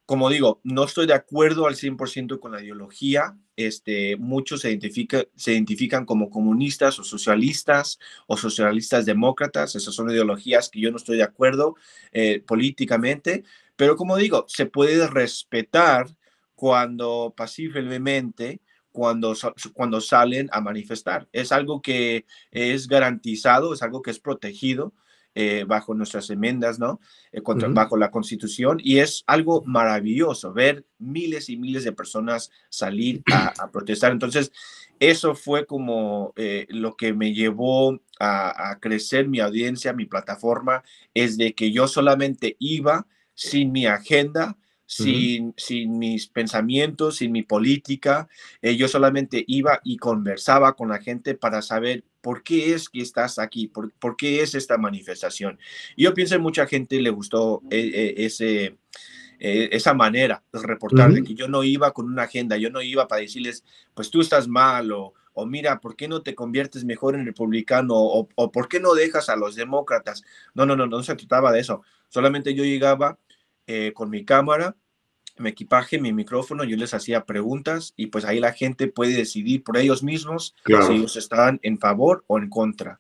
[0.06, 3.38] como digo, no estoy de acuerdo al 100% con la ideología.
[3.56, 4.78] Este, muchos se,
[5.36, 9.76] se identifican como comunistas o socialistas o socialistas demócratas.
[9.76, 11.76] Esas son ideologías que yo no estoy de acuerdo
[12.12, 13.44] eh, políticamente.
[13.76, 16.08] Pero como digo, se puede respetar
[16.56, 19.34] cuando pacíficamente, cuando,
[19.74, 21.30] cuando salen a manifestar.
[21.32, 24.94] Es algo que es garantizado, es algo que es protegido
[25.36, 27.00] eh, bajo nuestras enmiendas, ¿no?
[27.32, 28.80] Eh, contra, Bajo la constitución.
[28.84, 34.12] Y es algo maravilloso ver miles y miles de personas salir a, protestar.
[34.12, 34.52] Entonces,
[35.00, 41.36] eso fue como eh, lo que me llevó a, crecer mi audiencia, mi plataforma, es
[41.38, 44.56] de que yo solamente iba sin mi agenda,
[44.96, 48.28] sin, sin, mis pensamientos, sin mi política.
[48.62, 53.38] yo solamente iba y conversaba con la gente para saber ¿Por qué es que estás
[53.38, 53.68] aquí?
[53.68, 55.60] ¿Por, qué es esta manifestación?
[55.98, 58.78] Y yo pienso que mucha gente le gustó eh, eh, ese,
[59.40, 62.82] eh, esa manera de reportar, de que yo no iba con una agenda, yo no
[62.82, 66.86] iba para decirles, pues tú estás mal o, o mira, ¿por qué no te conviertes
[66.86, 67.96] mejor en republicano?
[67.98, 70.24] O, o, ¿por qué no dejas a los demócratas?
[70.54, 71.82] No, no, no, no se trataba de eso.
[72.08, 73.20] Solamente yo llegaba
[73.96, 74.78] con mi cámara,
[75.38, 79.64] mi equipaje, mi micrófono, yo les hacía preguntas y pues ahí la gente puede decidir
[79.64, 83.00] por ellos mismos si ellos están en favor o en contra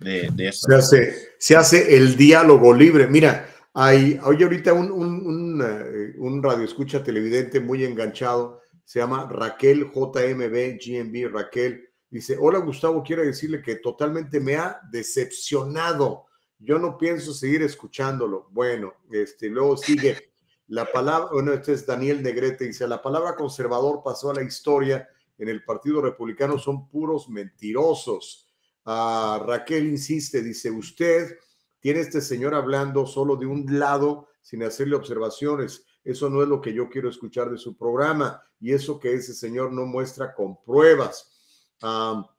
[0.00, 0.66] de, eso.
[0.68, 3.06] Se hace, se hace el diálogo libre.
[3.06, 8.98] Mira, hay, hoy ahorita un, un, un, eh, un radio escucha televidente muy enganchado, se
[8.98, 11.88] llama Raquel JMB GMB Raquel.
[12.10, 16.26] Dice, hola Gustavo, quiero decirle que totalmente me ha decepcionado.
[16.58, 18.48] Yo no pienso seguir escuchándolo.
[18.50, 20.31] Bueno, este, luego sigue.
[20.72, 25.06] La palabra, bueno, este es Daniel Negrete, dice, la palabra conservador pasó a la historia
[25.36, 28.48] en el Partido Republicano, son puros mentirosos.
[28.86, 31.36] Ah, Raquel insiste, dice, usted
[31.78, 35.84] tiene este señor hablando solo de un lado sin hacerle observaciones.
[36.04, 39.34] Eso no es lo que yo quiero escuchar de su programa y eso que ese
[39.34, 41.68] señor no muestra con pruebas.
[41.82, 42.31] Ah,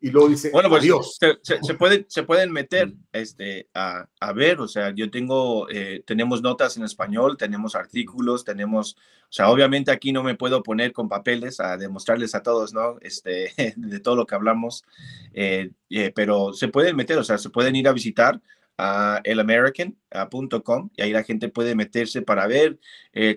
[0.00, 1.18] y luego dice, bueno, pues Dios.
[1.42, 6.42] Se, pueden, se pueden meter este, a, a, ver, o sea, yo tengo, eh, tenemos
[6.42, 11.08] notas en español, tenemos artículos, tenemos, o sea, obviamente aquí no me puedo poner con
[11.08, 12.98] papeles a demostrarles a todos, ¿no?
[13.00, 14.84] Este, de todo lo que hablamos,
[15.32, 18.40] eh, eh, pero se pueden meter, o sea, se pueden ir a visitar
[18.76, 22.78] a elamerican.com y ahí la gente puede meterse para ver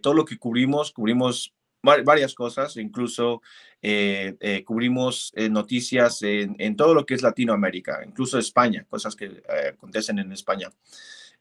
[0.02, 3.42] todo lo que cubrimos, cubrimos varias cosas, incluso
[3.86, 9.44] eh, eh, cubrimos eh, noticias en, todo lo que es Latinoamérica, incluso España, cosas que
[9.74, 10.70] acontecen en España.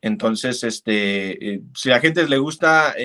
[0.01, 2.97] Entonces, este, si a la gente le gusta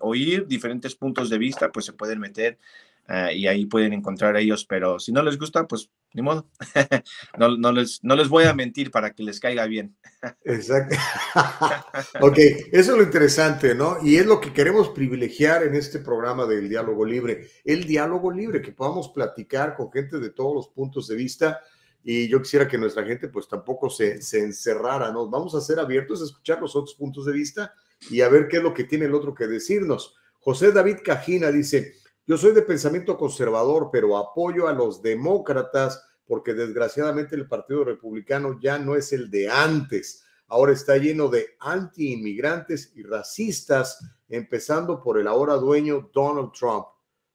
[0.00, 2.58] oír diferentes puntos de vista, pues se pueden meter
[3.06, 6.48] Ah, y ahí pueden encontrar a ellos, pero si no les gusta, pues ni modo.
[7.38, 9.96] no, no, les, no les voy a mentir para que les caiga bien.
[10.44, 10.96] Exacto.
[12.20, 12.38] ok,
[12.72, 13.98] eso es lo interesante, ¿no?
[14.02, 18.62] Y es lo que queremos privilegiar en este programa del diálogo libre, el diálogo libre,
[18.62, 21.60] que podamos platicar con gente de todos los puntos de vista.
[22.02, 25.28] Y yo quisiera que nuestra gente pues tampoco se, se encerrara, ¿no?
[25.28, 27.74] Vamos a ser abiertos a escuchar los otros puntos de vista
[28.08, 30.14] y a ver qué es lo que tiene el otro que decirnos.
[30.38, 31.94] José David Cajina dice,
[32.30, 38.56] yo soy de pensamiento conservador, pero apoyo a los demócratas porque desgraciadamente el Partido Republicano
[38.62, 40.22] ya no es el de antes.
[40.46, 46.86] Ahora está lleno de anti-inmigrantes y racistas, empezando por el ahora dueño Donald Trump.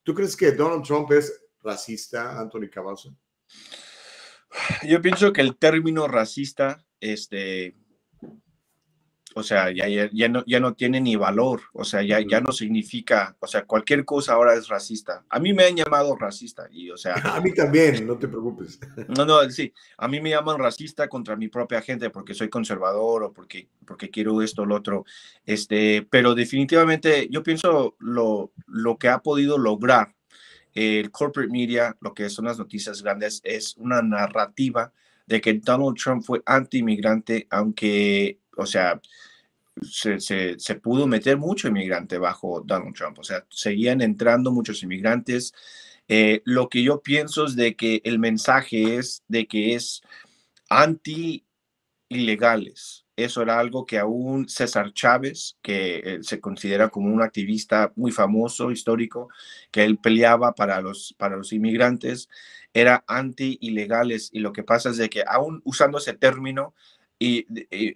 [0.02, 3.14] ¿Tú crees que Donald Trump es racista, Anthony Cavazos?
[4.88, 7.76] Yo pienso que el término racista este,
[9.38, 12.54] o sea, ya, ya, no, ya no tiene ni valor, o sea, ya, ya no
[12.54, 15.26] significa, o sea, cualquier cosa ahora es racista.
[15.28, 17.16] A mí me han llamado racista y, o sea...
[17.36, 18.80] A mí también, no te preocupes.
[19.10, 23.24] No, no, sí, a mí me llaman racista contra mi propia gente porque soy conservador
[23.24, 25.04] o porque, porque quiero esto o lo otro,
[25.46, 30.16] este, pero definitivamente yo pienso lo, lo que ha podido lograr
[30.74, 34.94] el corporate media, lo que son las noticias grandes, es una narrativa
[35.26, 39.00] de que Donald Trump fue anti-inmigrante, aunque, o sea,
[39.82, 45.54] se, pudo meter mucho inmigrante bajo Donald Trump, o sea, seguían entrando muchos inmigrantes.
[46.08, 50.02] Eh, lo que yo pienso es de que el mensaje es de que es
[50.70, 53.06] anti-ilegales.
[53.18, 58.12] Eso era algo que aún César Chávez, que eh, se considera como un activista muy
[58.12, 59.30] famoso, histórico,
[59.72, 62.28] que él peleaba para los, para los inmigrantes,
[62.74, 64.30] era anti-ilegales.
[64.34, 66.74] Y lo que pasa es de que aún usando ese término,
[67.20, 67.46] y,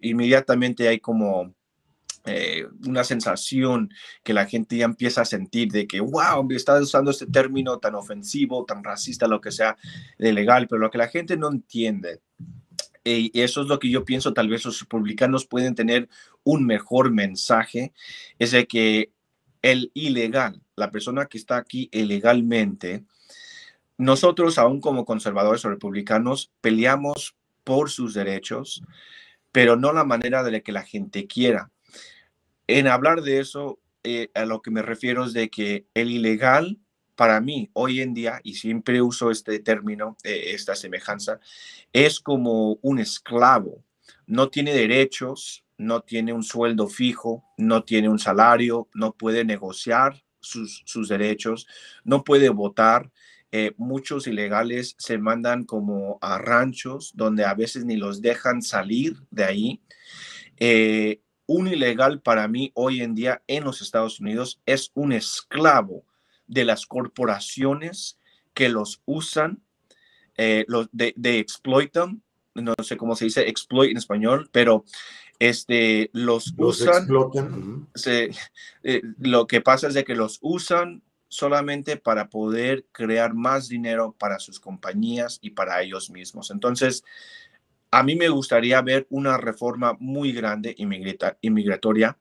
[0.01, 1.53] inmediatamente hay como
[2.25, 3.89] eh, una sensación
[4.23, 7.95] que la gente ya empieza a sentir de que, wow, estás usando este término tan
[7.95, 9.77] ofensivo, tan racista, lo que sea,
[10.17, 12.21] de legal, pero lo que la gente no entiende,
[13.03, 16.09] y eso es lo que yo pienso, tal vez los republicanos pueden tener
[16.43, 17.93] un mejor mensaje,
[18.37, 19.11] es de que
[19.61, 23.05] el ilegal, la persona que está aquí ilegalmente,
[23.97, 28.83] nosotros, aún como conservadores o republicanos, peleamos por sus derechos,
[29.51, 31.71] pero no la manera de la que la gente quiera.
[32.67, 36.77] En hablar de eso, eh, a lo que me refiero es de que el ilegal,
[37.15, 41.39] para mí, hoy en día, y siempre uso este término, eh, esta semejanza,
[41.91, 43.83] es como un esclavo.
[44.25, 50.23] No tiene derechos, no tiene un sueldo fijo, no tiene un salario, no puede negociar
[50.39, 51.67] sus, sus derechos,
[52.03, 53.11] no puede votar,
[53.51, 59.17] eh, muchos ilegales se mandan como a ranchos donde a veces ni los dejan salir
[59.31, 59.81] de ahí.
[60.57, 66.05] Eh, un ilegal para mí hoy en día en los Estados Unidos es un esclavo
[66.45, 68.19] de las corporaciones
[68.53, 69.63] que los usan,
[70.37, 72.21] eh, los de, exploitan,
[72.53, 74.85] no sé cómo se dice exploit en español, pero
[75.39, 77.07] este, los, usan.
[79.17, 84.39] lo que pasa es de que los usan solamente para poder crear más dinero para
[84.39, 86.51] sus compañías y para ellos mismos.
[86.51, 87.03] Entonces,
[87.91, 90.75] a mí me gustaría ver una reforma muy grande
[91.41, 92.17] inmigratoria.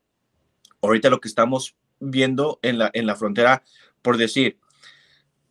[0.81, 3.65] Ahorita lo que estamos viendo en la, en la frontera,
[4.03, 4.59] por decir,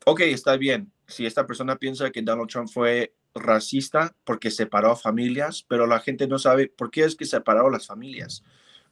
[0.05, 4.95] ok, está bien, si esta persona piensa que Donald Trump fue racista porque separó a
[4.95, 8.43] familias, pero la gente no sabe por qué es que separó las familias.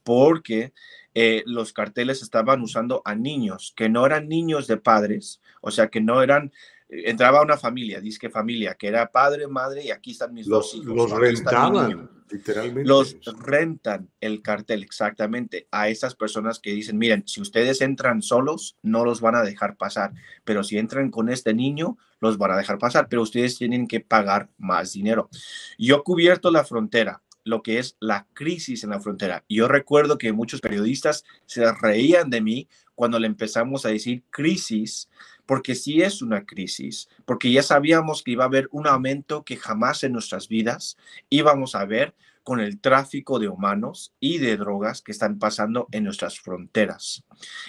[0.05, 0.71] Porque
[1.15, 5.87] eh, los carteles estaban usando a niños que no eran niños de padres, o sea,
[5.87, 6.51] que no eran,
[6.89, 10.73] entraba una familia, dice que familia, que era padre, madre y aquí están mis los,
[10.73, 10.95] dos hijos.
[10.95, 12.87] Los rentaban, literalmente.
[12.87, 18.77] Los rentan el cartel, exactamente, a esas personas que dicen, miren, si ustedes entran solos,
[18.83, 22.57] no los van a dejar pasar, pero si entran con este niño, los van a
[22.57, 25.29] dejar pasar, pero ustedes tienen que pagar más dinero.
[25.77, 29.45] Yo cubierto la frontera lo que es la crisis en la frontera.
[29.47, 35.09] Yo recuerdo que muchos periodistas se reían de mí cuando le empezamos a decir crisis,
[35.45, 39.57] porque sí es una crisis, porque ya sabíamos que iba a haber un aumento que
[39.57, 40.97] jamás en nuestras vidas
[41.29, 46.03] íbamos a ver con el tráfico de humanos y de drogas que están pasando en
[46.03, 47.23] nuestras fronteras.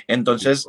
[0.06, 0.66] Entonces,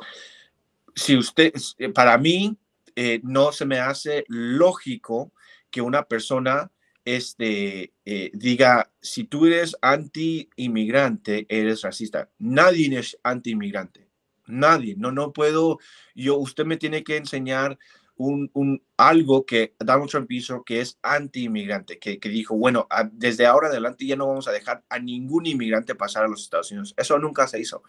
[0.95, 1.53] si usted,
[1.93, 2.57] para mí,
[2.95, 5.31] eh, no se me hace lógico
[5.69, 6.71] que una persona
[7.07, 12.29] este, eh, diga, si tú eres anti-inmigrante, eres racista.
[12.37, 14.09] Nadie es anti-inmigrante.
[14.45, 14.95] Nadie.
[14.97, 15.79] No, no puedo,
[16.15, 17.79] yo, usted me tiene que enseñar
[18.17, 23.45] un, un, algo que Donald Trump hizo que es anti-inmigrante, que, que, dijo, bueno, desde
[23.45, 26.93] ahora adelante ya no vamos a dejar a ningún inmigrante pasar a los Estados Unidos.
[26.97, 27.83] Eso nunca se hizo.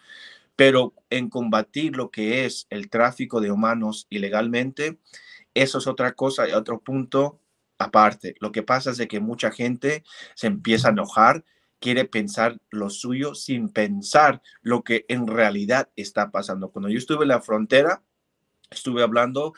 [0.55, 4.99] Pero en combatir lo que es el tráfico de humanos ilegalmente,
[5.55, 7.41] eso es otra cosa y otro punto
[7.79, 8.35] aparte.
[8.41, 11.45] Lo que pasa es de que mucha gente se empieza a enojar,
[11.81, 16.71] quiere pensar lo suyo sin pensar lo que en realidad está pasando.
[16.71, 18.03] Cuando yo estuve en la frontera,
[18.71, 19.55] estuve hablando,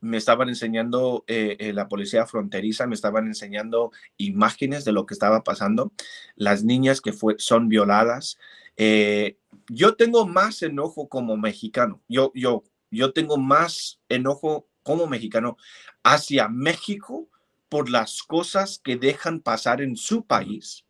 [0.00, 5.14] me estaban enseñando eh, eh, la policía fronteriza, me estaban enseñando imágenes de lo que
[5.14, 5.92] estaba pasando,
[6.36, 8.38] las niñas que fue, son violadas.
[8.76, 9.38] Eh,
[9.68, 15.56] yo tengo más enojo como mexicano, yo, yo, yo tengo más enojo como mexicano
[16.02, 17.28] hacia México
[17.74, 20.86] por las cosas que dejan pasar en su país,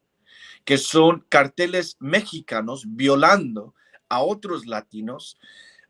[0.66, 3.74] que son carteles mexicanos violando
[4.10, 5.38] a otros latinos,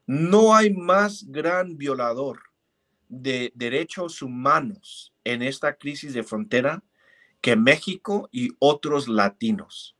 [0.06, 2.38] no hay más gran violador
[3.08, 6.84] de derechos humanos en esta crisis de frontera
[7.40, 9.96] que México y otros latinos.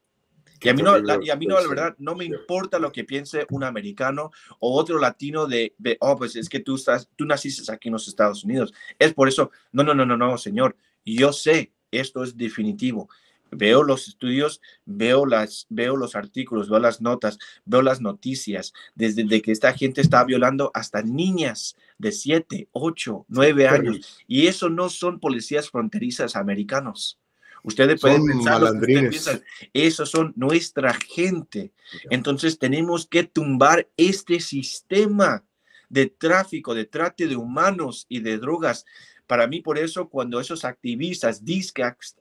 [0.61, 2.91] Y a mí no, la, y a mí no, la verdad, no me importa lo
[2.91, 7.07] que piense un americano o otro latino de, de, oh, pues es que tú estás,
[7.15, 8.73] tú naciste aquí en los Estados Unidos.
[8.97, 10.75] Es por eso, no, no, no, no, no, señor.
[11.05, 13.07] Yo sé, esto es definitivo
[13.51, 19.23] veo los estudios, veo, las, veo los artículos, veo las notas, veo las noticias, desde
[19.23, 24.23] de que esta gente está violando hasta niñas de 7, 8, 9 años.
[24.27, 27.19] Y eso no son policías fronterizas americanos.
[27.63, 29.41] Ustedes pueden pensar, ustedes
[29.73, 31.71] eso son nuestra gente.
[32.11, 35.43] Entonces tenemos que tumbar este sistema
[35.89, 38.85] de tráfico, de trate de humanos y de drogas
[39.27, 41.41] para mí, por eso, cuando esos activistas,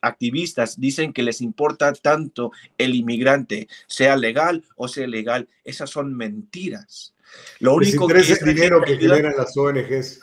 [0.00, 6.14] activistas, dicen que les importa tanto el inmigrante, sea legal o sea ilegal, esas son
[6.14, 7.14] mentiras.
[7.58, 10.20] Lo único que el dinero que generan las ONGs.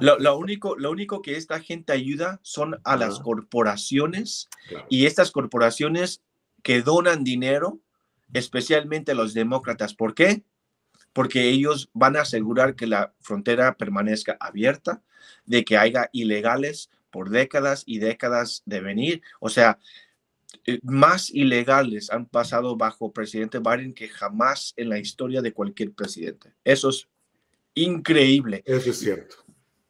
[0.00, 4.48] Lo, único, lo único que esta gente ayuda son a las corporaciones
[4.88, 6.22] y estas corporaciones
[6.62, 7.78] que donan dinero,
[8.32, 9.94] especialmente a los demócratas.
[9.94, 10.42] ¿Por qué?
[11.12, 15.02] Porque ellos van a asegurar que la frontera permanezca abierta,
[15.44, 19.22] de que haya ilegales por décadas y décadas de venir.
[19.40, 19.78] O sea,
[20.64, 25.92] eh, más ilegales han pasado bajo presidente Biden que jamás en la historia de cualquier
[25.92, 26.52] presidente.
[26.64, 27.08] Eso es
[27.74, 28.62] increíble.
[28.66, 29.36] Eso es cierto.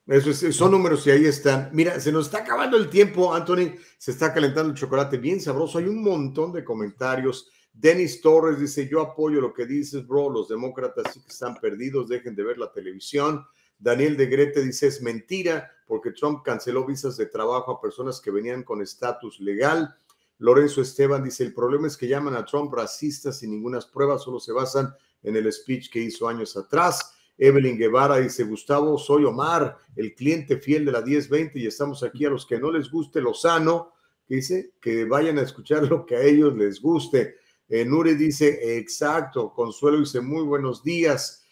[0.06, 1.70] Eso es, son números y ahí están.
[1.72, 3.74] Mira, se nos está acabando el tiempo, Anthony.
[3.98, 5.78] Se está calentando el chocolate bien sabroso.
[5.78, 7.50] Hay un montón de comentarios.
[7.72, 10.30] Denis Torres dice: Yo apoyo lo que dices, bro.
[10.30, 12.08] Los demócratas sí que están perdidos.
[12.08, 13.44] Dejen de ver la televisión.
[13.78, 18.30] Daniel de Grete dice es mentira porque Trump canceló visas de trabajo a personas que
[18.30, 19.94] venían con estatus legal.
[20.38, 24.40] Lorenzo Esteban dice el problema es que llaman a Trump racista sin ninguna prueba, solo
[24.40, 27.12] se basan en el speech que hizo años atrás.
[27.38, 32.24] Evelyn Guevara dice, Gustavo, soy Omar, el cliente fiel de la 1020 y estamos aquí
[32.24, 33.92] a los que no les guste lo sano,
[34.26, 37.36] que dice que vayan a escuchar lo que a ellos les guste.
[37.68, 41.44] Eh, Nuri dice, exacto, Consuelo dice, muy buenos días.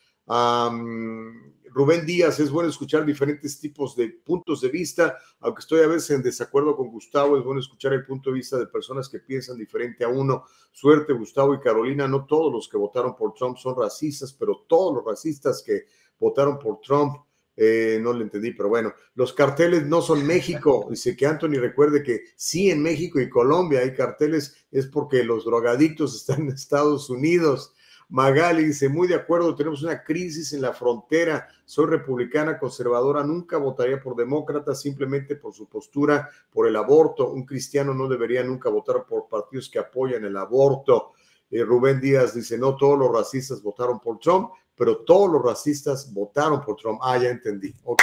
[1.74, 6.10] Rubén Díaz, es bueno escuchar diferentes tipos de puntos de vista, aunque estoy a veces
[6.10, 9.58] en desacuerdo con Gustavo, es bueno escuchar el punto de vista de personas que piensan
[9.58, 10.44] diferente a uno.
[10.70, 14.94] Suerte, Gustavo y Carolina, no todos los que votaron por Trump son racistas, pero todos
[14.94, 15.86] los racistas que
[16.16, 17.16] votaron por Trump,
[17.56, 20.86] eh, no le entendí, pero bueno, los carteles no son México.
[20.90, 25.44] Dice que Anthony recuerde que sí en México y Colombia hay carteles, es porque los
[25.44, 27.74] drogadictos están en Estados Unidos.
[28.14, 31.48] Magali dice, muy de acuerdo, tenemos una crisis en la frontera.
[31.64, 37.32] Soy republicana conservadora, nunca votaría por demócrata simplemente por su postura por el aborto.
[37.32, 41.14] Un cristiano no debería nunca votar por partidos que apoyan el aborto.
[41.50, 46.14] Eh, Rubén Díaz dice, no todos los racistas votaron por Trump, pero todos los racistas
[46.14, 47.00] votaron por Trump.
[47.02, 47.74] Ah, ya entendí.
[47.82, 48.02] Ok.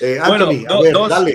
[0.00, 0.50] Eh, bueno,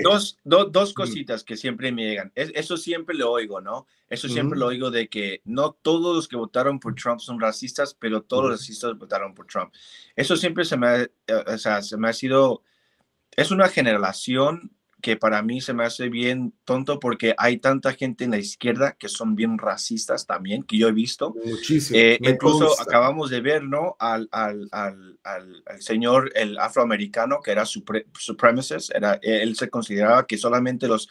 [0.02, 2.32] dos, dos, cositas que siempre me llegan.
[2.34, 3.86] eso siempre lo oigo, ¿no?
[4.08, 7.94] Eso siempre lo oigo de que no todos los que votaron por Trump son racistas,
[7.94, 9.72] pero todos los racistas votaron por Trump.
[10.16, 11.10] Eso siempre se me ha, eh,
[11.46, 12.62] o sea, se me ha sido,
[13.36, 18.24] es una generación que para mí se me hace bien tonto porque hay tanta gente
[18.24, 21.34] en la izquierda que son bien racistas también, que yo he visto.
[21.44, 21.98] Muchísimo.
[21.98, 23.96] Eh, incluso acabamos de ver, ¿no?
[23.98, 30.38] Al, al, al, al, señor, el afroamericano, que era supremacist, era, él se consideraba que
[30.38, 31.08] solamente los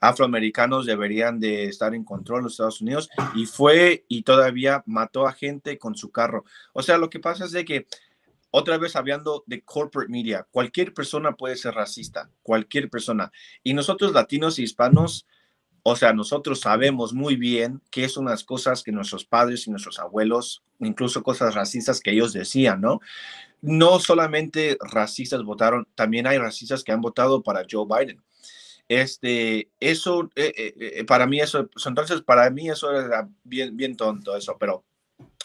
[0.00, 5.32] afroamericanos deberían de estar en control los Estados Unidos y fue y todavía mató a
[5.32, 6.44] gente con su carro.
[6.72, 7.86] O sea, lo que pasa es de que
[8.50, 13.30] otra vez hablando de corporate media, cualquier persona puede ser racista, cualquier persona.
[13.62, 15.26] Y nosotros latinos y hispanos,
[15.82, 19.98] o sea, nosotros sabemos muy bien qué son las cosas que nuestros padres y nuestros
[19.98, 23.00] abuelos, incluso cosas racistas que ellos decían, ¿no?
[23.60, 28.22] No solamente racistas votaron, también hay racistas que han votado para Joe Biden.
[28.88, 33.96] Este, eso, eh, eh, eh, para mí eso, entonces para mí eso era bien, bien
[33.96, 34.84] tonto eso, pero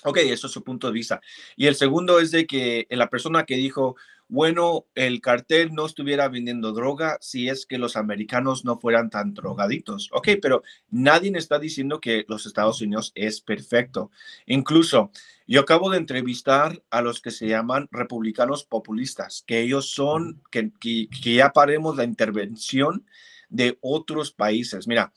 [0.05, 1.21] Ok, eso es su punto de vista.
[1.55, 3.95] Y el segundo es de que la persona que dijo,
[4.27, 9.33] bueno, el cartel no estuviera vendiendo droga si es que los americanos no fueran tan
[9.33, 10.09] drogaditos.
[10.11, 14.11] Ok, pero nadie está diciendo que los Estados Unidos es perfecto.
[14.45, 15.11] Incluso
[15.45, 20.71] yo acabo de entrevistar a los que se llaman republicanos populistas, que ellos son, que,
[20.79, 23.05] que, que ya paremos la intervención
[23.49, 24.87] de otros países.
[24.87, 25.13] Mira,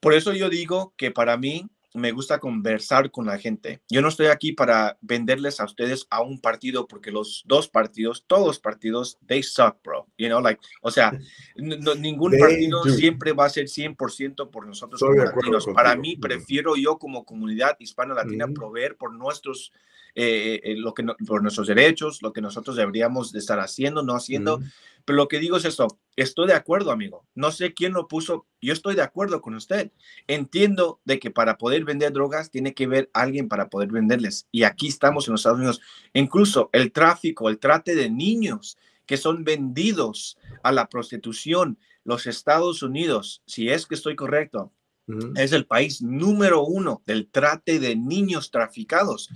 [0.00, 3.80] por eso yo digo que para mí me gusta conversar con la gente.
[3.88, 8.24] Yo no estoy aquí para venderles a ustedes a un partido porque los dos partidos,
[8.26, 10.06] todos los partidos, they suck, bro.
[10.18, 11.12] You know, like, o sea,
[11.56, 15.66] ningún partido siempre va a ser 100% por nosotros como latinos.
[15.74, 19.72] Para mí, prefiero yo como comunidad hispana latina proveer por nuestros
[20.14, 24.14] eh, eh, lo que por nuestros derechos, lo que nosotros deberíamos de estar haciendo, no
[24.14, 24.60] haciendo.
[25.04, 27.26] Pero lo que digo es esto, estoy de acuerdo, amigo.
[27.34, 29.90] No sé quién lo puso, yo estoy de acuerdo con usted.
[30.26, 34.48] Entiendo de que para poder vender drogas tiene que haber alguien para poder venderles.
[34.52, 35.80] Y aquí estamos en los Estados Unidos.
[36.12, 42.82] Incluso el tráfico, el trate de niños que son vendidos a la prostitución, los Estados
[42.82, 44.72] Unidos, si es que estoy correcto,
[45.36, 49.30] es el país número uno del trate de niños traficados.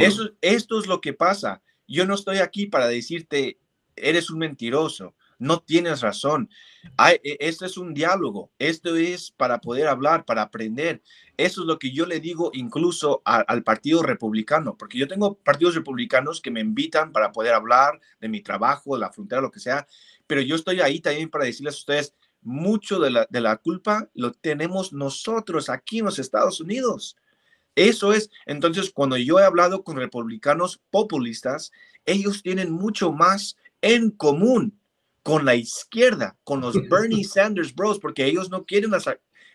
[0.00, 1.62] Eso, esto es lo que pasa.
[1.86, 3.58] Yo no estoy aquí para decirte,
[3.96, 6.48] eres un mentiroso, no tienes razón.
[6.96, 11.02] Hay, e, esto es un diálogo, esto es para poder hablar, para aprender.
[11.36, 15.74] Eso es lo que yo le digo incluso al Partido Republicano, porque yo tengo partidos
[15.74, 19.58] republicanos que me invitan para poder hablar de mi trabajo, de la frontera, lo que
[19.58, 19.86] sea,
[20.28, 24.08] pero yo estoy ahí también para decirles a ustedes, mucho de la, de la culpa
[24.14, 27.16] lo tenemos nosotros aquí en los Estados Unidos.
[27.74, 31.72] Eso es, entonces, cuando yo he hablado con republicanos populistas,
[32.04, 34.78] ellos tienen mucho más en común
[35.22, 38.92] con la izquierda, con los Bernie Sanders Bros, porque ellos no quieren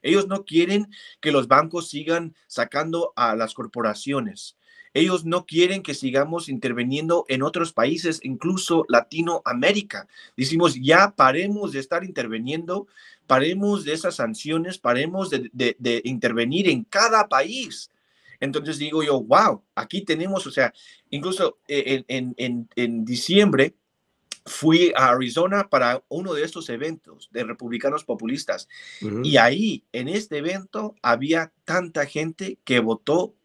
[0.02, 4.56] ellos no quieren que los bancos sigan sacando a las corporaciones.
[4.98, 10.08] Ellos no quieren que sigamos interviniendo en otros países, incluso Latinoamérica.
[10.36, 12.88] Decimos, ya paremos de estar interviniendo,
[13.28, 17.92] paremos de esas sanciones, paremos de, intervenir en cada país.
[18.40, 20.74] Entonces digo yo, wow, aquí tenemos, o sea,
[21.12, 23.76] incluso en, en, en diciembre,
[24.48, 28.68] fui a Arizona para uno de estos eventos de republicanos populistas.
[29.24, 33.36] Y ahí, en este evento, había tanta gente que votó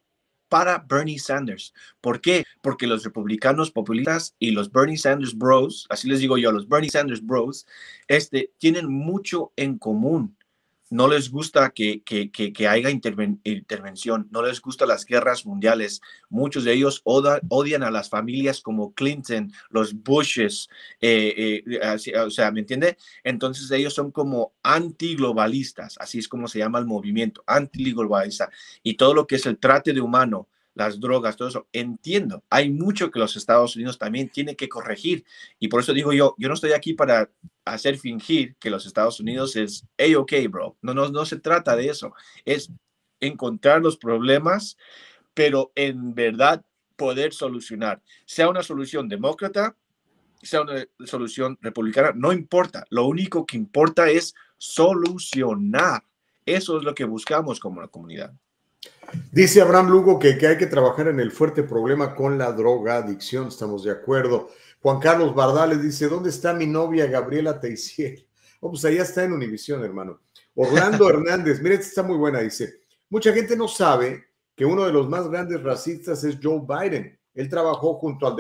[0.53, 1.73] para Bernie Sanders.
[2.03, 2.45] ¿Por qué?
[2.61, 6.91] Porque los republicanos populistas y los Bernie Sanders Bros, así les digo yo, los Bernie
[6.91, 7.67] Sanders Bros,
[8.07, 10.37] este, tienen mucho en común
[10.93, 16.03] no les gusta que, que, haya intervención, no les gustan las guerras mundiales.
[16.29, 20.69] Muchos de ellos odian a las familias como Clinton, los Bushes,
[21.01, 22.99] eh, eh, o sea, ¿me entiende?
[23.25, 28.51] Entonces ellos son como antiglobalistas, así es como se llama el movimiento, antiglobalista.
[28.83, 31.67] Y todo lo que es el trate de humano, las drogas, todo eso.
[31.73, 35.25] Entiendo, hay mucho que los Estados Unidos también tienen que corregir.
[35.59, 37.31] Y por eso digo yo, yo no estoy aquí para
[37.65, 40.77] hacer fingir que los Estados Unidos es, hey, ok, bro.
[40.83, 42.15] No, no, no se trata de eso.
[42.45, 42.71] Es
[43.21, 44.77] encontrar los problemas,
[45.35, 46.65] pero en verdad
[46.97, 48.03] poder solucionar.
[48.27, 49.77] Sea una solución demócrata,
[50.43, 52.85] sea una solución republicana, no importa.
[52.91, 56.05] Lo único que importa es solucionar.
[56.45, 58.33] Eso es lo que buscamos como la comunidad.
[59.31, 63.49] Dice Abraham Lugo que, hay que trabajar en el fuerte problema con la droga adicción,
[63.49, 64.51] estamos de acuerdo.
[64.81, 68.27] Juan Carlos Bardales dice, ¿dónde está mi novia Gabriela Teisier?
[68.61, 70.21] Oh, pues allá está en Univisión, hermano.
[70.55, 74.25] Orlando Hernández, mire, esta está muy buena, dice, mucha gente no sabe
[74.55, 77.19] que uno de los más grandes racistas es Joe Biden.
[77.35, 78.37] Él trabajó junto al,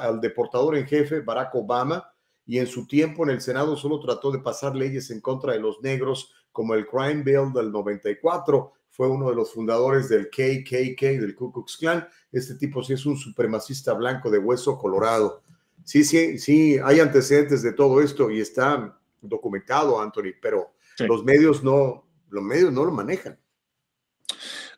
[0.00, 2.08] al deportador en jefe Barack Obama
[2.46, 5.60] y en su tiempo en el Senado solo trató de pasar leyes en contra de
[5.60, 11.20] los negros como el Crime Bill del 94 fue uno de los fundadores del KKK,
[11.20, 12.08] del Ku Klux Klan.
[12.32, 15.42] Este tipo sí es un supremacista blanco de hueso colorado.
[15.84, 21.62] Sí, sí, sí, hay antecedentes de todo esto y está documentado, Anthony, pero los medios
[21.62, 23.38] no, los medios no lo manejan.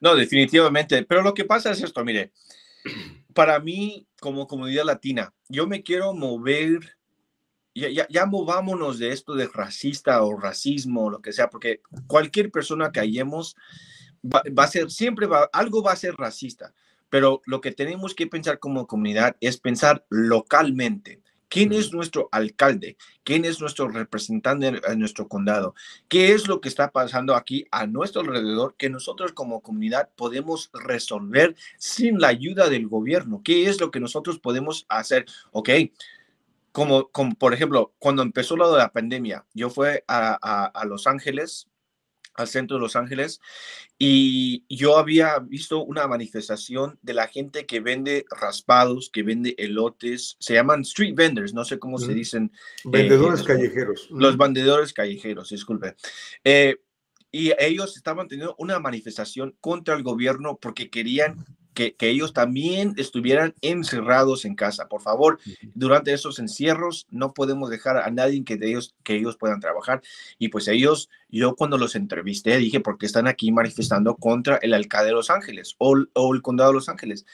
[0.00, 1.04] No, definitivamente.
[1.04, 2.32] Pero lo que pasa es esto, mire,
[3.34, 6.96] para mí como comunidad latina, yo me quiero mover
[7.72, 12.50] ya, ya, ya, movámonos de esto de racista o racismo, lo que sea, porque cualquier
[12.50, 13.54] persona que hallemos
[14.24, 16.74] va, a ser, siempre va, algo va a ser racista,
[17.10, 21.20] pero lo que tenemos que pensar como comunidad es pensar localmente.
[21.48, 22.98] ¿Quién es nuestro alcalde?
[23.24, 25.74] ¿Quién es nuestro representante en nuestro condado?
[26.06, 30.70] ¿Qué es lo que está pasando aquí a nuestro alrededor que nosotros como comunidad podemos
[30.74, 33.40] resolver sin la ayuda del gobierno?
[33.42, 35.24] ¿Qué es lo que nosotros podemos hacer?
[35.52, 35.70] Ok,
[36.70, 41.06] como, como por ejemplo, cuando empezó lo de la pandemia, yo fui a, a Los
[41.06, 41.66] Ángeles
[42.38, 43.40] al centro de Los Ángeles
[43.98, 50.36] y yo había visto una manifestación de la gente que vende raspados, que vende elotes,
[50.38, 52.52] se llaman street vendors, no sé cómo se dicen.
[52.54, 54.08] Eh, vendedores callejeros.
[54.10, 55.96] Los vendedores callejeros, disculpe.
[56.44, 56.76] Eh,
[57.30, 61.44] y ellos estaban teniendo una manifestación contra el gobierno porque querían
[61.78, 64.88] que, ellos también estuvieran encerrados en casa.
[64.88, 65.38] Por favor,
[65.74, 70.02] durante esos encierros no podemos dejar a nadie que, ellos, que ellos puedan trabajar.
[70.38, 74.74] Y pues ellos, yo cuando los entrevisté dije, ¿por qué están aquí manifestando contra el
[74.74, 77.24] alcalde de Los Ángeles o, el condado de Los Ángeles?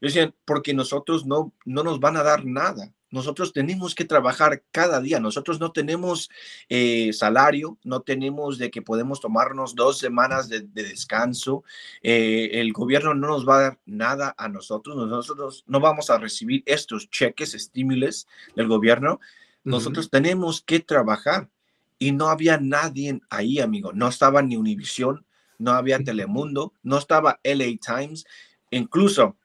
[0.00, 2.92] Yo decía, porque nosotros no, no nos van a dar nada.
[3.12, 5.20] Nosotros tenemos que trabajar cada día.
[5.20, 6.30] Nosotros no tenemos
[6.70, 11.62] eh, salario, no tenemos de que podemos tomarnos dos semanas de, descanso.
[12.02, 14.96] Eh, el gobierno no nos va a dar nada a nosotros.
[14.96, 18.26] Nosotros no vamos a recibir estos cheques, estímulos
[18.56, 19.20] del gobierno.
[19.62, 21.50] Nosotros tenemos que trabajar.
[21.98, 23.92] Y no había nadie ahí, amigo.
[23.92, 25.24] No estaba ni Univision,
[25.58, 28.24] no había Telemundo, no estaba LA Times.
[28.70, 29.36] Incluso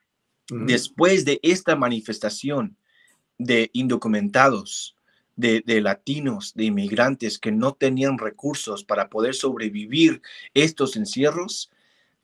[0.48, 2.77] después de esta manifestación,
[3.38, 4.96] de indocumentados,
[5.36, 10.20] de, latinos, de inmigrantes que no tenían recursos para poder sobrevivir
[10.52, 11.70] estos encierros,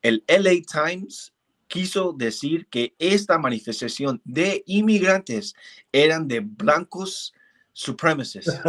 [0.01, 1.33] el LA Times
[1.67, 5.55] quiso decir que esta manifestación de inmigrantes
[5.91, 7.33] eran de blancos
[7.75, 8.49] supremacists.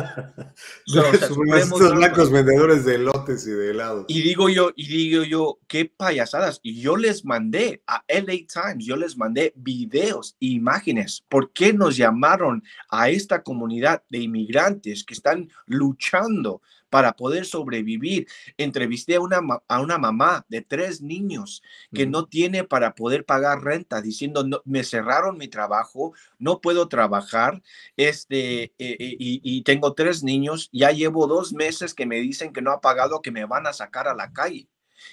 [1.13, 4.05] Estos blancos vendedores de lotes y de helados.
[4.09, 6.59] Y digo yo, y digo yo, qué payasadas.
[6.63, 11.25] Y yo les mandé a LA Times, yo les mandé videos, imágenes.
[11.29, 16.61] ¿Por qué nos llamaron a esta comunidad de inmigrantes que están luchando
[16.97, 18.27] para poder sobrevivir.
[18.57, 23.63] Entrevisté a una, a una mamá de tres niños que no tiene para poder pagar
[23.63, 27.63] renta, diciendo, no, me cerraron mi trabajo, no puedo trabajar,
[27.99, 32.55] este, eh, eh, y, y, tengo tres niños, ya llevo dos meses que me dicen
[32.55, 34.67] que no ha pagado, que me van a sacar a la calle.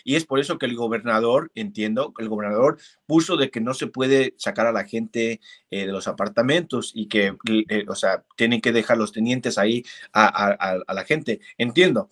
[0.04, 3.88] Y es por eso que el gobernador, entiendo, el gobernador puso de que no se
[3.88, 7.36] puede sacar a la gente eh, de los apartamentos y que,
[7.70, 11.42] eh, o sea, tienen que dejar los tenientes ahí a, la gente.
[11.58, 12.10] Entiendo.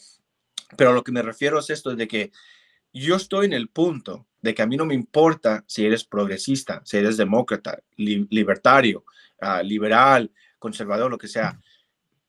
[0.77, 2.31] Pero lo que me refiero es esto, de que
[2.93, 6.81] yo estoy en el punto de que a mí no me importa si eres progresista,
[6.83, 9.05] si eres demócrata, libertario,
[9.39, 11.59] ah, liberal, conservador, lo que sea.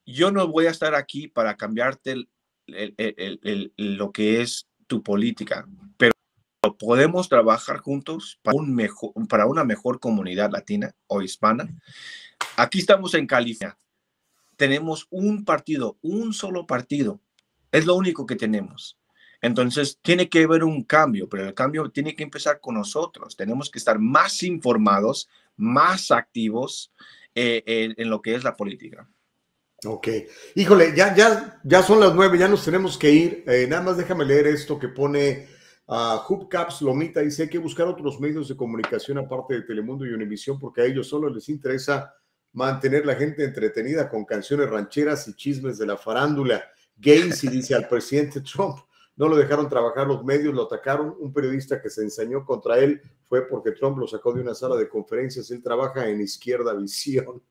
[0.05, 2.27] Yo no voy a estar aquí para cambiarte
[2.67, 6.13] lo que es tu política, pero
[6.79, 11.67] podemos trabajar juntos para, un mejor, para una mejor comunidad latina o hispana.
[12.57, 13.77] Aquí estamos en California.
[14.55, 17.19] Tenemos un partido, un solo partido.
[17.71, 18.97] Es lo único que tenemos.
[19.41, 23.35] Entonces, tiene que haber un cambio, pero el cambio tiene que empezar con nosotros.
[23.35, 26.93] Tenemos que estar más informados, más activos
[27.35, 29.09] eh, en lo que es la política.
[29.85, 30.07] Ok.
[30.55, 33.43] Híjole, ya, ya, ya son las nueve, ya nos tenemos que ir.
[33.47, 35.47] Eh, nada más déjame leer esto que pone
[35.87, 37.19] a uh, Hubcaps Lomita.
[37.21, 40.85] Dice hay que buscar otros medios de comunicación aparte de Telemundo y Univisión porque a
[40.85, 42.13] ellos solo les interesa
[42.53, 46.63] mantener la gente entretenida con canciones rancheras y chismes de la farándula.
[46.97, 48.77] Gacy dice al presidente Trump,
[49.15, 51.15] no lo dejaron trabajar los medios, lo atacaron.
[51.19, 54.75] Un periodista que se ensañó contra él fue porque Trump lo sacó de una sala
[54.75, 55.51] de conferencias.
[55.51, 57.41] Él trabaja en Izquierda Visión.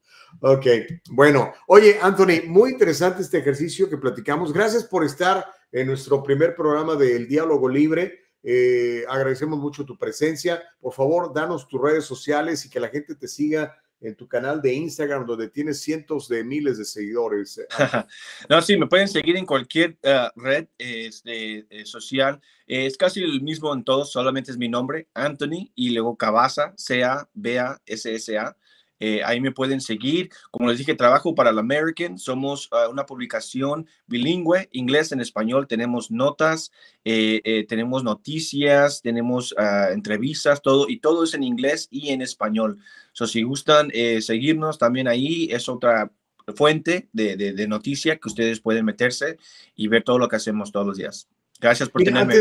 [0.40, 0.66] Ok,
[1.10, 1.52] bueno.
[1.66, 4.52] Oye, Anthony, muy interesante este ejercicio que platicamos.
[4.52, 8.20] Gracias por estar en nuestro primer programa del Diálogo Libre.
[8.42, 10.62] Eh, agradecemos mucho tu presencia.
[10.80, 14.60] Por favor, danos tus redes sociales y que la gente te siga en tu canal
[14.60, 17.60] de Instagram, donde tienes cientos de miles de seguidores.
[18.48, 22.40] no, sí, me pueden seguir en cualquier uh, red este, eh, social.
[22.66, 28.56] Es casi el mismo en todos, solamente es mi nombre, Anthony, y luego Cabaza, C-A-B-A-S-S-A.
[29.04, 30.30] Eh, ahí me pueden seguir.
[30.52, 32.18] Como les dije, trabajo para la American.
[32.18, 35.66] Somos ah, una publicación bilingüe, inglés en español.
[35.66, 36.70] Tenemos notas,
[37.04, 42.22] eh, eh, tenemos noticias, tenemos ah, entrevistas, todo, y todo es en inglés y en
[42.22, 42.78] español.
[43.12, 43.90] So, si gustan
[44.20, 46.12] seguirnos también ahí, es otra
[46.56, 49.36] fuente de, de, noticia que ustedes pueden meterse
[49.74, 51.28] y ver todo lo que hacemos todos los días.
[51.60, 52.36] Gracias por tenerme.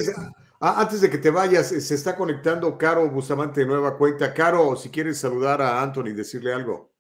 [0.64, 4.32] Ah, antes de que te vayas, eh, se está conectando Caro Bustamante de nueva cuenta.
[4.32, 6.92] Caro, si quieres saludar a Anthony y decirle algo.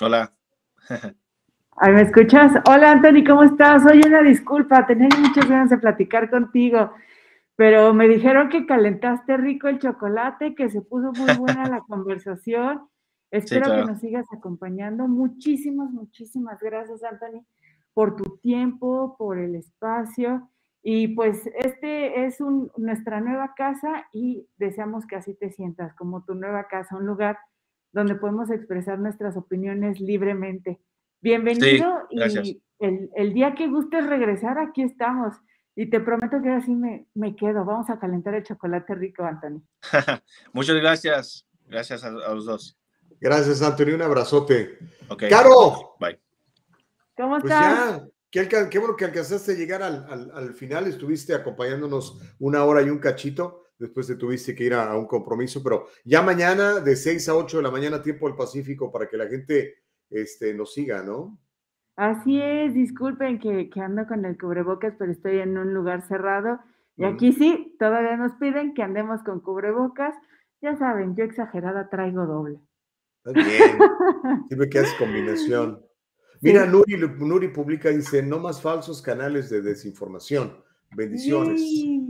[0.00, 0.32] Hola.
[1.80, 2.52] ¿Me escuchas?
[2.68, 3.86] Hola Anthony, ¿cómo estás?
[3.86, 6.92] Oye, una disculpa, tenía muchas ganas de platicar contigo,
[7.54, 12.88] pero me dijeron que calentaste rico el chocolate, que se puso muy buena la conversación.
[13.30, 15.06] Espero que nos sigas acompañando.
[15.06, 17.46] Muchísimas, muchísimas gracias, Anthony,
[17.94, 20.50] por tu tiempo, por el espacio
[20.82, 22.38] y pues este es
[22.76, 27.38] nuestra nueva casa y deseamos que así te sientas como tu nueva casa, un lugar
[27.92, 30.80] donde podemos expresar nuestras opiniones libremente.
[31.20, 35.34] Bienvenido y el, día que gustes regresar, aquí estamos.
[35.76, 37.64] Y te prometo que ahora sí me, me quedo.
[37.64, 39.62] Vamos a calentar el chocolate rico, Anthony.
[40.52, 41.46] Muchas gracias.
[41.66, 42.78] Gracias a, los dos.
[43.20, 43.94] Gracias, Anthony.
[43.94, 44.78] Un abrazote.
[45.28, 45.96] Caro.
[46.00, 46.18] Bye.
[47.16, 48.02] ¿Cómo pues estás?
[48.30, 53.64] Qué, bueno que alcanzaste a llegar al, final, estuviste acompañándonos una hora y un cachito,
[53.76, 57.56] después te tuviste que ir a, un compromiso, pero ya mañana de 6 a 8
[57.56, 61.40] de la mañana, tiempo del Pacífico, para que la gente este, nos siga, ¿no?
[61.96, 66.60] Así es, disculpen que, que ando con el cubrebocas, pero estoy en un lugar cerrado.
[66.96, 70.14] Y aquí sí, todavía nos piden que andemos con cubrebocas.
[70.62, 72.60] Ya saben, yo exagerada traigo doble.
[73.24, 73.78] bien.
[74.50, 75.82] Dime que haces combinación.
[76.42, 80.52] Mira, Nuri, Nuri publica, dice, no más falsos canales de desinformación.
[80.96, 81.62] Bendiciones.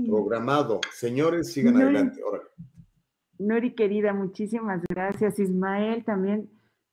[0.07, 0.81] Programado.
[0.93, 2.21] Señores, sigan adelante.
[3.39, 5.39] Nuri, querida, muchísimas gracias.
[5.39, 6.49] Ismael también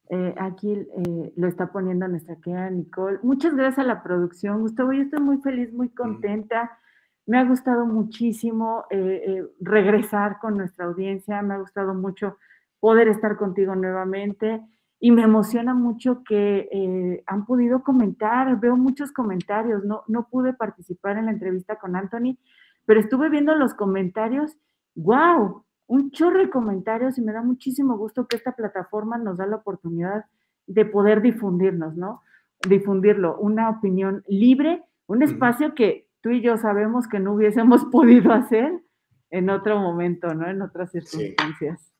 [0.09, 3.19] eh, aquí eh, lo está poniendo nuestra querida Nicole.
[3.21, 4.61] Muchas gracias a la producción.
[4.61, 6.79] Gustavo, yo estoy muy feliz, muy contenta.
[7.25, 11.41] Me ha gustado muchísimo eh, regresar con nuestra audiencia.
[11.41, 12.37] Me ha gustado mucho
[12.79, 14.61] poder estar contigo nuevamente
[14.99, 20.53] y me emociona mucho que eh, han podido comentar, veo muchos comentarios, no, no pude
[20.53, 22.37] participar en la entrevista con Anthony,
[22.85, 24.57] pero estuve viendo los comentarios,
[24.95, 29.45] wow, un chorro de comentarios y me da muchísimo gusto que esta plataforma nos da
[29.45, 30.25] la oportunidad
[30.65, 32.23] de poder difundirnos, ¿no?
[32.67, 38.33] Difundirlo, una opinión libre, un espacio que tú y yo sabemos que no hubiésemos podido
[38.33, 38.81] hacer
[39.29, 40.49] en otro momento, ¿no?
[40.49, 41.93] En otras circunstancias.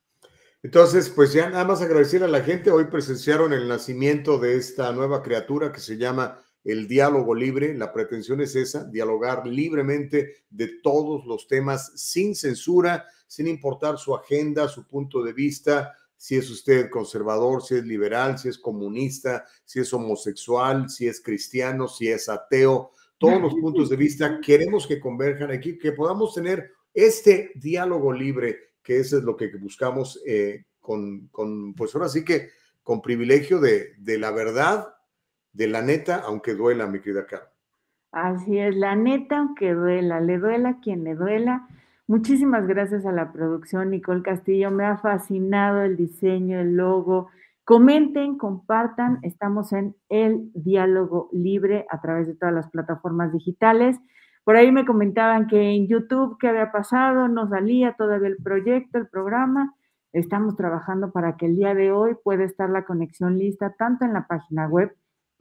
[0.64, 2.72] Entonces, pues ya nada más agradecer a la gente.
[2.72, 7.74] Hoy presenciaron el nacimiento de esta nueva criatura que se llama el diálogo libre.
[7.76, 14.16] La pretensión es esa, dialogar libremente de todos los temas sin censura, sin importar su
[14.16, 19.46] agenda, su punto de vista, si es usted conservador, si es liberal, si es comunista,
[19.64, 24.88] si es homosexual, si es cristiano, si es ateo, todos los puntos de vista queremos
[24.88, 30.24] que converjan aquí, que podamos tener este diálogo libre que eso es lo que buscamos
[30.26, 32.52] eh, con, con, pues ahora sí que
[32.84, 34.96] con privilegio de, de, la verdad,
[35.52, 37.50] de la neta, aunque duela, mi querida Carmen.
[38.14, 41.68] Así es, la neta, aunque duela, le duela quien le duela.
[42.08, 44.72] Muchísimas gracias a la producción, Nicole Castillo.
[44.72, 47.28] Me ha fascinado el diseño, el logo.
[47.66, 49.20] Comenten, compartan.
[49.22, 53.98] Estamos en el diálogo libre a través de todas las plataformas digitales.
[54.48, 57.28] Por ahí me comentaban que en YouTube, ¿qué había pasado?
[57.28, 59.76] No salía todavía el proyecto, el programa.
[60.14, 64.14] Estamos trabajando para que el día de hoy pueda estar la conexión lista tanto en
[64.14, 64.96] la página web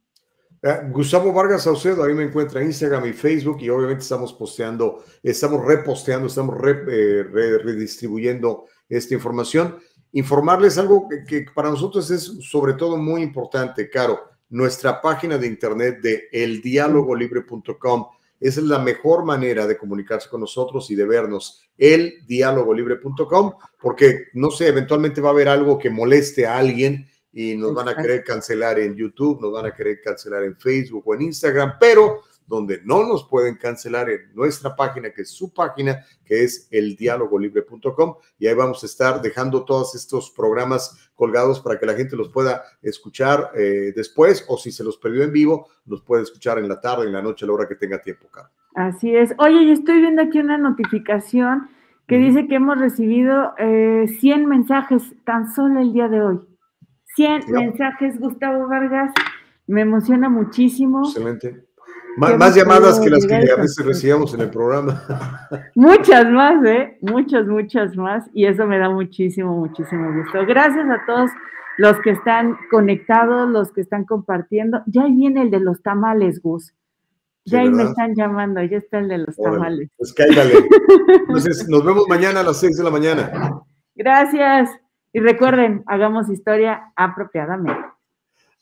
[0.61, 5.65] Eh, Gustavo Vargas Saucedo, ahí me encuentra Instagram y Facebook y obviamente estamos posteando, estamos
[5.65, 7.23] reposteando, estamos eh,
[7.63, 9.79] redistribuyendo esta información.
[10.11, 14.19] Informarles algo que, para nosotros es sobre todo muy importante, Caro.
[14.49, 18.07] Nuestra página de internet de eldialogolibre.com
[18.39, 24.67] es la mejor manera de comunicarse con nosotros y de vernos, eldialogolibre.com, porque no sé,
[24.67, 28.80] eventualmente va a haber algo que moleste a alguien y nos van a querer cancelar
[28.80, 33.03] en YouTube, nos van a querer cancelar en Facebook o en Instagram, pero donde no
[33.03, 38.56] nos pueden cancelar en nuestra página, que es su página, que es eldialogolibre.com, y ahí
[38.56, 43.51] vamos a estar dejando todos estos programas colgados para que la gente los pueda escuchar
[43.56, 47.06] eh, después, o si se los perdió en vivo, los puede escuchar en la tarde,
[47.06, 48.51] en la noche, a la hora que tenga tiempo, Carlos.
[48.74, 49.33] Así es.
[49.38, 51.69] Oye, yo estoy viendo aquí una notificación
[52.08, 56.48] que dice que hemos recibido 100 eh, mensajes tan solo el día de hoy.
[57.15, 59.11] 100 mensajes, Gustavo Vargas.
[59.67, 61.05] Me emociona muchísimo.
[61.05, 61.69] Excelente.
[62.17, 65.01] Más, llamadas que las que a veces recibíamos en el programa.
[65.75, 66.97] Muchas más, ¿eh?
[67.01, 68.25] Muchas, muchas más.
[68.33, 70.45] Y eso me da muchísimo, muchísimo gusto.
[70.45, 71.31] Gracias a todos
[71.77, 74.81] los que están conectados, los que están compartiendo.
[74.85, 76.73] Ya ahí viene el de los tamales, Gus.
[77.45, 79.89] Ya ahí me están llamando, ya está el de los tamales.
[79.97, 80.53] Pues cállale.
[81.19, 83.31] Entonces, nos vemos mañana a las 6 de la mañana.
[83.95, 84.69] Gracias.
[85.11, 87.81] Y recuerden, hagamos historia apropiadamente.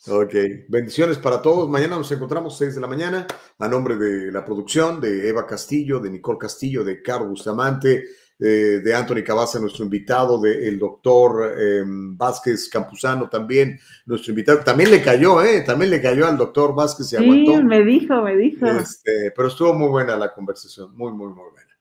[0.08, 0.34] Ok,
[0.70, 1.68] bendiciones para todos.
[1.68, 3.28] Mañana nos encontramos 6 de la mañana
[3.58, 8.06] a nombre de la producción, de Eva Castillo, de Nicole Castillo, de Carlos Bustamante,
[8.40, 14.60] eh, de Anthony Cabaza, nuestro invitado, del doctor em, Vázquez Campuzano también, nuestro invitado.
[14.60, 15.62] También le cayó, ¿eh?
[15.62, 17.10] También le cayó al doctor Vázquez.
[17.10, 18.68] Se sí, me dijo, me dijo.
[18.68, 21.74] Este, pero estuvo muy buena la conversación, muy, muy, muy buena.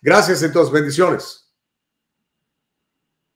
[0.00, 1.47] Gracias entonces, bendiciones.